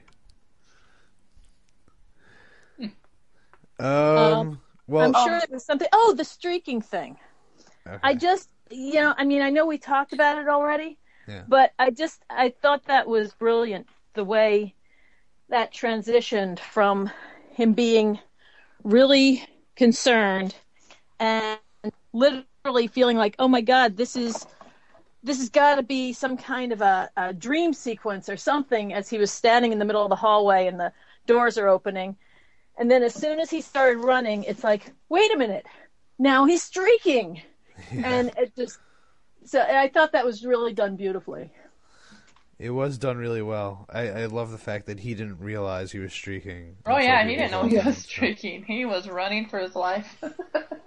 Um. 3.86 4.61
well, 4.88 5.15
I'm 5.15 5.27
sure 5.27 5.38
it 5.38 5.49
was 5.49 5.65
something. 5.65 5.88
Oh, 5.93 6.13
the 6.15 6.25
streaking 6.25 6.82
thing. 6.82 7.17
okay. 7.88 7.99
I 8.03 8.13
just, 8.13 8.49
you 8.69 8.95
know, 8.95 9.13
I 9.17 9.25
mean, 9.25 9.41
I 9.41 9.49
know 9.49 9.65
we 9.65 9.77
talked 9.77 10.13
about 10.13 10.38
it 10.38 10.47
already, 10.47 10.97
Yeah. 11.27 11.43
but 11.47 11.73
I 11.79 11.89
just, 11.91 12.23
I 12.29 12.49
thought 12.49 12.86
that 12.86 13.07
was 13.07 13.34
brilliant 13.34 13.88
the 14.13 14.23
way 14.23 14.75
that 15.49 15.73
transitioned 15.73 16.59
from 16.59 17.11
him 17.51 17.73
being 17.73 18.19
really 18.84 19.45
concerned 19.75 20.55
and 21.19 21.59
literally 22.13 22.88
feeling 22.88 23.17
like, 23.17 23.36
oh 23.39 23.47
my 23.47 23.61
God, 23.61 23.97
this 23.97 24.15
is 24.15 24.45
this 25.23 25.38
has 25.38 25.49
got 25.49 25.75
to 25.75 25.84
be 25.84 26.13
some 26.13 26.36
kind 26.36 26.71
of 26.71 26.82
a, 26.82 27.09
a 27.15 27.32
dream 27.32 27.73
sequence 27.73 28.27
or 28.27 28.38
something 28.38 28.91
as 28.91 29.07
he 29.07 29.19
was 29.19 29.32
standing 29.32 29.71
in 29.71 29.77
the 29.77 29.86
middle 29.86 30.01
of 30.01 30.09
the 30.09 30.15
hallway 30.15 30.65
and 30.65 30.79
the 30.79 30.91
doors 31.27 31.59
are 31.59 31.67
opening. 31.67 32.15
And 32.78 32.89
then 32.89 33.03
as 33.03 33.13
soon 33.13 33.39
as 33.39 33.49
he 33.49 33.61
started 33.61 33.99
running, 33.99 34.43
it's 34.43 34.63
like, 34.63 34.91
wait 35.09 35.34
a 35.34 35.38
minute, 35.38 35.65
now 36.17 36.45
he's 36.45 36.63
streaking. 36.63 37.41
And 37.91 38.32
it 38.38 38.55
just, 38.55 38.80
so 39.45 39.61
I 39.61 39.89
thought 39.89 40.13
that 40.13 40.26
was 40.26 40.45
really 40.45 40.74
done 40.74 40.95
beautifully. 40.95 41.51
It 42.57 42.69
was 42.69 42.97
done 42.97 43.17
really 43.17 43.41
well. 43.41 43.88
I, 43.89 44.09
I 44.09 44.26
love 44.26 44.51
the 44.51 44.57
fact 44.59 44.86
that 44.86 44.99
he 44.99 45.15
didn't 45.15 45.39
realize 45.39 45.91
he 45.91 45.99
was 45.99 46.13
streaking. 46.13 46.78
Oh 46.86 46.99
yeah, 46.99 47.28
he 47.28 47.36
didn't 47.36 47.51
know 47.51 47.63
he 47.63 47.78
was 47.78 47.97
streaking. 47.97 48.63
He 48.63 48.86
was 48.86 49.09
running 49.09 49.47
for 49.47 49.57
his 49.59 49.76
life. 49.76 50.24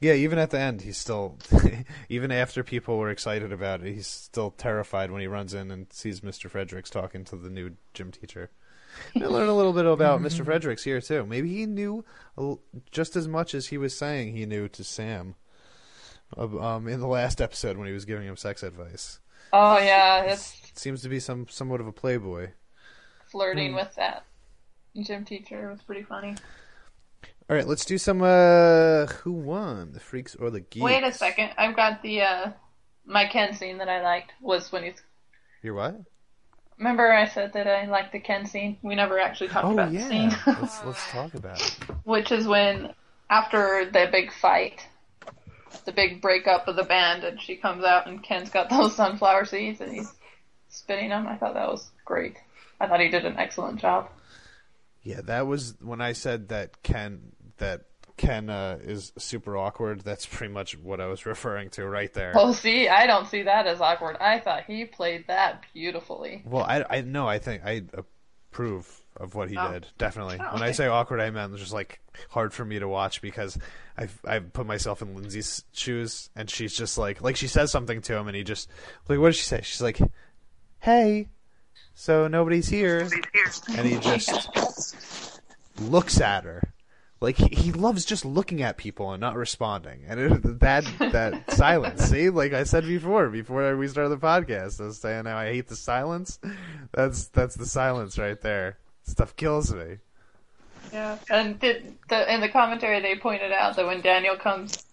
Yeah, 0.00 0.12
even 0.12 0.38
at 0.38 0.50
the 0.50 0.60
end, 0.60 0.82
he's 0.82 0.96
still, 0.96 1.38
even 2.08 2.30
after 2.30 2.62
people 2.62 2.98
were 2.98 3.10
excited 3.10 3.52
about 3.52 3.82
it, 3.82 3.94
he's 3.94 4.06
still 4.06 4.52
terrified 4.52 5.10
when 5.10 5.20
he 5.20 5.26
runs 5.26 5.54
in 5.54 5.70
and 5.72 5.92
sees 5.92 6.20
Mr. 6.20 6.48
Fredericks 6.48 6.90
talking 6.90 7.24
to 7.24 7.36
the 7.36 7.50
new 7.50 7.72
gym 7.94 8.12
teacher. 8.12 8.50
We 9.14 9.26
learn 9.26 9.48
a 9.48 9.54
little 9.56 9.72
bit 9.72 9.86
about 9.86 10.20
Mr. 10.22 10.44
Fredericks 10.44 10.84
here 10.84 11.00
too. 11.00 11.24
Maybe 11.26 11.48
he 11.54 11.66
knew 11.66 12.04
just 12.90 13.16
as 13.16 13.26
much 13.28 13.54
as 13.54 13.68
he 13.68 13.78
was 13.78 13.96
saying 13.96 14.34
he 14.36 14.46
knew 14.46 14.68
to 14.68 14.84
Sam. 14.84 15.34
uh, 16.36 16.42
Um, 16.58 16.88
in 16.88 17.00
the 17.00 17.06
last 17.06 17.40
episode 17.40 17.76
when 17.76 17.86
he 17.86 17.92
was 17.92 18.04
giving 18.04 18.26
him 18.26 18.36
sex 18.36 18.62
advice, 18.62 19.18
oh 19.52 19.78
yeah, 19.78 20.22
it's 20.22 20.54
seems 20.74 21.02
to 21.02 21.08
be 21.08 21.18
some 21.20 21.46
somewhat 21.48 21.80
of 21.80 21.86
a 21.86 21.92
playboy. 21.92 22.50
flirting 23.30 23.74
with 23.74 23.94
that 23.96 24.24
gym 25.02 25.24
teacher. 25.24 25.68
Was 25.70 25.82
pretty 25.82 26.02
funny. 26.02 26.34
All 27.50 27.56
right, 27.56 27.66
let's 27.66 27.84
do 27.86 27.96
some. 27.98 28.20
uh 28.22 29.06
Who 29.22 29.32
won, 29.32 29.92
the 29.92 30.00
freaks 30.00 30.34
or 30.36 30.50
the 30.50 30.60
geeks? 30.60 30.84
Wait 30.84 31.02
a 31.02 31.12
second, 31.12 31.50
I've 31.56 31.74
got 31.76 32.02
the 32.02 32.20
uh 32.22 32.50
my 33.06 33.24
Ken 33.26 33.54
scene 33.54 33.78
that 33.78 33.88
I 33.88 34.02
liked 34.02 34.32
was 34.40 34.70
when 34.70 34.84
he's. 34.84 35.02
You're 35.62 35.74
what? 35.74 35.96
Remember 36.78 37.12
I 37.12 37.26
said 37.28 37.52
that 37.54 37.66
I 37.66 37.86
liked 37.86 38.12
the 38.12 38.20
Ken 38.20 38.46
scene. 38.46 38.78
We 38.82 38.94
never 38.94 39.18
actually 39.18 39.48
talked 39.48 39.66
Oh 39.66 39.72
about 39.72 39.92
the 39.92 39.98
scene. 40.00 40.30
let's 40.46 40.84
let's 40.84 41.06
talk 41.10 41.34
about 41.34 41.60
it. 41.60 41.76
which 42.04 42.30
is 42.32 42.46
when 42.46 42.94
after 43.30 43.84
the 43.90 44.08
big 44.10 44.32
fight, 44.32 44.86
the 45.84 45.92
big 45.92 46.22
breakup 46.22 46.68
of 46.68 46.76
the 46.76 46.84
band, 46.84 47.24
and 47.24 47.40
she 47.40 47.56
comes 47.56 47.84
out 47.84 48.06
and 48.06 48.22
Ken's 48.22 48.50
got 48.50 48.70
those 48.70 48.94
sunflower 48.96 49.44
seeds 49.46 49.80
and 49.80 49.92
he's 49.92 50.12
spinning 50.68 51.10
them. 51.10 51.26
I 51.26 51.36
thought 51.36 51.54
that 51.54 51.68
was 51.68 51.90
great. 52.04 52.36
I 52.80 52.86
thought 52.86 53.00
he 53.00 53.08
did 53.08 53.24
an 53.24 53.36
excellent 53.36 53.80
job. 53.80 54.08
Yeah, 55.02 55.20
that 55.24 55.46
was 55.46 55.74
when 55.80 56.00
I 56.00 56.12
said 56.12 56.48
that 56.50 56.82
Ken 56.82 57.32
that 57.58 57.82
Ken 58.18 58.50
uh, 58.50 58.78
is 58.82 59.12
super 59.16 59.56
awkward. 59.56 60.00
That's 60.02 60.26
pretty 60.26 60.52
much 60.52 60.76
what 60.78 61.00
I 61.00 61.06
was 61.06 61.24
referring 61.26 61.70
to 61.70 61.86
right 61.88 62.12
there. 62.12 62.32
Oh, 62.36 62.52
see, 62.52 62.88
I 62.88 63.06
don't 63.06 63.26
see 63.26 63.42
that 63.44 63.66
as 63.66 63.80
awkward. 63.80 64.16
I 64.20 64.38
thought 64.40 64.64
he 64.66 64.84
played 64.84 65.26
that 65.28 65.62
beautifully. 65.72 66.42
Well, 66.44 66.64
I 66.64 66.84
I 66.90 67.00
know 67.00 67.26
I 67.26 67.38
think 67.38 67.62
I 67.64 67.82
approve 67.94 69.00
of 69.16 69.34
what 69.34 69.48
he 69.50 69.56
Oh. 69.56 69.72
did 69.72 69.86
definitely. 69.98 70.38
Oh, 70.40 70.52
when 70.54 70.62
I 70.62 70.72
say 70.72 70.86
awkward, 70.86 71.20
I 71.20 71.30
meant 71.30 71.56
just 71.56 71.72
like 71.72 72.00
hard 72.30 72.52
for 72.52 72.64
me 72.64 72.78
to 72.78 72.86
watch 72.88 73.20
because 73.22 73.58
I 73.96 74.08
I 74.26 74.38
put 74.40 74.66
myself 74.66 75.00
in 75.02 75.14
Lindsay's 75.14 75.64
shoes 75.72 76.30
and 76.36 76.48
she's 76.50 76.76
just 76.76 76.98
like 76.98 77.20
like 77.22 77.36
she 77.36 77.46
says 77.48 77.70
something 77.72 78.00
to 78.02 78.14
him 78.16 78.26
and 78.28 78.36
he 78.36 78.44
just 78.44 78.68
like 79.08 79.18
what 79.18 79.28
does 79.28 79.36
she 79.36 79.42
say? 79.44 79.60
She's 79.62 79.82
like, 79.82 79.98
"Hey, 80.80 81.28
so 81.94 82.28
nobody's 82.28 82.68
here," 82.68 83.08
and 83.76 83.86
he 83.86 83.98
just 83.98 84.48
looks 85.80 86.20
at 86.20 86.44
her. 86.44 86.62
Like 87.20 87.36
he, 87.36 87.48
he 87.48 87.72
loves 87.72 88.04
just 88.04 88.24
looking 88.24 88.62
at 88.62 88.76
people 88.76 89.10
and 89.10 89.20
not 89.20 89.34
responding, 89.34 90.04
and 90.06 90.20
it, 90.20 90.60
that 90.60 90.84
that 91.00 91.50
silence. 91.54 92.04
See, 92.04 92.30
like 92.30 92.52
I 92.52 92.62
said 92.62 92.84
before, 92.86 93.28
before 93.28 93.76
we 93.76 93.88
started 93.88 94.10
the 94.10 94.18
podcast, 94.24 94.80
I 94.80 94.84
was 94.84 94.98
saying 94.98 95.24
how 95.24 95.36
I 95.36 95.46
hate 95.46 95.66
the 95.68 95.74
silence. 95.76 96.38
That's 96.92 97.26
that's 97.28 97.56
the 97.56 97.66
silence 97.66 98.18
right 98.18 98.40
there. 98.40 98.78
Stuff 99.02 99.34
kills 99.34 99.74
me. 99.74 99.96
Yeah, 100.92 101.18
and 101.28 101.58
did 101.58 101.96
the 102.08 102.32
in 102.32 102.40
the 102.40 102.48
commentary 102.48 103.00
they 103.00 103.16
pointed 103.16 103.50
out 103.50 103.74
that 103.76 103.86
when 103.86 104.00
Daniel 104.00 104.36
comes 104.36 104.84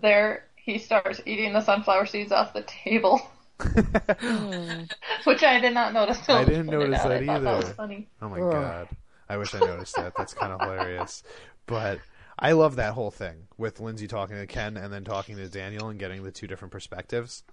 there, 0.00 0.46
he 0.56 0.78
starts 0.78 1.20
eating 1.26 1.52
the 1.52 1.60
sunflower 1.60 2.06
seeds 2.06 2.32
off 2.32 2.54
the 2.54 2.62
table, 2.62 3.20
which 5.24 5.42
I 5.42 5.60
did 5.60 5.74
not 5.74 5.92
notice. 5.92 6.18
I 6.28 6.44
didn't 6.44 6.66
pointed 6.68 6.90
notice 6.90 7.00
out. 7.00 7.08
that 7.08 7.22
I 7.22 7.26
thought 7.26 7.42
That 7.42 7.56
was 7.56 7.68
funny. 7.72 8.08
Oh 8.22 8.28
my 8.30 8.40
Ugh. 8.40 8.52
god. 8.52 8.88
I 9.30 9.36
wish 9.36 9.54
I 9.54 9.60
noticed 9.60 9.94
that. 9.94 10.14
That's 10.16 10.34
kind 10.34 10.52
of 10.52 10.60
hilarious. 10.60 11.22
But 11.66 12.00
I 12.36 12.50
love 12.50 12.76
that 12.76 12.94
whole 12.94 13.12
thing 13.12 13.46
with 13.56 13.78
Lindsay 13.78 14.08
talking 14.08 14.36
to 14.36 14.46
Ken 14.48 14.76
and 14.76 14.92
then 14.92 15.04
talking 15.04 15.36
to 15.36 15.48
Daniel 15.48 15.88
and 15.88 16.00
getting 16.00 16.24
the 16.24 16.32
two 16.32 16.48
different 16.48 16.72
perspectives. 16.72 17.44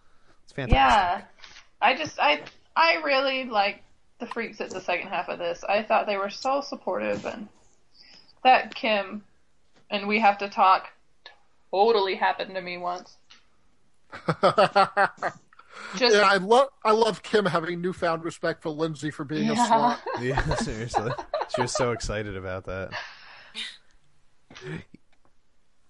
It's 0.43 0.53
fantastic. 0.53 0.75
Yeah, 0.75 1.21
I 1.79 1.95
just 1.95 2.17
I 2.19 2.41
I 2.75 2.95
really 3.03 3.45
like 3.45 3.83
the 4.19 4.25
freaks 4.25 4.59
at 4.59 4.71
the 4.71 4.81
second 4.81 5.09
half 5.09 5.29
of 5.29 5.37
this. 5.37 5.63
I 5.69 5.83
thought 5.83 6.07
they 6.07 6.17
were 6.17 6.31
so 6.31 6.61
supportive 6.61 7.23
and 7.25 7.47
that 8.43 8.73
Kim 8.73 9.23
and 9.91 10.07
we 10.07 10.19
have 10.19 10.39
to 10.39 10.49
talk 10.49 10.87
totally 11.69 12.15
happened 12.15 12.55
to 12.55 12.61
me 12.61 12.79
once. 12.79 13.17
Just 15.95 16.15
yeah, 16.15 16.21
I 16.21 16.37
love 16.37 16.69
I 16.83 16.91
love 16.91 17.23
Kim 17.23 17.45
having 17.45 17.81
newfound 17.81 18.23
respect 18.23 18.61
for 18.61 18.69
Lindsay 18.69 19.11
for 19.11 19.23
being 19.23 19.49
a 19.49 19.53
yeah. 19.53 19.67
slut. 19.67 19.97
Yeah, 20.21 20.55
seriously. 20.55 21.11
She 21.55 21.61
was 21.61 21.73
so 21.73 21.91
excited 21.91 22.35
about 22.35 22.65
that. 22.65 22.91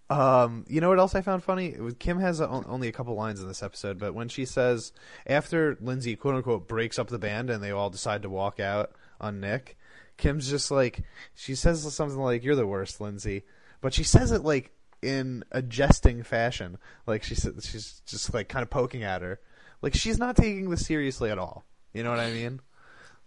Um, 0.10 0.66
you 0.70 0.80
know 0.80 0.90
what 0.90 1.00
else 1.00 1.16
I 1.16 1.22
found 1.22 1.44
funny? 1.44 1.76
Was, 1.78 1.96
Kim 2.00 2.20
has 2.20 2.40
a, 2.40 2.48
only 2.48 2.88
a 2.88 2.94
couple 2.94 3.16
lines 3.16 3.42
in 3.42 3.48
this 3.48 3.62
episode, 3.62 4.00
but 4.00 4.14
when 4.14 4.30
she 4.30 4.46
says 4.46 4.94
after 5.26 5.78
Lindsay 5.82 6.16
quote 6.16 6.36
unquote 6.36 6.68
breaks 6.68 6.98
up 6.98 7.10
the 7.10 7.20
band 7.20 7.50
and 7.50 7.62
they 7.62 7.72
all 7.72 7.90
decide 7.90 8.22
to 8.22 8.30
walk 8.30 8.60
out 8.60 8.92
on 9.20 9.42
Nick, 9.42 9.78
Kim's 10.18 10.50
just 10.50 10.72
like 10.72 11.02
she 11.36 11.56
says 11.56 11.94
something 11.94 12.20
like 12.20 12.44
"You're 12.44 12.56
the 12.56 12.68
worst, 12.68 13.02
Lindsay," 13.02 13.44
but 13.82 13.94
she 13.94 14.04
says 14.04 14.32
it 14.32 14.44
like 14.44 14.72
in 15.02 15.44
a 15.52 15.62
jesting 15.62 16.24
fashion, 16.24 16.78
like 17.06 17.24
she 17.24 17.36
said 17.36 17.62
she's 17.64 18.02
just 18.06 18.34
like 18.34 18.48
kind 18.48 18.64
of 18.64 18.70
poking 18.70 19.04
at 19.04 19.22
her, 19.22 19.40
like 19.82 19.94
she's 19.94 20.18
not 20.18 20.36
taking 20.36 20.70
this 20.70 20.86
seriously 20.86 21.30
at 21.30 21.38
all. 21.38 21.66
You 21.94 22.04
know 22.04 22.10
what 22.12 22.20
I 22.20 22.32
mean? 22.32 22.60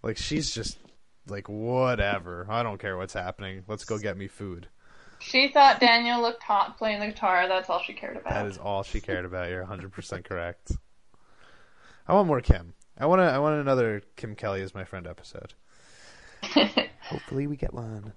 Like 0.02 0.16
she's 0.16 0.51
just 0.51 0.78
like 1.28 1.48
whatever. 1.48 2.47
I 2.48 2.62
don't 2.62 2.78
care 2.78 2.97
what's 2.97 3.14
happening. 3.14 3.64
Let's 3.66 3.85
go 3.85 3.98
get 3.98 4.16
me 4.16 4.28
food. 4.28 4.68
She 5.20 5.48
thought 5.48 5.81
Daniel 5.81 6.20
looked 6.22 6.43
hot 6.43 6.78
playing 6.78 7.01
the 7.01 7.09
guitar. 7.09 7.47
That's 7.47 7.68
all 7.68 7.81
she 7.81 7.93
cared 7.93 8.16
about. 8.16 8.32
That 8.32 8.47
is 8.47 8.56
all 8.56 8.82
she 8.82 9.01
cared 9.01 9.27
about. 9.27 9.51
You're 9.51 9.64
100% 9.64 10.24
correct. 10.24 10.72
I 12.09 12.14
want 12.14 12.27
more 12.27 12.40
Kim. 12.40 12.72
I 12.98 13.06
want 13.06 13.20
to 13.20 13.24
I 13.24 13.39
want 13.39 13.60
another 13.60 14.02
Kim 14.16 14.35
Kelly 14.35 14.60
is 14.60 14.74
my 14.74 14.85
friend 14.85 15.06
episode. 15.06 15.55
Hopefully 17.02 17.47
we 17.47 17.56
get 17.56 17.72
one. 17.72 18.12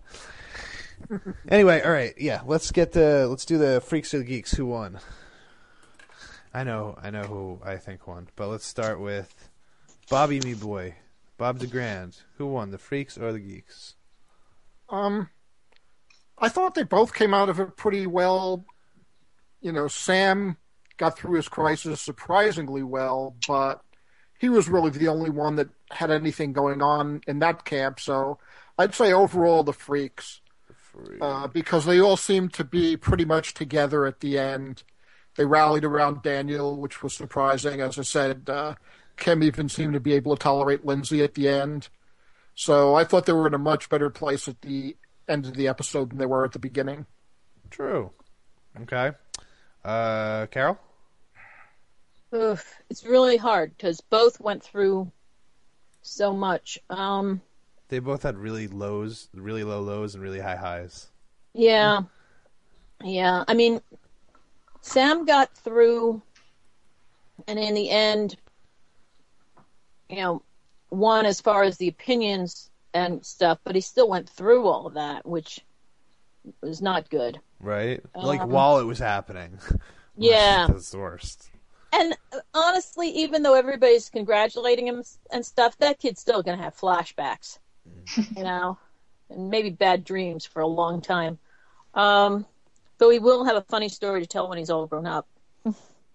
anyway, 1.47 1.81
all 1.81 1.91
right, 1.91 2.14
yeah, 2.18 2.41
let's 2.45 2.72
get 2.72 2.91
the 2.93 3.27
let's 3.27 3.45
do 3.45 3.57
the 3.57 3.81
freaks 3.81 4.14
or 4.14 4.19
the 4.19 4.23
geeks 4.23 4.51
who 4.51 4.65
won. 4.65 4.99
I 6.53 6.63
know, 6.63 6.97
I 7.01 7.09
know 7.09 7.23
who 7.23 7.59
I 7.63 7.77
think 7.77 8.07
won, 8.07 8.27
but 8.35 8.47
let's 8.47 8.65
start 8.65 8.99
with 8.99 9.49
Bobby 10.09 10.39
me 10.41 10.53
boy, 10.53 10.95
Bob 11.38 11.59
DeGrande. 11.59 12.21
Who 12.38 12.47
won, 12.47 12.69
the 12.69 12.77
freaks 12.77 13.17
or 13.17 13.31
the 13.31 13.39
geeks? 13.39 13.95
Um, 14.89 15.30
I 16.38 16.49
thought 16.49 16.75
they 16.75 16.84
both 16.84 17.13
came 17.13 17.34
out 17.34 17.49
of 17.49 17.59
it 17.59 17.75
pretty 17.75 18.05
well. 18.05 18.65
You 19.61 19.71
know, 19.71 19.88
Sam 19.88 20.57
got 20.97 21.17
through 21.17 21.38
his 21.38 21.47
crisis 21.47 22.01
surprisingly 22.01 22.84
well, 22.84 23.35
but 23.47 23.81
he 24.38 24.49
was 24.49 24.69
really 24.69 24.91
the 24.91 25.07
only 25.07 25.30
one 25.30 25.55
that 25.55 25.69
had 25.89 26.11
anything 26.11 26.53
going 26.53 26.81
on 26.81 27.21
in 27.27 27.39
that 27.39 27.65
camp. 27.65 27.99
So 27.99 28.38
I'd 28.77 28.93
say 28.93 29.11
overall 29.11 29.63
the 29.63 29.73
freaks, 29.73 30.41
uh, 31.19 31.47
because 31.47 31.85
they 31.85 31.99
all 31.99 32.17
seemed 32.17 32.53
to 32.53 32.63
be 32.63 32.95
pretty 32.95 33.25
much 33.25 33.53
together 33.55 34.05
at 34.05 34.19
the 34.19 34.38
end. 34.38 34.84
They 35.35 35.45
rallied 35.45 35.84
around 35.84 36.22
Daniel, 36.22 36.76
which 36.77 37.01
was 37.01 37.14
surprising. 37.14 37.81
As 37.81 37.97
I 37.97 38.03
said, 38.03 38.49
uh, 38.49 38.76
Kim 39.18 39.41
even 39.43 39.68
seemed 39.69 39.93
to 39.93 39.99
be 39.99 40.14
able 40.14 40.35
to 40.35 40.41
tolerate 40.41 40.85
Lindsay 40.85 41.23
at 41.23 41.34
the 41.34 41.47
end. 41.49 41.89
So 42.55 42.93
I 42.95 43.03
thought 43.03 43.26
they 43.26 43.34
were 43.34 43.47
in 43.47 43.53
a 43.55 43.60
much 43.60 43.89
better 43.89 44.10
place 44.10 44.47
at 44.47 44.61
the 44.61 44.95
end 45.27 45.45
of 45.45 45.55
the 45.55 45.68
episode 45.68 46.11
than 46.11 46.19
they 46.19 46.26
were 46.26 46.45
at 46.45 46.51
the 46.51 46.60
beginning. 46.60 47.05
True. 47.72 48.11
Okay. 48.81 49.11
Uh, 49.84 50.45
Carol. 50.47 50.77
Oof, 52.34 52.76
it's 52.89 53.05
really 53.05 53.38
hard 53.38 53.76
because 53.77 54.01
both 54.01 54.39
went 54.39 54.64
through 54.64 55.11
so 56.01 56.34
much. 56.34 56.80
Um, 56.89 57.41
They 57.89 57.99
both 57.99 58.23
had 58.23 58.38
really 58.38 58.68
lows, 58.68 59.30
really 59.34 59.64
low 59.64 59.81
lows, 59.81 60.15
and 60.15 60.23
really 60.23 60.39
high 60.39 60.55
highs. 60.55 61.07
yeah, 61.53 62.01
yeah. 63.03 63.43
I 63.47 63.53
mean, 63.53 63.81
Sam 64.84 65.26
got 65.26 65.55
through, 65.55 66.22
and 67.47 67.57
in 67.57 67.73
the 67.73 67.89
end, 67.89 68.35
you 70.10 70.18
know, 70.18 70.43
won 70.91 71.26
as 71.26 71.39
far 71.41 71.64
as 71.64 71.77
the 71.77 71.88
opinions 71.88 72.69
and 72.93 73.26
stuff, 73.26 73.60
but 73.64 73.76
he 73.76 73.81
still 73.81 74.10
went 74.10 74.30
through 74.30 74.68
all 74.68 74.85
of 74.85 74.93
that, 74.95 75.26
which 75.26 75.61
was 76.61 76.81
not 76.81 77.10
good. 77.10 77.39
Right? 77.60 78.01
like 78.14 78.41
Um, 78.41 78.49
while 78.49 78.77
it 78.80 78.84
was 78.85 78.99
happening. 78.99 79.57
Yeah. 80.15 80.68
That's 80.68 80.91
the 80.91 80.99
worst. 80.99 81.49
and 81.91 82.15
honestly, 82.53 83.10
even 83.10 83.41
though 83.41 83.55
everybody's 83.55 84.11
congratulating 84.11 84.85
him 84.88 85.01
and 85.31 85.43
stuff, 85.43 85.76
that 85.80 85.97
kid's 85.97 86.22
still 86.22 86.43
going 86.43 86.55
to 86.55 86.64
have 86.64 86.77
flashbacks, 86.77 87.57
you 88.38 88.43
know, 88.43 88.77
and 89.31 89.49
maybe 89.49 89.72
bad 89.72 90.03
dreams 90.03 90.45
for 90.45 90.61
a 90.61 90.68
long 90.68 91.01
time. 91.01 91.39
Um, 91.95 92.45
though 93.03 93.09
he 93.09 93.19
will 93.19 93.43
have 93.43 93.57
a 93.57 93.61
funny 93.63 93.89
story 93.89 94.21
to 94.21 94.27
tell 94.27 94.47
when 94.47 94.57
he's 94.57 94.69
all 94.69 94.88
grown 94.88 95.05
up. 95.05 95.27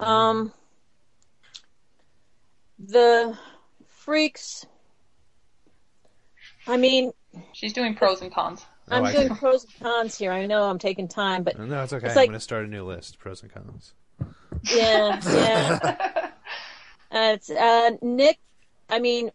Um, 0.00 0.52
the 2.78 3.36
freaks. 3.86 4.64
I 6.66 6.78
mean, 6.78 7.12
She's 7.52 7.74
doing 7.74 7.94
pros 7.94 8.22
and 8.22 8.32
cons. 8.32 8.64
I'm 8.90 9.04
Oh, 9.04 9.12
doing 9.12 9.28
pros 9.36 9.64
and 9.64 9.74
cons 9.82 10.16
here. 10.16 10.32
I 10.32 10.46
know 10.46 10.62
I'm 10.64 10.78
taking 10.78 11.08
time, 11.08 11.42
but 11.42 11.58
No, 11.58 11.82
it's 11.82 11.92
okay. 11.92 12.06
It's 12.06 12.12
I'm 12.12 12.16
like- 12.22 12.28
going 12.30 12.38
to 12.38 12.40
start 12.40 12.64
a 12.64 12.68
new 12.68 12.84
list: 12.86 13.18
pros 13.18 13.42
and 13.42 13.52
cons. 13.52 13.92
yeah, 14.72 15.20
yeah. 15.26 16.30
Uh, 17.10 17.32
it's, 17.36 17.48
uh, 17.48 17.90
Nick, 18.02 18.38
I 18.90 18.98
mean, 19.00 19.30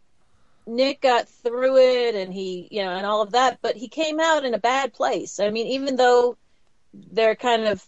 Nick 0.67 1.01
got 1.01 1.27
through 1.27 1.77
it 1.77 2.13
and 2.13 2.31
he, 2.31 2.67
you 2.69 2.83
know, 2.83 2.91
and 2.91 3.03
all 3.03 3.23
of 3.23 3.31
that, 3.31 3.57
but 3.63 3.75
he 3.75 3.87
came 3.87 4.19
out 4.19 4.45
in 4.45 4.53
a 4.53 4.59
bad 4.59 4.93
place. 4.93 5.39
I 5.39 5.49
mean, 5.49 5.65
even 5.65 5.95
though 5.95 6.37
they're 6.93 7.35
kind 7.35 7.63
of 7.65 7.83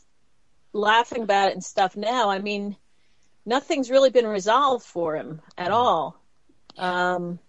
laughing 0.73 1.23
about 1.23 1.49
it 1.49 1.53
and 1.53 1.63
stuff 1.63 1.95
now, 1.95 2.29
I 2.29 2.39
mean, 2.39 2.75
nothing's 3.45 3.89
really 3.91 4.09
been 4.09 4.27
resolved 4.27 4.85
for 4.85 5.15
him 5.15 5.41
at 5.57 5.71
all. 5.71 6.19
Um, 6.77 7.39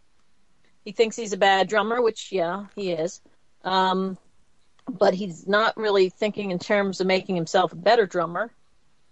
he 0.84 0.92
thinks 0.92 1.16
he's 1.16 1.32
a 1.32 1.36
bad 1.38 1.68
drummer, 1.68 2.00
which, 2.00 2.30
yeah, 2.30 2.66
he 2.76 2.92
is. 2.92 3.20
Um, 3.64 4.16
but 4.88 5.14
he's 5.14 5.46
not 5.48 5.76
really 5.76 6.08
thinking 6.08 6.52
in 6.52 6.58
terms 6.58 7.00
of 7.00 7.06
making 7.08 7.34
himself 7.34 7.72
a 7.72 7.76
better 7.76 8.06
drummer 8.06 8.52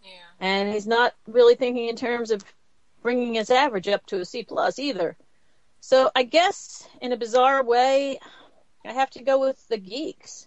Yeah. 0.04 0.10
and 0.38 0.72
he's 0.72 0.86
not 0.86 1.14
really 1.26 1.56
thinking 1.56 1.88
in 1.88 1.96
terms 1.96 2.30
of 2.30 2.44
bringing 3.02 3.34
his 3.34 3.50
average 3.50 3.88
up 3.88 4.06
to 4.06 4.20
a 4.20 4.24
C 4.24 4.44
plus 4.44 4.78
either. 4.78 5.16
So 5.80 6.10
I 6.14 6.22
guess 6.22 6.86
in 7.00 7.10
a 7.12 7.16
bizarre 7.16 7.64
way, 7.64 8.20
I 8.84 8.92
have 8.92 9.10
to 9.10 9.22
go 9.24 9.40
with 9.40 9.66
the 9.68 9.78
geeks. 9.78 10.46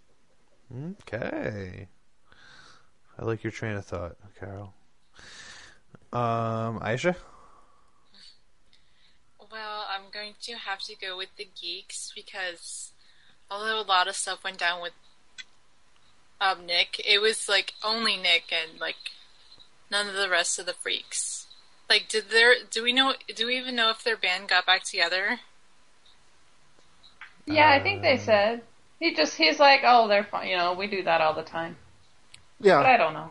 Okay. 0.74 1.88
I 3.20 3.26
like 3.26 3.44
your 3.44 3.52
train 3.52 3.76
of 3.76 3.86
thought, 3.86 4.16
Carol. 4.40 4.74
Um, 6.14 6.80
Aisha. 6.80 7.16
Well, 9.52 9.86
I'm 9.90 10.10
going 10.12 10.36
to 10.42 10.54
have 10.58 10.80
to 10.82 10.96
go 10.96 11.18
with 11.18 11.36
the 11.38 11.46
geeks 11.60 12.12
because 12.14 12.92
although 13.50 13.80
a 13.80 13.84
lot 13.84 14.08
of 14.08 14.16
stuff 14.16 14.44
went 14.44 14.58
down 14.60 14.82
with 14.82 14.94
um, 16.40 16.66
Nick, 16.66 17.02
it 17.06 17.20
was 17.22 17.48
like 17.50 17.74
only 17.84 18.18
Nick 18.18 18.52
and 18.52 18.80
like 18.80 19.12
none 19.92 20.08
of 20.08 20.16
the 20.16 20.30
rest 20.30 20.60
of 20.60 20.66
the 20.66 20.74
freaks. 20.74 21.48
Like, 21.90 22.10
did 22.10 22.30
there? 22.30 22.56
Do 22.70 22.84
we 22.84 22.94
know? 22.94 23.14
Do 23.34 23.48
we 23.48 23.58
even 23.58 23.76
know 23.76 23.90
if 23.92 24.04
their 24.04 24.18
band 24.18 24.50
got 24.50 24.66
back 24.66 24.84
together? 24.84 25.40
Yeah, 27.46 27.70
I 27.70 27.80
think 27.80 28.02
they 28.02 28.18
Um, 28.18 28.20
said. 28.20 28.62
He 29.00 29.14
just, 29.14 29.36
he's 29.36 29.60
like, 29.60 29.82
oh, 29.84 30.08
they're 30.08 30.24
fine. 30.24 30.50
You 30.50 30.58
know, 30.58 30.74
we 30.74 30.88
do 30.88 31.04
that 31.04 31.22
all 31.22 31.34
the 31.34 31.44
time. 31.44 31.78
Yeah. 32.60 32.78
But 32.78 32.86
I 32.88 32.98
don't 32.98 33.14
know. 33.14 33.30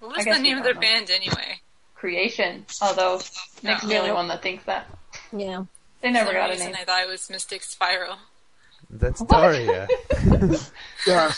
What 0.00 0.16
was 0.16 0.24
the 0.24 0.38
name 0.38 0.58
of 0.58 0.64
their 0.64 0.74
know. 0.74 0.80
band 0.80 1.10
anyway? 1.10 1.60
Creation. 1.94 2.66
Although, 2.82 3.20
Nick's 3.62 3.86
the 3.86 3.96
only 3.98 4.12
one 4.12 4.28
that 4.28 4.42
thinks 4.42 4.64
that. 4.64 4.86
Yeah. 5.36 5.64
They 6.00 6.08
For 6.08 6.12
never 6.12 6.26
some 6.26 6.34
got 6.34 6.50
a 6.50 6.58
name. 6.58 6.74
I 6.78 6.84
thought 6.84 7.02
it 7.02 7.08
was 7.08 7.30
Mystic 7.30 7.62
Spiral. 7.62 8.16
That's 8.90 9.22
Daria. 9.24 9.88
yeah. 11.06 11.32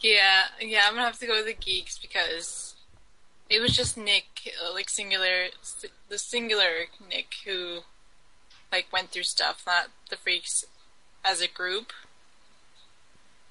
Yeah, 0.00 0.44
yeah, 0.60 0.80
I'm 0.86 0.94
gonna 0.94 1.04
have 1.04 1.18
to 1.18 1.26
go 1.26 1.36
with 1.36 1.46
the 1.46 1.54
geeks 1.54 1.98
because 1.98 2.74
it 3.48 3.60
was 3.60 3.76
just 3.76 3.96
Nick, 3.96 4.54
uh, 4.64 4.72
like 4.72 4.88
singular, 4.88 5.48
the 6.08 6.18
singular 6.18 6.86
Nick 7.08 7.34
who, 7.44 7.80
like, 8.72 8.86
went 8.92 9.10
through 9.10 9.24
stuff, 9.24 9.62
not 9.66 9.88
the 10.08 10.16
freaks 10.16 10.64
as 11.24 11.40
a 11.40 11.48
group. 11.48 11.92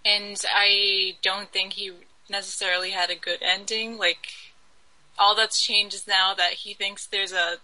And 0.06 0.41
I 0.54 1.16
don't 1.22 1.52
think 1.52 1.74
he 1.74 1.91
necessarily 2.30 2.91
had 2.91 3.10
a 3.10 3.16
good 3.16 3.40
ending. 3.41 3.98
Like, 3.98 4.28
all 5.18 5.36
that's 5.36 5.62
changed 5.62 5.96
is 5.96 6.08
now 6.08 6.34
that 6.34 6.54
he 6.54 6.74
thinks 6.74 7.06
there's 7.06 7.34
a 7.34 7.58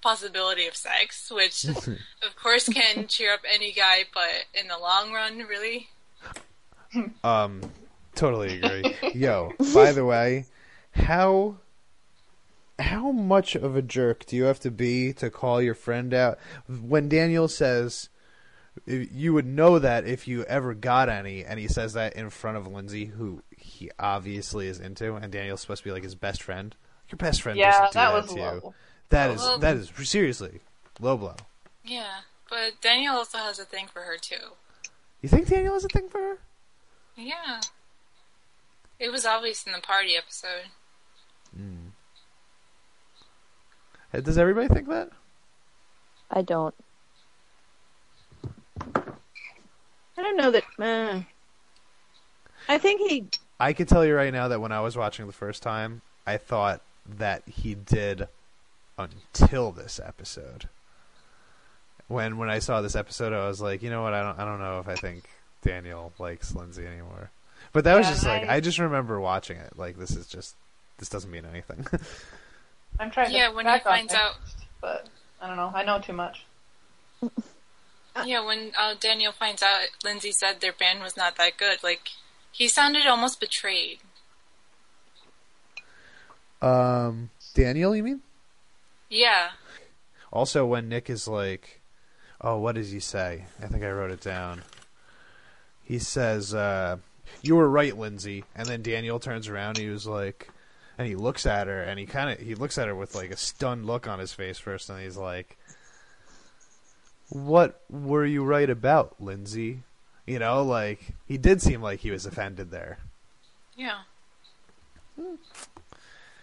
possibility 0.00 0.66
of 0.66 0.76
sex, 0.76 1.30
which, 1.30 1.64
of 1.66 2.36
course, 2.40 2.68
can 2.68 3.06
cheer 3.06 3.34
up 3.34 3.40
any 3.50 3.72
guy, 3.72 4.04
but 4.14 4.46
in 4.60 4.68
the 4.68 4.78
long 4.78 5.12
run, 5.12 5.38
really. 5.38 5.88
um, 7.24 7.60
totally 8.14 8.60
agree. 8.60 8.96
Yo, 9.14 9.52
by 9.74 9.92
the 9.92 10.04
way, 10.04 10.46
how 10.92 11.56
how 12.78 13.12
much 13.12 13.54
of 13.54 13.76
a 13.76 13.82
jerk 13.82 14.24
do 14.24 14.34
you 14.34 14.44
have 14.44 14.58
to 14.60 14.70
be 14.70 15.12
to 15.12 15.28
call 15.28 15.60
your 15.60 15.74
friend 15.74 16.14
out 16.14 16.38
when 16.66 17.08
Daniel 17.10 17.46
says 17.46 18.08
you 18.86 19.32
would 19.34 19.46
know 19.46 19.78
that 19.78 20.06
if 20.06 20.26
you 20.28 20.44
ever 20.44 20.74
got 20.74 21.08
any, 21.08 21.44
and 21.44 21.58
he 21.58 21.68
says 21.68 21.92
that 21.94 22.14
in 22.14 22.30
front 22.30 22.56
of 22.56 22.66
Lindsay, 22.66 23.06
who 23.06 23.42
he 23.56 23.90
obviously 23.98 24.68
is 24.68 24.80
into, 24.80 25.14
and 25.16 25.30
Daniel's 25.32 25.60
supposed 25.60 25.82
to 25.82 25.88
be 25.88 25.92
like 25.92 26.02
his 26.04 26.14
best 26.14 26.42
friend. 26.42 26.74
Your 27.10 27.16
best 27.18 27.42
friend 27.42 27.58
Yeah, 27.58 27.70
doesn't 27.72 27.86
do 27.92 27.94
that 27.94 28.10
that, 28.10 28.14
was 28.14 28.26
to 28.32 28.34
you. 28.36 28.40
low. 28.42 28.74
That 29.10 29.30
is 29.30 29.40
Well- 29.40 29.58
that 29.58 29.76
is 29.76 29.90
seriously 30.08 30.60
low 31.00 31.16
blow. 31.16 31.36
Yeah, 31.84 32.20
but 32.48 32.80
Daniel 32.80 33.16
also 33.16 33.38
has 33.38 33.58
a 33.58 33.64
thing 33.64 33.88
for 33.88 34.02
her 34.02 34.16
too. 34.16 34.54
You 35.20 35.28
think 35.28 35.48
Daniel 35.48 35.74
has 35.74 35.84
a 35.84 35.88
thing 35.88 36.08
for 36.08 36.20
her? 36.20 36.38
Yeah. 37.16 37.60
It 38.98 39.10
was 39.10 39.26
obvious 39.26 39.64
in 39.66 39.72
the 39.72 39.80
party 39.80 40.16
episode. 40.16 40.70
Uh, 44.12 44.20
Does 44.20 44.38
everybody 44.38 44.68
think 44.68 44.88
that? 44.88 45.10
I 46.30 46.42
don't. 46.42 46.74
I 50.20 50.22
don't 50.22 50.36
know 50.36 50.50
that. 50.50 50.64
Uh, 50.78 51.20
I 52.68 52.76
think 52.78 53.00
he. 53.10 53.24
I 53.58 53.72
can 53.72 53.86
tell 53.86 54.04
you 54.04 54.14
right 54.14 54.32
now 54.32 54.48
that 54.48 54.60
when 54.60 54.70
I 54.70 54.80
was 54.80 54.96
watching 54.96 55.26
the 55.26 55.32
first 55.32 55.62
time, 55.62 56.02
I 56.26 56.36
thought 56.36 56.82
that 57.08 57.42
he 57.46 57.74
did 57.74 58.28
until 58.98 59.72
this 59.72 59.98
episode. 60.04 60.68
When 62.08 62.36
when 62.36 62.50
I 62.50 62.58
saw 62.58 62.82
this 62.82 62.94
episode, 62.96 63.32
I 63.32 63.46
was 63.48 63.62
like, 63.62 63.82
you 63.82 63.88
know 63.88 64.02
what? 64.02 64.12
I 64.12 64.22
don't 64.22 64.38
I 64.38 64.44
don't 64.44 64.58
know 64.58 64.78
if 64.80 64.88
I 64.88 64.94
think 64.96 65.24
Daniel 65.62 66.12
likes 66.18 66.54
Lindsay 66.54 66.86
anymore. 66.86 67.30
But 67.72 67.84
that 67.84 67.96
was 67.96 68.06
just 68.08 68.26
like 68.26 68.46
I- 68.48 68.56
I 68.56 68.60
just 68.60 68.78
remember 68.78 69.18
watching 69.20 69.56
it. 69.56 69.78
Like 69.78 69.96
this 69.96 70.10
is 70.10 70.26
just 70.26 70.54
this 70.98 71.08
doesn't 71.08 71.30
mean 71.30 71.46
anything. 71.50 71.86
I'm 73.00 73.10
trying 73.10 73.28
to 73.28 73.32
Yeah, 73.32 73.48
to 73.48 73.54
when 73.54 73.66
he 73.66 73.78
finds 73.78 74.12
it, 74.12 74.18
out. 74.20 74.34
But, 74.82 75.06
I 75.40 75.46
don't 75.46 75.56
know. 75.56 75.72
I 75.74 75.82
know 75.84 75.98
too 75.98 76.12
much. 76.12 76.44
Yeah, 78.24 78.44
when 78.44 78.72
uh, 78.78 78.94
Daniel 78.98 79.32
finds 79.32 79.62
out 79.62 79.82
Lindsay 80.04 80.32
said 80.32 80.60
their 80.60 80.72
band 80.72 81.00
was 81.00 81.16
not 81.16 81.36
that 81.36 81.56
good, 81.56 81.82
like, 81.82 82.10
he 82.52 82.68
sounded 82.68 83.06
almost 83.06 83.40
betrayed. 83.40 83.98
um, 86.62 87.30
Daniel, 87.54 87.94
you 87.96 88.02
mean? 88.02 88.20
Yeah. 89.08 89.50
Also, 90.32 90.64
when 90.66 90.88
Nick 90.88 91.10
is 91.10 91.26
like, 91.26 91.80
"Oh, 92.40 92.58
what 92.58 92.74
does 92.76 92.90
he 92.92 93.00
say?" 93.00 93.46
I 93.62 93.66
think 93.66 93.82
I 93.82 93.90
wrote 93.90 94.10
it 94.12 94.20
down. 94.20 94.62
He 95.82 95.98
says, 95.98 96.54
uh, 96.54 96.98
"You 97.42 97.56
were 97.56 97.68
right, 97.68 97.96
Lindsay." 97.96 98.44
And 98.54 98.68
then 98.68 98.82
Daniel 98.82 99.18
turns 99.18 99.48
around. 99.48 99.78
He 99.78 99.88
was 99.88 100.06
like, 100.06 100.48
and 100.98 101.08
he 101.08 101.16
looks 101.16 101.46
at 101.46 101.66
her, 101.66 101.82
and 101.82 101.98
he 101.98 102.06
kind 102.06 102.30
of 102.30 102.38
he 102.38 102.54
looks 102.54 102.78
at 102.78 102.86
her 102.86 102.94
with 102.94 103.14
like 103.14 103.30
a 103.30 103.36
stunned 103.36 103.86
look 103.86 104.06
on 104.06 104.18
his 104.20 104.32
face 104.32 104.58
first, 104.58 104.88
and 104.90 105.00
he's 105.00 105.16
like, 105.16 105.56
"What 107.30 107.80
were 107.88 108.26
you 108.26 108.44
right 108.44 108.68
about, 108.68 109.20
Lindsay?" 109.20 109.82
You 110.26 110.38
know, 110.38 110.62
like 110.62 111.14
he 111.26 111.38
did 111.38 111.62
seem 111.62 111.82
like 111.82 112.00
he 112.00 112.10
was 112.10 112.26
offended 112.26 112.70
there. 112.70 112.98
Yeah. 113.76 114.00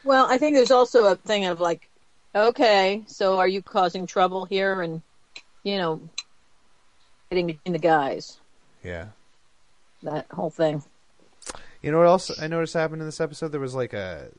Well, 0.03 0.25
I 0.25 0.37
think 0.37 0.55
there's 0.55 0.71
also 0.71 1.05
a 1.05 1.15
thing 1.15 1.45
of 1.45 1.59
like, 1.59 1.89
okay, 2.35 3.03
so 3.07 3.37
are 3.37 3.47
you 3.47 3.61
causing 3.61 4.05
trouble 4.05 4.45
here 4.45 4.81
and, 4.81 5.01
you 5.63 5.77
know, 5.77 6.01
getting 7.29 7.47
between 7.47 7.73
the 7.73 7.79
guys? 7.79 8.39
Yeah. 8.83 9.07
That 10.03 10.27
whole 10.31 10.49
thing. 10.49 10.83
You 11.81 11.91
know 11.91 11.99
what 11.99 12.07
else 12.07 12.41
I 12.41 12.47
noticed 12.47 12.73
happened 12.73 13.01
in 13.01 13.07
this 13.07 13.21
episode? 13.21 13.51
There 13.51 13.59
was 13.59 13.75
like 13.75 13.93
a, 13.93 14.29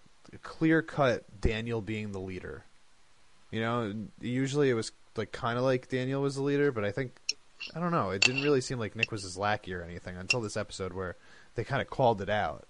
clear 0.43 0.83
cut 0.83 1.25
Daniel 1.41 1.81
being 1.81 2.13
the 2.13 2.21
leader. 2.21 2.65
You 3.51 3.61
know, 3.61 3.95
usually 4.21 4.69
it 4.71 4.75
was 4.75 4.93
like 5.19 5.33
kind 5.33 5.59
of 5.59 5.65
like 5.65 5.89
Daniel 5.89 6.23
was 6.23 6.37
the 6.37 6.43
leader, 6.43 6.73
but 6.73 6.85
I 6.85 6.93
think 6.93 7.13
I 7.75 7.81
don't 7.81 7.91
know. 7.91 8.11
It 8.11 8.23
didn't 8.23 8.43
really 8.43 8.61
seem 8.61 8.79
like 8.79 8.97
Nick 8.97 9.11
was 9.11 9.23
his 9.23 9.37
lackey 9.37 9.75
or 9.75 9.83
anything 9.83 10.17
until 10.17 10.41
this 10.41 10.57
episode 10.57 10.93
where 10.93 11.17
they 11.55 11.65
kind 11.65 11.83
of 11.83 11.91
called 11.91 12.23
it 12.23 12.31
out, 12.31 12.67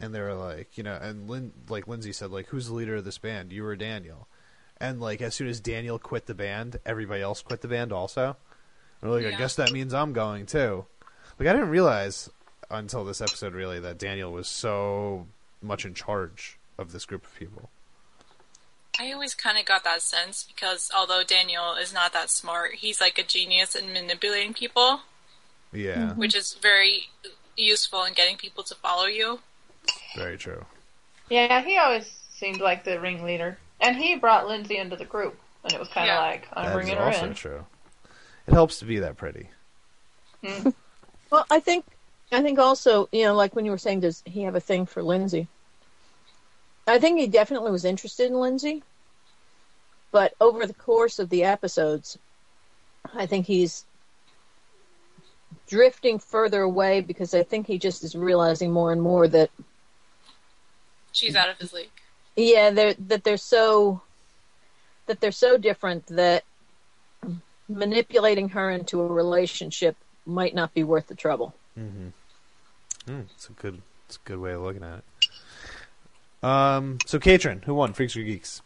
and 0.00 0.14
they 0.14 0.20
were 0.20 0.34
like, 0.34 0.78
you 0.78 0.84
know, 0.84 0.94
and 1.00 1.28
Lin, 1.28 1.52
like 1.68 1.88
Lindsay 1.88 2.12
said, 2.12 2.30
like, 2.30 2.46
who's 2.46 2.68
the 2.68 2.74
leader 2.74 2.96
of 2.96 3.04
this 3.04 3.18
band? 3.18 3.52
You 3.52 3.66
or 3.66 3.76
Daniel? 3.76 4.28
And 4.78 5.00
like 5.00 5.20
as 5.20 5.34
soon 5.34 5.48
as 5.48 5.60
Daniel 5.60 5.98
quit 5.98 6.26
the 6.26 6.34
band, 6.34 6.78
everybody 6.86 7.22
else 7.22 7.42
quit 7.42 7.60
the 7.60 7.68
band 7.68 7.92
also. 7.92 8.36
And 9.00 9.10
like, 9.10 9.26
I 9.26 9.36
guess 9.36 9.56
that 9.56 9.72
means 9.72 9.92
I'm 9.92 10.12
going 10.12 10.46
too. 10.46 10.86
Like 11.38 11.48
I 11.48 11.52
didn't 11.52 11.70
realize 11.70 12.30
until 12.70 13.04
this 13.04 13.20
episode 13.20 13.54
really 13.54 13.80
that 13.80 13.98
Daniel 13.98 14.32
was 14.32 14.48
so 14.48 15.26
much 15.60 15.84
in 15.84 15.94
charge 15.94 16.58
of 16.78 16.92
this 16.92 17.04
group 17.04 17.24
of 17.24 17.34
people. 17.38 17.70
I 18.98 19.12
always 19.12 19.34
kind 19.34 19.58
of 19.58 19.64
got 19.64 19.84
that 19.84 20.02
sense 20.02 20.44
because 20.44 20.90
although 20.94 21.22
Daniel 21.26 21.74
is 21.74 21.92
not 21.92 22.12
that 22.12 22.30
smart, 22.30 22.74
he's 22.74 23.00
like 23.00 23.18
a 23.18 23.22
genius 23.22 23.74
in 23.74 23.92
manipulating 23.92 24.52
people, 24.54 25.00
Yeah, 25.72 25.94
mm-hmm. 25.96 26.20
which 26.20 26.34
is 26.36 26.54
very 26.60 27.08
useful 27.56 28.04
in 28.04 28.12
getting 28.12 28.36
people 28.36 28.62
to 28.64 28.74
follow 28.74 29.06
you. 29.06 29.40
very 30.16 30.36
true. 30.36 30.64
Yeah, 31.30 31.62
he 31.62 31.78
always 31.78 32.06
seemed 32.30 32.60
like 32.60 32.84
the 32.84 33.00
ringleader, 33.00 33.56
and 33.80 33.96
he 33.96 34.16
brought 34.16 34.46
Lindsay 34.46 34.76
into 34.76 34.96
the 34.96 35.04
group, 35.06 35.38
and 35.64 35.72
it 35.72 35.78
was 35.80 35.88
kind 35.88 36.10
of 36.10 36.14
Yeah. 36.14 36.20
like 36.20 36.48
I'm 36.52 36.64
That 36.64 36.68
is 36.70 36.74
bringing 36.74 36.96
her 36.96 37.04
also 37.04 37.26
in. 37.26 37.34
true. 37.34 37.66
It 38.46 38.52
helps 38.52 38.78
to 38.80 38.84
be 38.84 38.98
that 38.98 39.16
pretty. 39.16 39.48
Hmm. 40.44 40.70
Well, 41.30 41.46
I 41.50 41.60
think 41.60 41.86
I 42.30 42.42
think 42.42 42.58
also, 42.58 43.08
you 43.10 43.24
know, 43.24 43.34
like 43.34 43.56
when 43.56 43.64
you 43.64 43.70
were 43.70 43.78
saying, 43.78 44.00
does 44.00 44.22
he 44.26 44.42
have 44.42 44.54
a 44.54 44.60
thing 44.60 44.84
for 44.84 45.02
Lindsay? 45.02 45.48
I 46.86 46.98
think 46.98 47.18
he 47.18 47.26
definitely 47.26 47.70
was 47.70 47.84
interested 47.84 48.26
in 48.26 48.38
Lindsay, 48.38 48.82
but 50.10 50.34
over 50.40 50.66
the 50.66 50.74
course 50.74 51.18
of 51.18 51.30
the 51.30 51.44
episodes, 51.44 52.18
I 53.14 53.26
think 53.26 53.46
he's 53.46 53.84
drifting 55.68 56.18
further 56.18 56.62
away 56.62 57.00
because 57.00 57.34
I 57.34 57.42
think 57.42 57.66
he 57.66 57.78
just 57.78 58.04
is 58.04 58.14
realizing 58.14 58.72
more 58.72 58.92
and 58.92 59.00
more 59.00 59.28
that 59.28 59.50
She's 61.12 61.36
out 61.36 61.48
of 61.50 61.58
his 61.58 61.72
league. 61.72 61.90
yeah, 62.36 62.70
they're 62.70 62.94
that 62.94 63.22
they're 63.22 63.36
so 63.36 64.02
that 65.06 65.20
they're 65.20 65.30
so 65.32 65.56
different 65.56 66.06
that 66.08 66.44
manipulating 67.68 68.50
her 68.50 68.70
into 68.70 69.00
a 69.00 69.06
relationship 69.06 69.96
might 70.26 70.54
not 70.54 70.72
be 70.74 70.84
worth 70.84 71.06
the 71.08 71.14
trouble. 71.14 71.54
Mm-hmm. 71.78 73.20
it's 73.34 73.48
a 73.48 73.52
good, 73.52 73.82
it's 74.06 74.16
a 74.16 74.28
good 74.28 74.38
way 74.38 74.52
of 74.52 74.62
looking 74.62 74.82
at 74.82 74.98
it. 74.98 75.04
Um, 76.42 76.98
so 77.06 77.18
Katrin, 77.18 77.62
who 77.62 77.74
won, 77.74 77.92
Freaks 77.92 78.16
or 78.16 78.22
Geeks? 78.22 78.62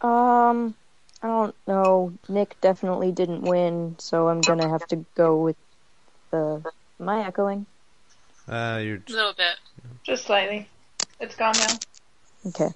Um, 0.00 0.74
I 1.22 1.26
don't 1.26 1.54
know. 1.66 2.12
Nick 2.28 2.56
definitely 2.60 3.12
didn't 3.12 3.42
win, 3.42 3.96
so 3.98 4.28
I'm 4.28 4.40
gonna 4.40 4.68
have 4.68 4.86
to 4.88 5.04
go 5.14 5.36
with 5.42 5.56
the. 6.30 6.62
Am 6.98 7.08
I 7.08 7.26
echoing? 7.26 7.66
Uh, 8.48 8.80
you're 8.82 9.02
A 9.08 9.12
little 9.12 9.34
bit. 9.34 9.56
Just 10.04 10.26
slightly. 10.26 10.68
It's 11.20 11.36
gone 11.36 11.54
now. 11.58 11.78
Okay. 12.46 12.74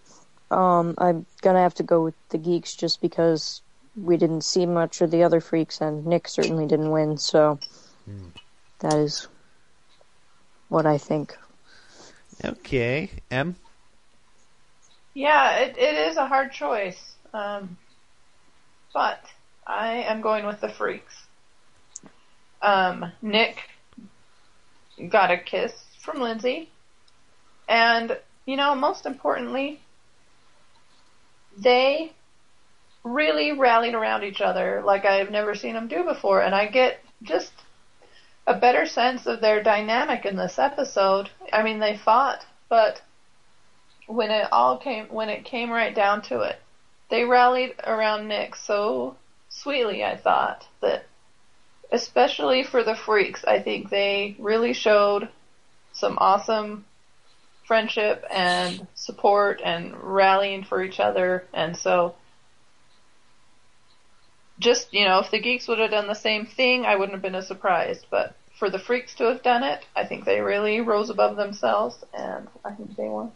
Um, 0.51 0.95
I'm 0.99 1.25
gonna 1.41 1.63
have 1.63 1.75
to 1.75 1.83
go 1.83 2.05
with 2.05 2.15
the 2.29 2.39
geeks 2.39 2.77
just 2.77 3.01
because 3.01 3.63
we 3.97 4.17
didn't 4.17 4.43
see 4.43 4.67
much 4.67 5.01
of 5.01 5.11
the 5.11 5.23
other 5.23 5.41
freaks, 5.41 5.81
and 5.81 6.05
Nick 6.05 6.29
certainly 6.29 6.67
didn't 6.67 6.91
win. 6.91 7.17
So 7.17 7.59
that 8.81 8.95
is 8.95 9.29
what 10.69 10.85
I 10.85 10.99
think. 10.99 11.37
okay. 12.45 13.11
M. 13.31 13.57
Yeah, 15.15 15.59
it, 15.59 15.79
it 15.79 16.11
is 16.11 16.17
a 16.17 16.27
hard 16.27 16.53
choice. 16.53 17.15
Um, 17.33 17.79
but 18.93 19.21
I 19.67 20.05
am 20.07 20.21
going 20.21 20.45
with 20.47 20.61
the 20.61 20.69
freaks. 20.69 21.15
Um, 22.61 23.13
Nick 23.23 23.57
got 25.09 25.31
a 25.31 25.39
kiss 25.39 25.73
from 26.01 26.21
Lindsay. 26.21 26.69
And, 27.69 28.19
you 28.47 28.57
know, 28.57 28.75
most 28.75 29.07
importantly, 29.07 29.81
they 31.57 32.13
really 33.05 33.53
rallied 33.53 33.95
around 33.95 34.25
each 34.25 34.41
other 34.41 34.83
like 34.85 35.05
I've 35.05 35.31
never 35.31 35.55
seen 35.55 35.75
them 35.75 35.89
do 35.89 36.05
before. 36.05 36.43
And 36.43 36.55
I 36.55 36.67
get 36.67 37.01
just 37.23 37.53
a 38.47 38.55
better 38.59 38.87
sense 38.87 39.27
of 39.27 39.41
their 39.41 39.63
dynamic 39.63 40.25
in 40.27 40.37
this 40.37 40.59
episode. 40.59 41.31
I 41.53 41.63
mean, 41.63 41.79
they 41.79 41.97
fought, 41.97 42.45
but 42.69 43.01
when 44.07 44.31
it 44.31 44.49
all 44.53 44.79
came 44.79 45.07
when 45.07 45.29
it 45.29 45.45
came 45.45 45.71
right 45.71 45.95
down 45.95 46.23
to 46.23 46.41
it, 46.41 46.61
they 47.11 47.25
rallied 47.25 47.75
around 47.85 48.29
Nick 48.29 48.55
so 48.57 49.17
sweetly. 49.49 50.05
I 50.05 50.17
thought 50.17 50.67
that, 50.81 51.07
especially 51.93 52.65
for 52.65 52.83
the 52.83 52.95
freaks, 52.95 53.45
I 53.45 53.61
think 53.61 53.91
they 53.91 54.37
really 54.39 54.73
showed 54.73 55.29
some 55.93 56.19
awesome 56.21 56.85
friendship 57.67 58.25
and 58.31 58.87
support 58.95 59.61
and 59.65 59.97
rallying 60.03 60.65
for 60.65 60.83
each 60.83 61.01
other. 61.01 61.45
And 61.53 61.77
so, 61.77 62.15
just 64.59 64.93
you 64.93 65.05
know, 65.05 65.21
if 65.21 65.31
the 65.31 65.41
geeks 65.41 65.69
would 65.69 65.79
have 65.79 65.91
done 65.91 66.09
the 66.09 66.15
same 66.15 66.47
thing, 66.47 66.85
I 66.85 66.97
wouldn't 66.97 67.15
have 67.15 67.23
been 67.23 67.35
as 67.35 67.47
surprised. 67.47 68.07
But 68.11 68.35
for 68.59 68.71
the 68.71 68.79
freaks 68.79 69.15
to 69.17 69.25
have 69.25 69.43
done 69.43 69.63
it, 69.63 69.85
I 69.97 70.05
think 70.05 70.25
they 70.25 70.41
really 70.41 70.81
rose 70.81 71.11
above 71.11 71.37
themselves, 71.37 72.05
and 72.13 72.49
I 72.65 72.73
think 72.73 72.97
they 72.97 73.09
won. 73.09 73.33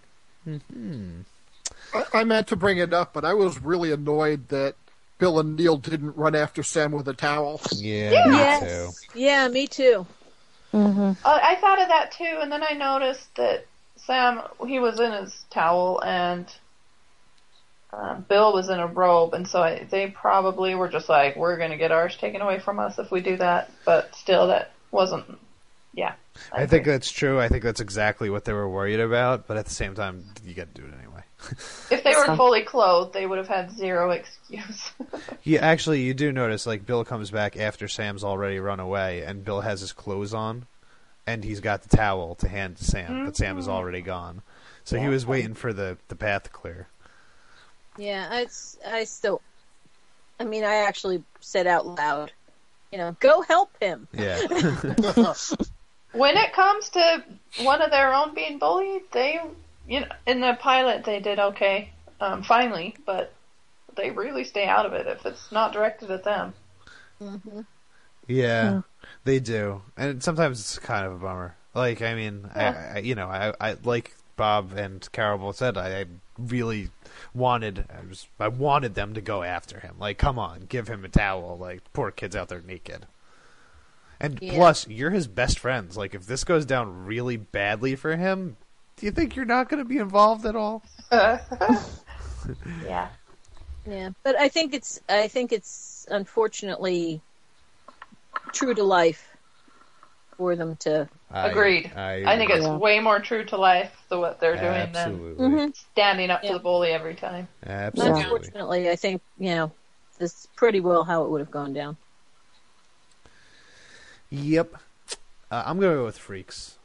I, 1.94 2.04
I 2.14 2.24
meant 2.24 2.46
to 2.48 2.56
bring 2.56 2.78
it 2.78 2.92
up, 2.92 3.12
but 3.12 3.24
I 3.24 3.34
was 3.34 3.60
really 3.62 3.92
annoyed 3.92 4.48
that 4.48 4.74
Bill 5.18 5.38
and 5.40 5.56
Neil 5.56 5.76
didn't 5.76 6.16
run 6.16 6.34
after 6.34 6.62
Sam 6.62 6.92
with 6.92 7.08
a 7.08 7.14
towel. 7.14 7.60
Yeah, 7.72 8.60
me 8.60 8.66
too. 8.66 8.90
Yeah, 9.14 9.48
me 9.48 9.66
too. 9.66 10.06
Mm-hmm. 10.72 11.12
Uh, 11.24 11.38
I 11.42 11.56
thought 11.56 11.80
of 11.80 11.88
that 11.88 12.12
too, 12.12 12.38
and 12.40 12.52
then 12.52 12.62
I 12.62 12.74
noticed 12.74 13.34
that 13.36 13.66
Sam 13.96 14.42
he 14.66 14.78
was 14.78 15.00
in 15.00 15.12
his 15.12 15.44
towel 15.50 16.02
and 16.04 16.46
uh, 17.92 18.16
Bill 18.16 18.52
was 18.52 18.68
in 18.68 18.78
a 18.78 18.86
robe, 18.86 19.32
and 19.34 19.48
so 19.48 19.62
I, 19.62 19.86
they 19.90 20.08
probably 20.08 20.74
were 20.74 20.88
just 20.88 21.08
like, 21.08 21.36
"We're 21.36 21.56
going 21.56 21.70
to 21.70 21.78
get 21.78 21.90
ours 21.90 22.16
taken 22.16 22.42
away 22.42 22.60
from 22.60 22.78
us 22.78 22.98
if 22.98 23.10
we 23.10 23.20
do 23.20 23.36
that." 23.38 23.70
But 23.86 24.14
still, 24.14 24.48
that 24.48 24.72
wasn't. 24.90 25.38
Yeah, 25.98 26.12
I 26.52 26.66
think 26.66 26.84
that's 26.84 27.10
true. 27.10 27.40
I 27.40 27.48
think 27.48 27.64
that's 27.64 27.80
exactly 27.80 28.30
what 28.30 28.44
they 28.44 28.52
were 28.52 28.68
worried 28.68 29.00
about. 29.00 29.48
But 29.48 29.56
at 29.56 29.64
the 29.64 29.74
same 29.74 29.96
time, 29.96 30.26
you 30.44 30.54
got 30.54 30.72
to 30.72 30.80
do 30.80 30.86
it 30.86 30.94
anyway. 30.96 31.24
if 31.90 32.04
they 32.04 32.14
were 32.14 32.36
fully 32.36 32.62
clothed, 32.62 33.12
they 33.12 33.26
would 33.26 33.38
have 33.38 33.48
had 33.48 33.72
zero 33.72 34.12
excuse. 34.12 34.92
Yeah, 35.42 35.64
actually, 35.66 36.02
you 36.02 36.14
do 36.14 36.30
notice 36.30 36.66
like 36.66 36.86
Bill 36.86 37.04
comes 37.04 37.32
back 37.32 37.56
after 37.56 37.88
Sam's 37.88 38.22
already 38.22 38.60
run 38.60 38.78
away, 38.78 39.22
and 39.22 39.44
Bill 39.44 39.62
has 39.62 39.80
his 39.80 39.92
clothes 39.92 40.34
on, 40.34 40.66
and 41.26 41.42
he's 41.42 41.58
got 41.58 41.82
the 41.82 41.96
towel 41.96 42.36
to 42.36 42.48
hand 42.48 42.76
to 42.76 42.84
Sam, 42.84 43.24
but 43.24 43.36
Sam 43.36 43.58
is 43.58 43.64
mm-hmm. 43.64 43.72
already 43.72 44.02
gone. 44.02 44.42
So 44.84 45.00
he 45.00 45.08
was 45.08 45.26
waiting 45.26 45.54
for 45.54 45.72
the 45.72 45.96
the 46.06 46.16
path 46.16 46.52
clear. 46.52 46.86
Yeah, 47.96 48.28
I 48.30 48.46
I 48.86 49.04
still. 49.04 49.40
I 50.38 50.44
mean, 50.44 50.64
I 50.64 50.76
actually 50.76 51.24
said 51.40 51.66
out 51.66 51.86
loud, 51.86 52.30
you 52.92 52.98
know, 52.98 53.16
go 53.20 53.40
help 53.42 53.70
him. 53.80 54.06
Yeah, 54.12 54.38
when 56.12 56.36
it 56.36 56.52
comes 56.52 56.88
to 56.90 57.24
one 57.62 57.82
of 57.82 57.90
their 57.90 58.14
own 58.14 58.34
being 58.34 58.58
bullied, 58.58 59.02
they, 59.12 59.40
you 59.86 60.00
know, 60.00 60.08
in 60.26 60.40
the 60.40 60.56
pilot 60.60 61.04
they 61.04 61.20
did 61.20 61.38
okay, 61.38 61.90
um, 62.20 62.42
finally, 62.42 62.96
but 63.06 63.32
they 63.96 64.10
really 64.10 64.44
stay 64.44 64.66
out 64.66 64.86
of 64.86 64.92
it 64.92 65.06
if 65.06 65.26
it's 65.26 65.52
not 65.52 65.72
directed 65.72 66.10
at 66.10 66.24
them. 66.24 66.54
yeah, 68.26 68.82
they 69.24 69.40
do, 69.40 69.82
and 69.96 70.22
sometimes 70.22 70.60
it's 70.60 70.78
kind 70.78 71.06
of 71.06 71.12
a 71.12 71.18
bummer. 71.18 71.56
Like, 71.74 72.02
I 72.02 72.14
mean, 72.14 72.48
I, 72.54 72.64
I, 72.64 72.98
you 72.98 73.14
know, 73.14 73.28
I, 73.28 73.54
I 73.60 73.76
like 73.84 74.16
Bob 74.36 74.72
and 74.76 75.06
Carol 75.12 75.38
both 75.38 75.56
said, 75.56 75.76
I, 75.76 76.00
I 76.00 76.04
really 76.38 76.90
wanted, 77.34 77.84
I 77.90 78.06
was, 78.08 78.26
I 78.40 78.48
wanted 78.48 78.94
them 78.94 79.14
to 79.14 79.20
go 79.20 79.42
after 79.42 79.80
him. 79.80 79.96
Like, 79.98 80.16
come 80.18 80.38
on, 80.38 80.66
give 80.68 80.88
him 80.88 81.04
a 81.04 81.08
towel. 81.08 81.58
Like, 81.58 81.82
poor 81.92 82.10
kid's 82.10 82.34
out 82.34 82.48
there 82.48 82.62
naked. 82.62 83.06
And 84.20 84.38
Yeah. 84.42 84.54
plus, 84.54 84.88
you're 84.88 85.10
his 85.10 85.28
best 85.28 85.58
friends. 85.58 85.96
Like, 85.96 86.14
if 86.14 86.26
this 86.26 86.44
goes 86.44 86.66
down 86.66 87.06
really 87.06 87.36
badly 87.36 87.94
for 87.96 88.16
him, 88.16 88.56
do 88.96 89.06
you 89.06 89.12
think 89.12 89.36
you're 89.36 89.44
not 89.44 89.68
going 89.68 89.78
to 89.82 89.88
be 89.88 89.98
involved 89.98 90.44
at 90.44 90.56
all? 90.56 90.82
Yeah. 92.84 93.08
Yeah, 93.86 94.10
but 94.22 94.36
I 94.36 94.48
think 94.48 94.74
it's 94.74 95.00
I 95.08 95.28
think 95.28 95.52
it's 95.52 96.06
unfortunately 96.10 97.22
true 98.52 98.74
to 98.74 98.84
life 98.84 99.34
for 100.36 100.56
them 100.56 100.76
to. 100.76 101.08
Agreed. 101.30 101.92
I, 101.94 102.22
I 102.26 102.36
think 102.36 102.50
it's 102.50 102.64
Yeah. 102.64 102.76
way 102.76 103.00
more 103.00 103.20
true 103.20 103.44
to 103.46 103.56
life 103.56 103.92
than 104.08 104.20
what 104.20 104.40
they're 104.40 104.56
doing 104.56 104.72
than 104.72 104.96
absolutely, 104.96 105.48
Mhm. 105.48 105.76
standing 105.76 106.30
up 106.30 106.42
to 106.42 106.52
the 106.54 106.58
bully 106.58 106.90
every 106.90 107.14
time. 107.14 107.48
absolutely. 107.66 108.22
Unfortunately, 108.22 108.90
I 108.90 108.96
think 108.96 109.22
you 109.38 109.54
know 109.54 109.72
this 110.18 110.34
is 110.34 110.48
pretty 110.56 110.80
well 110.80 111.04
how 111.04 111.24
it 111.24 111.30
would 111.30 111.40
have 111.40 111.50
gone 111.50 111.72
down. 111.72 111.96
Yep. 114.30 114.74
Uh, 115.50 115.62
I'm 115.64 115.78
going 115.78 115.92
to 115.92 115.98
go 115.98 116.04
with 116.04 116.18
Freaks. 116.18 116.78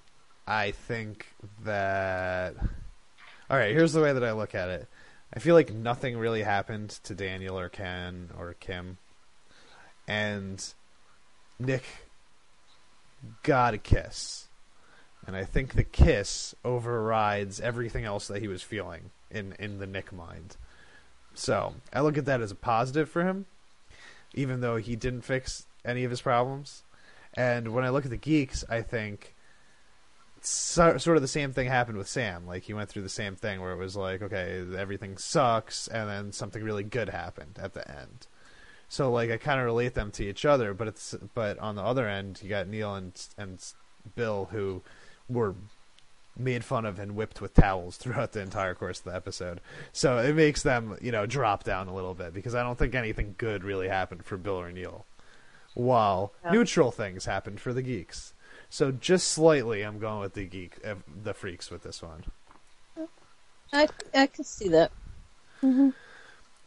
I 0.47 0.71
think 0.71 1.27
that. 1.63 2.55
All 3.49 3.57
right, 3.57 3.71
here's 3.71 3.93
the 3.93 4.01
way 4.01 4.13
that 4.13 4.23
I 4.23 4.31
look 4.31 4.55
at 4.55 4.69
it. 4.69 4.87
I 5.33 5.39
feel 5.39 5.55
like 5.55 5.73
nothing 5.73 6.17
really 6.17 6.43
happened 6.43 6.91
to 7.03 7.15
Daniel 7.15 7.57
or 7.57 7.69
Ken 7.69 8.29
or 8.37 8.53
Kim. 8.59 8.97
And 10.07 10.63
Nick 11.59 11.83
got 13.43 13.73
a 13.73 13.77
kiss. 13.77 14.47
And 15.25 15.35
I 15.35 15.43
think 15.45 15.73
the 15.73 15.83
kiss 15.83 16.53
overrides 16.63 17.59
everything 17.59 18.05
else 18.05 18.27
that 18.27 18.41
he 18.41 18.47
was 18.47 18.61
feeling 18.61 19.11
in, 19.31 19.53
in 19.59 19.79
the 19.79 19.87
Nick 19.87 20.11
mind. 20.11 20.57
So 21.33 21.75
I 21.91 22.01
look 22.01 22.17
at 22.17 22.25
that 22.25 22.41
as 22.41 22.51
a 22.51 22.55
positive 22.55 23.09
for 23.09 23.23
him, 23.23 23.45
even 24.33 24.61
though 24.61 24.77
he 24.77 24.95
didn't 24.95 25.21
fix 25.21 25.65
any 25.85 26.03
of 26.03 26.11
his 26.11 26.21
problems. 26.21 26.83
And 27.35 27.73
when 27.73 27.83
I 27.83 27.89
look 27.89 28.05
at 28.05 28.11
the 28.11 28.17
geeks, 28.17 28.63
I 28.69 28.81
think 28.81 29.33
so, 30.41 30.97
sort 30.97 31.17
of 31.17 31.21
the 31.21 31.27
same 31.27 31.53
thing 31.53 31.67
happened 31.67 31.97
with 31.97 32.07
Sam. 32.07 32.45
Like 32.45 32.63
he 32.63 32.73
went 32.73 32.89
through 32.89 33.03
the 33.03 33.09
same 33.09 33.35
thing 33.35 33.61
where 33.61 33.71
it 33.71 33.77
was 33.77 33.95
like, 33.95 34.21
okay, 34.21 34.63
everything 34.77 35.17
sucks, 35.17 35.87
and 35.87 36.09
then 36.09 36.31
something 36.31 36.63
really 36.63 36.83
good 36.83 37.09
happened 37.09 37.59
at 37.61 37.73
the 37.73 37.89
end. 37.89 38.27
So 38.89 39.11
like 39.11 39.31
I 39.31 39.37
kind 39.37 39.59
of 39.59 39.65
relate 39.65 39.95
them 39.95 40.11
to 40.11 40.23
each 40.23 40.45
other, 40.45 40.73
but 40.73 40.87
it's 40.87 41.15
but 41.33 41.57
on 41.59 41.75
the 41.75 41.81
other 41.81 42.07
end 42.07 42.41
you 42.43 42.49
got 42.49 42.67
Neil 42.67 42.93
and 42.93 43.19
and 43.37 43.63
Bill 44.15 44.49
who 44.51 44.83
were 45.29 45.55
made 46.37 46.63
fun 46.63 46.85
of 46.85 46.99
and 46.99 47.15
whipped 47.15 47.41
with 47.41 47.53
towels 47.53 47.97
throughout 47.97 48.33
the 48.33 48.41
entire 48.41 48.75
course 48.75 48.99
of 48.99 49.05
the 49.05 49.15
episode. 49.15 49.61
So 49.91 50.17
it 50.17 50.35
makes 50.35 50.63
them, 50.63 50.97
you 51.01 51.11
know, 51.11 51.25
drop 51.25 51.63
down 51.63 51.87
a 51.87 51.93
little 51.93 52.13
bit 52.13 52.33
because 52.33 52.55
I 52.55 52.63
don't 52.63 52.77
think 52.77 52.95
anything 52.95 53.35
good 53.37 53.63
really 53.63 53.87
happened 53.87 54.25
for 54.25 54.37
Bill 54.37 54.59
or 54.59 54.71
Neil. 54.71 55.05
While 55.73 56.33
Yeah. 56.43 56.51
neutral 56.51 56.91
things 56.91 57.25
happened 57.25 57.59
for 57.59 57.73
the 57.73 57.81
geeks. 57.81 58.33
So 58.69 58.91
just 58.91 59.27
slightly 59.29 59.81
I'm 59.81 59.99
going 59.99 60.19
with 60.19 60.33
the 60.33 60.45
geek 60.45 60.77
uh, 60.85 60.95
the 61.23 61.33
freaks 61.33 61.69
with 61.71 61.83
this 61.83 62.01
one. 62.01 62.25
I 63.71 63.87
I 64.13 64.27
can 64.27 64.43
see 64.43 64.69
that. 64.69 64.91
All 65.63 65.91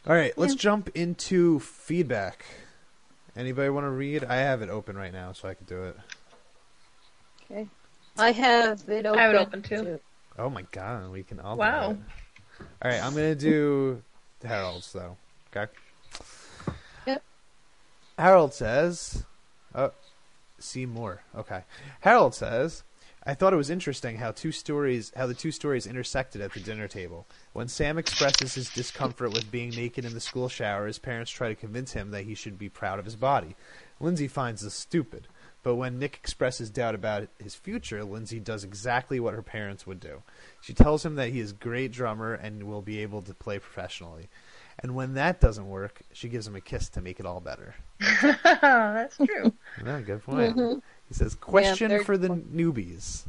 right, 0.05 0.37
let's 0.37 0.55
jump 0.55 0.89
into 0.95 1.59
feedback. 1.59 2.45
Anybody 3.35 3.69
want 3.69 3.85
to 3.85 3.91
read? 3.91 4.23
I 4.23 4.37
have 4.37 4.61
it 4.61 4.69
open 4.69 4.97
right 4.97 5.13
now 5.13 5.31
so 5.31 5.47
I 5.47 5.53
can 5.53 5.65
do 5.65 5.83
it. 5.83 5.97
Okay. 7.51 7.67
I 8.17 8.31
have 8.31 8.89
it 8.89 9.05
open. 9.05 9.19
I 9.19 9.23
have 9.23 9.35
it 9.35 9.37
open, 9.37 9.61
too. 9.61 9.99
Oh 10.39 10.49
my 10.49 10.63
god, 10.71 11.11
we 11.11 11.23
can 11.23 11.39
all 11.39 11.55
do 11.55 11.59
Wow. 11.59 11.91
it. 11.91 11.97
All 12.81 12.91
right, 12.91 13.01
I'm 13.03 13.13
gonna 13.13 13.35
do 13.35 14.01
Harold's 14.43 14.91
though. 14.91 15.17
Okay. 15.55 15.71
Harold 18.17 18.53
says, 18.53 19.25
"Oh, 19.75 19.91
see 20.59 20.85
more." 20.85 21.21
Okay. 21.35 21.63
Harold 22.01 22.33
says, 22.33 22.83
"I 23.23 23.35
thought 23.35 23.53
it 23.53 23.57
was 23.57 23.69
interesting 23.69 24.17
how 24.17 24.31
two 24.31 24.51
stories, 24.51 25.11
how 25.15 25.27
the 25.27 25.33
two 25.33 25.51
stories 25.51 25.85
intersected 25.85 26.41
at 26.41 26.53
the 26.53 26.59
dinner 26.59 26.87
table. 26.87 27.27
When 27.53 27.67
Sam 27.67 27.97
expresses 27.97 28.55
his 28.55 28.69
discomfort 28.69 29.33
with 29.33 29.51
being 29.51 29.69
naked 29.69 30.05
in 30.05 30.13
the 30.13 30.19
school 30.19 30.49
shower, 30.49 30.87
his 30.87 30.99
parents 30.99 31.29
try 31.29 31.49
to 31.49 31.55
convince 31.55 31.93
him 31.93 32.11
that 32.11 32.25
he 32.25 32.33
should 32.33 32.57
be 32.57 32.69
proud 32.69 32.97
of 32.99 33.05
his 33.05 33.15
body. 33.15 33.55
Lindsay 33.99 34.27
finds 34.27 34.61
this 34.61 34.73
stupid." 34.73 35.27
But 35.63 35.75
when 35.75 35.99
Nick 35.99 36.15
expresses 36.15 36.69
doubt 36.69 36.95
about 36.95 37.27
his 37.43 37.55
future, 37.55 38.03
Lindsay 38.03 38.39
does 38.39 38.63
exactly 38.63 39.19
what 39.19 39.33
her 39.33 39.41
parents 39.41 39.85
would 39.85 39.99
do. 39.99 40.23
She 40.61 40.73
tells 40.73 41.05
him 41.05 41.15
that 41.15 41.31
he 41.31 41.41
is 41.41 41.51
a 41.51 41.55
great 41.55 41.91
drummer 41.91 42.33
and 42.33 42.63
will 42.63 42.81
be 42.81 42.99
able 42.99 43.21
to 43.23 43.33
play 43.33 43.59
professionally. 43.59 44.29
And 44.79 44.95
when 44.95 45.15
that 45.15 45.41
doesn't 45.41 45.67
work, 45.67 46.01
she 46.13 46.29
gives 46.29 46.47
him 46.47 46.55
a 46.55 46.61
kiss 46.61 46.89
to 46.89 47.01
make 47.01 47.19
it 47.19 47.25
all 47.25 47.39
better. 47.39 47.75
That's 48.21 49.17
true. 49.17 49.51
Yeah, 49.83 50.01
good 50.01 50.23
point. 50.23 50.55
Mm-hmm. 50.55 50.79
He 51.07 51.13
says, 51.13 51.33
Question 51.35 51.89
very 51.89 52.03
for 52.03 52.17
the 52.17 52.29
newbies. 52.29 53.25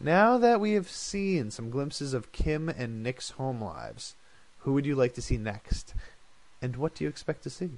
Now 0.00 0.38
that 0.38 0.60
we 0.60 0.72
have 0.72 0.88
seen 0.88 1.50
some 1.50 1.70
glimpses 1.70 2.14
of 2.14 2.32
Kim 2.32 2.68
and 2.68 3.02
Nick's 3.02 3.30
home 3.30 3.62
lives, 3.62 4.14
who 4.58 4.72
would 4.74 4.86
you 4.86 4.94
like 4.94 5.14
to 5.14 5.22
see 5.22 5.36
next? 5.36 5.94
And 6.62 6.76
what 6.76 6.94
do 6.94 7.04
you 7.04 7.10
expect 7.10 7.42
to 7.44 7.50
see? 7.50 7.70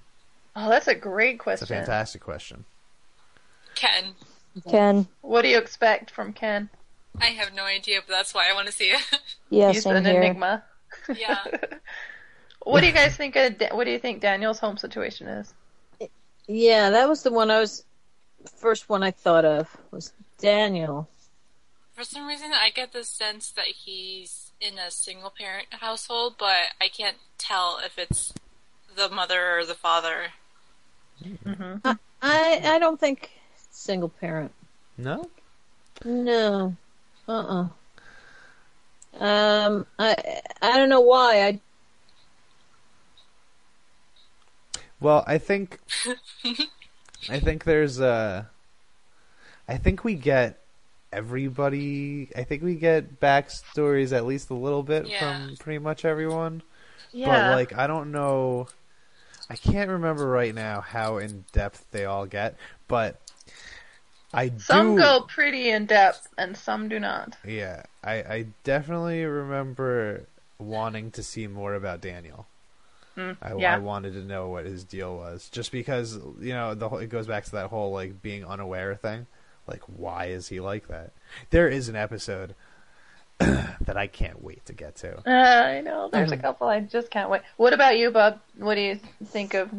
Oh, 0.54 0.68
that's 0.68 0.86
a 0.88 0.94
great 0.94 1.38
question. 1.38 1.64
It's 1.64 1.70
a 1.70 1.74
fantastic 1.74 2.20
question. 2.20 2.64
Ken. 3.74 4.12
Ken. 4.68 5.06
What 5.22 5.42
do 5.42 5.48
you 5.48 5.56
expect 5.58 6.10
from 6.10 6.32
Ken? 6.32 6.68
I 7.20 7.26
have 7.26 7.54
no 7.54 7.64
idea, 7.64 8.00
but 8.06 8.12
that's 8.12 8.34
why 8.34 8.48
I 8.50 8.54
want 8.54 8.66
to 8.66 8.72
see 8.72 8.90
it. 8.90 9.00
Yeah, 9.50 9.72
He's 9.72 9.82
same 9.82 9.96
an 9.96 10.04
here. 10.04 10.20
enigma. 10.22 10.64
yeah. 11.14 11.38
What 12.64 12.80
do 12.80 12.86
you 12.86 12.92
guys 12.92 13.16
think? 13.16 13.36
Of, 13.36 13.54
what 13.72 13.84
do 13.84 13.90
you 13.90 13.98
think 13.98 14.20
Daniel's 14.20 14.58
home 14.58 14.76
situation 14.76 15.26
is? 15.28 15.52
Yeah, 16.46 16.90
that 16.90 17.08
was 17.08 17.22
the 17.22 17.32
one 17.32 17.50
I 17.50 17.60
was. 17.60 17.84
First 18.56 18.88
one 18.88 19.02
I 19.02 19.12
thought 19.12 19.44
of 19.44 19.76
was 19.90 20.12
Daniel. 20.38 21.08
For 21.92 22.04
some 22.04 22.26
reason, 22.26 22.50
I 22.52 22.70
get 22.70 22.92
the 22.92 23.04
sense 23.04 23.50
that 23.52 23.66
he's 23.66 24.52
in 24.60 24.78
a 24.78 24.90
single 24.90 25.30
parent 25.30 25.66
household, 25.70 26.34
but 26.38 26.72
I 26.80 26.88
can't 26.88 27.18
tell 27.38 27.78
if 27.84 27.98
it's 27.98 28.32
the 28.96 29.08
mother 29.08 29.58
or 29.58 29.64
the 29.64 29.74
father. 29.74 30.32
I 32.22 32.60
I 32.64 32.78
don't 32.78 32.98
think 32.98 33.30
single 33.70 34.08
parent. 34.08 34.52
No? 34.98 35.28
No. 36.04 36.76
Uh 37.28 37.32
uh 37.32 39.24
Um, 39.24 39.86
I 39.98 40.40
I 40.60 40.76
don't 40.76 40.88
know 40.88 41.00
why. 41.00 41.46
I 41.46 41.60
Well, 45.02 45.24
I 45.26 45.38
think 45.38 45.78
I 47.28 47.38
think 47.38 47.64
there's 47.64 48.00
uh 48.00 48.44
I 49.68 49.76
think 49.76 50.04
we 50.04 50.14
get 50.14 50.58
everybody 51.12 52.30
I 52.36 52.44
think 52.44 52.62
we 52.62 52.74
get 52.76 53.20
backstories 53.20 54.12
at 54.12 54.24
least 54.26 54.50
a 54.50 54.54
little 54.54 54.82
bit 54.82 55.06
Yeah. 55.08 55.18
from 55.46 55.56
pretty 55.58 55.78
much 55.78 56.04
everyone. 56.04 56.62
Yeah. 57.12 57.26
But 57.26 57.56
like 57.56 57.78
I 57.78 57.86
don't 57.86 58.12
know 58.12 58.68
I 59.50 59.56
can't 59.56 59.90
remember 59.90 60.26
right 60.26 60.54
now 60.54 60.80
how 60.80 61.18
in 61.18 61.44
depth 61.52 61.84
they 61.90 62.04
all 62.04 62.26
get, 62.26 62.56
but 62.88 63.20
I 64.32 64.50
some 64.56 64.94
do 64.96 65.02
go 65.02 65.20
pretty 65.28 65.68
in 65.70 65.84
depth 65.86 66.28
and 66.38 66.56
some 66.56 66.88
do 66.88 66.98
not. 66.98 67.36
Yeah, 67.46 67.82
I, 68.02 68.14
I 68.14 68.46
definitely 68.64 69.24
remember 69.24 70.26
wanting 70.58 71.10
to 71.10 71.22
see 71.22 71.46
more 71.48 71.74
about 71.74 72.00
Daniel. 72.00 72.46
Mm, 73.16 73.36
I, 73.42 73.54
yeah. 73.56 73.74
I 73.74 73.78
wanted 73.78 74.14
to 74.14 74.22
know 74.24 74.48
what 74.48 74.64
his 74.64 74.84
deal 74.84 75.16
was, 75.16 75.48
just 75.50 75.70
because 75.72 76.18
you 76.40 76.52
know 76.54 76.74
the 76.74 76.88
whole, 76.88 76.98
it 76.98 77.08
goes 77.08 77.26
back 77.26 77.44
to 77.44 77.50
that 77.52 77.68
whole 77.70 77.92
like 77.92 78.22
being 78.22 78.44
unaware 78.44 78.94
thing. 78.94 79.26
Like, 79.66 79.82
why 79.86 80.26
is 80.26 80.48
he 80.48 80.60
like 80.60 80.88
that? 80.88 81.12
There 81.50 81.68
is 81.68 81.88
an 81.88 81.94
episode 81.96 82.54
that 83.38 83.96
I 83.96 84.06
can't 84.06 84.42
wait 84.42 84.64
to 84.66 84.72
get 84.72 84.96
to. 84.96 85.18
Uh, 85.26 85.30
I 85.30 85.80
know. 85.82 86.08
There's 86.12 86.32
a 86.32 86.36
couple 86.38 86.68
I 86.68 86.80
just 86.80 87.10
can't 87.10 87.30
wait. 87.30 87.42
What 87.56 87.72
about 87.72 87.96
you, 87.98 88.10
Bob? 88.10 88.40
What 88.56 88.74
do 88.76 88.80
you 88.80 88.98
think 89.24 89.54
of 89.54 89.70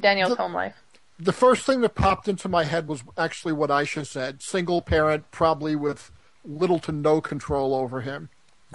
Daniel's 0.00 0.30
The- 0.30 0.36
home 0.42 0.54
life? 0.54 0.74
The 1.18 1.32
first 1.32 1.64
thing 1.66 1.82
that 1.82 1.94
popped 1.94 2.26
into 2.26 2.48
my 2.48 2.64
head 2.64 2.88
was 2.88 3.04
actually 3.16 3.52
what 3.52 3.70
Aisha 3.70 4.04
said. 4.04 4.42
Single 4.42 4.82
parent, 4.82 5.30
probably 5.30 5.76
with 5.76 6.10
little 6.44 6.80
to 6.80 6.90
no 6.90 7.20
control 7.20 7.74
over 7.76 8.00
him. 8.00 8.28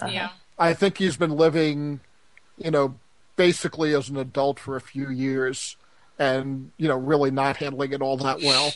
Yeah. 0.08 0.30
I 0.58 0.72
think 0.72 0.96
he's 0.96 1.18
been 1.18 1.32
living, 1.36 2.00
you 2.56 2.70
know, 2.70 2.94
basically 3.38 3.94
as 3.94 4.10
an 4.10 4.18
adult 4.18 4.58
for 4.60 4.76
a 4.76 4.80
few 4.82 5.08
years 5.08 5.76
and, 6.18 6.72
you 6.76 6.88
know, 6.88 6.96
really 6.98 7.30
not 7.30 7.56
handling 7.56 7.92
it 7.94 8.02
all 8.02 8.18
that 8.18 8.42
well. 8.42 8.74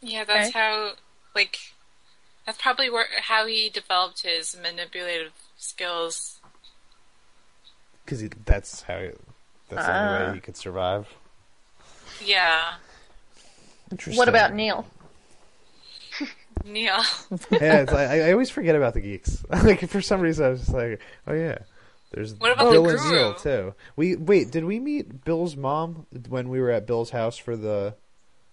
Yeah, 0.00 0.24
that's 0.24 0.48
Okay. 0.48 0.58
how, 0.58 0.92
like, 1.36 1.58
that's 2.46 2.60
probably 2.60 2.90
where 2.90 3.06
how 3.22 3.46
he 3.46 3.68
developed 3.68 4.22
his 4.22 4.56
manipulative 4.60 5.32
skills. 5.56 6.40
Because 8.04 8.24
that's 8.44 8.82
how 8.82 9.10
that's 9.68 9.86
the 9.86 9.92
only 9.92 10.08
Ah. 10.08 10.28
way 10.30 10.34
he 10.34 10.40
could 10.40 10.56
survive. 10.56 11.06
Yeah. 12.24 12.74
Interesting. 13.92 14.18
What 14.18 14.28
about 14.28 14.54
Neil? 14.54 14.86
Neil. 16.64 16.98
yeah, 17.50 17.80
it's 17.82 17.92
like, 17.92 18.08
I, 18.08 18.28
I 18.28 18.32
always 18.32 18.50
forget 18.50 18.74
about 18.74 18.94
the 18.94 19.00
geeks. 19.00 19.44
like 19.64 19.88
for 19.88 20.00
some 20.00 20.20
reason, 20.20 20.46
I 20.46 20.48
was 20.50 20.60
just 20.60 20.72
like, 20.72 21.00
oh 21.26 21.34
yeah, 21.34 21.58
there's 22.10 22.34
What 22.34 22.52
about 22.52 22.70
Bill 22.72 22.82
the 22.84 22.98
and 22.98 23.10
Neil 23.10 23.34
too. 23.34 23.74
We 23.96 24.16
wait, 24.16 24.50
did 24.50 24.64
we 24.64 24.78
meet 24.80 25.24
Bill's 25.24 25.56
mom 25.56 26.06
when 26.28 26.48
we 26.48 26.60
were 26.60 26.70
at 26.70 26.86
Bill's 26.86 27.10
house 27.10 27.36
for 27.36 27.56
the 27.56 27.94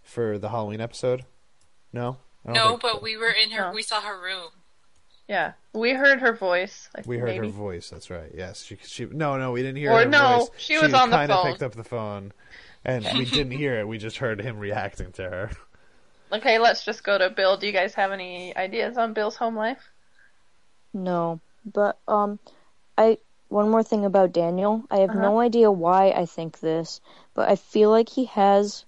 for 0.04 0.38
the 0.38 0.50
Halloween 0.50 0.82
episode? 0.82 1.26
No, 1.94 2.18
No, 2.46 2.70
think 2.70 2.82
but 2.82 2.92
so. 2.94 3.00
we 3.02 3.18
were 3.18 3.30
in 3.32 3.52
her. 3.52 3.70
No. 3.70 3.72
We 3.74 3.82
saw 3.82 4.02
her 4.02 4.20
room. 4.22 4.50
Yeah, 5.28 5.54
we 5.74 5.92
heard 5.92 6.20
her 6.22 6.34
voice. 6.34 6.90
I 6.96 7.00
we 7.06 7.16
think, 7.16 7.22
heard 7.22 7.28
maybe. 7.36 7.48
her 7.48 7.52
voice. 7.54 7.90
That's 7.90 8.10
right. 8.10 8.32
Yes, 8.34 8.64
she 8.64 8.78
she. 8.86 9.06
No, 9.06 9.38
no, 9.38 9.52
we 9.52 9.62
didn't 9.62 9.78
hear 9.78 9.90
her. 9.92 9.96
Or 9.98 10.00
her 10.04 10.10
no, 10.10 10.38
voice. 10.40 10.50
she 10.58 10.78
was 10.78 10.94
on 10.94 11.10
the 11.10 11.18
phone. 11.18 11.28
kinda 11.28 11.44
picked 11.52 11.64
up 11.64 11.74
the 11.76 11.84
phone, 11.84 12.32
and 12.86 13.06
we 13.18 13.26
didn't 13.30 13.52
hear 13.52 13.80
it. 13.80 13.88
We 13.88 13.98
just 13.98 14.18
heard 14.18 14.40
him 14.42 14.58
reacting 14.60 15.12
to 15.14 15.24
her. 15.24 15.52
Okay, 16.32 16.60
let's 16.60 16.86
just 16.86 17.04
go 17.04 17.18
to 17.18 17.30
Bill. 17.30 17.58
Do 17.58 17.66
you 17.68 17.74
guys 17.74 17.94
have 17.96 18.12
any 18.12 18.56
ideas 18.56 18.98
on 18.98 19.14
Bill's 19.14 19.36
home 19.38 19.56
life? 19.56 19.90
No, 20.94 21.40
but 21.66 22.00
um, 22.08 22.40
I 22.98 23.18
one 23.50 23.70
more 23.70 23.84
thing 23.84 24.06
about 24.06 24.32
Daniel. 24.34 24.84
I 24.92 24.98
have 24.98 25.16
no 25.16 25.40
idea 25.40 25.72
why 25.72 26.12
I 26.12 26.26
think 26.26 26.60
this, 26.60 27.00
but 27.34 27.50
I 27.50 27.56
feel 27.56 27.90
like 27.90 28.10
he 28.10 28.26
has 28.26 28.86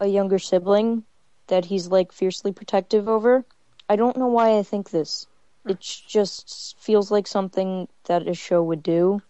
a 0.00 0.06
younger 0.06 0.38
sibling 0.38 1.04
that 1.46 1.64
he's 1.66 1.88
like 1.88 2.12
fiercely 2.12 2.52
protective 2.52 3.08
over. 3.08 3.44
I 3.88 3.96
don't 3.96 4.16
know 4.16 4.26
why 4.26 4.58
I 4.58 4.62
think 4.62 4.90
this. 4.90 5.26
It 5.64 5.80
just 5.80 6.76
feels 6.78 7.10
like 7.10 7.26
something 7.26 7.88
that 8.04 8.28
a 8.28 8.34
show 8.34 8.62
would 8.62 8.82
do, 8.84 9.20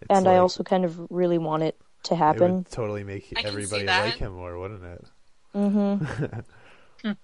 It's 0.00 0.10
and 0.10 0.28
I 0.28 0.36
also 0.36 0.62
kind 0.62 0.84
of 0.84 1.00
really 1.10 1.38
want 1.38 1.64
it 1.64 1.76
to 2.04 2.14
happen. 2.14 2.36
it 2.36 2.40
happen. 2.44 2.56
would 2.58 2.70
totally 2.70 3.02
make 3.04 3.32
I 3.36 3.40
everybody 3.40 3.86
like 3.86 4.18
him 4.18 4.34
more, 4.34 4.56
wouldn't 4.58 4.84
it? 4.84 5.04
Mm-hmm. 5.54 7.06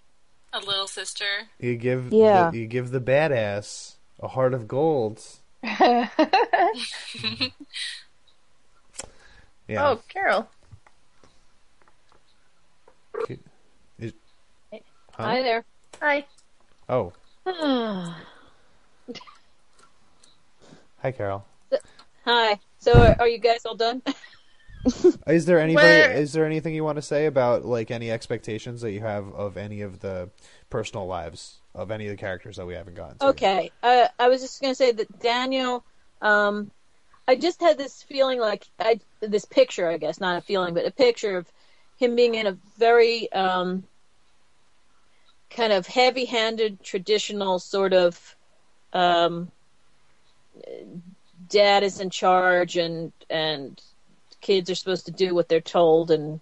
A 0.53 0.59
little 0.59 0.89
sister. 0.89 1.25
You 1.61 1.77
give 1.77 2.13
Yeah. 2.13 2.51
the, 2.51 2.59
you 2.59 2.67
give 2.67 2.91
the 2.91 3.01
badass 3.01 3.97
a 4.19 4.27
heart 4.27 4.53
of 4.53 4.67
gold. 4.67 5.23
Yeah. 9.69 9.89
Oh, 9.91 10.01
Carol. 10.09 10.49
Is- 14.01 14.13
Hi 15.13 15.43
there. 15.43 15.65
Hi. 16.03 16.27
Oh, 16.89 17.13
Hi. 17.47 18.15
Carol. 21.17 21.45
Uh, 21.73 21.77
hi, 22.25 22.59
So, 22.81 22.93
are, 22.95 23.15
are 23.21 23.29
you 23.29 23.39
guys 23.39 23.65
all 23.65 23.77
done? 23.77 24.03
Is 25.29 25.45
there 25.47 25.61
anybody? 25.61 25.87
Where- 25.87 26.13
Is 26.13 26.33
there 26.33 26.45
anything 26.47 26.75
you 26.75 26.83
want 26.83 26.97
to 26.97 27.03
say 27.03 27.27
about 27.27 27.65
like 27.65 27.93
any 27.93 28.11
expectations 28.11 28.81
that 28.81 28.91
you 28.91 29.01
have 29.01 29.33
of 29.35 29.57
any 29.57 29.83
of 29.83 30.01
the 30.01 30.31
personal 30.69 31.07
lives 31.07 31.60
of 31.75 31.91
any 31.91 32.07
of 32.07 32.11
the 32.11 32.17
characters 32.17 32.57
that 32.57 32.67
we 32.67 32.75
haven't 32.75 32.95
gotten 32.95 33.19
to? 33.19 33.27
Okay. 33.27 33.71
Uh, 33.83 34.09
I 34.19 34.29
was 34.29 34.41
just 34.41 34.61
going 34.61 34.73
to 34.73 34.77
say 34.77 34.93
that 34.93 35.21
Daniel, 35.21 35.85
um, 36.21 36.71
I 37.29 37.37
just 37.37 37.61
had 37.61 37.79
this 37.79 38.03
feeling 38.03 38.41
like 38.41 38.67
I 38.79 39.01
this 39.21 39.45
picture, 39.45 39.89
I 39.89 39.99
guess, 39.99 40.21
not 40.21 40.39
a 40.39 40.41
feeling, 40.41 40.75
but 40.75 40.87
a 40.87 40.91
picture 40.91 41.37
of 41.37 41.47
him 41.97 42.17
being 42.17 42.35
in 42.35 42.47
a 42.47 42.57
very 42.79 43.31
um, 43.33 43.85
kind 45.51 45.73
of 45.73 45.87
heavy-handed, 45.87 46.83
traditional 46.83 47.59
sort 47.59 47.93
of 47.93 48.37
um, 48.93 49.53
dad 51.49 51.83
is 51.83 52.01
in 52.01 52.11
charge, 52.11 52.77
and 52.77 53.13
and 53.29 53.81
kids 54.41 54.71
are 54.71 54.75
supposed 54.75 55.07
to 55.07 55.13
do 55.13 55.35
what 55.35 55.49
they're 55.49 55.61
told, 55.61 56.11
and 56.11 56.41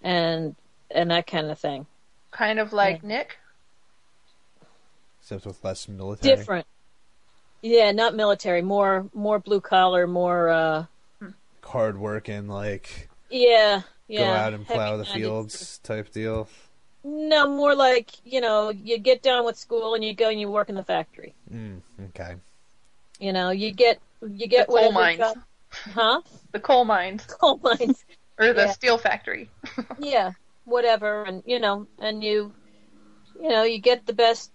and 0.00 0.56
and 0.90 1.10
that 1.10 1.26
kind 1.26 1.50
of 1.50 1.58
thing. 1.58 1.86
Kind 2.30 2.58
of 2.58 2.72
like 2.72 3.02
Nick. 3.02 3.36
Except 5.22 5.46
with 5.46 5.62
less 5.64 5.88
military. 5.88 6.36
Different. 6.36 6.66
Yeah, 7.62 7.92
not 7.92 8.14
military, 8.16 8.60
more 8.60 9.08
more 9.14 9.38
blue 9.38 9.60
collar, 9.60 10.06
more 10.06 10.48
uh 10.48 10.86
Hard 11.62 11.96
working, 11.98 12.48
like 12.48 13.08
yeah, 13.30 13.82
yeah. 14.08 14.18
go 14.18 14.24
out 14.32 14.52
and 14.52 14.66
plow 14.66 14.96
the 14.96 15.04
heavy-handed. 15.04 15.12
fields 15.52 15.78
type 15.84 16.10
deal. 16.12 16.48
No, 17.04 17.48
more 17.48 17.74
like, 17.74 18.10
you 18.24 18.40
know, 18.40 18.70
you 18.70 18.98
get 18.98 19.22
done 19.22 19.44
with 19.44 19.56
school 19.56 19.94
and 19.94 20.04
you 20.04 20.14
go 20.14 20.28
and 20.28 20.40
you 20.40 20.48
work 20.50 20.68
in 20.68 20.74
the 20.74 20.84
factory. 20.84 21.34
Mm, 21.52 21.80
okay. 22.10 22.34
You 23.18 23.32
know, 23.32 23.50
you 23.50 23.72
get 23.72 24.00
you 24.28 24.48
get 24.48 24.66
The 24.66 24.72
coal 24.72 24.92
mines. 24.92 25.18
job- 25.18 25.38
Huh? 25.94 26.20
The 26.52 26.60
coal 26.60 26.84
mines. 26.84 27.24
Coal 27.26 27.58
mines. 27.62 28.04
Or 28.38 28.52
the 28.54 28.62
Yeah. 28.62 28.72
steel 28.72 28.98
factory. 28.98 29.50
yeah, 29.98 30.32
whatever 30.64 31.24
and 31.24 31.42
you 31.46 31.58
know, 31.60 31.86
and 32.00 32.24
you 32.24 32.52
you 33.40 33.48
know, 33.48 33.62
you 33.62 33.78
get 33.78 34.06
the 34.06 34.12
best 34.14 34.51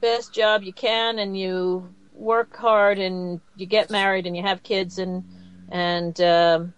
best 0.00 0.32
job 0.32 0.62
you 0.62 0.72
can 0.72 1.18
and 1.18 1.38
you 1.38 1.92
work 2.14 2.56
hard 2.56 2.98
and 2.98 3.40
you 3.56 3.66
get 3.66 3.90
married 3.90 4.26
and 4.26 4.36
you 4.36 4.42
have 4.42 4.62
kids 4.62 4.98
and 4.98 5.24
and 5.70 6.20
um 6.20 6.72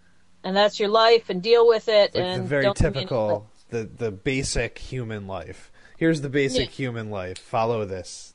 and 0.44 0.56
that's 0.56 0.80
your 0.80 0.88
life 0.88 1.30
and 1.30 1.42
deal 1.42 1.66
with 1.68 1.88
it 1.88 2.14
Like 2.14 2.24
and 2.24 2.44
the 2.44 2.48
very 2.48 2.62
don't 2.64 2.76
typical, 2.76 3.50
the 3.70 3.84
the 3.84 4.10
basic 4.10 4.78
human 4.78 5.26
life. 5.26 5.70
Here's 5.96 6.20
the 6.20 6.28
basic 6.28 6.66
Yeah. 6.66 6.70
human 6.86 7.10
life. 7.10 7.38
Follow 7.38 7.84
this, 7.84 8.34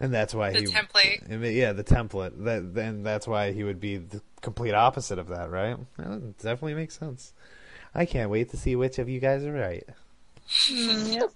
and 0.00 0.12
that's 0.12 0.34
why 0.34 0.52
The 0.52 0.60
he. 0.60 0.66
template. 0.66 1.30
I 1.32 1.36
mean, 1.36 1.54
yeah, 1.56 1.72
the 1.72 1.84
template. 1.84 2.42
That 2.44 2.74
then 2.74 3.02
that's 3.02 3.26
why 3.26 3.52
he 3.52 3.64
would 3.64 3.80
be 3.80 3.96
the 3.98 4.22
complete 4.40 4.72
opposite 4.72 5.18
of 5.18 5.28
that, 5.28 5.50
right? 5.50 5.76
Well, 5.98 6.14
it 6.14 6.38
definitely 6.38 6.74
makes 6.74 6.98
sense. 6.98 7.32
I 7.94 8.06
can't 8.06 8.30
wait 8.30 8.50
to 8.50 8.56
see 8.56 8.76
which 8.76 8.98
of 8.98 9.08
you 9.08 9.20
guys 9.20 9.44
are 9.44 9.52
right. 9.52 9.84
yep. 10.70 11.30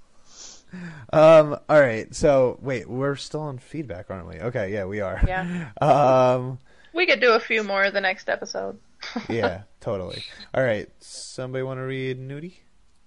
Um. 1.12 1.58
All 1.68 1.80
right. 1.80 2.14
So 2.14 2.58
wait, 2.62 2.88
we're 2.88 3.16
still 3.16 3.40
on 3.40 3.58
feedback, 3.58 4.10
aren't 4.10 4.28
we? 4.28 4.36
Okay. 4.36 4.72
Yeah, 4.72 4.84
we 4.86 5.00
are. 5.00 5.20
Yeah. 5.26 5.70
Um. 5.80 6.58
We 6.94 7.06
could 7.06 7.20
do 7.20 7.32
a 7.32 7.40
few 7.40 7.62
more 7.64 7.90
the 7.90 8.00
next 8.00 8.28
episode. 8.28 8.78
Yeah. 9.28 9.62
totally. 9.80 10.22
All 10.54 10.62
right. 10.62 10.88
Somebody 11.00 11.62
want 11.62 11.78
to 11.78 11.82
read 11.84 12.18
Nudie? 12.20 12.54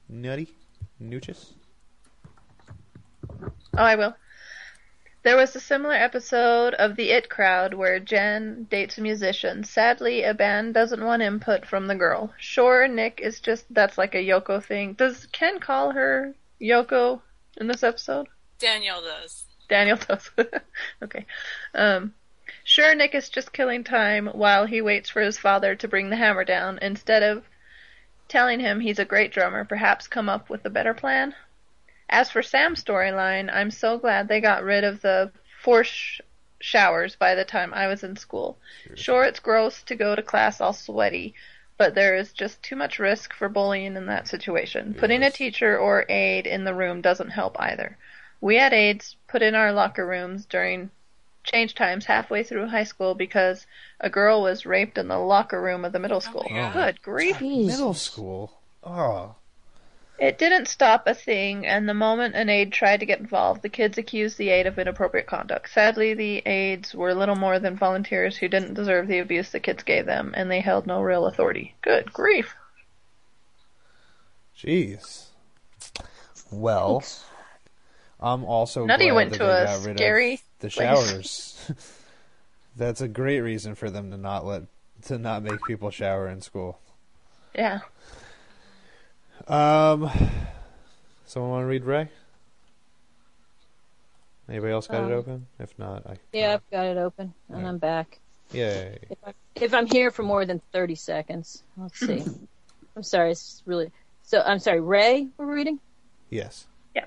Nutty? 0.10 0.50
Noochus? 1.02 1.54
Oh, 3.78 3.84
I 3.84 3.96
will. 3.96 4.16
There 5.24 5.36
was 5.36 5.56
a 5.56 5.60
similar 5.60 5.96
episode 5.96 6.76
of 6.76 6.96
The 6.96 7.10
It 7.10 7.30
Crowd 7.30 7.74
where 7.74 8.00
Jen 8.00 8.68
dates 8.70 9.00
a 9.00 9.02
musician. 9.02 9.64
Sadly, 9.64 10.24
a 10.24 10.36
band 10.36 10.76
doesn't 10.76 11.04
want 11.04 11.24
input 11.24 11.66
from 11.66 11.88
the 11.88 11.96
girl. 11.96 12.32
Sure, 12.38 12.88
Nick 12.88 13.20
is 13.22 13.40
just 13.40 13.66
that's 13.74 13.98
like 13.98 14.14
a 14.14 14.24
Yoko 14.24 14.64
thing. 14.64 14.94
Does 14.94 15.26
Ken 15.32 15.60
call 15.60 15.92
her 15.92 16.36
Yoko 16.62 17.22
in 17.58 17.68
this 17.68 17.84
episode? 17.84 18.28
Daniel 18.60 19.02
does. 19.02 19.46
Daniel 19.68 19.98
does. 19.98 20.30
okay. 21.04 21.26
Um, 21.74 22.14
sure, 22.64 22.94
Nick 22.96 23.16
is 23.16 23.30
just 23.30 23.54
killing 23.54 23.84
time 23.84 24.28
while 24.28 24.66
he 24.66 24.82
waits 24.82 25.10
for 25.10 25.22
his 25.22 25.38
father 25.38 25.76
to 25.76 25.88
bring 25.88 26.10
the 26.10 26.16
hammer 26.16 26.44
down 26.44 26.80
instead 26.82 27.24
of 27.24 27.44
telling 28.28 28.60
him 28.60 28.80
he's 28.80 29.00
a 29.00 29.06
great 29.06 29.32
drummer. 29.32 29.66
Perhaps 29.66 30.08
come 30.08 30.30
up 30.30 30.50
with 30.50 30.66
a 30.66 30.70
better 30.70 30.94
plan. 30.94 31.36
As 32.10 32.30
for 32.30 32.44
Sam's 32.44 32.84
storyline, 32.84 33.50
I'm 33.52 33.72
so 33.72 33.98
glad 33.98 34.28
they 34.28 34.42
got 34.42 34.64
rid 34.64 34.84
of 34.84 35.02
the 35.02 35.32
forced 35.62 35.92
sh- 35.92 36.22
showers 36.60 37.16
by 37.16 37.36
the 37.36 37.46
time 37.46 37.74
I 37.74 37.88
was 37.88 38.04
in 38.04 38.16
school. 38.16 38.58
Sure, 38.96 39.24
it's 39.24 39.40
gross 39.40 39.82
to 39.84 39.96
go 39.96 40.16
to 40.16 40.22
class 40.22 40.62
all 40.62 40.74
sweaty, 40.74 41.34
but 41.78 41.96
there 41.96 42.16
is 42.16 42.32
just 42.32 42.62
too 42.64 42.76
much 42.76 43.00
risk 43.00 43.34
for 43.34 43.50
bullying 43.50 43.96
in 43.96 44.06
that 44.06 44.28
situation. 44.28 44.94
Putting 44.94 45.24
a 45.24 45.32
teacher 45.32 45.78
or 45.78 46.06
aide 46.10 46.48
in 46.48 46.64
the 46.64 46.74
room 46.74 47.02
doesn't 47.02 47.30
help 47.30 47.60
either. 47.60 47.98
We 48.42 48.56
had 48.56 48.74
aides 48.74 49.16
put 49.28 49.42
in 49.42 49.56
our 49.56 49.72
locker 49.72 50.06
rooms 50.06 50.46
during 50.46 50.92
change 51.44 51.76
times 51.76 52.06
halfway 52.06 52.44
through 52.44 52.68
high 52.68 52.84
school 52.84 53.14
because 53.14 53.66
a 54.00 54.10
girl 54.10 54.42
was 54.42 54.66
raped 54.66 54.98
in 54.98 55.08
the 55.08 55.18
locker 55.18 55.62
room 55.62 55.86
of 55.86 55.92
the 55.92 56.00
middle 56.00 56.18
oh, 56.18 56.20
school. 56.20 56.48
my 56.50 56.58
God. 56.58 56.74
Good 56.74 57.02
grief. 57.02 57.42
Middle 57.42 57.94
school. 57.94 58.60
Oh. 58.84 59.36
It 60.18 60.38
didn't 60.38 60.68
stop 60.68 61.08
a 61.08 61.14
thing, 61.14 61.66
and 61.68 61.90
the 61.90 61.94
moment 61.94 62.36
an 62.36 62.50
aide 62.50 62.72
tried 62.72 63.02
to 63.02 63.06
get 63.06 63.20
involved, 63.20 63.62
the 63.62 63.70
kids 63.70 63.98
accused 63.98 64.38
the 64.38 64.50
aide 64.50 64.66
of 64.66 64.80
inappropriate 64.80 65.28
conduct. 65.28 65.70
Sadly, 65.70 66.14
the 66.14 66.38
aides 66.46 66.96
were 66.96 67.14
little 67.14 67.36
more 67.36 67.60
than 67.60 67.76
volunteers 67.76 68.38
who 68.38 68.48
didn't 68.48 68.76
deserve 68.76 69.08
the 69.08 69.20
abuse 69.20 69.52
the 69.52 69.60
kids 69.60 69.84
gave 69.84 70.06
them, 70.06 70.34
and 70.38 70.50
they 70.50 70.62
held 70.62 70.88
no 70.88 71.02
real 71.02 71.26
authority. 71.26 71.76
Good 71.82 72.14
grief. 72.14 72.56
Jeez. 74.58 75.26
Well, 76.52 77.04
I'm 78.20 78.46
also 78.46 78.86
Nutty 78.86 79.06
glad 79.10 79.16
went 79.16 79.30
that 79.32 79.38
to 79.40 79.44
they 79.44 79.50
a 79.50 79.66
got 79.66 79.86
rid 79.86 79.98
scary 79.98 80.34
of 80.36 80.42
the 80.60 80.70
place. 80.70 80.74
showers. 80.74 81.72
That's 82.78 83.02
a 83.02 83.08
great 83.08 83.42
reason 83.42 83.76
for 83.76 83.90
them 83.90 84.12
to 84.12 84.18
not 84.18 84.46
let 84.46 84.64
to 85.04 85.18
not 85.18 85.44
make 85.44 85.62
people 85.68 85.92
shower 85.92 86.28
in 86.30 86.42
school. 86.42 86.80
Yeah. 87.54 87.80
Um, 89.48 90.10
someone 91.26 91.52
want 91.52 91.64
to 91.64 91.68
read 91.68 91.84
Ray? 91.84 92.10
Anybody 94.50 94.74
else 94.74 94.88
got 94.88 95.04
it 95.04 95.12
Um, 95.14 95.20
open? 95.20 95.48
If 95.60 95.78
not, 95.80 96.06
I 96.08 96.16
Yeah, 96.34 96.54
I've 96.56 96.70
got 96.72 96.86
it 96.86 96.98
open 96.98 97.34
and 97.50 97.62
Yeah. 97.62 97.68
I'm 97.70 97.78
back. 97.78 98.20
yeah, 98.52 98.74
yeah, 98.74 98.90
yeah. 98.90 98.98
If, 99.10 99.18
I, 99.26 99.34
if 99.56 99.74
I'm 99.74 99.88
here 99.88 100.12
for 100.12 100.24
more 100.24 100.46
than 100.46 100.62
30 100.72 100.96
seconds, 100.96 101.64
let's 101.78 102.00
see. 102.00 102.24
I'm 102.96 103.04
sorry, 103.04 103.32
it's 103.32 103.62
really. 103.66 103.92
So, 104.24 104.42
I'm 104.46 104.60
sorry, 104.60 104.82
Ray, 104.82 105.28
we're 105.38 105.54
reading? 105.54 105.80
yes. 106.30 106.66
Yeah. 106.96 107.06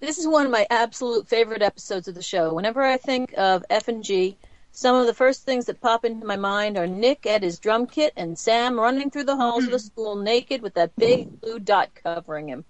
This 0.00 0.18
is 0.18 0.26
one 0.26 0.44
of 0.46 0.52
my 0.52 0.66
absolute 0.70 1.28
favorite 1.28 1.62
episodes 1.62 2.08
of 2.08 2.14
the 2.14 2.22
show. 2.22 2.52
Whenever 2.54 2.82
I 2.82 2.96
think 2.98 3.32
of 3.36 3.64
F 3.70 3.88
and 3.88 4.02
G, 4.04 4.36
some 4.76 4.96
of 4.96 5.06
the 5.06 5.14
first 5.14 5.44
things 5.44 5.66
that 5.66 5.80
pop 5.80 6.04
into 6.04 6.26
my 6.26 6.34
mind 6.34 6.76
are 6.76 6.88
Nick 6.88 7.26
at 7.26 7.44
his 7.44 7.60
drum 7.60 7.86
kit 7.86 8.12
and 8.16 8.36
Sam 8.36 8.78
running 8.78 9.08
through 9.08 9.22
the 9.22 9.36
halls 9.36 9.66
of 9.66 9.70
the 9.70 9.78
school 9.78 10.16
naked 10.16 10.62
with 10.62 10.74
that 10.74 10.96
big 10.96 11.40
blue 11.40 11.60
dot 11.60 11.90
covering 12.02 12.48
him. 12.48 12.64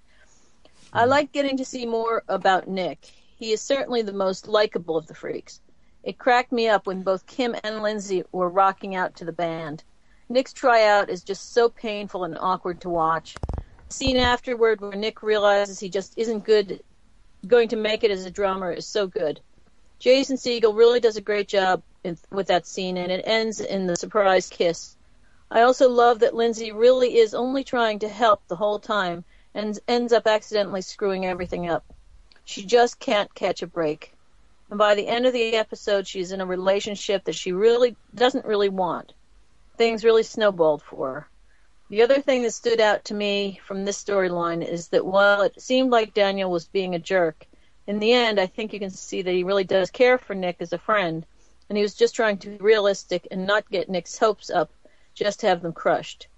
I 0.93 1.07
like 1.07 1.33
getting 1.33 1.57
to 1.57 1.65
see 1.65 1.87
more 1.87 2.23
about 2.29 2.69
Nick. 2.69 3.07
He 3.39 3.53
is 3.53 3.63
certainly 3.63 4.03
the 4.03 4.13
most 4.13 4.47
likable 4.47 4.99
of 4.99 5.07
the 5.07 5.15
freaks. 5.15 5.61
It 6.03 6.19
cracked 6.19 6.53
me 6.53 6.69
up 6.69 6.87
when 6.87 7.03
both 7.03 7.27
Kim 7.27 7.57
and 7.65 7.83
Lindsay 7.83 8.23
were 8.33 8.51
rocking 8.51 8.95
out 8.95 9.17
to 9.17 9.25
the 9.25 9.33
band. 9.33 9.83
Nick's 10.29 10.53
tryout 10.53 11.09
is 11.09 11.23
just 11.23 11.55
so 11.55 11.71
painful 11.71 12.25
and 12.25 12.37
awkward 12.39 12.83
to 12.83 12.91
watch. 12.91 13.35
The 13.89 13.95
scene 13.95 14.19
afterward 14.19 14.83
where 14.83 14.93
Nick 14.93 15.23
realizes 15.23 15.81
he 15.81 15.89
just 15.89 16.13
isn't 16.19 16.45
good 16.45 16.83
going 17.47 17.69
to 17.69 17.77
make 17.77 18.05
it 18.05 18.11
as 18.11 18.27
a 18.27 18.31
drummer 18.31 18.71
is 18.71 18.87
so 18.87 19.07
good. 19.07 19.41
Jason 19.99 20.37
Segel 20.37 20.77
really 20.77 21.01
does 21.01 21.17
a 21.17 21.23
great 21.23 21.49
job 21.49 21.83
in, 22.05 22.19
with 22.31 22.47
that 22.49 22.67
scene, 22.67 22.97
and 22.97 23.11
it 23.11 23.25
ends 23.27 23.61
in 23.61 23.87
the 23.87 23.97
surprise 23.97 24.49
kiss. 24.49 24.97
I 25.51 25.63
also 25.63 25.89
love 25.89 26.21
that 26.21 26.35
Lindsay 26.35 26.73
really 26.73 27.17
is 27.17 27.35
only 27.35 27.65
trying 27.65 28.01
to 28.01 28.09
help 28.09 28.47
the 28.47 28.57
whole 28.57 28.79
time 28.79 29.25
and 29.55 29.79
ends 29.89 30.13
up 30.13 30.27
accidentally 30.27 30.83
screwing 30.83 31.27
everything 31.27 31.69
up. 31.69 31.85
She 32.45 32.65
just 32.65 32.99
can't 32.99 33.35
catch 33.35 33.63
a 33.63 33.67
break. 33.67 34.13
And 34.71 34.79
by 34.79 34.95
the 34.95 35.07
end 35.07 35.27
of 35.27 35.33
the 35.33 35.57
episode, 35.57 36.07
she's 36.07 36.33
in 36.33 36.41
a 36.41 36.47
relationship 36.47 37.25
that 37.25 37.35
she 37.35 37.53
really 37.53 37.97
doesn't 38.15 38.47
really 38.47 38.69
want. 38.69 39.13
Things 39.77 40.05
really 40.05 40.23
snowballed 40.23 40.83
for 40.83 41.13
her. 41.13 41.29
The 41.91 42.03
other 42.03 42.21
thing 42.21 42.43
that 42.43 42.55
stood 42.55 42.81
out 42.81 43.05
to 43.07 43.15
me 43.15 43.61
from 43.67 43.85
this 43.85 44.03
storyline 44.03 44.67
is 44.67 44.89
that 44.89 45.07
while 45.07 45.43
it 45.43 45.61
seemed 45.61 45.91
like 45.91 46.15
Daniel 46.15 46.51
was 46.51 46.67
being 46.67 46.95
a 46.95 46.99
jerk, 46.99 47.47
in 47.87 47.99
the 47.99 48.13
end, 48.13 48.41
I 48.41 48.47
think 48.47 48.73
you 48.73 48.81
can 48.81 48.91
see 48.91 49.23
that 49.23 49.33
he 49.33 49.45
really 49.45 49.65
does 49.65 49.91
care 49.91 50.17
for 50.17 50.35
Nick 50.35 50.57
as 50.61 50.73
a 50.73 50.79
friend, 50.79 51.27
and 51.69 51.77
he 51.79 51.83
was 51.83 51.95
just 51.95 52.15
trying 52.15 52.39
to 52.39 52.51
be 52.51 52.57
realistic 52.57 53.27
and 53.31 53.47
not 53.47 53.71
get 53.71 53.89
Nick's 53.89 54.19
hopes 54.19 54.51
up, 54.51 54.71
just 55.15 55.43
have 55.43 55.63
them 55.63 55.73
crushed. 55.73 56.29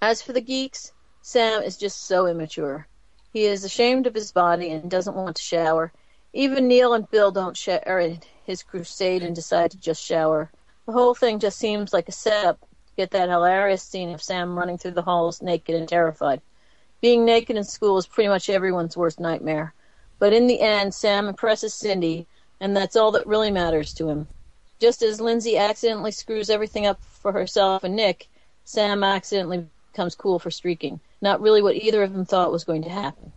As 0.00 0.22
for 0.22 0.32
the 0.32 0.40
geeks, 0.40 0.92
Sam 1.20 1.62
is 1.62 1.76
just 1.76 2.06
so 2.06 2.26
immature. 2.26 2.86
He 3.32 3.44
is 3.44 3.64
ashamed 3.64 4.06
of 4.06 4.14
his 4.14 4.32
body 4.32 4.70
and 4.70 4.90
doesn't 4.90 5.16
want 5.16 5.36
to 5.36 5.42
shower. 5.42 5.92
Even 6.32 6.68
Neil 6.68 6.94
and 6.94 7.10
Bill 7.10 7.30
don't 7.30 7.56
share 7.56 8.18
his 8.44 8.62
crusade 8.62 9.22
and 9.22 9.34
decide 9.34 9.70
to 9.70 9.78
just 9.78 10.02
shower. 10.02 10.50
The 10.86 10.92
whole 10.92 11.14
thing 11.14 11.38
just 11.38 11.58
seems 11.58 11.92
like 11.92 12.08
a 12.08 12.12
setup 12.12 12.60
to 12.60 12.66
get 12.96 13.10
that 13.12 13.28
hilarious 13.28 13.82
scene 13.82 14.12
of 14.12 14.22
Sam 14.22 14.58
running 14.58 14.76
through 14.78 14.92
the 14.92 15.02
halls 15.02 15.40
naked 15.40 15.74
and 15.74 15.88
terrified. 15.88 16.42
Being 17.00 17.24
naked 17.24 17.56
in 17.56 17.64
school 17.64 17.98
is 17.98 18.06
pretty 18.06 18.28
much 18.28 18.50
everyone's 18.50 18.96
worst 18.96 19.20
nightmare. 19.20 19.74
But 20.18 20.32
in 20.32 20.46
the 20.46 20.60
end, 20.60 20.94
Sam 20.94 21.28
impresses 21.28 21.74
Cindy, 21.74 22.26
and 22.62 22.76
that's 22.76 22.94
all 22.94 23.10
that 23.10 23.26
really 23.26 23.50
matters 23.50 23.92
to 23.92 24.08
him. 24.08 24.28
Just 24.78 25.02
as 25.02 25.20
Lindsay 25.20 25.58
accidentally 25.58 26.12
screws 26.12 26.48
everything 26.48 26.86
up 26.86 27.02
for 27.02 27.32
herself 27.32 27.82
and 27.82 27.96
Nick, 27.96 28.28
Sam 28.64 29.02
accidentally 29.02 29.66
becomes 29.90 30.14
cool 30.14 30.38
for 30.38 30.52
streaking. 30.52 31.00
Not 31.20 31.40
really 31.40 31.60
what 31.60 31.74
either 31.74 32.04
of 32.04 32.12
them 32.12 32.24
thought 32.24 32.52
was 32.52 32.62
going 32.62 32.82
to 32.82 32.88
happen. 32.88 33.32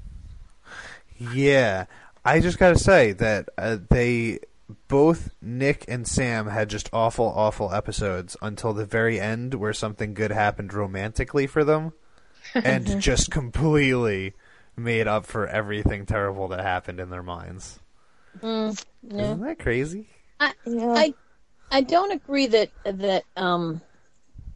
Yeah, 1.17 1.85
I 2.23 2.39
just 2.39 2.59
gotta 2.59 2.77
say 2.77 3.13
that 3.13 3.49
uh, 3.57 3.77
they 3.89 4.39
both 4.87 5.31
Nick 5.41 5.85
and 5.87 6.07
Sam 6.07 6.47
had 6.47 6.69
just 6.69 6.89
awful, 6.93 7.25
awful 7.25 7.73
episodes 7.73 8.37
until 8.43 8.73
the 8.73 8.85
very 8.85 9.19
end, 9.19 9.55
where 9.55 9.73
something 9.73 10.13
good 10.13 10.31
happened 10.31 10.71
romantically 10.71 11.47
for 11.47 11.63
them, 11.63 11.93
and 12.53 13.01
just 13.01 13.31
completely 13.31 14.33
made 14.75 15.07
up 15.07 15.25
for 15.25 15.47
everything 15.47 16.05
terrible 16.05 16.47
that 16.49 16.59
happened 16.59 16.99
in 16.99 17.09
their 17.09 17.23
minds. 17.23 17.79
Mm, 18.41 18.85
yeah. 19.03 19.21
Isn't 19.21 19.41
that 19.41 19.59
crazy? 19.59 20.07
I, 20.39 20.53
Yeah. 20.65 20.93
I 20.95 21.13
I 21.71 21.81
don't 21.81 22.11
agree 22.11 22.47
that 22.47 22.69
that 22.85 23.23
um 23.35 23.81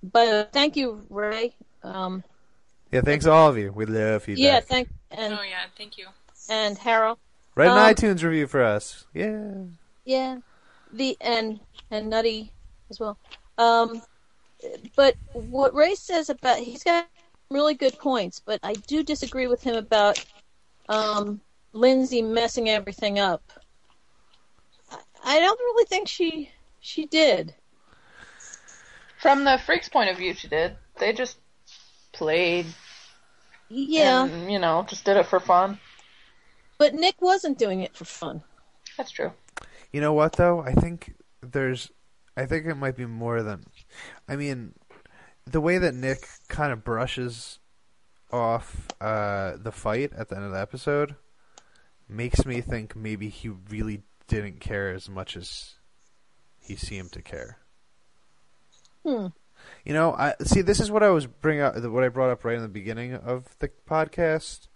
but 0.03 0.51
thank 0.53 0.76
you 0.76 1.03
Ray 1.10 1.56
um 1.84 2.23
Yeah, 2.91 3.01
thanks 3.01 3.26
all 3.26 3.49
of 3.49 3.57
you. 3.57 3.72
We 3.72 3.85
love 3.85 4.27
you. 4.27 4.35
yeah 4.38 4.60
thank 4.60 4.89
and 5.11 5.34
Oh 5.34 5.41
yeah, 5.43 5.65
thank 5.77 5.97
you. 5.97 6.07
and 6.49 6.77
Harold 6.77 7.18
Write 7.56 7.72
an 7.72 7.77
um, 7.77 7.93
iTunes 7.93 8.23
review 8.23 8.47
for 8.47 8.64
us. 8.64 9.06
Yeah. 9.14 9.51
yeah 10.06 10.38
the 10.93 11.18
and 11.22 11.60
and 11.91 12.10
Nutty 12.10 12.51
as 12.89 12.99
well 12.99 13.18
um 13.57 14.01
but 14.95 15.15
what 15.34 15.73
Ray 15.73 15.95
says 15.95 16.30
about 16.30 16.57
he's 16.57 16.84
got 16.84 17.07
really 17.51 17.73
good 17.73 17.97
points 17.97 18.41
but 18.45 18.60
I 18.64 18.73
do 18.73 19.03
disagree 19.03 19.47
with 19.47 19.61
him 19.64 19.76
about 19.76 20.23
um 20.88 21.41
Lindsay 21.73 22.22
messing 22.22 22.69
everything 22.69 23.19
up 23.19 23.41
I, 25.24 25.38
I 25.38 25.40
don't 25.40 25.60
really 25.60 25.86
think 25.86 26.08
she 26.08 26.52
she 26.80 27.06
did 27.06 27.56
From 29.22 29.44
the 29.44 29.58
freaks' 29.66 29.90
point 29.90 30.10
of 30.10 30.18
view, 30.18 30.34
she 30.34 30.48
did. 30.48 30.76
They 30.98 31.14
just 31.14 31.38
played. 32.14 32.66
yeah 33.70 34.26
And, 34.26 34.52
you 34.52 34.60
know, 34.60 34.86
just 34.88 35.06
did 35.06 35.18
it 35.18 35.26
for 35.28 35.40
fun. 35.40 35.80
but 36.78 36.94
Nick 36.94 37.22
wasn't 37.22 37.58
doing 37.58 37.82
it 37.82 37.96
for 37.96 38.06
fun 38.06 38.44
That's 38.98 39.12
true. 39.12 39.32
You 39.91 40.02
know 40.02 40.14
what 40.14 40.34
though? 40.34 40.62
I 40.62 40.74
think 40.74 41.16
there's 41.41 41.91
I 42.38 42.46
think 42.46 42.66
it 42.66 42.76
might 42.76 42.96
be 42.96 43.06
more 43.06 43.44
than 43.44 43.66
I 44.28 44.36
mean 44.36 44.74
the 45.46 45.62
way 45.62 45.78
that 45.80 45.94
Nick 45.96 46.28
kind 46.48 46.72
of 46.72 46.84
brushes 46.84 47.60
off 48.32 48.88
uh 49.02 49.54
the 49.58 49.72
fight 49.72 50.12
at 50.16 50.30
the 50.30 50.36
end 50.36 50.46
of 50.46 50.52
the 50.52 50.60
episode 50.60 51.16
makes 52.08 52.46
me 52.46 52.62
think 52.62 52.96
maybe 52.96 53.30
he 53.30 53.50
really 53.50 54.04
didn't 54.30 54.61
care 54.61 54.91
as 54.91 55.10
much 55.10 55.35
as 55.35 55.73
he 56.61 56.76
seemed 56.76 57.11
to 57.11 57.22
care. 57.22 57.57
Hmm. 59.06 59.27
You 59.84 59.93
know, 59.93 60.14
I 60.14 60.35
see. 60.43 60.61
This 60.61 60.80
is 60.80 60.89
what 60.89 61.03
I 61.03 61.10
was 61.10 61.26
bring 61.26 61.60
up. 61.60 61.76
What 61.77 62.03
I 62.03 62.10
brought 62.10 62.30
up 62.30 62.45
right 62.45 62.56
in 62.56 62.61
the 62.61 62.69
beginning 62.69 63.14
of 63.15 63.57
the 63.60 63.69
podcast, 63.89 64.68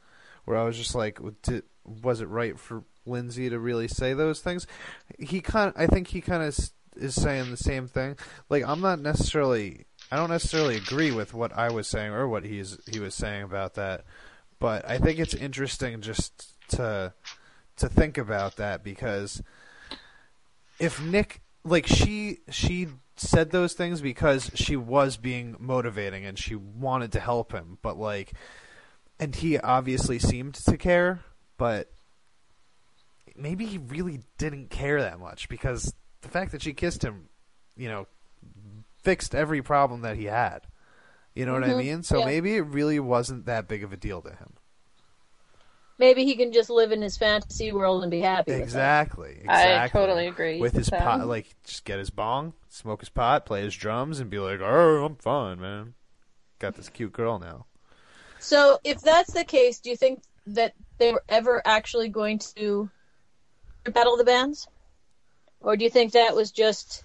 where 0.43 0.57
I 0.57 0.63
was 0.65 0.77
just 0.77 0.95
like, 0.95 1.19
did, 1.43 1.63
was 1.85 2.19
it 2.19 2.27
right 2.27 2.59
for 2.59 2.83
Lindsay 3.05 3.49
to 3.49 3.59
really 3.59 3.87
say 3.87 4.13
those 4.13 4.41
things? 4.41 4.67
He 5.19 5.39
kind. 5.39 5.71
I 5.77 5.87
think 5.87 6.07
he 6.07 6.19
kind 6.19 6.43
of 6.43 6.57
is 6.97 7.15
saying 7.15 7.51
the 7.51 7.57
same 7.57 7.87
thing. 7.87 8.17
Like, 8.49 8.67
I'm 8.67 8.81
not 8.81 8.99
necessarily. 8.99 9.85
I 10.11 10.17
don't 10.17 10.29
necessarily 10.29 10.75
agree 10.75 11.11
with 11.11 11.33
what 11.33 11.53
I 11.53 11.71
was 11.71 11.87
saying 11.87 12.11
or 12.11 12.27
what 12.27 12.43
he's 12.43 12.77
he 12.91 12.99
was 12.99 13.15
saying 13.15 13.43
about 13.43 13.75
that, 13.75 14.03
but 14.59 14.87
I 14.89 14.97
think 14.97 15.19
it's 15.19 15.33
interesting 15.33 16.01
just 16.01 16.53
to 16.71 17.13
to 17.77 17.89
think 17.89 18.17
about 18.17 18.55
that 18.57 18.83
because 18.83 19.41
if 20.79 21.01
Nick 21.01 21.41
like 21.63 21.87
she 21.87 22.39
she 22.49 22.87
said 23.15 23.51
those 23.51 23.73
things 23.73 24.01
because 24.01 24.51
she 24.55 24.75
was 24.75 25.17
being 25.17 25.55
motivating 25.59 26.25
and 26.25 26.37
she 26.37 26.55
wanted 26.55 27.11
to 27.11 27.19
help 27.19 27.51
him 27.51 27.77
but 27.81 27.97
like 27.97 28.33
and 29.19 29.35
he 29.35 29.57
obviously 29.59 30.17
seemed 30.17 30.55
to 30.55 30.75
care 30.77 31.21
but 31.57 31.91
maybe 33.35 33.65
he 33.65 33.77
really 33.77 34.21
didn't 34.37 34.69
care 34.69 35.01
that 35.01 35.19
much 35.19 35.47
because 35.47 35.93
the 36.21 36.27
fact 36.27 36.51
that 36.51 36.61
she 36.61 36.73
kissed 36.73 37.03
him 37.03 37.29
you 37.77 37.87
know 37.87 38.07
fixed 39.03 39.35
every 39.35 39.61
problem 39.61 40.01
that 40.01 40.15
he 40.17 40.25
had. 40.25 40.61
You 41.35 41.45
know 41.45 41.53
what 41.53 41.63
i 41.63 41.73
Mhm, 41.73 41.77
mean? 41.77 42.03
So 42.03 42.19
yeah. 42.19 42.25
maybe 42.25 42.55
it 42.55 42.61
really 42.61 42.99
wasn't 42.99 43.45
that 43.45 43.67
big 43.67 43.83
of 43.83 43.91
a 43.91 43.97
deal 43.97 44.21
to 44.21 44.29
him 44.29 44.53
Maybe 45.99 46.25
he 46.25 46.35
can 46.35 46.51
just 46.51 46.69
live 46.69 46.91
in 46.91 47.01
his 47.01 47.17
fantasy 47.17 47.71
world 47.71 48.01
and 48.03 48.09
be 48.11 48.19
happy. 48.19 48.51
with 48.51 48.61
exactly 48.61 49.43
I 49.47 49.87
totally 49.89 50.27
agree. 50.27 50.59
with 50.59 50.73
his 50.73 50.87
So- 50.87 50.97
pot, 50.97 51.25
like 51.27 51.55
just 51.63 51.85
get 51.85 51.99
his 51.99 52.09
bong, 52.09 52.53
smoke 52.69 53.01
his 53.01 53.09
pot, 53.09 53.45
play 53.45 53.61
his 53.61 53.75
drums, 53.75 54.19
and 54.19 54.29
be 54.29 54.39
like, 54.39 54.59
"Oh, 54.61 55.05
I'm 55.05 55.15
fine, 55.15 55.59
man. 55.59 55.93
Got 56.59 56.75
this 56.75 56.89
cute 56.89 57.13
girl 57.13 57.37
now." 57.39 57.65
So, 58.39 58.79
if 58.83 58.99
that's 59.01 59.31
the 59.33 59.45
case, 59.45 59.79
do 59.79 59.89
you 59.89 59.95
think 59.95 60.23
that 60.47 60.73
they 60.97 61.13
were 61.13 61.23
ever 61.29 61.61
actually 61.63 62.09
going 62.09 62.39
to 62.57 62.89
battle 63.85 64.17
the 64.17 64.23
bands, 64.25 64.67
or 65.61 65.77
do 65.77 65.83
you 65.85 65.89
think 65.89 66.11
that 66.13 66.35
was 66.35 66.51
just? 66.51 67.03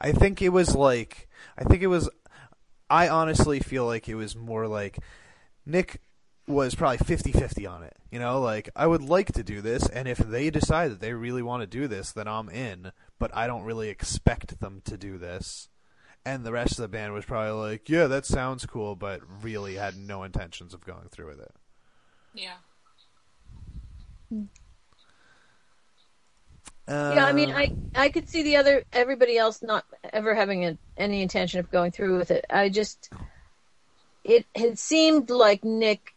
I 0.00 0.12
think 0.12 0.42
it 0.42 0.48
was 0.48 0.74
like, 0.74 1.28
I 1.56 1.64
think 1.64 1.82
it 1.82 1.86
was. 1.88 2.08
I 2.90 3.08
honestly 3.08 3.60
feel 3.60 3.84
like 3.86 4.08
it 4.08 4.16
was 4.16 4.34
more 4.34 4.66
like 4.66 4.98
Nick 5.64 6.00
was 6.46 6.74
probably 6.74 6.98
50-50 6.98 7.70
on 7.70 7.82
it. 7.82 7.96
You 8.10 8.18
know, 8.18 8.40
like 8.40 8.70
I 8.74 8.86
would 8.86 9.02
like 9.02 9.32
to 9.32 9.42
do 9.42 9.60
this, 9.60 9.88
and 9.88 10.08
if 10.08 10.18
they 10.18 10.50
decide 10.50 10.90
that 10.90 11.00
they 11.00 11.12
really 11.12 11.42
want 11.42 11.62
to 11.62 11.66
do 11.66 11.88
this, 11.88 12.12
then 12.12 12.28
I'm 12.28 12.48
in. 12.48 12.92
But 13.18 13.34
I 13.34 13.46
don't 13.46 13.64
really 13.64 13.88
expect 13.88 14.60
them 14.60 14.82
to 14.84 14.96
do 14.96 15.18
this. 15.18 15.68
And 16.24 16.44
the 16.44 16.52
rest 16.52 16.72
of 16.72 16.82
the 16.82 16.88
band 16.88 17.12
was 17.12 17.24
probably 17.24 17.70
like, 17.70 17.88
"Yeah, 17.88 18.06
that 18.06 18.26
sounds 18.26 18.66
cool," 18.66 18.94
but 18.94 19.20
really 19.42 19.74
had 19.74 19.96
no 19.96 20.22
intentions 20.22 20.74
of 20.74 20.84
going 20.84 21.08
through 21.10 21.28
with 21.28 21.40
it. 21.40 21.54
Yeah. 22.34 22.56
Uh, 26.88 27.12
yeah, 27.14 27.26
I 27.26 27.32
mean, 27.32 27.50
I 27.52 27.72
I 27.94 28.08
could 28.08 28.28
see 28.28 28.42
the 28.42 28.56
other 28.56 28.84
everybody 28.92 29.38
else 29.38 29.62
not 29.62 29.84
ever 30.12 30.34
having 30.34 30.64
a, 30.64 30.78
any 30.96 31.22
intention 31.22 31.60
of 31.60 31.70
going 31.70 31.92
through 31.92 32.18
with 32.18 32.30
it. 32.30 32.44
I 32.50 32.68
just 32.68 33.12
it 34.24 34.46
had 34.54 34.78
seemed 34.78 35.30
like 35.30 35.64
Nick 35.64 36.14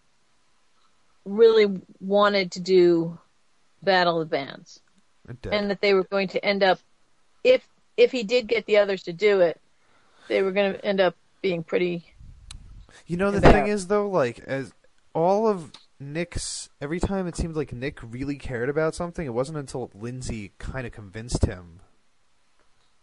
really 1.26 1.82
wanted 2.00 2.52
to 2.54 2.60
do 2.60 3.18
Battle 3.82 4.22
of 4.22 4.30
the 4.30 4.36
Bands. 4.36 4.80
And 5.52 5.72
that 5.72 5.82
they 5.82 5.94
were 5.94 6.04
going 6.04 6.28
to 6.30 6.46
end 6.46 6.64
up 6.64 6.80
if 7.44 7.68
if 7.98 8.12
he 8.12 8.24
did 8.24 8.48
get 8.48 8.66
the 8.66 8.78
others 8.78 9.04
to 9.04 9.14
do 9.14 9.42
it 9.42 9.60
they 10.28 10.42
were 10.42 10.52
going 10.52 10.74
to 10.74 10.86
end 10.86 11.00
up 11.00 11.16
being 11.42 11.64
pretty 11.64 12.06
You 13.08 13.18
know 13.18 13.32
the 13.32 13.42
thing 13.42 13.68
is 13.68 13.88
though, 13.88 14.10
like 14.10 14.40
as 14.40 14.74
all 15.14 15.48
of 15.48 15.72
Nick's 16.00 16.70
every 16.82 17.00
time 17.00 17.28
it 17.28 17.36
seemed 17.36 17.56
like 17.56 17.72
Nick 17.74 18.00
really 18.04 18.36
cared 18.36 18.70
about 18.70 18.96
something, 18.96 19.26
it 19.26 19.34
wasn't 19.34 19.58
until 19.58 19.92
Lindsay 19.94 20.54
kind 20.58 20.86
of 20.86 20.94
convinced 20.94 21.46
him 21.46 21.82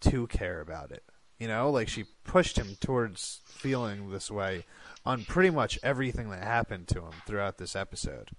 to 0.00 0.26
care 0.26 0.60
about 0.60 0.90
it. 0.90 1.04
You 1.38 1.48
know, 1.48 1.70
like 1.70 1.88
she 1.88 2.04
pushed 2.24 2.58
him 2.58 2.76
towards 2.80 3.40
feeling 3.46 4.10
this 4.10 4.30
way 4.30 4.64
on 5.04 5.24
pretty 5.24 5.50
much 5.50 5.78
everything 5.82 6.30
that 6.30 6.44
happened 6.44 6.88
to 6.88 7.00
him 7.00 7.12
throughout 7.26 7.58
this 7.58 7.74
episode. 7.74 8.30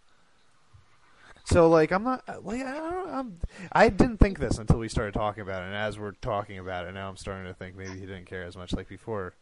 So 1.45 1.67
like 1.69 1.91
I'm 1.91 2.03
not 2.03 2.45
like 2.45 2.61
I 2.61 2.73
don't 2.73 3.09
I'm, 3.13 3.37
I 3.71 3.89
didn't 3.89 4.17
think 4.17 4.39
this 4.39 4.57
until 4.57 4.79
we 4.79 4.87
started 4.87 5.13
talking 5.13 5.41
about 5.41 5.63
it, 5.63 5.67
and 5.67 5.75
as 5.75 5.99
we're 5.99 6.13
talking 6.13 6.57
about 6.57 6.87
it 6.87 6.93
now, 6.93 7.09
I'm 7.09 7.17
starting 7.17 7.45
to 7.47 7.53
think 7.53 7.75
maybe 7.75 7.99
he 7.99 8.05
didn't 8.05 8.25
care 8.25 8.43
as 8.43 8.55
much. 8.55 8.73
Like 8.73 8.87
before, 8.87 9.35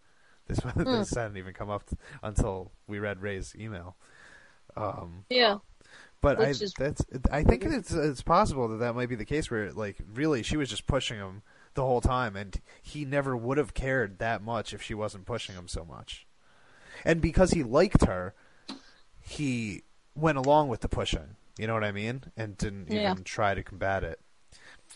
this 0.47 0.59
this 0.75 1.13
hadn't 1.13 1.37
even 1.37 1.53
come 1.53 1.69
up 1.69 1.87
t- 1.87 1.95
until 2.23 2.71
we 2.87 2.97
read 2.99 3.21
Ray's 3.21 3.53
email. 3.57 3.95
Um, 4.75 5.25
yeah 5.29 5.57
but 6.21 6.39
I 6.39 6.49
Which 6.49 6.61
is- 6.61 6.73
that's 6.73 7.03
I 7.31 7.43
think 7.43 7.65
it's 7.65 7.91
it's 7.91 8.21
possible 8.21 8.67
that 8.69 8.77
that 8.77 8.95
might 8.95 9.09
be 9.09 9.15
the 9.15 9.25
case 9.25 9.49
where 9.51 9.71
like 9.71 9.97
really 10.13 10.43
she 10.43 10.55
was 10.55 10.69
just 10.69 10.87
pushing 10.87 11.17
him 11.17 11.41
the 11.73 11.83
whole 11.83 12.01
time, 12.01 12.35
and 12.35 12.59
he 12.81 13.05
never 13.05 13.35
would 13.35 13.57
have 13.57 13.73
cared 13.73 14.19
that 14.19 14.43
much 14.43 14.73
if 14.73 14.81
she 14.81 14.93
wasn't 14.93 15.25
pushing 15.25 15.55
him 15.55 15.67
so 15.67 15.83
much. 15.83 16.27
And 17.05 17.21
because 17.21 17.51
he 17.51 17.63
liked 17.63 18.05
her, 18.05 18.33
he 19.19 19.83
went 20.15 20.37
along 20.37 20.69
with 20.69 20.81
the 20.81 20.89
pushing. 20.89 21.35
You 21.57 21.67
know 21.67 21.73
what 21.73 21.83
I 21.83 21.91
mean? 21.91 22.23
And 22.37 22.57
didn't 22.57 22.91
Yeah. 22.91 23.11
even 23.11 23.23
try 23.23 23.53
to 23.53 23.63
combat 23.63 24.03
it. 24.03 24.19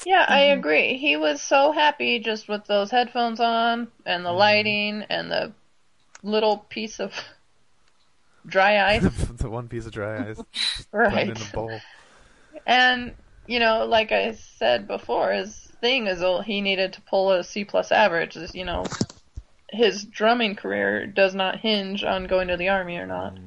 Yeah, 0.03 0.25
I 0.27 0.41
mm-hmm. 0.41 0.59
agree. 0.59 0.97
He 0.97 1.15
was 1.15 1.41
so 1.41 1.71
happy 1.71 2.19
just 2.19 2.47
with 2.47 2.65
those 2.65 2.91
headphones 2.91 3.39
on 3.39 3.87
and 4.05 4.25
the 4.25 4.29
mm-hmm. 4.29 4.37
lighting 4.37 5.05
and 5.09 5.31
the 5.31 5.53
little 6.23 6.57
piece 6.69 6.99
of 6.99 7.13
dry 8.45 8.83
ice. 8.95 9.03
the 9.37 9.49
one 9.49 9.67
piece 9.67 9.85
of 9.85 9.91
dry 9.91 10.29
ice 10.29 10.41
right. 10.91 11.13
right 11.13 11.27
in 11.29 11.33
the 11.33 11.49
bowl. 11.53 11.79
And 12.65 13.13
you 13.47 13.59
know, 13.59 13.85
like 13.85 14.11
I 14.11 14.33
said 14.33 14.87
before, 14.87 15.31
his 15.31 15.55
thing 15.81 16.07
is 16.07 16.23
oh, 16.23 16.41
he 16.41 16.61
needed 16.61 16.93
to 16.93 17.01
pull 17.01 17.31
a 17.31 17.43
C 17.43 17.63
plus 17.63 17.91
average. 17.91 18.35
Is, 18.35 18.53
You 18.55 18.65
know, 18.65 18.85
his 19.71 20.03
drumming 20.05 20.55
career 20.55 21.05
does 21.07 21.33
not 21.35 21.59
hinge 21.59 22.03
on 22.03 22.25
going 22.27 22.47
to 22.49 22.57
the 22.57 22.69
army 22.69 22.97
or 22.97 23.05
not. 23.07 23.35
No. 23.35 23.41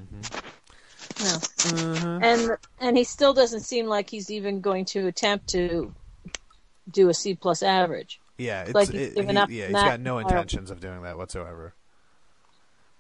Mhm. 1.25 2.23
And 2.25 2.57
and 2.81 2.97
he 2.97 3.05
still 3.05 3.35
doesn't 3.35 3.61
seem 3.61 3.87
like 3.87 4.09
he's 4.11 4.31
even 4.31 4.61
going 4.61 4.85
to 4.87 5.07
attempt 5.09 5.49
to 5.51 5.93
do 6.91 7.09
a 7.09 7.15
C 7.15 7.35
plus 7.35 7.63
average. 7.63 8.21
Yeah, 8.37 8.63
it's 8.63 8.75
like 8.75 8.91
he's 8.91 9.09
it, 9.09 9.15
given 9.17 9.37
he- 9.37 9.43
up 9.43 9.51
yeah, 9.51 9.65
he's 9.67 9.75
that 9.75 9.85
got 9.87 10.01
no 10.01 10.19
intentions 10.19 10.71
of 10.71 10.81
doing 10.81 11.03
that 11.03 11.17
whatsoever. 11.19 11.75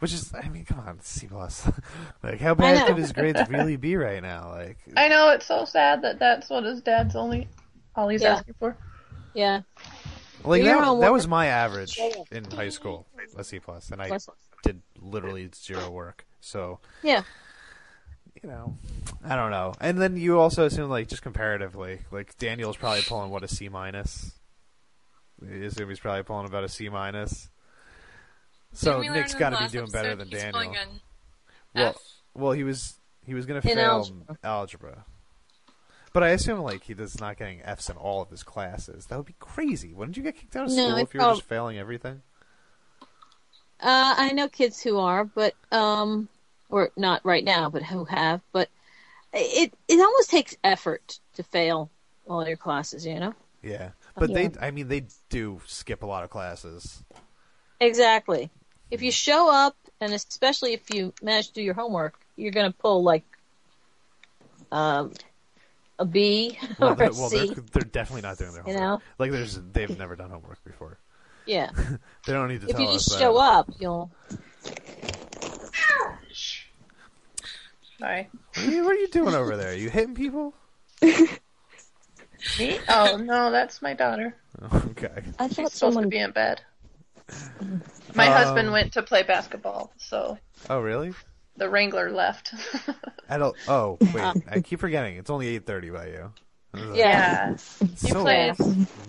Which 0.01 0.13
is, 0.13 0.33
I 0.33 0.49
mean, 0.49 0.65
come 0.65 0.79
on, 0.81 1.01
C 1.01 1.27
plus. 1.27 1.69
like, 2.23 2.41
how 2.41 2.55
bad 2.55 2.79
know. 2.79 2.87
could 2.87 2.99
his 2.99 3.13
grades 3.13 3.41
really 3.49 3.77
be 3.77 3.97
right 3.97 4.23
now? 4.23 4.51
Like, 4.51 4.79
I 4.97 5.09
know 5.09 5.31
it's 5.31 5.47
so 5.47 5.65
sad 5.65 6.03
that 6.03 6.21
that's 6.21 6.49
what 6.49 6.63
his 6.65 6.81
dad's 6.83 7.17
only 7.17 7.49
all 7.97 8.09
he's 8.09 8.23
Yeah. 8.23 8.35
asking 8.35 8.55
for. 8.61 8.77
Yeah. 9.35 9.63
Like 10.45 10.63
that, 10.63 11.01
that 11.01 11.13
was 11.13 11.27
my 11.29 11.47
average 11.47 11.99
in 12.31 12.45
high 12.45 12.69
school, 12.69 13.07
a 13.37 13.45
C 13.45 13.59
plus, 13.61 13.91
and 13.91 14.01
I 14.01 14.19
did 14.63 14.83
literally 15.01 15.51
zero 15.55 15.91
work. 15.91 16.27
So, 16.41 16.81
Yeah. 17.03 17.23
you 18.43 18.49
know, 18.49 18.77
I 19.25 19.37
don't 19.37 19.51
know. 19.51 19.75
And 19.81 20.01
then 20.01 20.17
you 20.17 20.39
also 20.39 20.67
assume, 20.67 20.89
like, 20.91 21.09
just 21.09 21.23
comparatively, 21.23 22.01
like 22.11 22.37
Daniel's 22.39 22.77
probably 22.77 23.03
pulling 23.03 23.31
what 23.31 23.43
a 23.43 23.49
C 23.49 23.69
minus. 23.69 24.33
You 25.43 25.65
assume 25.67 25.89
he's 25.89 26.01
probably 26.01 26.23
pulling 26.25 26.47
about 26.47 26.65
a 26.65 26.69
C 26.69 26.89
minus. 26.89 27.49
So 28.73 28.91
Didn't 28.93 29.01
we 29.01 29.09
learn 29.09 29.17
Nick's 29.19 29.35
got 29.35 29.51
to 29.51 29.59
be 29.59 29.69
doing 29.69 29.91
better 29.91 30.15
than 30.15 30.29
Daniel. 30.29 30.75
Well, 31.75 31.95
well, 32.35 32.53
he 32.53 32.65
was 32.65 32.95
he 33.25 33.35
was 33.35 33.47
gonna 33.47 33.63
fail 33.63 33.79
algebra. 33.79 34.39
algebra. 34.43 35.05
But 36.13 36.23
I 36.23 36.29
assume 36.31 36.61
like 36.61 36.85
he 36.85 36.95
does 36.95 37.21
not 37.21 37.37
getting 37.39 37.61
Fs 37.63 37.89
in 37.91 37.97
all 37.97 38.23
of 38.23 38.31
his 38.31 38.43
classes. 38.43 39.07
That 39.07 39.17
would 39.17 39.27
be 39.27 39.37
crazy. 39.39 39.93
Wouldn't 39.95 40.17
you 40.17 40.23
get 40.23 40.37
kicked 40.37 40.57
out 40.57 40.67
of 40.67 40.71
No, 40.73 40.85
school 40.85 41.05
if 41.05 41.15
you 41.15 41.21
were 41.21 41.27
just 41.27 41.43
failing 41.43 41.79
everything? 41.79 42.23
Uh, 43.81 44.15
I 44.17 44.33
know 44.33 44.49
kids 44.49 44.83
who 44.83 44.99
are, 44.99 45.25
but 45.25 45.55
um, 45.71 46.29
or 46.69 46.91
not 46.97 47.25
right 47.25 47.45
now, 47.45 47.71
but 47.71 47.83
who 47.83 48.05
have. 48.07 48.41
But 48.53 48.69
it 49.33 49.73
it 49.89 50.01
almost 50.01 50.31
takes 50.31 50.57
effort 50.65 51.21
to 51.35 51.43
fail 51.43 51.91
all 52.29 52.47
your 52.47 52.57
classes. 52.57 53.07
You 53.07 53.21
know. 53.21 53.35
Yeah, 53.63 53.91
but 54.19 54.31
Yeah. 54.31 54.49
they 54.49 54.51
I 54.61 54.71
mean 54.71 54.89
they 54.89 55.07
do 55.31 55.61
skip 55.67 56.03
a 56.03 56.07
lot 56.07 56.25
of 56.25 56.31
classes. 56.31 57.05
Exactly. 57.81 58.51
If 58.91 59.03
you 59.03 59.11
show 59.13 59.51
up, 59.53 59.77
and 60.01 60.13
especially 60.13 60.73
if 60.75 60.91
you 60.91 61.13
manage 61.23 61.49
to 61.49 61.53
do 61.55 61.63
your 61.63 61.75
homework, 61.75 62.19
you're 62.37 62.53
going 62.53 62.71
to 62.71 62.77
pull 62.79 63.03
like 63.03 63.25
um, 64.73 65.13
a 65.99 66.05
B 66.05 66.59
Well, 66.79 66.91
or 66.91 66.95
they're, 66.95 67.09
a 67.09 67.13
well 67.15 67.29
C. 67.31 67.47
they're, 67.55 67.65
they're 67.73 67.83
definitely 67.85 68.23
not 68.23 68.39
doing 68.39 68.53
their 68.53 68.63
You 68.67 68.75
homework. 68.75 69.01
know? 69.01 69.03
Like 69.19 69.31
there's 69.33 69.61
they've 69.73 69.99
never 69.99 70.17
done 70.17 70.31
homework 70.31 70.63
before. 70.65 70.99
Yeah. 71.47 71.71
They 72.27 72.33
don't 72.35 72.49
need 72.49 72.61
to 72.61 72.67
If 72.67 72.73
tell 72.73 72.83
you 72.83 72.89
us 72.89 72.93
just 73.05 73.11
that. 73.11 73.19
show 73.19 73.37
up, 73.39 73.69
you'll. 73.79 74.11
Sorry. 77.99 78.29
What 78.55 78.67
are, 78.67 78.71
you, 78.71 78.85
what 78.85 78.93
are 78.97 78.99
you 79.01 79.09
doing 79.09 79.35
over 79.35 79.57
there? 79.57 79.71
Are 79.71 79.75
you 79.75 79.91
hitting 79.91 80.15
people? 80.15 80.55
Me? 82.59 82.79
Oh 82.89 83.17
no, 83.17 83.51
that's 83.51 83.83
my 83.83 83.95
daughter. 83.95 84.35
Okay. 84.91 85.23
I 85.39 85.49
She's 85.49 85.57
thought 85.57 85.73
supposed 85.73 86.01
to 86.01 86.07
be 86.09 86.19
in 86.19 86.33
bed. 86.33 86.61
My 88.15 88.27
Um, 88.27 88.33
husband 88.33 88.73
went 88.73 88.93
to 88.95 89.03
play 89.03 89.23
basketball, 89.23 89.93
so 89.99 90.39
Oh 90.69 90.81
really? 90.81 91.15
The 91.59 91.69
Wrangler 91.69 92.11
left. 92.11 92.55
I 93.29 93.37
don't. 93.39 93.57
Oh 93.69 93.99
wait, 94.15 94.43
I 94.49 94.61
keep 94.61 94.81
forgetting. 94.81 95.17
It's 95.17 95.31
only 95.31 95.49
eight 95.49 95.67
thirty 95.67 95.91
by 95.91 96.07
you. 96.07 96.33
Yeah. 96.75 96.93
yeah, 96.95 97.57
he 97.81 98.09
so 98.09 98.23
plays. 98.23 98.59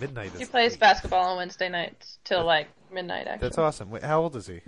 midnight. 0.00 0.32
He 0.36 0.42
Is 0.42 0.48
plays 0.48 0.76
basketball 0.76 1.24
on 1.30 1.36
Wednesday 1.36 1.68
nights 1.68 2.18
till 2.24 2.44
like 2.44 2.68
midnight. 2.92 3.26
Actually, 3.26 3.46
That's 3.48 3.58
awesome. 3.58 3.90
Wait, 3.90 4.02
how 4.02 4.22
old 4.22 4.34
is 4.36 4.46
he? 4.46 4.60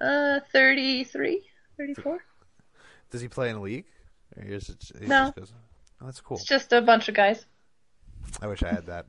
uh 0.00 0.40
33, 0.52 1.42
34. 1.78 2.18
Does 3.10 3.20
he 3.20 3.28
play 3.28 3.50
in 3.50 3.56
a 3.56 3.60
league? 3.62 3.84
Or 4.36 4.42
he 4.44 4.50
just, 4.50 4.94
No. 5.02 5.24
just 5.26 5.36
goes- 5.36 5.52
oh, 6.02 6.06
that's 6.06 6.20
cool. 6.20 6.36
It's 6.38 6.46
just 6.46 6.72
a 6.72 6.80
bunch 6.82 7.08
of 7.08 7.14
guys. 7.14 7.44
I 8.42 8.46
wish 8.48 8.62
I 8.62 8.68
had 8.68 8.86
that. 8.86 9.06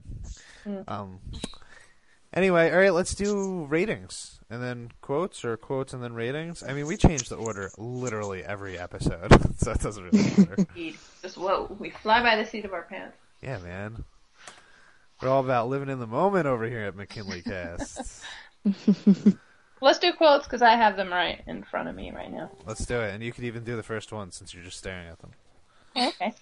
Mm. 0.65 0.83
Um. 0.89 1.19
Anyway, 2.37 2.71
all 2.71 2.77
right. 2.77 2.93
Let's 2.93 3.15
do 3.15 3.65
ratings 3.65 4.39
and 4.47 4.61
then 4.61 4.91
quotes, 5.01 5.43
or 5.43 5.57
quotes 5.57 5.91
and 5.93 6.03
then 6.03 6.13
ratings. 6.13 6.61
I 6.61 6.73
mean, 6.73 6.85
we 6.85 6.95
change 6.95 7.29
the 7.29 7.35
order 7.35 7.71
literally 7.79 8.43
every 8.43 8.77
episode, 8.77 9.31
so 9.57 9.71
it 9.71 9.79
doesn't 9.79 10.03
really 10.03 10.23
matter. 10.37 10.67
Just 11.23 11.35
whoa, 11.35 11.75
we 11.79 11.89
fly 11.89 12.21
by 12.21 12.35
the 12.35 12.45
seat 12.45 12.63
of 12.63 12.73
our 12.73 12.83
pants. 12.83 13.17
yeah, 13.41 13.57
man. 13.57 14.03
We're 15.19 15.29
all 15.29 15.43
about 15.43 15.67
living 15.67 15.89
in 15.89 15.97
the 15.97 16.05
moment 16.05 16.45
over 16.45 16.69
here 16.69 16.83
at 16.83 16.95
McKinleycast. 16.95 18.21
Let's 19.81 19.97
do 19.97 20.13
quotes 20.13 20.45
because 20.45 20.61
I 20.61 20.75
have 20.75 20.95
them 20.95 21.09
right 21.09 21.41
in 21.47 21.63
front 21.63 21.89
of 21.89 21.95
me 21.95 22.11
right 22.11 22.31
now. 22.31 22.51
Let's 22.67 22.85
do 22.85 22.99
it, 22.99 23.15
and 23.15 23.23
you 23.23 23.33
could 23.33 23.45
even 23.45 23.63
do 23.63 23.75
the 23.75 23.81
first 23.81 24.11
one 24.11 24.31
since 24.31 24.53
you're 24.53 24.63
just 24.63 24.77
staring 24.77 25.07
at 25.07 25.17
them. 25.17 25.31
Okay. 25.95 26.35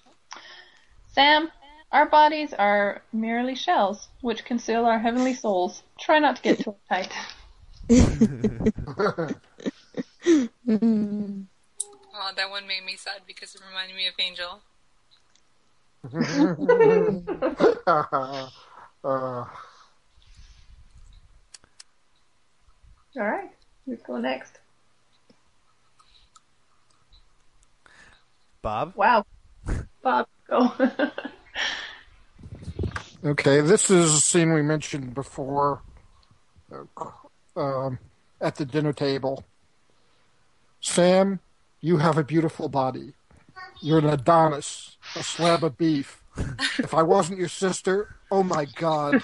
Sam, 1.14 1.50
our 1.92 2.10
bodies 2.10 2.54
are 2.54 3.02
merely 3.14 3.56
shells 3.56 4.08
which 4.22 4.46
conceal 4.46 4.86
our 4.86 5.00
heavenly 5.00 5.34
souls. 5.34 5.84
Try 6.00 6.20
not 6.20 6.38
to 6.38 6.42
get 6.42 6.60
too 6.60 6.76
tight. 6.90 7.12
Oh, 7.90 7.90
that 12.36 12.50
one 12.50 12.68
made 12.68 12.84
me 12.86 12.96
sad 12.98 13.22
because 13.28 13.56
it 13.56 13.62
reminded 13.68 13.96
me 13.96 14.08
of 14.08 14.14
Angel. 14.20 14.62
uh, 19.04 19.04
All 23.18 23.24
right, 23.24 23.50
let's 23.88 24.04
go 24.04 24.18
next. 24.18 24.60
Bob. 28.62 28.94
Wow, 28.96 29.26
Bob, 30.02 30.28
go. 30.50 30.72
Okay, 33.26 33.62
this 33.62 33.90
is 33.90 34.14
a 34.14 34.22
scene 34.22 34.54
we 34.54 34.62
mentioned 34.62 35.16
before 35.16 35.82
uh, 36.72 36.84
um, 37.60 38.00
at 38.40 38.56
the 38.56 38.66
dinner 38.66 38.94
table. 38.94 39.44
Sam, 40.80 41.40
you 41.82 41.98
have 41.98 42.18
a 42.18 42.24
beautiful 42.24 42.70
body. 42.70 43.14
You're 43.82 44.00
an 44.00 44.06
Adonis, 44.06 44.98
a 45.16 45.24
slab 45.24 45.64
of 45.64 45.78
beef. 45.78 46.22
If 46.78 46.94
I 46.94 47.02
wasn't 47.02 47.40
your 47.40 47.48
sister, 47.50 48.16
oh 48.30 48.44
my 48.44 48.66
god. 48.76 49.22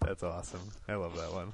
That's 0.00 0.22
awesome. 0.22 0.70
I 0.88 0.94
love 0.94 1.16
that 1.16 1.32
one. 1.32 1.52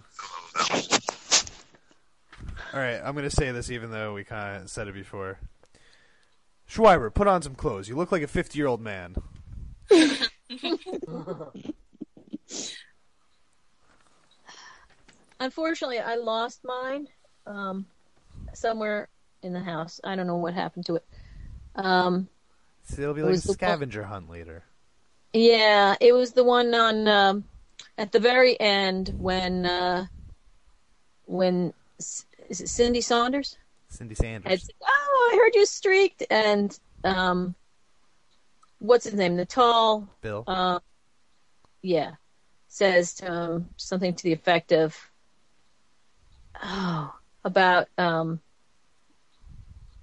All 2.72 2.80
right, 2.80 3.00
I'm 3.02 3.14
going 3.14 3.28
to 3.28 3.34
say 3.34 3.52
this 3.52 3.70
even 3.70 3.90
though 3.90 4.14
we 4.14 4.24
kind 4.24 4.62
of 4.62 4.70
said 4.70 4.88
it 4.88 4.94
before. 4.94 5.38
Schreiber, 6.66 7.10
put 7.10 7.26
on 7.28 7.42
some 7.42 7.54
clothes. 7.54 7.88
You 7.88 7.96
look 7.96 8.10
like 8.12 8.22
a 8.22 8.26
50 8.26 8.58
year 8.58 8.66
old 8.66 8.80
man. 8.80 9.16
Unfortunately, 15.38 15.98
I 15.98 16.14
lost 16.16 16.60
mine 16.64 17.08
um, 17.46 17.86
somewhere 18.54 19.08
in 19.42 19.52
the 19.52 19.60
house. 19.60 20.00
I 20.02 20.16
don't 20.16 20.26
know 20.26 20.36
what 20.36 20.54
happened 20.54 20.86
to 20.86 20.96
it. 20.96 21.04
Um, 21.74 22.28
So 22.84 23.02
it'll 23.02 23.14
be 23.14 23.22
like 23.22 23.32
was 23.32 23.44
a 23.44 23.48
the 23.48 23.50
one- 23.52 23.54
scavenger 23.54 24.04
hunt 24.04 24.30
later. 24.30 24.64
yeah, 25.32 25.94
it 26.00 26.12
was 26.12 26.32
the 26.32 26.44
one 26.44 26.74
on 26.74 27.06
um, 27.08 27.44
at 27.98 28.12
the 28.12 28.18
very 28.20 28.58
end 28.58 29.14
when 29.18 29.66
uh, 29.66 30.06
when 31.26 31.74
it 31.98 32.24
Cindy 32.56 33.00
Saunders 33.02 33.58
Cindy 33.88 34.14
Sanders. 34.14 34.50
had 34.50 34.60
"Oh, 34.86 35.05
I 35.26 35.38
heard 35.40 35.54
you 35.54 35.66
streaked," 35.66 36.24
and 36.30 36.78
um, 37.04 37.54
what's 38.78 39.04
his 39.04 39.14
name? 39.14 39.44
Tall, 39.46 40.08
Bill. 40.20 40.44
uh, 40.46 40.80
yeah, 41.82 42.12
says 42.68 43.14
to 43.14 43.26
him 43.26 43.68
something 43.76 44.14
to 44.14 44.22
the 44.22 44.32
effect 44.32 44.72
of, 44.72 44.96
"Oh, 46.62 47.14
about 47.44 47.88
um, 47.98 48.40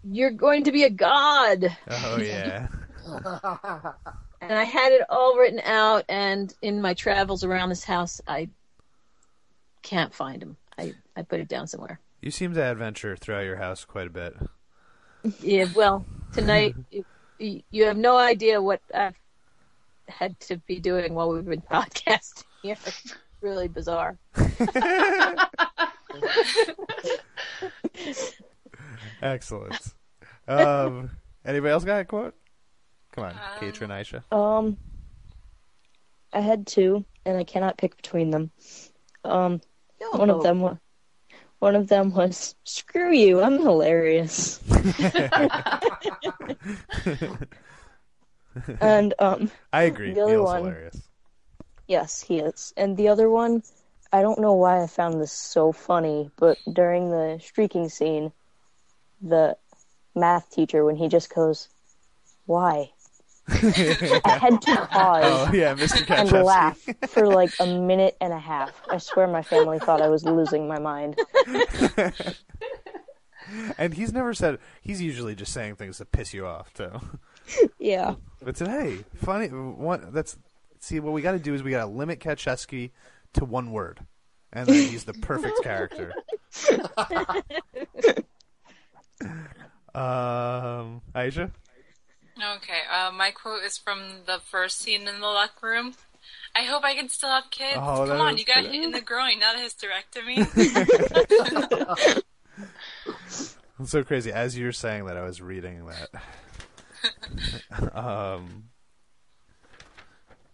you're 0.04 0.32
going 0.32 0.64
to 0.66 0.72
be 0.72 0.84
a 0.84 0.90
god." 0.90 1.76
oh, 1.90 2.18
yeah. 2.18 2.68
And 4.42 4.60
I 4.60 4.66
had 4.66 4.92
it 4.92 5.04
all 5.10 5.38
written 5.38 5.62
out, 5.64 6.04
and 6.10 6.54
in 6.62 6.82
my 6.82 6.96
travels 6.96 7.46
around 7.46 7.70
this 7.70 7.86
house, 7.86 8.20
I 8.28 8.50
can't 9.84 10.14
find 10.14 10.44
him. 10.44 10.58
I, 10.78 10.96
I 11.16 11.22
put 11.22 11.40
it 11.40 11.48
down 11.48 11.68
somewhere. 11.68 12.02
You 12.22 12.30
seem 12.30 12.54
to 12.56 12.62
adventure 12.62 13.16
throughout 13.16 13.46
your 13.46 13.56
house 13.56 13.86
quite 13.86 14.08
a 14.08 14.10
bit. 14.10 14.36
Yeah, 15.42 15.68
well, 15.76 16.06
tonight 16.34 16.76
you, 17.40 17.64
you 17.72 17.86
have 17.86 17.98
no 17.98 18.18
idea 18.18 18.62
what 18.62 18.82
I've 18.94 19.16
had 20.08 20.40
to 20.42 20.58
be 20.58 20.80
doing 20.80 21.14
while 21.14 21.30
we've 21.32 21.46
been 21.46 21.62
podcasting 21.62 22.44
here. 22.62 22.78
It's 22.86 23.16
really 23.42 23.68
bizarre. 23.68 24.18
Excellent. 29.22 29.94
Um, 30.48 31.12
anybody 31.46 31.72
else 31.72 31.84
got 31.86 32.02
a 32.02 32.06
quote? 32.06 32.36
Come 33.14 33.26
on, 33.26 33.32
Um, 33.32 33.38
Katrin, 33.60 33.90
Aisha. 33.90 34.24
Um, 34.36 34.78
I 36.34 36.42
had 36.42 36.66
two, 36.68 37.06
and 37.26 37.38
I 37.38 37.44
cannot 37.44 37.78
pick 37.78 37.96
between 37.96 38.32
them. 38.32 38.52
Um, 39.24 39.62
one 40.12 40.30
of 40.30 40.44
them 40.44 40.60
was 40.60 40.78
one 41.64 41.76
of 41.76 41.88
them 41.88 42.14
was 42.14 42.56
"Screw 42.66 43.14
you, 43.14 43.42
I'm 43.42 43.58
hilarious," 43.60 44.60
and 48.82 49.14
um, 49.20 49.52
I 49.72 49.84
agree. 49.84 50.14
The 50.14 50.22
other 50.22 50.32
Neil's 50.34 50.46
one- 50.46 50.62
hilarious. 50.64 51.02
yes, 51.88 52.22
he 52.22 52.40
is. 52.40 52.74
And 52.78 52.98
the 52.98 53.08
other 53.08 53.30
one, 53.30 53.64
I 54.12 54.22
don't 54.22 54.40
know 54.40 54.54
why 54.54 54.84
I 54.84 54.88
found 54.88 55.20
this 55.22 55.32
so 55.32 55.72
funny, 55.72 56.30
but 56.38 56.58
during 56.72 57.10
the 57.10 57.40
streaking 57.42 57.90
scene, 57.90 58.32
the 59.22 59.56
math 60.16 60.50
teacher 60.52 60.84
when 60.86 60.96
he 60.98 61.08
just 61.08 61.34
goes, 61.34 61.70
"Why?" 62.46 62.92
I 63.50 64.38
had 64.40 64.62
to 64.62 64.88
pause. 64.90 65.24
Oh 65.26 65.52
yeah, 65.54 65.76
Mr. 65.76 66.10
and 66.10 66.32
laugh 66.32 66.88
for 67.10 67.28
like 67.28 67.52
a 67.60 67.66
minute 67.66 68.16
and 68.22 68.32
a 68.32 68.40
half. 68.40 68.72
I 68.90 68.98
swear 68.98 69.28
my 69.28 69.42
family 69.42 69.80
thought 69.80 70.02
I 70.02 70.08
was 70.08 70.24
losing 70.24 70.68
my 70.68 70.80
mind. 70.80 71.20
and 73.78 73.94
he's 73.94 74.14
never 74.14 74.34
said. 74.34 74.60
He's 74.82 75.02
usually 75.02 75.36
just 75.36 75.52
saying 75.52 75.76
things 75.76 75.98
to 75.98 76.06
piss 76.06 76.34
you 76.34 76.46
off 76.46 76.74
too. 76.74 76.92
Yeah. 77.80 78.16
But 78.42 78.56
today, 78.56 79.00
funny. 79.16 79.48
One 79.48 80.10
that's 80.14 80.38
see 80.80 81.00
what 81.00 81.14
we 81.14 81.22
got 81.22 81.34
to 81.34 81.40
do 81.40 81.54
is 81.54 81.64
we 81.64 81.72
got 81.72 81.82
to 81.82 81.88
limit 81.88 82.20
Kowchevski 82.20 82.92
to 83.34 83.46
one 83.46 83.72
word, 83.72 84.00
and 84.52 84.68
then 84.68 84.90
he's 84.90 85.04
the 85.04 85.14
perfect 85.14 85.62
character. 85.64 86.14
um, 89.94 91.02
Aisha. 91.14 91.52
Okay, 92.38 92.82
uh, 92.92 93.12
my 93.12 93.32
quote 93.32 93.64
is 93.64 93.78
from 93.78 94.00
the 94.26 94.40
first 94.44 94.80
scene 94.80 95.08
in 95.08 95.20
the 95.20 95.28
luck 95.28 95.62
room. 95.62 95.94
I 96.56 96.64
hope 96.64 96.84
I 96.84 96.96
can 96.96 97.10
still 97.10 97.30
have 97.30 97.50
kids. 97.52 97.78
Oh, 97.78 98.06
Come 98.08 98.22
on, 98.22 98.38
you 98.38 98.46
got 98.46 98.64
hit 98.64 98.84
in 98.84 98.92
the 98.92 99.02
groin, 99.02 99.40
not 99.40 99.56
a 99.56 99.60
hysterectomy. 99.60 102.22
It's 103.80 103.92
so 103.92 104.04
crazy. 104.04 104.32
As 104.32 104.58
you're 104.58 104.72
saying 104.72 105.06
that, 105.06 105.18
I 105.18 105.24
was 105.24 105.42
reading 105.42 105.88
that. 105.88 107.94
um, 107.96 108.66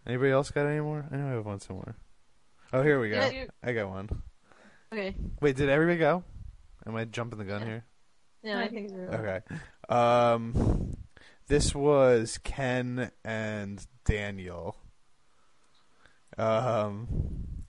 anybody 0.07 0.31
else 0.31 0.51
got 0.51 0.65
any 0.65 0.79
more? 0.79 1.05
I 1.11 1.17
know 1.17 1.27
I 1.27 1.31
have 1.31 1.45
one 1.45 1.59
somewhere. 1.59 1.95
Oh, 2.71 2.81
here 2.81 2.99
we 2.99 3.09
go. 3.09 3.15
Yeah, 3.15 3.45
I 3.61 3.73
got 3.73 3.89
one. 3.89 4.09
Okay. 4.93 5.15
Wait, 5.41 5.55
did 5.55 5.69
everybody 5.69 5.99
go? 5.99 6.23
Am 6.87 6.95
I 6.95 7.05
jumping 7.05 7.39
the 7.39 7.45
gun 7.45 7.63
here? 7.63 7.83
Yeah, 8.41 8.59
I 8.59 8.69
think 8.69 8.89
so. 8.89 8.95
Okay. 8.95 9.41
Um, 9.89 10.95
this 11.49 11.75
was 11.75 12.39
Ken 12.43 13.11
and 13.25 13.85
Daniel. 14.05 14.77
Um, 16.37 17.65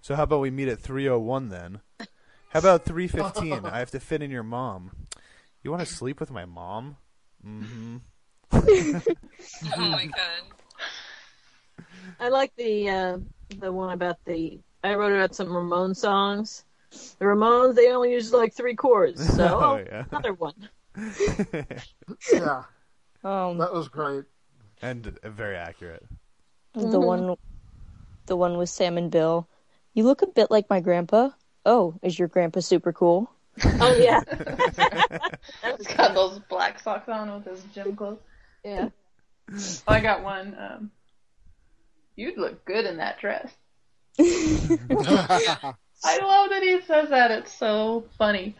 so 0.00 0.14
how 0.14 0.22
about 0.22 0.40
we 0.40 0.50
meet 0.50 0.68
at 0.68 0.78
301 0.78 1.48
then? 1.50 1.80
How 2.50 2.60
about 2.60 2.84
315? 2.84 3.66
I 3.70 3.80
have 3.80 3.90
to 3.90 4.00
fit 4.00 4.22
in 4.22 4.30
your 4.30 4.44
mom. 4.44 4.92
You 5.62 5.70
want 5.70 5.86
to 5.86 5.94
sleep 5.94 6.20
with 6.20 6.30
my 6.30 6.46
mom? 6.46 6.96
Mm-hmm. 7.44 7.96
oh 8.52 8.70
my 9.76 10.06
god. 10.06 11.84
I 12.20 12.28
like 12.30 12.54
the 12.56 12.88
uh, 12.88 13.18
the 13.58 13.70
one 13.70 13.92
about 13.92 14.24
the. 14.24 14.58
I 14.82 14.94
wrote 14.94 15.12
about 15.12 15.34
some 15.34 15.54
Ramon 15.54 15.94
songs. 15.94 16.64
The 16.90 17.26
Ramones 17.26 17.74
they 17.74 17.90
only 17.90 18.12
use 18.12 18.32
like 18.32 18.54
three 18.54 18.74
chords, 18.74 19.36
so 19.36 19.44
Oh, 19.60 19.60
oh, 19.60 19.84
yeah. 19.84 20.04
another 20.10 20.32
one. 20.32 20.68
Yeah, 22.32 22.62
Um, 23.24 23.58
that 23.58 23.72
was 23.72 23.88
great. 23.88 24.24
and 24.82 25.18
uh, 25.22 25.30
very 25.30 25.56
accurate. 25.56 26.04
the 26.74 27.00
one, 27.00 27.34
the 28.26 28.36
one 28.36 28.56
with 28.58 28.68
Sam 28.68 28.96
and 28.98 29.10
Bill. 29.10 29.48
You 29.94 30.04
look 30.04 30.22
a 30.22 30.26
bit 30.26 30.50
like 30.50 30.70
my 30.70 30.80
grandpa. 30.80 31.30
Oh, 31.64 31.98
is 32.02 32.18
your 32.18 32.28
grandpa 32.28 32.60
super 32.60 32.92
cool? 32.92 33.30
Oh 33.80 33.92
yeah, 33.94 34.20
He's 35.76 35.86
got 35.88 36.14
those 36.14 36.38
black 36.48 36.78
socks 36.78 37.08
on 37.08 37.32
with 37.34 37.44
his 37.44 37.64
gym 37.74 37.96
clothes. 37.96 38.20
yeah. 38.64 38.90
Oh, 39.52 39.92
I 39.92 40.00
got 40.00 40.22
one. 40.22 40.56
Um, 40.58 40.90
you'd 42.14 42.38
look 42.38 42.64
good 42.64 42.84
in 42.84 42.98
that 42.98 43.18
dress. 43.18 43.50
I 44.20 45.74
love 46.04 46.50
that 46.50 46.62
he 46.62 46.80
says 46.86 47.08
that. 47.08 47.30
It's 47.30 47.52
so 47.52 48.04
funny. 48.16 48.54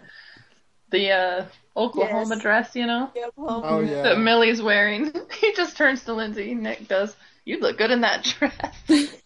The 0.91 1.11
uh, 1.13 1.45
Oklahoma 1.79 2.35
Yes. 2.35 2.43
dress, 2.43 2.77
you 2.77 2.87
know, 2.87 3.11
oh 3.39 3.81
yeah. 3.81 4.03
that 4.03 4.19
Millie's 4.19 4.61
wearing. 4.61 5.13
he 5.41 5.53
just 5.55 5.77
turns 5.77 6.03
to 6.05 6.13
Lindsay. 6.13 6.55
Nick 6.55 6.89
does. 6.89 7.17
You'd 7.45 7.63
look 7.63 7.79
good 7.79 7.91
in 7.91 8.01
that 8.03 8.25
dress. 8.25 9.13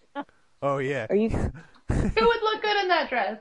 Oh 0.64 0.78
yeah, 0.78 1.08
Are 1.10 1.16
you? 1.16 1.28
Who 1.30 1.46
would 1.88 2.42
look 2.42 2.62
good 2.62 2.82
in 2.82 2.88
that 2.88 3.08
dress? 3.08 3.40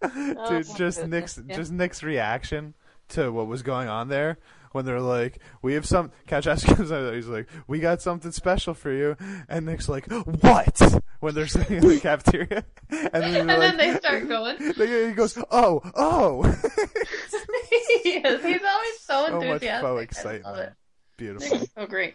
dude. 0.00 0.36
Oh, 0.38 0.62
just 0.76 1.04
Nick's 1.04 1.40
yeah. 1.44 1.56
just 1.56 1.72
Nick's 1.72 2.04
reaction 2.04 2.74
to 3.08 3.32
what 3.32 3.48
was 3.48 3.62
going 3.62 3.88
on 3.88 4.06
there 4.08 4.38
when 4.76 4.84
they're 4.84 5.00
like, 5.00 5.40
"We 5.62 5.74
have 5.74 5.84
some." 5.86 6.12
Kowchevski 6.28 6.76
comes 6.76 6.92
out. 6.92 7.12
He's 7.14 7.26
like, 7.26 7.48
"We 7.66 7.80
got 7.80 8.00
something 8.00 8.30
special 8.30 8.74
for 8.74 8.92
you," 8.92 9.16
and 9.48 9.66
Nick's 9.66 9.88
like, 9.88 10.06
"What?" 10.12 11.02
When 11.20 11.34
they're 11.34 11.48
sitting 11.48 11.78
in 11.78 11.88
the 11.88 11.98
cafeteria, 12.08 12.64
and 12.90 13.10
then, 13.12 13.34
And 13.40 13.48
they're 13.48 13.58
then 13.58 13.76
they 13.78 13.96
start 13.98 14.28
going. 14.28 14.56
He 14.76 15.12
goes, 15.12 15.36
"Oh, 15.50 15.80
oh!" 15.96 16.42
he 18.02 18.10
is. 18.10 18.42
He's 18.44 18.60
always 18.62 19.00
so 19.00 19.26
so 19.26 19.32
much 19.40 19.62
enthusiastic. 19.62 19.62
faux 19.62 19.82
I 19.82 19.88
love 19.88 19.98
excitement. 20.02 20.58
it. 20.58 20.72
Beautiful. 21.16 21.58
Nick's 21.58 21.72
so 21.74 21.86
great. 21.86 22.14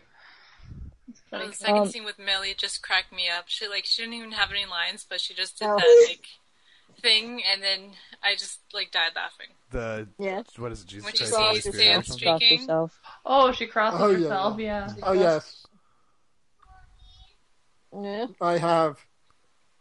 It's. 1.10 1.22
The 1.32 1.52
second 1.54 1.78
Um, 1.82 1.90
scene 1.90 2.06
with 2.06 2.20
Millie 2.20 2.54
just 2.58 2.82
cracked 2.84 3.12
me 3.12 3.28
up. 3.30 3.46
She 3.48 3.68
like 3.68 3.86
she 3.86 4.02
didn't 4.04 4.14
even 4.16 4.32
have 4.34 4.52
any 4.52 4.66
lines, 4.66 5.06
but 5.10 5.20
she 5.20 5.34
just 5.34 5.58
did 5.60 5.68
Oh. 5.68 5.78
that 5.78 6.06
like 6.10 6.26
thing, 7.02 7.42
and 7.52 7.64
then 7.64 7.92
I 8.24 8.36
just 8.36 8.60
like 8.74 8.92
died 8.92 9.12
laughing. 9.16 9.48
The 9.72 10.08
Yes. 10.20 10.46
what 10.58 10.72
is 10.72 10.82
it? 10.82 10.88
Jesus 10.88 11.06
When 11.06 11.14
she 11.14 11.18
Christ, 11.20 11.34
sees 11.34 11.46
Holy 11.46 11.60
Spirit 11.62 11.98
or 11.98 12.04
Sam 12.04 12.04
Streaking? 12.04 12.68
Oh, 13.26 13.52
she 13.52 13.68
crosses 13.68 14.02
Oh, 14.02 14.10
yeah. 14.12 14.18
herself. 14.18 14.60
Yeah. 14.60 14.94
Oh 15.04 15.14
yes, 15.14 15.66
Yeah. 17.94 18.28
I 18.40 18.58
have. 18.58 19.06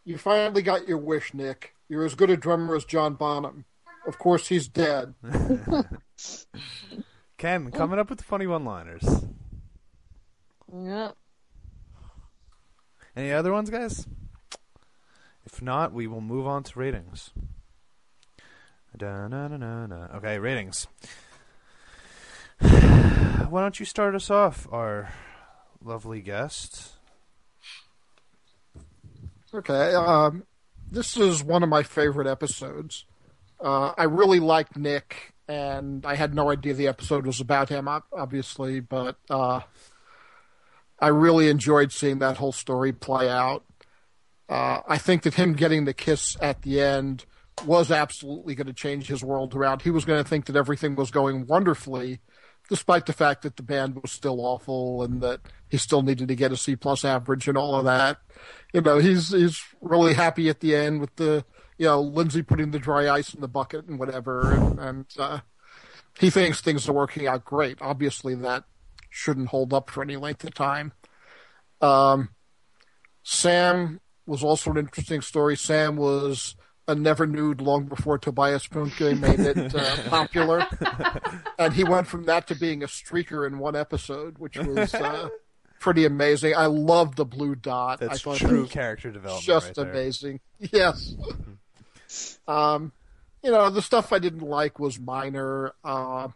You 0.04 0.18
finally 0.18 0.62
got 0.62 0.88
your 0.88 0.98
wish, 0.98 1.34
Nick. 1.34 1.74
You're 1.88 2.04
as 2.04 2.14
good 2.14 2.30
a 2.30 2.36
drummer 2.36 2.74
as 2.74 2.84
John 2.84 3.14
Bonham. 3.14 3.64
Of 4.06 4.18
course, 4.18 4.48
he's 4.48 4.66
dead. 4.68 5.14
Ken 7.38 7.70
coming 7.70 7.98
up 7.98 8.10
with 8.10 8.18
the 8.18 8.24
funny 8.24 8.46
one-liners. 8.46 9.24
Yeah. 10.72 11.10
Any 13.16 13.32
other 13.32 13.52
ones, 13.52 13.70
guys? 13.70 14.06
If 15.44 15.60
not, 15.60 15.92
we 15.92 16.06
will 16.06 16.20
move 16.20 16.46
on 16.46 16.62
to 16.64 16.78
ratings. 16.78 17.30
Okay, 19.02 20.38
ratings. 20.38 20.86
Why 22.60 23.62
don't 23.62 23.80
you 23.80 23.86
start 23.86 24.14
us 24.14 24.30
off, 24.30 24.68
our 24.70 25.12
lovely 25.82 26.20
guest? 26.20 26.92
Okay, 29.54 29.94
um, 29.94 30.44
this 30.90 31.16
is 31.16 31.42
one 31.42 31.62
of 31.62 31.68
my 31.68 31.82
favorite 31.82 32.26
episodes. 32.26 33.06
Uh, 33.58 33.92
I 33.96 34.04
really 34.04 34.40
liked 34.40 34.76
Nick, 34.76 35.34
and 35.48 36.04
I 36.04 36.14
had 36.14 36.34
no 36.34 36.50
idea 36.50 36.74
the 36.74 36.88
episode 36.88 37.26
was 37.26 37.40
about 37.40 37.68
him, 37.68 37.88
obviously, 37.88 38.80
but 38.80 39.16
uh, 39.28 39.60
I 40.98 41.08
really 41.08 41.48
enjoyed 41.48 41.92
seeing 41.92 42.18
that 42.18 42.36
whole 42.36 42.52
story 42.52 42.92
play 42.92 43.28
out. 43.28 43.64
Uh, 44.48 44.80
I 44.86 44.98
think 44.98 45.22
that 45.22 45.34
him 45.34 45.54
getting 45.54 45.84
the 45.84 45.94
kiss 45.94 46.36
at 46.40 46.62
the 46.62 46.80
end 46.80 47.24
was 47.66 47.90
absolutely 47.90 48.54
going 48.54 48.66
to 48.66 48.72
change 48.72 49.06
his 49.06 49.22
world 49.22 49.54
around. 49.54 49.82
He 49.82 49.90
was 49.90 50.04
going 50.04 50.22
to 50.22 50.28
think 50.28 50.46
that 50.46 50.56
everything 50.56 50.94
was 50.94 51.10
going 51.10 51.46
wonderfully, 51.46 52.20
despite 52.68 53.06
the 53.06 53.12
fact 53.12 53.42
that 53.42 53.56
the 53.56 53.62
band 53.62 54.00
was 54.00 54.12
still 54.12 54.40
awful 54.40 55.02
and 55.02 55.20
that 55.20 55.40
he 55.68 55.76
still 55.76 56.02
needed 56.02 56.28
to 56.28 56.34
get 56.34 56.52
a 56.52 56.56
C 56.56 56.76
plus 56.76 57.04
average 57.04 57.48
and 57.48 57.58
all 57.58 57.74
of 57.74 57.84
that. 57.84 58.18
You 58.72 58.80
know, 58.80 58.98
he's 58.98 59.30
he's 59.30 59.60
really 59.80 60.14
happy 60.14 60.48
at 60.48 60.60
the 60.60 60.74
end 60.74 61.00
with 61.00 61.14
the 61.16 61.44
you 61.78 61.86
know 61.86 62.00
Lindsay 62.00 62.42
putting 62.42 62.70
the 62.70 62.78
dry 62.78 63.08
ice 63.08 63.34
in 63.34 63.40
the 63.40 63.48
bucket 63.48 63.86
and 63.86 63.98
whatever, 63.98 64.52
and, 64.52 64.78
and 64.78 65.06
uh, 65.18 65.40
he 66.18 66.30
thinks 66.30 66.60
things 66.60 66.88
are 66.88 66.92
working 66.92 67.26
out 67.26 67.44
great. 67.44 67.78
Obviously, 67.80 68.34
that 68.36 68.64
shouldn't 69.10 69.48
hold 69.48 69.72
up 69.72 69.90
for 69.90 70.02
any 70.02 70.16
length 70.16 70.44
of 70.44 70.54
time. 70.54 70.92
Um, 71.80 72.30
Sam 73.22 74.00
was 74.26 74.42
also 74.42 74.70
an 74.70 74.78
interesting 74.78 75.20
story. 75.20 75.56
Sam 75.56 75.96
was 75.96 76.54
a 76.90 76.94
never 76.94 77.26
nude 77.26 77.60
long 77.60 77.84
before 77.84 78.18
Tobias 78.18 78.66
Funke 78.66 79.18
made 79.18 79.40
it 79.40 79.74
uh, 79.74 79.96
popular, 80.08 80.66
and 81.58 81.72
he 81.72 81.84
went 81.84 82.06
from 82.08 82.24
that 82.24 82.48
to 82.48 82.54
being 82.54 82.82
a 82.82 82.86
streaker 82.86 83.46
in 83.46 83.58
one 83.58 83.76
episode, 83.76 84.38
which 84.38 84.58
was 84.58 84.92
uh, 84.94 85.28
pretty 85.80 86.04
amazing. 86.04 86.54
I 86.56 86.66
love 86.66 87.16
the 87.16 87.24
blue 87.24 87.54
dot. 87.54 88.02
I 88.02 88.08
That's 88.08 88.22
thought 88.22 88.38
true 88.38 88.66
character 88.66 89.10
development 89.10 89.44
just 89.44 89.66
right 89.66 89.76
there. 89.76 89.90
amazing. 89.90 90.40
Yes. 90.72 91.14
um, 92.48 92.92
you 93.42 93.50
know, 93.50 93.70
the 93.70 93.82
stuff 93.82 94.12
I 94.12 94.18
didn't 94.18 94.42
like 94.42 94.78
was 94.78 94.98
minor. 94.98 95.72
Uh, 95.84 96.28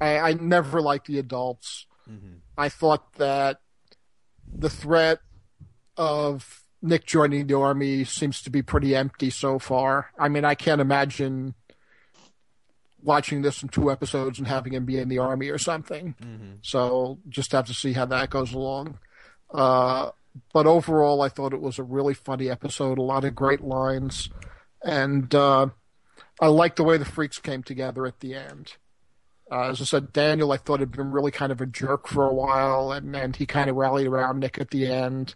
I, 0.00 0.18
I 0.18 0.32
never 0.32 0.80
liked 0.80 1.06
the 1.06 1.18
adults. 1.18 1.86
Mm-hmm. 2.10 2.36
I 2.58 2.68
thought 2.70 3.12
that 3.14 3.60
the 4.52 4.70
threat 4.70 5.20
of 5.96 6.61
Nick 6.82 7.06
joining 7.06 7.46
the 7.46 7.56
army 7.56 8.04
seems 8.04 8.42
to 8.42 8.50
be 8.50 8.60
pretty 8.60 8.94
empty 8.94 9.30
so 9.30 9.58
far. 9.58 10.10
I 10.18 10.28
mean, 10.28 10.44
I 10.44 10.56
can't 10.56 10.80
imagine 10.80 11.54
watching 13.02 13.42
this 13.42 13.62
in 13.62 13.68
two 13.68 13.90
episodes 13.90 14.38
and 14.38 14.48
having 14.48 14.74
him 14.74 14.84
be 14.84 14.98
in 14.98 15.08
the 15.08 15.18
army 15.18 15.48
or 15.48 15.58
something. 15.58 16.14
Mm-hmm. 16.20 16.52
So 16.62 17.18
just 17.28 17.52
have 17.52 17.66
to 17.66 17.74
see 17.74 17.92
how 17.92 18.06
that 18.06 18.30
goes 18.30 18.52
along. 18.52 18.98
Uh, 19.52 20.10
but 20.52 20.66
overall, 20.66 21.22
I 21.22 21.28
thought 21.28 21.52
it 21.52 21.60
was 21.60 21.78
a 21.78 21.84
really 21.84 22.14
funny 22.14 22.50
episode. 22.50 22.98
A 22.98 23.02
lot 23.02 23.24
of 23.24 23.34
great 23.34 23.60
lines, 23.60 24.30
and 24.82 25.32
uh, 25.34 25.68
I 26.40 26.46
liked 26.46 26.76
the 26.76 26.84
way 26.84 26.96
the 26.96 27.04
freaks 27.04 27.38
came 27.38 27.62
together 27.62 28.06
at 28.06 28.20
the 28.20 28.34
end. 28.34 28.76
Uh, 29.50 29.68
as 29.68 29.82
I 29.82 29.84
said, 29.84 30.14
Daniel, 30.14 30.50
I 30.50 30.56
thought 30.56 30.80
had 30.80 30.92
been 30.92 31.10
really 31.10 31.30
kind 31.30 31.52
of 31.52 31.60
a 31.60 31.66
jerk 31.66 32.08
for 32.08 32.26
a 32.26 32.32
while, 32.32 32.92
and, 32.92 33.14
and 33.14 33.36
he 33.36 33.44
kind 33.44 33.68
of 33.68 33.76
rallied 33.76 34.06
around 34.06 34.40
Nick 34.40 34.58
at 34.58 34.70
the 34.70 34.86
end. 34.86 35.34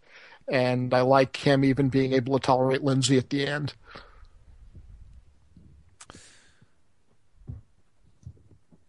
And 0.48 0.94
I 0.94 1.00
like 1.00 1.36
him 1.36 1.64
even 1.64 1.88
being 1.88 2.12
able 2.12 2.38
to 2.38 2.44
tolerate 2.44 2.82
Lindsay 2.82 3.18
at 3.18 3.30
the 3.30 3.46
end. 3.46 3.74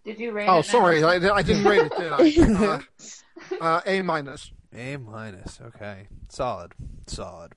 Did 0.05 0.19
you 0.19 0.31
rate 0.31 0.47
Oh, 0.47 0.59
it? 0.59 0.65
sorry. 0.65 1.03
I, 1.03 1.15
I 1.15 1.41
didn't 1.41 1.65
rate 1.65 1.91
it, 1.91 1.97
did 1.97 2.13
I? 2.13 2.79
Uh, 3.49 3.63
uh, 3.63 3.81
a 3.85 4.01
minus. 4.01 4.51
A 4.75 4.97
minus. 4.97 5.59
Okay. 5.61 6.07
Solid. 6.27 6.73
Solid. 7.05 7.53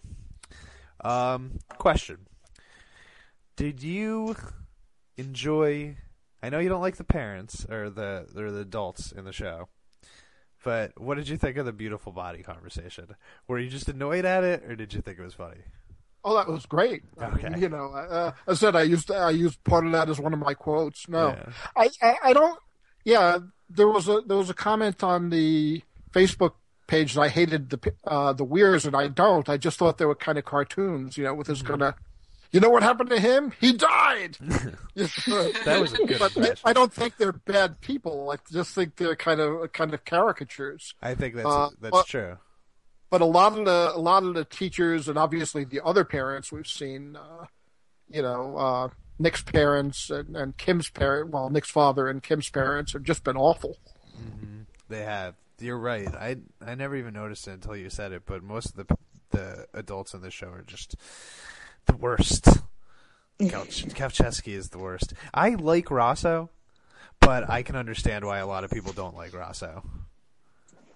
Um, 1.02 1.58
question. 1.78 2.18
Did 3.56 3.82
you 3.82 4.36
enjoy 5.16 5.96
I 6.42 6.48
know 6.48 6.58
you 6.58 6.68
don't 6.68 6.80
like 6.80 6.96
the 6.96 7.04
parents 7.04 7.66
or 7.68 7.90
the 7.90 8.26
or 8.36 8.50
the 8.50 8.60
adults 8.60 9.12
in 9.12 9.24
the 9.24 9.32
show. 9.32 9.68
But 10.62 10.92
what 11.00 11.16
did 11.16 11.28
you 11.28 11.36
think 11.36 11.56
of 11.56 11.64
the 11.66 11.72
beautiful 11.72 12.12
body 12.12 12.42
conversation? 12.42 13.14
Were 13.48 13.58
you 13.58 13.70
just 13.70 13.88
annoyed 13.88 14.24
at 14.24 14.44
it 14.44 14.62
or 14.64 14.76
did 14.76 14.92
you 14.92 15.00
think 15.00 15.18
it 15.18 15.22
was 15.22 15.34
funny? 15.34 15.60
Oh, 16.22 16.34
that 16.36 16.48
was 16.48 16.66
great. 16.66 17.02
I 17.18 17.26
Okay. 17.28 17.48
mean, 17.48 17.62
you 17.62 17.68
know, 17.70 17.92
uh, 17.94 18.32
I 18.46 18.52
said 18.54 18.76
I 18.76 18.82
used 18.82 19.10
I 19.10 19.30
used 19.30 19.62
part 19.64 19.86
of 19.86 19.92
that 19.92 20.10
as 20.10 20.20
one 20.20 20.34
of 20.34 20.38
my 20.38 20.52
quotes. 20.52 21.08
No, 21.08 21.28
Yeah. 21.28 21.52
I, 21.76 21.90
I 22.02 22.14
I 22.24 22.32
don't. 22.34 22.58
Yeah, 23.04 23.38
there 23.70 23.88
was 23.88 24.06
a 24.06 24.20
there 24.26 24.36
was 24.36 24.50
a 24.50 24.54
comment 24.54 25.02
on 25.02 25.30
the 25.30 25.82
Facebook 26.12 26.52
page 26.86 27.14
that 27.14 27.22
I 27.22 27.28
hated 27.28 27.70
the 27.70 27.94
uh, 28.04 28.34
the 28.34 28.44
Weirs, 28.44 28.84
and 28.84 28.94
I 28.94 29.08
don't. 29.08 29.48
I 29.48 29.56
just 29.56 29.78
thought 29.78 29.96
they 29.96 30.04
were 30.04 30.14
kind 30.14 30.36
of 30.36 30.44
cartoons. 30.44 31.16
You 31.16 31.24
know, 31.24 31.32
with 31.34 31.46
this 31.46 31.62
kind 31.62 31.82
of. 31.82 31.94
You 32.52 32.58
know 32.60 32.70
what 32.70 32.82
happened 32.82 33.10
to 33.10 33.20
him? 33.20 33.52
He 33.60 33.72
died. 33.72 34.36
That 34.96 35.78
was 35.80 35.92
a 35.94 36.04
good 36.04 36.18
But 36.18 36.36
I. 36.64 36.70
I 36.70 36.72
don't 36.72 36.92
think 36.92 37.16
they're 37.16 37.32
bad 37.32 37.80
people. 37.80 38.30
I 38.30 38.36
just 38.52 38.74
think 38.74 38.96
they're 38.96 39.16
kind 39.16 39.40
of 39.40 39.72
kind 39.72 39.94
of 39.94 40.04
caricatures. 40.04 40.94
I 41.00 41.14
think 41.14 41.34
that's 41.36 41.46
Uh, 41.46 41.68
that's 41.80 41.92
well- 41.92 42.04
true. 42.04 42.38
but 43.08 43.20
a 43.20 43.24
lot 43.26 43.56
of 43.58 43.64
the 43.64 43.92
a 43.94 43.98
lot 43.98 44.24
of 44.24 44.34
the 44.34 44.44
teachers 44.44 45.08
and 45.08 45.16
obviously 45.18 45.64
the 45.64 45.80
other 45.84 46.04
parents 46.04 46.50
we've 46.52 46.66
seen, 46.66 47.16
uh, 47.16 47.46
you 48.10 48.22
know, 48.22 48.56
uh, 48.56 48.88
Nick's 49.18 49.42
parents 49.42 50.10
and, 50.10 50.36
and 50.36 50.56
Kim's 50.56 50.90
parent, 50.90 51.30
well, 51.30 51.48
Nick's 51.50 51.70
father 51.70 52.08
and 52.08 52.22
Kim's 52.22 52.50
parents 52.50 52.92
have 52.94 53.02
just 53.04 53.22
been 53.24 53.36
awful. 53.36 53.78
They 54.88 55.02
have. 55.02 55.34
You're 55.60 55.78
right. 55.78 56.08
I 56.08 56.36
I 56.64 56.74
never 56.74 56.96
even 56.96 57.14
noticed 57.14 57.46
it 57.48 57.52
until 57.52 57.76
you 57.76 57.90
said 57.90 58.12
it. 58.12 58.22
But 58.26 58.42
most 58.42 58.70
of 58.76 58.86
the 58.86 58.96
the 59.30 59.66
adults 59.72 60.14
in 60.14 60.20
the 60.20 60.30
show 60.30 60.48
are 60.48 60.62
just 60.66 60.96
the 61.86 61.96
worst. 61.96 62.46
Couch 63.48 63.84
is 64.46 64.68
the 64.68 64.78
worst. 64.78 65.14
I 65.32 65.50
like 65.50 65.90
Rosso, 65.90 66.50
but 67.20 67.48
I 67.48 67.62
can 67.62 67.76
understand 67.76 68.24
why 68.24 68.38
a 68.38 68.46
lot 68.46 68.64
of 68.64 68.70
people 68.70 68.92
don't 68.92 69.16
like 69.16 69.34
Rosso. 69.34 69.82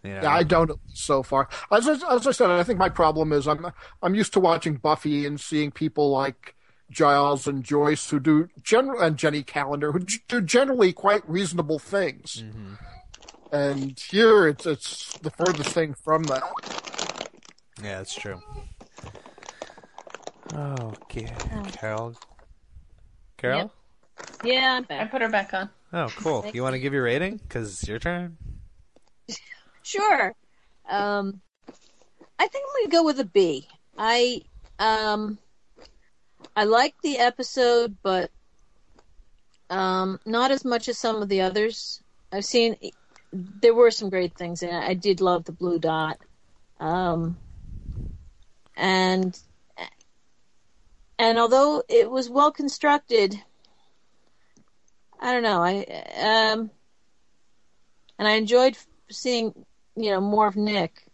You 0.03 0.11
know? 0.11 0.21
Yeah, 0.23 0.35
I 0.35 0.43
don't 0.43 0.71
so 0.93 1.23
far. 1.23 1.49
As 1.73 1.89
I, 1.89 2.15
as 2.15 2.27
I 2.27 2.33
said, 2.33 2.51
I 2.51 2.63
think 2.63 2.79
my 2.79 2.91
problem 2.91 3.33
is 3.33 3.49
I'm 3.49 3.73
I'm 4.03 4.15
used 4.15 4.35
to 4.35 4.41
watching 4.41 4.77
Buffy 4.77 5.25
and 5.25 5.41
seeing 5.41 5.71
people 5.71 6.11
like 6.11 6.55
Giles 6.91 7.47
and 7.47 7.65
Joyce 7.65 8.11
who 8.11 8.21
do 8.21 8.49
general 8.63 9.01
and 9.01 9.17
Jenny 9.17 9.43
Calendar 9.43 9.93
who 9.93 10.01
do 10.29 10.43
generally 10.43 10.93
quite 10.93 11.29
reasonable 11.29 11.79
things. 11.79 12.45
Mm-hmm. 12.45 12.75
And 13.53 13.99
here 13.99 14.47
it's 14.47 14.67
it's 14.67 15.19
the 15.19 15.31
furthest 15.31 15.71
thing 15.71 15.95
from 15.95 16.25
that. 16.25 16.43
Yeah, 17.83 17.99
that's 17.99 18.15
true. 18.15 18.41
Oh, 20.53 20.93
okay. 21.03 21.33
Carol. 21.73 22.15
Carol. 23.37 23.59
Yep. 23.59 23.71
Yeah, 24.45 24.81
I'm 24.91 25.01
I 25.01 25.05
put 25.07 25.23
her 25.23 25.29
back 25.29 25.55
on. 25.55 25.71
Oh, 25.93 26.09
cool. 26.17 26.45
You 26.53 26.63
want 26.63 26.75
to 26.75 26.79
give 26.79 26.93
your 26.93 27.05
rating? 27.05 27.41
Cause 27.49 27.73
it's 27.73 27.89
your 27.89 27.99
turn. 27.99 28.37
Sure. 29.87 30.35
Um, 30.89 31.43
I 32.39 32.47
think 32.49 32.65
I'm 32.67 32.83
gonna 32.85 32.91
go 32.91 33.05
with 33.05 33.21
a 33.21 33.27
B. 33.27 33.69
I 33.99 34.41
um, 34.79 35.37
I 36.57 36.65
liked 36.65 37.03
the 37.03 37.19
episode, 37.19 37.95
but 38.03 38.31
um, 39.69 40.19
not 40.25 40.51
as 40.51 40.65
much 40.65 40.89
as 40.89 40.97
some 40.97 41.23
of 41.23 41.29
the 41.29 41.43
others. 41.43 42.03
I've 42.33 42.47
seen 42.47 42.77
there 43.33 43.75
were 43.75 43.91
some 43.91 44.09
great 44.09 44.37
things 44.37 44.63
in 44.63 44.71
it. 44.71 44.83
I 44.83 44.95
did 44.95 45.21
love 45.21 45.45
the 45.45 45.53
blue 45.53 45.79
dot, 45.79 46.19
um, 46.81 47.37
and 48.75 49.39
and 51.19 51.39
although 51.39 51.83
it 51.89 52.11
was 52.11 52.29
well 52.29 52.51
constructed, 52.53 53.41
I 55.21 55.33
don't 55.33 55.43
know. 55.43 55.63
I 55.63 55.85
um, 56.53 56.71
and 58.19 58.29
I 58.29 58.33
enjoyed 58.33 58.77
seeing 59.11 59.55
you 59.97 60.11
know 60.11 60.21
more 60.21 60.47
of 60.47 60.57
Nick. 60.57 61.07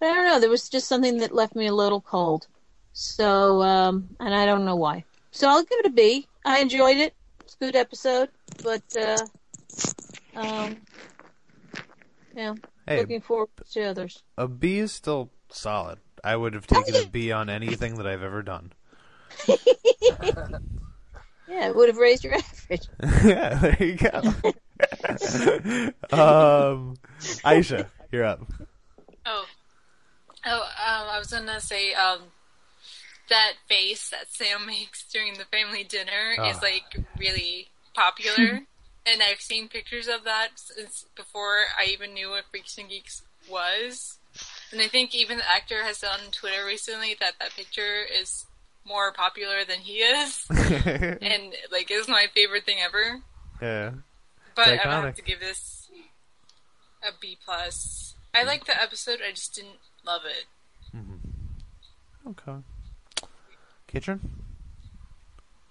But 0.00 0.10
I 0.10 0.14
don't 0.14 0.26
know. 0.26 0.40
There 0.40 0.50
was 0.50 0.68
just 0.68 0.88
something 0.88 1.18
that 1.18 1.34
left 1.34 1.54
me 1.54 1.66
a 1.66 1.74
little 1.74 2.00
cold. 2.00 2.46
So 2.92 3.62
um, 3.62 4.08
and 4.20 4.34
I 4.34 4.46
don't 4.46 4.64
know 4.64 4.76
why. 4.76 5.04
So 5.30 5.48
I'll 5.48 5.62
give 5.62 5.78
it 5.80 5.86
a 5.86 5.90
B. 5.90 6.26
I 6.44 6.60
enjoyed 6.60 6.96
it. 6.96 7.14
It's 7.40 7.54
a 7.54 7.64
good 7.64 7.76
episode, 7.76 8.28
but 8.62 8.82
uh, 8.96 9.18
um, 10.34 10.76
yeah, 12.34 12.54
Hey, 12.86 12.98
looking 12.98 13.20
forward 13.20 13.48
to 13.72 13.82
others. 13.84 14.22
a 14.36 14.48
B 14.48 14.78
is 14.78 14.92
still 14.92 15.30
solid. 15.50 15.98
I 16.24 16.36
would 16.36 16.54
have 16.54 16.66
taken 16.66 16.94
a 16.94 17.06
B 17.06 17.32
on 17.32 17.48
anything 17.48 17.96
that 17.96 18.06
I've 18.06 18.22
ever 18.22 18.42
done. 18.42 18.72
Yeah, 21.48 21.68
it 21.68 21.76
would 21.76 21.88
have 21.88 21.98
raised 21.98 22.24
your 22.24 22.34
average. 22.34 22.86
yeah, 23.24 23.54
there 23.58 23.76
you 23.80 23.96
go. 23.96 24.10
um, 26.16 26.96
Aisha, 27.44 27.86
you're 28.10 28.24
up. 28.24 28.40
Oh, 29.26 29.44
oh, 30.46 30.60
um, 30.60 31.08
I 31.10 31.18
was 31.18 31.30
gonna 31.30 31.60
say, 31.60 31.92
um, 31.94 32.20
that 33.28 33.52
face 33.68 34.08
that 34.10 34.30
Sam 34.30 34.66
makes 34.66 35.04
during 35.12 35.34
the 35.34 35.44
family 35.44 35.84
dinner 35.84 36.30
is 36.48 36.56
Ah. 36.56 36.60
like 36.62 36.96
really 37.18 37.68
popular, 37.94 38.60
and 39.04 39.22
I've 39.22 39.40
seen 39.40 39.68
pictures 39.68 40.08
of 40.08 40.24
that 40.24 40.50
since 40.54 41.04
before 41.14 41.64
I 41.78 41.84
even 41.86 42.14
knew 42.14 42.30
what 42.30 42.44
Freaks 42.50 42.78
and 42.78 42.88
Geeks 42.88 43.22
was. 43.50 44.18
And 44.70 44.80
I 44.80 44.88
think 44.88 45.14
even 45.14 45.38
the 45.38 45.50
actor 45.50 45.82
has 45.82 45.98
said 45.98 46.10
on 46.12 46.30
Twitter 46.30 46.64
recently 46.64 47.14
that 47.20 47.34
that 47.40 47.50
picture 47.50 48.02
is 48.04 48.46
more 48.84 49.12
popular 49.12 49.64
than 49.66 49.78
he 49.78 49.98
is, 49.98 50.46
and 50.50 51.54
like 51.70 51.90
is 51.90 52.08
my 52.08 52.26
favorite 52.34 52.64
thing 52.64 52.78
ever. 52.82 53.20
yeah. 53.60 53.90
But 54.54 54.68
I 54.68 54.72
would 54.72 55.04
have 55.06 55.14
to 55.14 55.22
give 55.22 55.40
this 55.40 55.88
a 57.02 57.12
B 57.20 57.38
plus. 57.44 58.14
I 58.34 58.42
like 58.44 58.66
the 58.66 58.80
episode, 58.80 59.20
I 59.26 59.30
just 59.30 59.54
didn't 59.54 59.78
love 60.04 60.22
it. 60.26 60.46
Okay. 62.28 62.58
Katrin? 63.86 64.20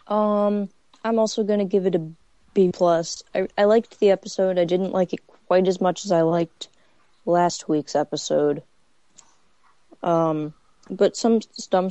Um, 0.08 0.70
I'm 1.04 1.20
also 1.20 1.44
gonna 1.44 1.66
give 1.66 1.86
it 1.86 1.96
a 1.96 2.12
B 2.54 2.72
plus. 2.74 3.24
I 3.34 3.48
I 3.58 3.64
liked 3.66 4.00
the 4.00 4.12
episode. 4.12 4.60
I 4.60 4.66
didn't 4.66 4.92
like 4.92 5.14
it 5.14 5.22
quite 5.48 5.68
as 5.68 5.80
much 5.80 6.06
as 6.06 6.12
I 6.12 6.22
liked 6.22 6.70
last 7.26 7.70
week's 7.70 7.96
episode. 7.96 8.64
Um, 10.04 10.54
but 10.90 11.16
some 11.16 11.42
some 11.54 11.90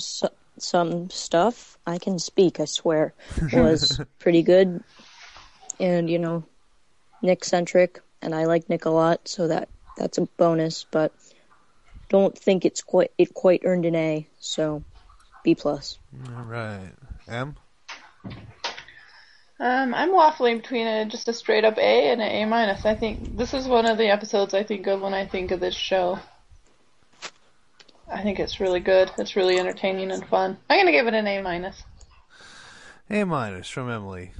some 0.63 1.11
stuff 1.11 1.79
I 1.87 1.99
can 1.99 2.19
speak. 2.19 2.61
I 2.61 2.65
swear 2.65 3.15
was 3.53 4.01
pretty 4.19 4.43
good, 4.43 4.83
and 5.79 6.09
you 6.09 6.19
know, 6.19 6.45
Nick 7.23 7.45
centric, 7.45 8.01
and 8.23 8.35
I 8.35 8.45
like 8.45 8.69
Nick 8.69 8.85
a 8.85 8.91
lot, 8.91 9.29
so 9.29 9.49
that 9.49 9.69
that's 9.97 10.19
a 10.19 10.27
bonus. 10.37 10.85
But 10.91 11.13
don't 12.09 12.37
think 12.37 12.65
it's 12.65 12.83
quite 12.83 13.13
it 13.19 13.35
quite 13.35 13.63
earned 13.65 13.87
an 13.87 13.97
A. 13.97 14.27
So 14.39 14.83
B 15.45 15.55
plus. 15.55 15.99
All 16.37 16.45
right. 16.45 16.93
M? 17.29 17.57
Um, 19.61 19.93
I'm 19.93 20.11
waffling 20.11 20.63
between 20.63 20.87
a 20.87 21.05
just 21.05 21.29
a 21.29 21.35
straight 21.35 21.67
up 21.67 21.77
A 21.77 22.11
and 22.11 22.23
an 22.23 22.31
A 22.31 22.45
minus. 22.47 22.87
I 22.87 22.95
think 22.95 23.37
this 23.37 23.53
is 23.53 23.69
one 23.69 23.87
of 23.87 23.99
the 23.99 24.09
episodes 24.09 24.55
I 24.55 24.63
think 24.63 24.87
of 24.87 25.03
when 25.03 25.13
I 25.13 25.27
think 25.27 25.51
of 25.51 25.61
this 25.61 25.75
show. 25.75 26.19
I 28.11 28.23
think 28.23 28.39
it's 28.41 28.61
really 28.61 28.81
good. 28.81 29.11
It's 29.19 29.37
really 29.37 29.59
entertaining 29.59 30.11
and 30.11 30.27
fun. 30.27 30.59
I'm 30.69 30.79
gonna 30.81 30.93
give 30.93 31.07
it 31.07 31.15
an 31.15 31.27
A 31.27 31.41
minus. 31.43 31.83
A 33.09 33.25
minus 33.25 33.69
from 33.69 33.91
Emily. 33.91 34.33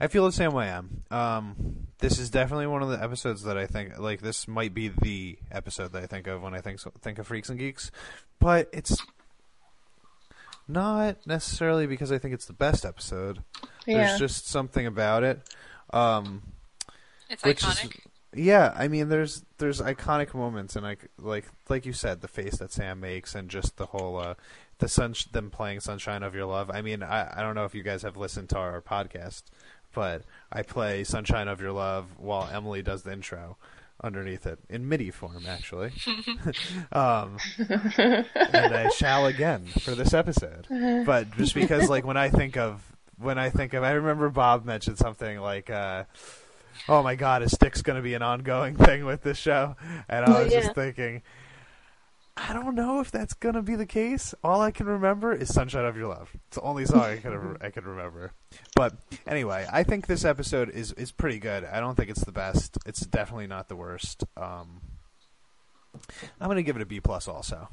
I 0.00 0.06
feel 0.08 0.24
the 0.24 0.32
same 0.32 0.52
way. 0.52 0.70
I'm. 0.70 1.02
Um, 1.10 1.86
this 1.98 2.18
is 2.18 2.30
definitely 2.30 2.66
one 2.66 2.82
of 2.82 2.88
the 2.88 3.02
episodes 3.02 3.42
that 3.42 3.58
I 3.58 3.66
think 3.66 3.98
like 3.98 4.20
this 4.20 4.46
might 4.48 4.72
be 4.74 4.88
the 4.88 5.38
episode 5.50 5.92
that 5.92 6.02
I 6.02 6.06
think 6.06 6.26
of 6.26 6.42
when 6.42 6.54
I 6.54 6.60
think 6.60 6.80
think 7.02 7.18
of 7.18 7.26
Freaks 7.26 7.48
and 7.50 7.58
Geeks, 7.58 7.90
but 8.38 8.68
it's 8.72 8.96
not 10.66 11.26
necessarily 11.26 11.86
because 11.86 12.12
I 12.12 12.18
think 12.18 12.34
it's 12.34 12.46
the 12.46 12.52
best 12.52 12.84
episode. 12.84 13.42
Yeah. 13.86 14.06
There's 14.06 14.18
just 14.18 14.48
something 14.48 14.86
about 14.86 15.22
it. 15.24 15.40
Um, 15.92 16.42
It's 17.30 17.42
which 17.42 17.62
iconic. 17.62 17.84
is 17.96 18.00
yeah. 18.38 18.72
I 18.76 18.88
mean, 18.88 19.08
there's 19.08 19.44
there's 19.58 19.80
iconic 19.80 20.34
moments, 20.34 20.76
and 20.76 20.84
like 20.84 21.10
like 21.18 21.46
like 21.68 21.86
you 21.86 21.92
said, 21.92 22.20
the 22.20 22.28
face 22.28 22.58
that 22.58 22.72
Sam 22.72 23.00
makes, 23.00 23.34
and 23.34 23.48
just 23.48 23.76
the 23.76 23.86
whole 23.86 24.18
uh, 24.18 24.34
the 24.78 24.88
sun 24.88 25.14
them 25.32 25.50
playing 25.50 25.80
"Sunshine 25.80 26.22
of 26.22 26.34
Your 26.34 26.46
Love." 26.46 26.70
I 26.70 26.82
mean, 26.82 27.02
I 27.02 27.38
I 27.38 27.42
don't 27.42 27.54
know 27.54 27.64
if 27.64 27.74
you 27.74 27.82
guys 27.82 28.02
have 28.02 28.16
listened 28.16 28.48
to 28.50 28.58
our 28.58 28.80
podcast, 28.80 29.42
but 29.94 30.22
I 30.52 30.62
play 30.62 31.04
"Sunshine 31.04 31.48
of 31.48 31.60
Your 31.60 31.72
Love" 31.72 32.06
while 32.18 32.48
Emily 32.52 32.82
does 32.82 33.02
the 33.02 33.12
intro 33.12 33.56
underneath 34.02 34.46
it 34.46 34.60
in 34.68 34.88
MIDI 34.88 35.10
form, 35.10 35.44
actually. 35.48 35.92
um, 36.92 37.38
and 37.58 38.74
I 38.74 38.90
shall 38.90 39.26
again 39.26 39.66
for 39.80 39.94
this 39.94 40.14
episode. 40.14 40.66
But 41.04 41.32
just 41.36 41.54
because, 41.54 41.88
like, 41.88 42.04
when 42.04 42.16
I 42.16 42.28
think 42.28 42.56
of 42.56 42.82
when 43.18 43.38
I 43.38 43.50
think 43.50 43.74
of, 43.74 43.82
I 43.82 43.92
remember 43.92 44.28
Bob 44.30 44.64
mentioned 44.64 44.98
something 44.98 45.38
like. 45.40 45.70
Uh, 45.70 46.04
Oh 46.88 47.02
my 47.02 47.14
God! 47.14 47.42
Is 47.42 47.52
Styx 47.52 47.82
going 47.82 47.96
to 47.96 48.02
be 48.02 48.14
an 48.14 48.22
ongoing 48.22 48.76
thing 48.84 49.04
with 49.04 49.22
this 49.22 49.38
show? 49.38 49.76
And 50.08 50.24
I 50.24 50.28
Oh, 50.40 50.44
was 50.44 50.52
yeah. 50.52 50.60
just 50.60 50.74
thinking, 50.74 51.22
I 52.36 52.52
don't 52.52 52.74
know 52.74 53.00
if 53.00 53.10
that's 53.10 53.34
going 53.34 53.54
to 53.56 53.62
be 53.62 53.74
the 53.74 53.86
case. 53.86 54.34
All 54.44 54.60
I 54.60 54.70
can 54.70 54.86
remember 54.86 55.32
is 55.32 55.52
"Sunshine 55.52 55.84
of 55.84 55.96
Your 55.96 56.08
Love." 56.08 56.30
It's 56.48 56.56
the 56.56 56.62
only 56.62 56.86
song 56.86 57.00
I 57.00 57.16
could 57.16 57.56
I 57.60 57.70
could 57.70 57.84
remember. 57.86 58.32
But 58.76 58.94
anyway, 59.26 59.66
I 59.72 59.82
think 59.82 60.06
this 60.06 60.24
episode 60.24 60.70
is 60.70 60.92
is 60.92 61.10
pretty 61.12 61.38
good. 61.38 61.64
I 61.64 61.80
don't 61.80 61.94
think 61.96 62.10
it's 62.10 62.24
the 62.24 62.32
best. 62.32 62.78
It's 62.86 63.00
definitely 63.00 63.46
not 63.48 63.68
the 63.68 63.76
worst. 63.76 64.24
Um, 64.36 64.80
I'm 66.40 66.46
going 66.48 66.56
to 66.56 66.62
give 66.62 66.76
it 66.76 66.82
a 66.82 66.86
B 66.86 67.00
plus 67.00 67.26
also. 67.28 67.68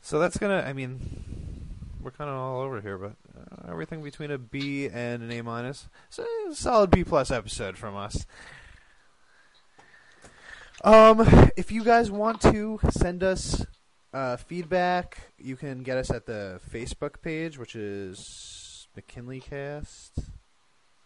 So 0.00 0.18
that's 0.18 0.36
gonna. 0.38 0.64
I 0.66 0.72
mean, 0.72 1.51
we're 2.02 2.10
kind 2.10 2.28
of 2.28 2.36
all 2.36 2.60
over 2.60 2.80
here, 2.80 2.98
but 2.98 3.14
uh, 3.36 3.70
everything 3.70 4.02
between 4.02 4.30
a 4.30 4.38
B 4.38 4.88
and 4.88 5.22
an 5.22 5.30
A 5.30 5.42
minus. 5.42 5.88
So 6.10 6.24
solid 6.52 6.90
B 6.90 7.04
plus 7.04 7.30
episode 7.30 7.78
from 7.78 7.96
us. 7.96 8.26
Um, 10.84 11.20
if 11.56 11.70
you 11.70 11.84
guys 11.84 12.10
want 12.10 12.40
to 12.42 12.80
send 12.90 13.22
us 13.22 13.64
uh, 14.12 14.36
feedback, 14.36 15.32
you 15.38 15.56
can 15.56 15.82
get 15.82 15.96
us 15.96 16.10
at 16.10 16.26
the 16.26 16.60
Facebook 16.72 17.22
page, 17.22 17.56
which 17.56 17.76
is 17.76 18.88
McKinleycast. 18.98 20.10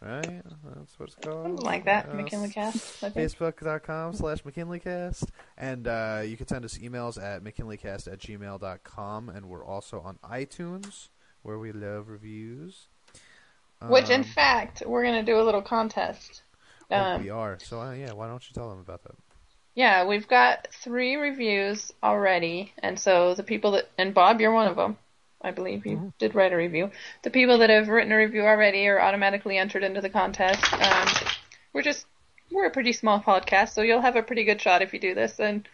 Right? 0.00 0.42
That's 0.74 0.98
what 0.98 1.08
it's 1.08 1.14
called. 1.16 1.44
Something 1.46 1.64
like 1.64 1.86
that. 1.86 2.10
McKinleycast. 2.12 3.02
I 3.02 3.10
think. 3.10 3.14
Facebook.com 3.14 4.12
slash 4.12 4.42
McKinleycast. 4.42 5.28
And 5.56 5.88
uh, 5.88 6.22
you 6.24 6.36
can 6.36 6.46
send 6.46 6.64
us 6.64 6.76
emails 6.78 7.20
at 7.22 7.42
McKinleycast 7.42 8.12
at 8.12 8.18
gmail.com. 8.18 9.28
And 9.30 9.46
we're 9.46 9.64
also 9.64 10.00
on 10.00 10.18
iTunes, 10.22 11.08
where 11.42 11.58
we 11.58 11.72
love 11.72 12.08
reviews. 12.08 12.88
Which, 13.88 14.10
in 14.10 14.20
Um, 14.20 14.24
fact, 14.24 14.82
we're 14.86 15.04
gonna 15.04 15.22
do 15.22 15.40
a 15.40 15.42
little 15.44 15.62
contest. 15.62 16.42
oh, 16.90 16.96
Um, 16.96 17.22
we 17.22 17.30
are. 17.30 17.58
So, 17.60 17.80
uh, 17.80 17.92
yeah, 17.92 18.12
why 18.12 18.26
don't 18.28 18.46
you 18.48 18.54
tell 18.54 18.68
them 18.70 18.80
about 18.80 19.02
that? 19.04 19.14
Yeah, 19.74 20.06
we've 20.06 20.26
got 20.28 20.68
three 20.72 21.16
reviews 21.16 21.92
already, 22.02 22.72
and 22.82 22.98
so 22.98 23.34
the 23.34 23.42
people 23.42 23.72
that 23.72 23.90
and 23.98 24.14
Bob, 24.14 24.40
you're 24.40 24.52
one 24.52 24.66
of 24.68 24.76
them. 24.76 24.96
I 25.42 25.50
believe 25.50 25.86
you 25.86 26.12
did 26.18 26.34
write 26.34 26.52
a 26.52 26.56
review. 26.56 26.90
The 27.22 27.30
people 27.30 27.58
that 27.58 27.70
have 27.70 27.88
written 27.88 28.12
a 28.12 28.16
review 28.16 28.42
already 28.42 28.86
are 28.88 29.00
automatically 29.00 29.58
entered 29.58 29.84
into 29.84 30.00
the 30.00 30.08
contest. 30.10 30.72
Um, 30.72 31.08
we're 31.72 31.82
just 31.82 32.06
we're 32.50 32.66
a 32.66 32.70
pretty 32.70 32.92
small 32.92 33.20
podcast, 33.20 33.70
so 33.70 33.82
you'll 33.82 34.00
have 34.00 34.16
a 34.16 34.22
pretty 34.22 34.44
good 34.44 34.60
shot 34.60 34.82
if 34.82 34.92
you 34.92 34.98
do 35.00 35.14
this. 35.14 35.38
And 35.38 35.68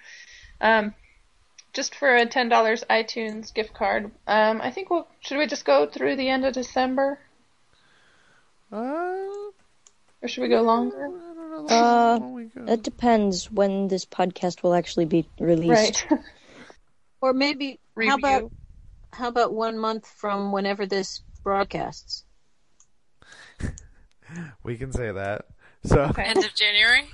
um, 0.61 0.95
just 1.73 1.95
for 1.95 2.15
a 2.15 2.27
ten 2.27 2.49
dollars 2.49 2.85
iTunes 2.91 3.55
gift 3.55 3.73
card, 3.73 4.11
um, 4.27 4.61
I 4.61 4.71
think 4.71 4.91
we'll 4.91 5.07
should 5.21 5.39
we 5.39 5.47
just 5.47 5.65
go 5.65 5.87
through 5.87 6.17
the 6.17 6.29
end 6.29 6.45
of 6.45 6.55
December, 6.55 7.19
Uh, 8.73 8.77
or 10.23 10.29
should 10.29 10.43
we 10.43 10.49
go 10.49 10.63
longer? 10.63 11.07
I 11.07 11.35
don't 11.35 11.67
know. 11.69 11.75
Uh, 11.75 12.19
When. 12.19 12.69
It 12.69 12.83
depends 12.83 13.51
when 13.51 13.89
this 13.89 14.05
podcast 14.07 14.63
will 14.63 14.75
actually 14.75 15.05
be 15.07 15.29
released. 15.39 16.05
Right. 16.11 16.21
Or 17.21 17.33
maybe 17.33 17.79
Review. 17.95 18.11
how 18.11 18.17
about 18.17 18.53
how 19.13 19.29
about 19.29 19.53
one 19.53 19.79
month 19.79 20.07
from 20.07 20.53
whenever 20.53 20.87
this 20.87 21.21
broadcasts? 21.43 22.25
we 24.65 24.77
can 24.77 24.93
say 24.93 25.13
that. 25.13 25.47
So, 25.85 26.01
Okay. 26.03 26.23
End 26.25 26.39
of 26.45 26.55
January. 26.55 27.09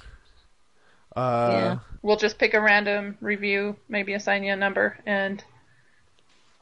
uh, 1.16 1.48
Yeah. 1.52 1.78
We'll 2.02 2.16
just 2.16 2.38
pick 2.38 2.54
a 2.54 2.60
random 2.60 3.16
review, 3.20 3.76
maybe 3.88 4.14
assign 4.14 4.44
you 4.44 4.52
a 4.52 4.56
number, 4.56 4.96
and 5.04 5.42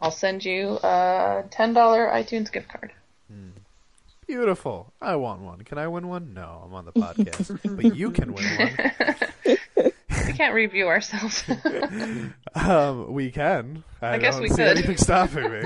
I'll 0.00 0.10
send 0.10 0.44
you 0.44 0.78
a 0.82 1.44
ten 1.50 1.74
dollar 1.74 2.06
iTunes 2.08 2.50
gift 2.50 2.68
card. 2.68 2.92
beautiful. 4.26 4.92
I 5.00 5.16
want 5.16 5.42
one. 5.42 5.60
Can 5.62 5.78
I 5.78 5.86
win 5.88 6.08
one? 6.08 6.32
No, 6.34 6.62
I'm 6.64 6.74
on 6.74 6.84
the 6.84 6.92
podcast. 6.92 7.58
but 7.76 7.94
you 7.96 8.10
can 8.10 8.32
win 8.32 8.44
one. 8.56 9.92
We 10.36 10.38
can't 10.44 10.54
review 10.54 10.88
ourselves. 10.88 11.44
Um, 12.54 13.12
we 13.12 13.30
can. 13.30 13.84
I, 14.00 14.14
I 14.14 14.18
guess 14.18 14.34
don't 14.34 14.44
we 14.44 14.48
see 14.48 14.56
could. 14.56 14.78
anything 14.78 14.96
stopping 14.96 15.50
me. 15.50 15.60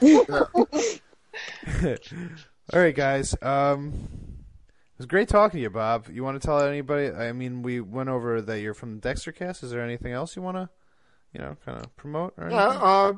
All 2.72 2.80
right, 2.80 2.94
guys. 2.94 3.36
Um, 3.42 3.92
it 3.92 4.98
was 4.98 5.06
great 5.06 5.28
talking 5.28 5.58
to 5.58 5.62
you, 5.62 5.68
Bob. 5.68 6.08
You 6.10 6.24
want 6.24 6.40
to 6.40 6.46
tell 6.46 6.60
anybody? 6.60 7.10
I 7.10 7.32
mean, 7.32 7.60
we 7.60 7.80
went 7.80 8.08
over 8.08 8.40
that 8.40 8.60
you're 8.60 8.72
from 8.72 8.94
the 8.94 9.00
Dexter 9.02 9.32
Cast. 9.32 9.62
Is 9.62 9.70
there 9.70 9.82
anything 9.82 10.12
else 10.12 10.34
you 10.34 10.40
want 10.40 10.56
to, 10.56 10.70
you 11.34 11.40
know, 11.40 11.58
kind 11.66 11.78
of 11.78 11.94
promote 11.96 12.32
or 12.38 12.44
anything? 12.44 12.58
Yeah, 12.58 12.78
uh, 12.80 13.12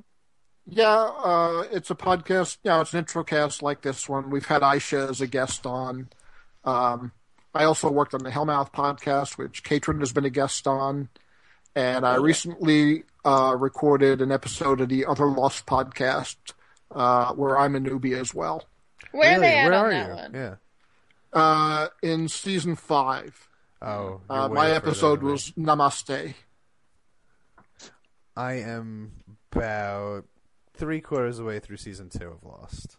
yeah, 0.66 1.10
uh, 1.24 1.64
it's 1.70 1.90
a 1.92 1.94
podcast. 1.94 2.58
Yeah, 2.64 2.80
it's 2.80 2.92
an 2.92 2.98
intro 2.98 3.22
cast 3.22 3.62
like 3.62 3.82
this 3.82 4.08
one. 4.08 4.30
We've 4.30 4.46
had 4.46 4.62
Aisha 4.62 5.08
as 5.08 5.20
a 5.20 5.28
guest 5.28 5.64
on. 5.64 6.08
Um, 6.64 7.12
I 7.54 7.64
also 7.64 7.90
worked 7.90 8.14
on 8.14 8.22
the 8.22 8.30
Hellmouth 8.30 8.72
podcast, 8.72 9.36
which 9.36 9.62
Katrin 9.62 10.00
has 10.00 10.12
been 10.12 10.24
a 10.24 10.30
guest 10.30 10.66
on, 10.66 11.08
and 11.76 12.06
I 12.06 12.16
recently 12.16 13.04
uh, 13.24 13.54
recorded 13.58 14.22
an 14.22 14.32
episode 14.32 14.80
of 14.80 14.88
the 14.88 15.04
Other 15.06 15.26
Lost 15.26 15.66
podcast 15.66 16.36
uh, 16.90 17.32
where 17.34 17.58
I'm 17.58 17.74
a 17.76 17.80
newbie 17.80 18.18
as 18.18 18.34
well. 18.34 18.64
Where 19.12 19.30
are 19.30 19.40
Really? 19.40 19.40
they 19.48 19.58
at 19.58 19.70
Where 19.70 19.78
on 19.78 19.84
are 19.86 19.90
that 19.90 20.08
you? 20.08 20.14
one? 20.14 20.34
Yeah. 20.34 20.54
Uh, 21.32 21.88
in 22.02 22.28
season 22.28 22.74
five, 22.76 23.48
Oh, 23.80 24.20
uh, 24.30 24.48
my 24.48 24.70
episode 24.70 25.18
than 25.20 25.26
me. 25.26 25.32
was 25.32 25.50
Namaste. 25.52 26.34
I 28.36 28.52
am 28.54 29.12
about 29.50 30.24
three 30.74 31.00
quarters 31.00 31.38
of 31.38 31.44
the 31.44 31.48
way 31.48 31.58
through 31.60 31.76
season 31.78 32.08
two 32.08 32.28
of 32.28 32.42
Lost. 32.44 32.96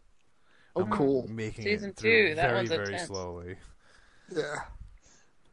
Oh, 0.75 0.81
I'm 0.83 0.91
cool. 0.91 1.27
Making 1.27 1.63
Season 1.65 1.89
it 1.91 1.95
through 1.95 2.29
two, 2.29 2.35
that 2.35 2.41
very, 2.47 2.55
one's 2.57 2.69
very 2.69 2.83
intense. 2.85 3.03
slowly. 3.07 3.55
Yeah. 4.31 4.55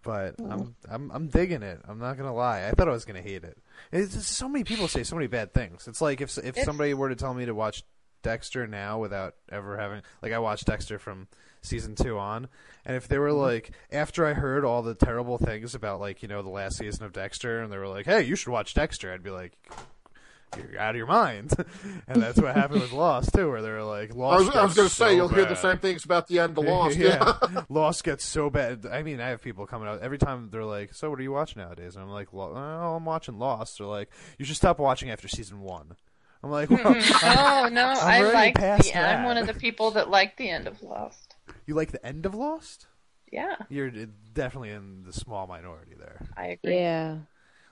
But 0.02 0.36
I'm 0.38 0.74
I'm 0.90 1.10
I'm 1.10 1.26
digging 1.28 1.62
it. 1.62 1.80
I'm 1.86 1.98
not 1.98 2.16
gonna 2.16 2.34
lie. 2.34 2.66
I 2.66 2.70
thought 2.72 2.88
I 2.88 2.92
was 2.92 3.04
gonna 3.04 3.20
hate 3.20 3.44
it. 3.44 3.58
It's 3.92 4.14
just 4.14 4.32
so 4.32 4.48
many 4.48 4.64
people 4.64 4.88
say 4.88 5.02
so 5.02 5.14
many 5.14 5.26
bad 5.26 5.52
things. 5.52 5.86
It's 5.86 6.00
like 6.00 6.20
if 6.22 6.36
if 6.38 6.44
It's- 6.44 6.64
somebody 6.64 6.94
were 6.94 7.10
to 7.10 7.16
tell 7.16 7.34
me 7.34 7.44
to 7.44 7.54
watch 7.54 7.82
Dexter 8.22 8.66
now 8.66 8.98
without 8.98 9.34
ever 9.50 9.76
having 9.78 10.00
like 10.22 10.32
I 10.32 10.38
watched 10.38 10.66
Dexter 10.66 10.98
from 10.98 11.28
season 11.62 11.94
two 11.96 12.18
on, 12.18 12.48
and 12.86 12.96
if 12.96 13.08
they 13.08 13.18
were 13.18 13.28
Mm-hmm. 13.28 13.40
like 13.40 13.72
after 13.92 14.24
I 14.26 14.32
heard 14.32 14.64
all 14.64 14.80
the 14.82 14.94
terrible 14.94 15.36
things 15.36 15.74
about 15.74 16.00
like 16.00 16.22
you 16.22 16.28
know 16.28 16.42
the 16.42 16.48
last 16.48 16.78
season 16.78 17.04
of 17.04 17.12
Dexter, 17.12 17.60
and 17.62 17.70
they 17.70 17.76
were 17.78 17.88
like, 17.88 18.06
hey, 18.06 18.22
you 18.22 18.36
should 18.36 18.50
watch 18.52 18.72
Dexter, 18.72 19.12
I'd 19.12 19.22
be 19.22 19.30
like. 19.30 19.52
You're 20.56 20.80
out 20.80 20.90
of 20.90 20.96
your 20.96 21.06
mind, 21.06 21.52
and 22.08 22.22
that's 22.22 22.38
what 22.40 22.54
happened 22.54 22.80
with 22.80 22.92
Lost 22.92 23.32
too, 23.34 23.48
where 23.48 23.62
they 23.62 23.70
were 23.70 23.82
like, 23.84 24.10
I 24.12 24.14
"Lost." 24.14 24.46
was, 24.46 24.56
I 24.56 24.62
was 24.62 24.74
gets 24.74 24.76
going 24.76 24.88
to 24.88 24.94
say, 24.94 25.16
you'll 25.16 25.28
hear 25.28 25.44
the 25.44 25.54
same 25.54 25.78
things 25.78 26.04
about 26.04 26.26
the 26.26 26.38
end 26.40 26.58
of 26.58 26.64
Lost. 26.66 26.96
Yeah. 26.96 27.34
yeah, 27.52 27.62
Lost 27.68 28.04
gets 28.04 28.24
so 28.24 28.50
bad. 28.50 28.86
I 28.86 29.02
mean, 29.02 29.20
I 29.20 29.28
have 29.28 29.42
people 29.42 29.66
coming 29.66 29.88
out 29.88 30.00
every 30.00 30.18
time 30.18 30.48
they're 30.50 30.64
like, 30.64 30.94
"So, 30.94 31.08
what 31.10 31.18
are 31.18 31.22
you 31.22 31.32
watching 31.32 31.62
nowadays?" 31.62 31.94
And 31.94 32.04
I'm 32.04 32.10
like, 32.10 32.32
"Lo- 32.32 32.52
"Oh, 32.54 32.96
I'm 32.96 33.04
watching 33.04 33.38
Lost." 33.38 33.78
They're 33.78 33.86
like, 33.86 34.10
"You 34.38 34.44
should 34.44 34.56
stop 34.56 34.78
watching 34.78 35.10
after 35.10 35.28
season 35.28 35.60
one." 35.60 35.94
I'm 36.42 36.50
like, 36.50 36.70
well, 36.70 36.80
Oh 36.86 37.68
no, 37.70 37.84
I 37.86 38.20
already 38.20 38.34
like 38.34 38.54
past 38.54 38.92
the. 38.92 38.98
I'm 38.98 39.24
one 39.24 39.36
of 39.36 39.46
the 39.46 39.52
people 39.54 39.90
that 39.92 40.08
like 40.08 40.36
the 40.38 40.48
end 40.48 40.66
of 40.66 40.82
Lost. 40.82 41.36
"You 41.66 41.74
like 41.74 41.92
the 41.92 42.04
end 42.04 42.26
of 42.26 42.34
Lost?" 42.34 42.86
Yeah, 43.30 43.54
You're 43.68 43.90
definitely 44.32 44.70
in 44.70 45.04
the 45.04 45.12
small 45.12 45.46
minority 45.46 45.92
there. 45.96 46.26
I 46.36 46.46
agree. 46.46 46.74
Yeah. 46.78 47.18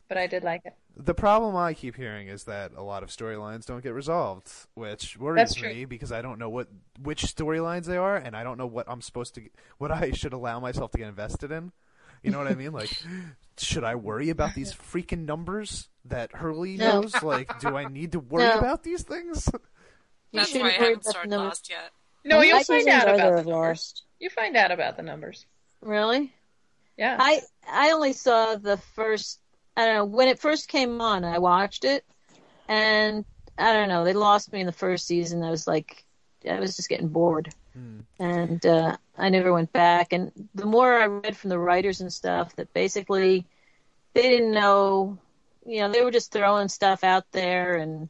But 0.09 0.17
I 0.17 0.27
did 0.27 0.43
like 0.43 0.63
it. 0.65 0.75
The 0.97 1.15
problem 1.15 1.55
I 1.55 1.75
keep 1.75 1.95
hearing 1.95 2.29
is 2.29 2.45
that 2.45 2.73
a 2.75 2.83
lot 2.83 3.03
of 3.03 3.11
storylines 3.11 3.67
don't 3.67 3.83
get 3.83 3.93
resolved, 3.93 4.51
which 4.75 5.19
worries 5.19 5.61
me 5.61 5.85
because 5.85 6.11
I 6.13 6.23
don't 6.23 6.39
know 6.39 6.49
what 6.49 6.69
which 7.03 7.23
storylines 7.25 7.85
they 7.85 7.99
are, 7.99 8.17
and 8.17 8.35
I 8.35 8.43
don't 8.43 8.57
know 8.59 8.67
what 8.67 8.89
I'm 8.89 9.03
supposed 9.03 9.35
to, 9.35 9.43
what 9.77 9.91
I 9.91 10.13
should 10.13 10.33
allow 10.33 10.61
myself 10.61 10.91
to 10.93 10.99
get 10.99 11.09
invested 11.09 11.53
in. 11.53 11.73
You 12.23 12.33
know 12.33 12.39
what 12.39 12.49
I 12.49 12.55
mean? 12.55 12.73
Like, 12.73 12.91
should 13.59 13.85
I 13.85 13.95
worry 13.97 14.31
about 14.31 14.55
these 14.55 14.73
freaking 14.75 15.25
numbers 15.27 15.89
that 16.07 16.33
Hurley 16.33 16.77
No. 16.77 17.03
knows? 17.03 17.23
Like, 17.23 17.61
do 17.61 17.77
I 17.77 17.87
need 17.87 18.13
to 18.13 18.21
worry 18.21 18.45
No. 18.45 18.59
about 18.59 18.83
these 18.83 19.03
things? 19.03 19.49
You 20.33 20.41
That's 20.41 20.55
why 20.55 20.69
I 20.69 20.71
haven't 20.71 21.05
started 21.05 21.31
numbers. 21.31 21.49
Lost 21.49 21.71
yet. 21.71 21.91
No, 22.25 22.37
How 22.37 22.43
you'll 22.43 22.55
many 22.55 22.65
find 22.65 22.89
out 22.89 23.03
about 23.15 23.17
the 23.35 23.39
of 23.41 23.47
numbers. 23.47 24.03
You 24.19 24.31
find 24.31 24.57
out 24.57 24.73
about 24.73 24.97
the 24.97 25.03
numbers. 25.03 25.47
Really? 25.81 26.35
Yeah. 26.97 27.17
I 27.21 27.41
I 27.71 27.93
only 27.93 28.15
saw 28.15 28.57
the 28.57 28.79
first. 28.97 29.41
I 29.79 29.87
don't 29.87 29.95
know 29.95 30.05
when 30.07 30.27
it 30.27 30.41
first 30.41 30.69
came 30.69 31.01
on. 31.01 31.25
I 31.25 31.39
watched 31.39 31.85
it, 31.85 32.05
and 32.69 33.25
I 33.57 33.73
don't 33.73 33.89
know. 33.89 34.05
They 34.05 34.13
lost 34.13 34.53
me 34.53 34.59
in 34.61 34.67
the 34.67 34.73
first 34.73 35.07
season. 35.07 35.45
I 35.45 35.51
was 35.51 35.69
like, 35.69 36.05
I 36.51 36.59
was 36.59 36.77
just 36.77 36.89
getting 36.89 37.09
bored, 37.09 37.55
and 38.19 38.67
uh, 38.67 38.97
I 39.17 39.29
never 39.29 39.53
went 39.53 39.73
back. 39.73 40.13
And 40.13 40.33
the 40.57 40.67
more 40.67 40.99
I 40.99 41.07
read 41.07 41.37
from 41.37 41.51
the 41.51 41.61
writers 41.61 42.01
and 42.01 42.13
stuff, 42.13 42.57
that 42.57 42.75
basically 42.75 43.47
they 44.15 44.23
didn't 44.23 44.53
know. 44.53 45.17
You 45.65 45.83
know, 45.83 45.93
they 45.93 46.03
were 46.03 46.11
just 46.11 46.33
throwing 46.33 46.69
stuff 46.69 47.05
out 47.05 47.31
there 47.31 47.77
and 47.77 48.09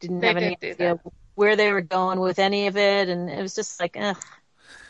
didn't 0.00 0.20
They 0.20 0.26
have 0.28 0.36
any 0.36 0.56
did 0.60 0.76
do 0.76 0.84
idea 0.84 1.00
where 1.36 1.56
they 1.56 1.72
were 1.72 1.80
going 1.80 2.20
with 2.20 2.38
any 2.38 2.66
of 2.66 2.76
it. 2.76 3.08
And 3.08 3.30
it 3.30 3.40
was 3.40 3.54
just 3.54 3.80
like, 3.80 3.96
ugh. 3.98 4.16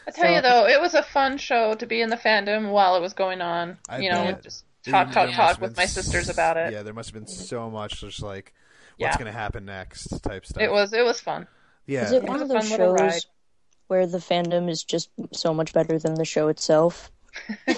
I 0.08 0.10
tell 0.10 0.32
you 0.32 0.40
though, 0.42 0.66
it 0.66 0.80
was 0.80 0.94
a 0.94 1.02
fun 1.02 1.38
show 1.38 1.74
to 1.74 1.86
be 1.86 2.00
in 2.00 2.10
the 2.10 2.16
fandom 2.16 2.72
while 2.72 2.96
it 2.96 3.00
was 3.00 3.12
going 3.12 3.40
on. 3.40 3.78
I 3.88 3.98
you 3.98 4.10
know, 4.10 4.32
just 4.42 4.64
talk, 4.90 5.12
talk, 5.12 5.30
talk 5.32 5.60
with 5.60 5.76
my 5.76 5.86
sisters 5.86 6.28
about 6.28 6.56
it. 6.56 6.72
Yeah, 6.72 6.82
there 6.82 6.94
must 6.94 7.10
have 7.10 7.14
been 7.14 7.26
so 7.32 7.70
much 7.70 8.00
just 8.00 8.22
like 8.22 8.52
what's 8.98 9.14
Yeah. 9.14 9.18
going 9.18 9.32
to 9.32 9.38
happen 9.38 9.64
next 9.64 10.08
type 10.22 10.46
stuff. 10.46 10.62
It 10.62 10.70
was 10.70 10.92
it 10.92 11.04
was 11.04 11.20
fun. 11.20 11.46
yeah. 11.86 12.04
Is 12.06 12.12
it 12.12 12.16
It 12.22 12.28
one 12.28 12.34
was 12.40 12.42
of 12.42 12.48
those 12.48 12.68
fun 12.68 12.78
shows 12.78 13.26
where 13.88 14.06
the 14.06 14.18
fandom 14.18 14.68
is 14.68 14.82
just 14.82 15.10
so 15.32 15.52
much 15.54 15.72
better 15.72 15.98
than 15.98 16.14
the 16.14 16.24
show 16.24 16.48
itself? 16.48 17.10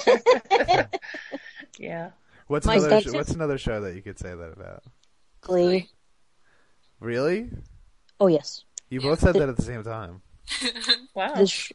Yeah. 1.78 2.10
What's 2.48 2.66
Mike, 2.66 2.78
another 2.80 3.00
sh- 3.02 3.12
what's 3.12 3.30
another 3.30 3.58
show 3.58 3.80
that 3.82 3.94
you 3.94 4.02
could 4.02 4.18
say 4.18 4.30
that 4.34 4.52
about? 4.52 4.82
Glee. 5.42 5.88
Really? 6.98 7.50
Oh 8.18 8.26
yes. 8.26 8.64
You 8.90 9.00
both 9.00 9.20
said 9.20 9.34
that 9.36 9.48
at 9.48 9.56
the 9.56 9.62
same 9.62 9.84
time. 9.84 10.22
Wow. 11.14 11.34
The 11.34 11.46
sh- 11.46 11.72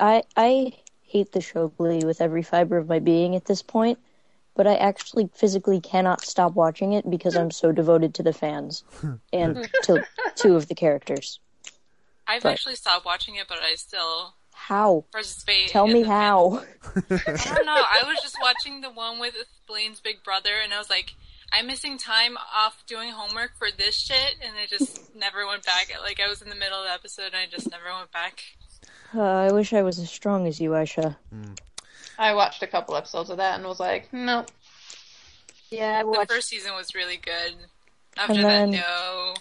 I 0.00 0.22
I 0.36 0.72
hate 1.02 1.32
the 1.32 1.40
show 1.40 1.68
Glee 1.68 2.02
with 2.04 2.20
every 2.20 2.42
fiber 2.42 2.76
of 2.76 2.88
my 2.88 2.98
being 2.98 3.34
at 3.36 3.44
this 3.44 3.62
point, 3.62 3.98
but 4.56 4.66
I 4.66 4.74
actually 4.76 5.28
physically 5.34 5.80
cannot 5.80 6.24
stop 6.24 6.54
watching 6.54 6.92
it 6.92 7.08
because 7.08 7.36
I'm 7.36 7.50
so 7.50 7.70
devoted 7.72 8.14
to 8.14 8.22
the 8.22 8.32
fans 8.32 8.82
and 9.32 9.68
to 9.82 10.02
two 10.34 10.56
of 10.56 10.68
the 10.68 10.74
characters. 10.74 11.38
I've 12.26 12.44
Right. 12.44 12.52
actually 12.52 12.74
stopped 12.76 13.04
watching 13.04 13.36
it, 13.36 13.46
but 13.48 13.58
I 13.62 13.74
still 13.76 14.34
How? 14.52 15.04
participate. 15.12 15.68
Tell 15.68 15.86
me 15.86 16.02
how. 16.02 16.64
I 16.96 17.54
don't 17.54 17.66
know. 17.66 17.84
I 17.88 18.02
was 18.06 18.20
just 18.20 18.38
watching 18.40 18.80
the 18.80 18.90
one 18.90 19.18
with 19.20 19.34
Blaine's 19.68 20.00
big 20.00 20.24
brother, 20.24 20.54
and 20.62 20.72
I 20.72 20.78
was 20.78 20.90
like, 20.90 21.14
I'm 21.52 21.68
missing 21.68 21.98
time 21.98 22.36
off 22.36 22.82
doing 22.88 23.10
homework 23.10 23.52
for 23.56 23.68
this 23.76 23.94
shit, 23.94 24.34
and 24.44 24.56
I 24.56 24.66
just 24.66 25.14
never 25.14 25.46
went 25.46 25.64
back. 25.64 25.92
Like 26.02 26.18
I 26.18 26.28
was 26.28 26.42
in 26.42 26.48
the 26.48 26.56
middle 26.56 26.78
of 26.80 26.86
the 26.86 26.92
episode, 26.92 27.26
and 27.26 27.36
I 27.36 27.46
just 27.48 27.70
never 27.70 27.84
went 27.96 28.10
back. 28.10 28.42
Uh, 29.14 29.20
I 29.22 29.52
wish 29.52 29.72
I 29.72 29.82
was 29.82 30.00
as 30.00 30.10
strong 30.10 30.46
as 30.48 30.60
you, 30.60 30.70
Aisha. 30.70 31.16
I 32.18 32.34
watched 32.34 32.62
a 32.62 32.66
couple 32.66 32.96
episodes 32.96 33.30
of 33.30 33.36
that 33.38 33.58
and 33.58 33.66
was 33.66 33.80
like, 33.80 34.12
nope. 34.12 34.50
Yeah, 35.70 36.02
I 36.04 36.20
The 36.20 36.26
first 36.28 36.48
season 36.48 36.72
was 36.74 36.94
really 36.94 37.16
good. 37.16 37.54
After 38.16 38.32
And 38.34 38.44
then- 38.44 38.70
that, 38.72 38.80
no. 38.80 39.34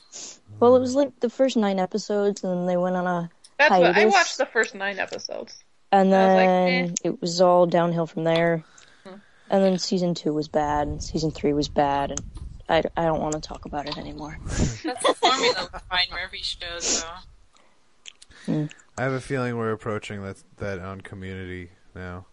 Well, 0.59 0.75
it 0.75 0.79
was 0.79 0.95
like 0.95 1.19
the 1.19 1.29
first 1.29 1.57
nine 1.57 1.79
episodes, 1.79 2.43
and 2.43 2.59
then 2.59 2.65
they 2.65 2.77
went 2.77 2.95
on 2.95 3.05
a, 3.07 3.29
That's 3.57 3.71
what 3.71 3.97
I 3.97 4.05
watched 4.05 4.37
the 4.37 4.45
first 4.45 4.73
nine 4.75 4.99
episodes. 4.99 5.63
and 5.91 6.13
I 6.13 6.27
was 6.27 6.35
like, 6.35 6.47
then 6.47 6.89
eh. 6.89 6.93
it 7.03 7.21
was 7.21 7.41
all 7.41 7.65
downhill 7.65 8.05
from 8.05 8.23
there. 8.23 8.63
Hmm. 9.03 9.15
And 9.49 9.63
then 9.63 9.77
season 9.79 10.13
two 10.13 10.33
was 10.33 10.47
bad, 10.47 10.87
and 10.87 11.03
season 11.03 11.31
three 11.31 11.51
was 11.53 11.67
bad, 11.67 12.11
and 12.11 12.21
I, 12.69 12.83
I 12.95 13.05
don't 13.05 13.21
want 13.21 13.33
to 13.33 13.41
talk 13.41 13.65
about 13.65 13.87
it 13.87 13.97
anymore. 13.97 14.37
That's 14.45 14.81
the 14.81 15.15
formula 15.19 15.69
with 15.73 15.83
Ryan 15.91 16.07
Murphy 16.11 16.41
shows, 16.41 17.03
though. 18.47 18.69
I 18.97 19.01
have 19.01 19.13
a 19.13 19.21
feeling 19.21 19.57
we're 19.57 19.71
approaching 19.71 20.21
that 20.23 20.37
that 20.57 20.79
on 20.79 21.01
Community 21.01 21.69
now. 21.95 22.27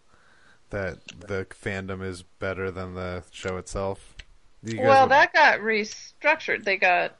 That 0.73 0.97
the 1.27 1.45
fandom 1.49 2.03
is 2.03 2.23
better 2.23 2.69
than 2.71 2.95
the 2.95 3.23
show 3.31 3.57
itself. 3.57 4.15
You 4.63 4.81
Well, 4.81 5.03
would- 5.03 5.11
that 5.11 5.33
got 5.33 5.59
restructured. 5.59 6.63
They 6.63 6.77
got 6.77 7.15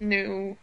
new. 0.00 0.56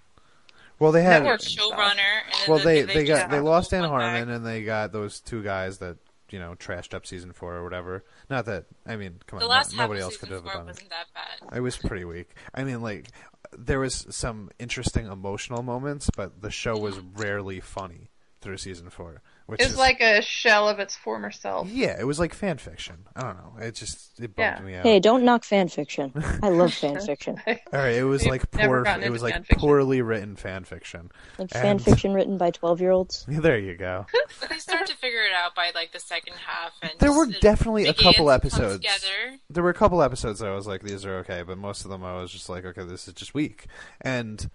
well 0.80 0.92
they 0.92 1.04
had 1.04 1.24
network 1.24 1.42
Showrunner. 1.42 2.48
Well 2.48 2.60
they 2.60 2.82
they 2.84 2.94
they 2.94 3.06
got 3.06 3.30
they 3.30 3.40
lost 3.40 3.72
Dan 3.72 3.82
one 3.90 4.00
guy. 4.00 4.12
Harmon 4.12 4.30
and 4.30 4.46
they 4.46 4.64
got 4.64 4.92
those 4.92 5.20
two 5.20 5.44
guys 5.44 5.78
that 5.80 5.98
you 6.30 6.40
know 6.40 6.56
trashed 6.56 6.94
up 6.94 7.06
season 7.06 7.34
four 7.34 7.56
or 7.56 7.64
whatever. 7.64 8.04
Not 8.30 8.46
that 8.46 8.66
I 8.86 8.96
mean, 8.96 9.20
come 9.28 9.40
The 9.40 9.46
on, 9.46 9.52
last 9.52 9.76
no- 9.76 9.84
nobody 9.84 10.02
else 10.02 10.18
could 10.18 10.30
have 10.30 10.46
done 10.46 10.62
it. 10.62 10.66
wasn't 10.68 10.90
that 10.90 11.08
bad. 11.14 11.58
It 11.58 11.62
was 11.62 11.78
pretty 11.78 12.06
weak. 12.06 12.30
I 12.54 12.64
mean, 12.64 12.82
like 12.82 13.10
there 13.58 13.80
was 13.80 14.06
some 14.12 14.50
interesting 14.60 15.08
emotional 15.08 15.62
moments, 15.64 16.10
but 16.16 16.42
the 16.42 16.52
show 16.52 16.78
was 16.78 17.00
rarely 17.00 17.60
funny 17.60 18.10
through 18.40 18.58
season 18.58 18.90
four. 18.90 19.22
Which 19.48 19.60
It's 19.62 19.72
is 19.72 19.78
like 19.78 20.00
a 20.00 20.22
shell 20.22 20.70
of 20.70 20.80
its 20.80 20.96
former 20.96 21.30
self. 21.32 21.70
yeah, 21.70 22.00
it 22.00 22.06
was 22.06 22.20
like 22.20 22.34
fan 22.34 22.58
fiction. 22.58 22.98
I 23.16 23.22
don't 23.24 23.38
know. 23.38 23.54
It 23.66 23.76
just 23.76 24.20
it 24.20 24.34
bummed 24.36 24.60
Yeah. 24.60 24.64
me 24.64 24.76
out. 24.76 24.84
Hey, 24.84 25.00
don't 25.00 25.24
knock 25.26 25.44
fan 25.44 25.68
fiction. 25.68 26.14
I 26.42 26.50
love 26.50 26.74
fan 26.74 27.00
fiction. 27.06 27.42
All 27.46 27.56
right, 27.74 27.96
it 27.96 28.04
was 28.04 28.22
We've 28.22 28.32
like 28.32 28.54
never 28.56 28.78
poor. 28.78 28.84
gotten 28.84 29.02
It 29.02 29.06
into 29.08 29.12
was 29.14 29.24
like 29.24 29.34
fan 29.34 29.44
fiction. 29.44 29.60
poorly 29.68 30.02
written 30.02 30.36
fan 30.38 30.64
fiction. 30.64 31.12
Like 31.38 31.50
fan 31.50 31.66
And- 31.66 31.84
fiction 31.84 32.14
written 32.14 32.38
by 32.38 32.52
twelve-year-olds. 32.52 33.26
There 33.42 33.58
you 33.60 33.76
go. 33.76 34.06
But 34.40 34.50
they 34.50 34.58
start 34.58 34.86
to 34.88 34.96
figure 34.98 35.22
it 35.24 35.34
out 35.34 35.54
by 35.56 35.72
like 35.76 35.92
the 35.92 36.00
second 36.00 36.34
half. 36.36 36.72
And 36.82 36.92
There 37.00 37.12
were 37.12 37.26
it 37.30 37.42
definitely 37.42 37.88
a 37.88 37.94
couple 37.94 38.12
to 38.12 38.18
come 38.18 38.30
episodes. 38.30 38.76
Together. 38.76 39.38
There 39.50 39.64
were 39.64 39.70
a 39.70 39.74
couple 39.74 40.02
episodes 40.02 40.40
that 40.40 40.48
I 40.48 40.56
was 40.56 40.66
like, 40.68 40.82
these 40.82 41.06
are 41.06 41.18
okay, 41.18 41.44
but 41.44 41.58
most 41.58 41.84
of 41.84 41.92
them 41.92 42.04
I 42.04 42.14
was 42.22 42.32
just 42.32 42.48
like, 42.50 42.64
okay, 42.66 42.84
this 42.84 43.08
is 43.08 43.14
just 43.14 43.34
weak. 43.34 43.66
And 44.00 44.50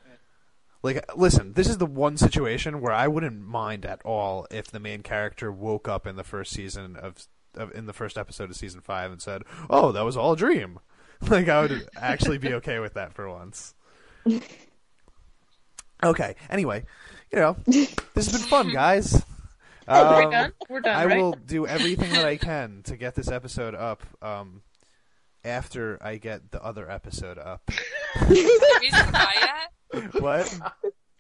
like, 0.87 1.17
listen, 1.17 1.53
this 1.53 1.69
is 1.69 1.79
the 1.79 1.87
one 1.87 2.17
situation 2.17 2.81
where 2.81 2.93
I 2.93 3.09
wouldn't 3.09 3.41
mind 3.41 3.85
at 3.85 4.01
all 4.05 4.47
if 4.51 4.69
the 4.71 4.81
main 4.81 5.03
character 5.03 5.51
woke 5.53 5.89
up 5.89 6.07
in 6.07 6.17
the 6.17 6.25
first 6.25 6.53
season 6.53 6.97
of, 6.97 7.27
of 7.57 7.75
in 7.75 7.87
the 7.87 7.93
first 7.93 8.17
episode 8.17 8.51
of 8.51 8.57
season 8.57 8.81
five 8.81 9.11
and 9.11 9.21
said, 9.21 9.43
"Oh, 9.69 9.93
that 9.93 10.05
was 10.05 10.17
all 10.17 10.33
a 10.33 10.37
dream." 10.37 10.79
Like, 11.23 11.49
I 11.49 11.63
would 11.63 11.89
actually 11.97 12.37
be 12.37 12.53
okay 12.55 12.79
with 12.79 12.93
that 12.93 13.15
for 13.15 13.27
once. 13.29 13.75
Okay. 16.05 16.37
Anyway, 16.51 16.85
you 17.33 17.39
know, 17.39 17.57
this 17.65 17.97
has 18.15 18.33
been 18.33 18.43
fun, 18.43 18.71
guys. 18.75 19.15
Um, 19.89 20.31
done? 20.31 20.53
We're 20.69 20.81
done, 20.81 20.95
I 20.95 21.07
right? 21.07 21.17
will 21.17 21.33
do 21.33 21.67
everything 21.67 22.13
that 22.13 22.27
I 22.27 22.37
can 22.37 22.83
to 22.85 22.99
get 22.99 23.15
this 23.15 23.31
episode 23.31 23.75
up 23.75 24.03
after 25.43 25.99
I 26.03 26.19
get 26.19 26.51
the 26.51 26.63
other 26.63 26.91
episode 26.91 27.39
up. 27.39 27.71
Say 28.29 28.91
bye 29.11 29.33
yet? 29.41 29.73
what? 30.21 30.59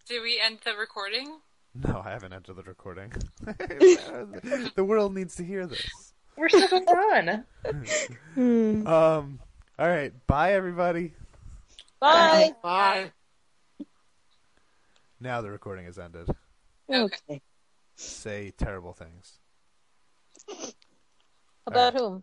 Did 0.09 0.23
we 0.23 0.41
end 0.41 0.59
the 0.65 0.75
recording? 0.75 1.39
No, 1.75 2.03
I 2.05 2.11
haven't 2.11 2.33
entered 2.33 2.57
the 2.57 2.63
recording. 2.63 3.13
the 3.41 4.85
world 4.85 5.15
needs 5.15 5.35
to 5.37 5.45
hear 5.45 5.67
this. 5.67 6.13
We're 6.37 6.49
still 6.49 6.81
going 6.81 7.29
on. 7.29 7.45
Um. 8.87 9.41
All 9.79 9.89
right. 9.89 10.13
Bye, 10.27 10.53
everybody. 10.53 11.13
Bye. 12.01 12.55
Bye. 12.63 13.13
Now 15.21 15.41
the 15.41 15.51
recording 15.51 15.87
has 15.87 15.99
ended. 15.99 16.29
Okay. 16.89 17.41
Say 17.97 18.53
terrible 18.57 18.93
things. 18.93 19.39
About 21.67 21.95
whom? 21.95 22.23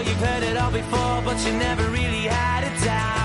You've 0.00 0.16
heard 0.20 0.44
it 0.44 0.56
all 0.56 0.70
before, 0.70 1.22
but 1.24 1.44
you 1.44 1.52
never 1.54 1.82
really 1.90 2.28
had 2.28 2.62
a 2.62 2.84
doubt. 2.84 3.17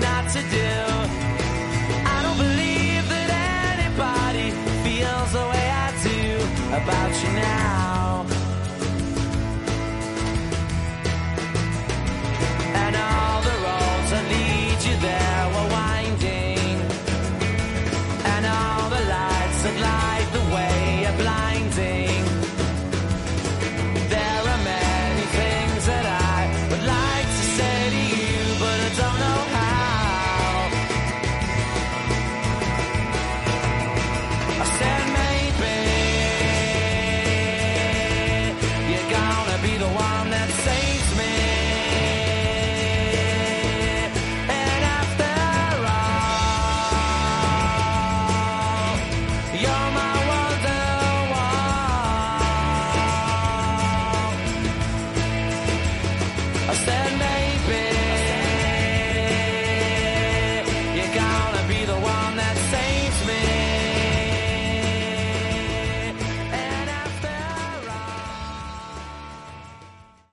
Not 0.00 0.33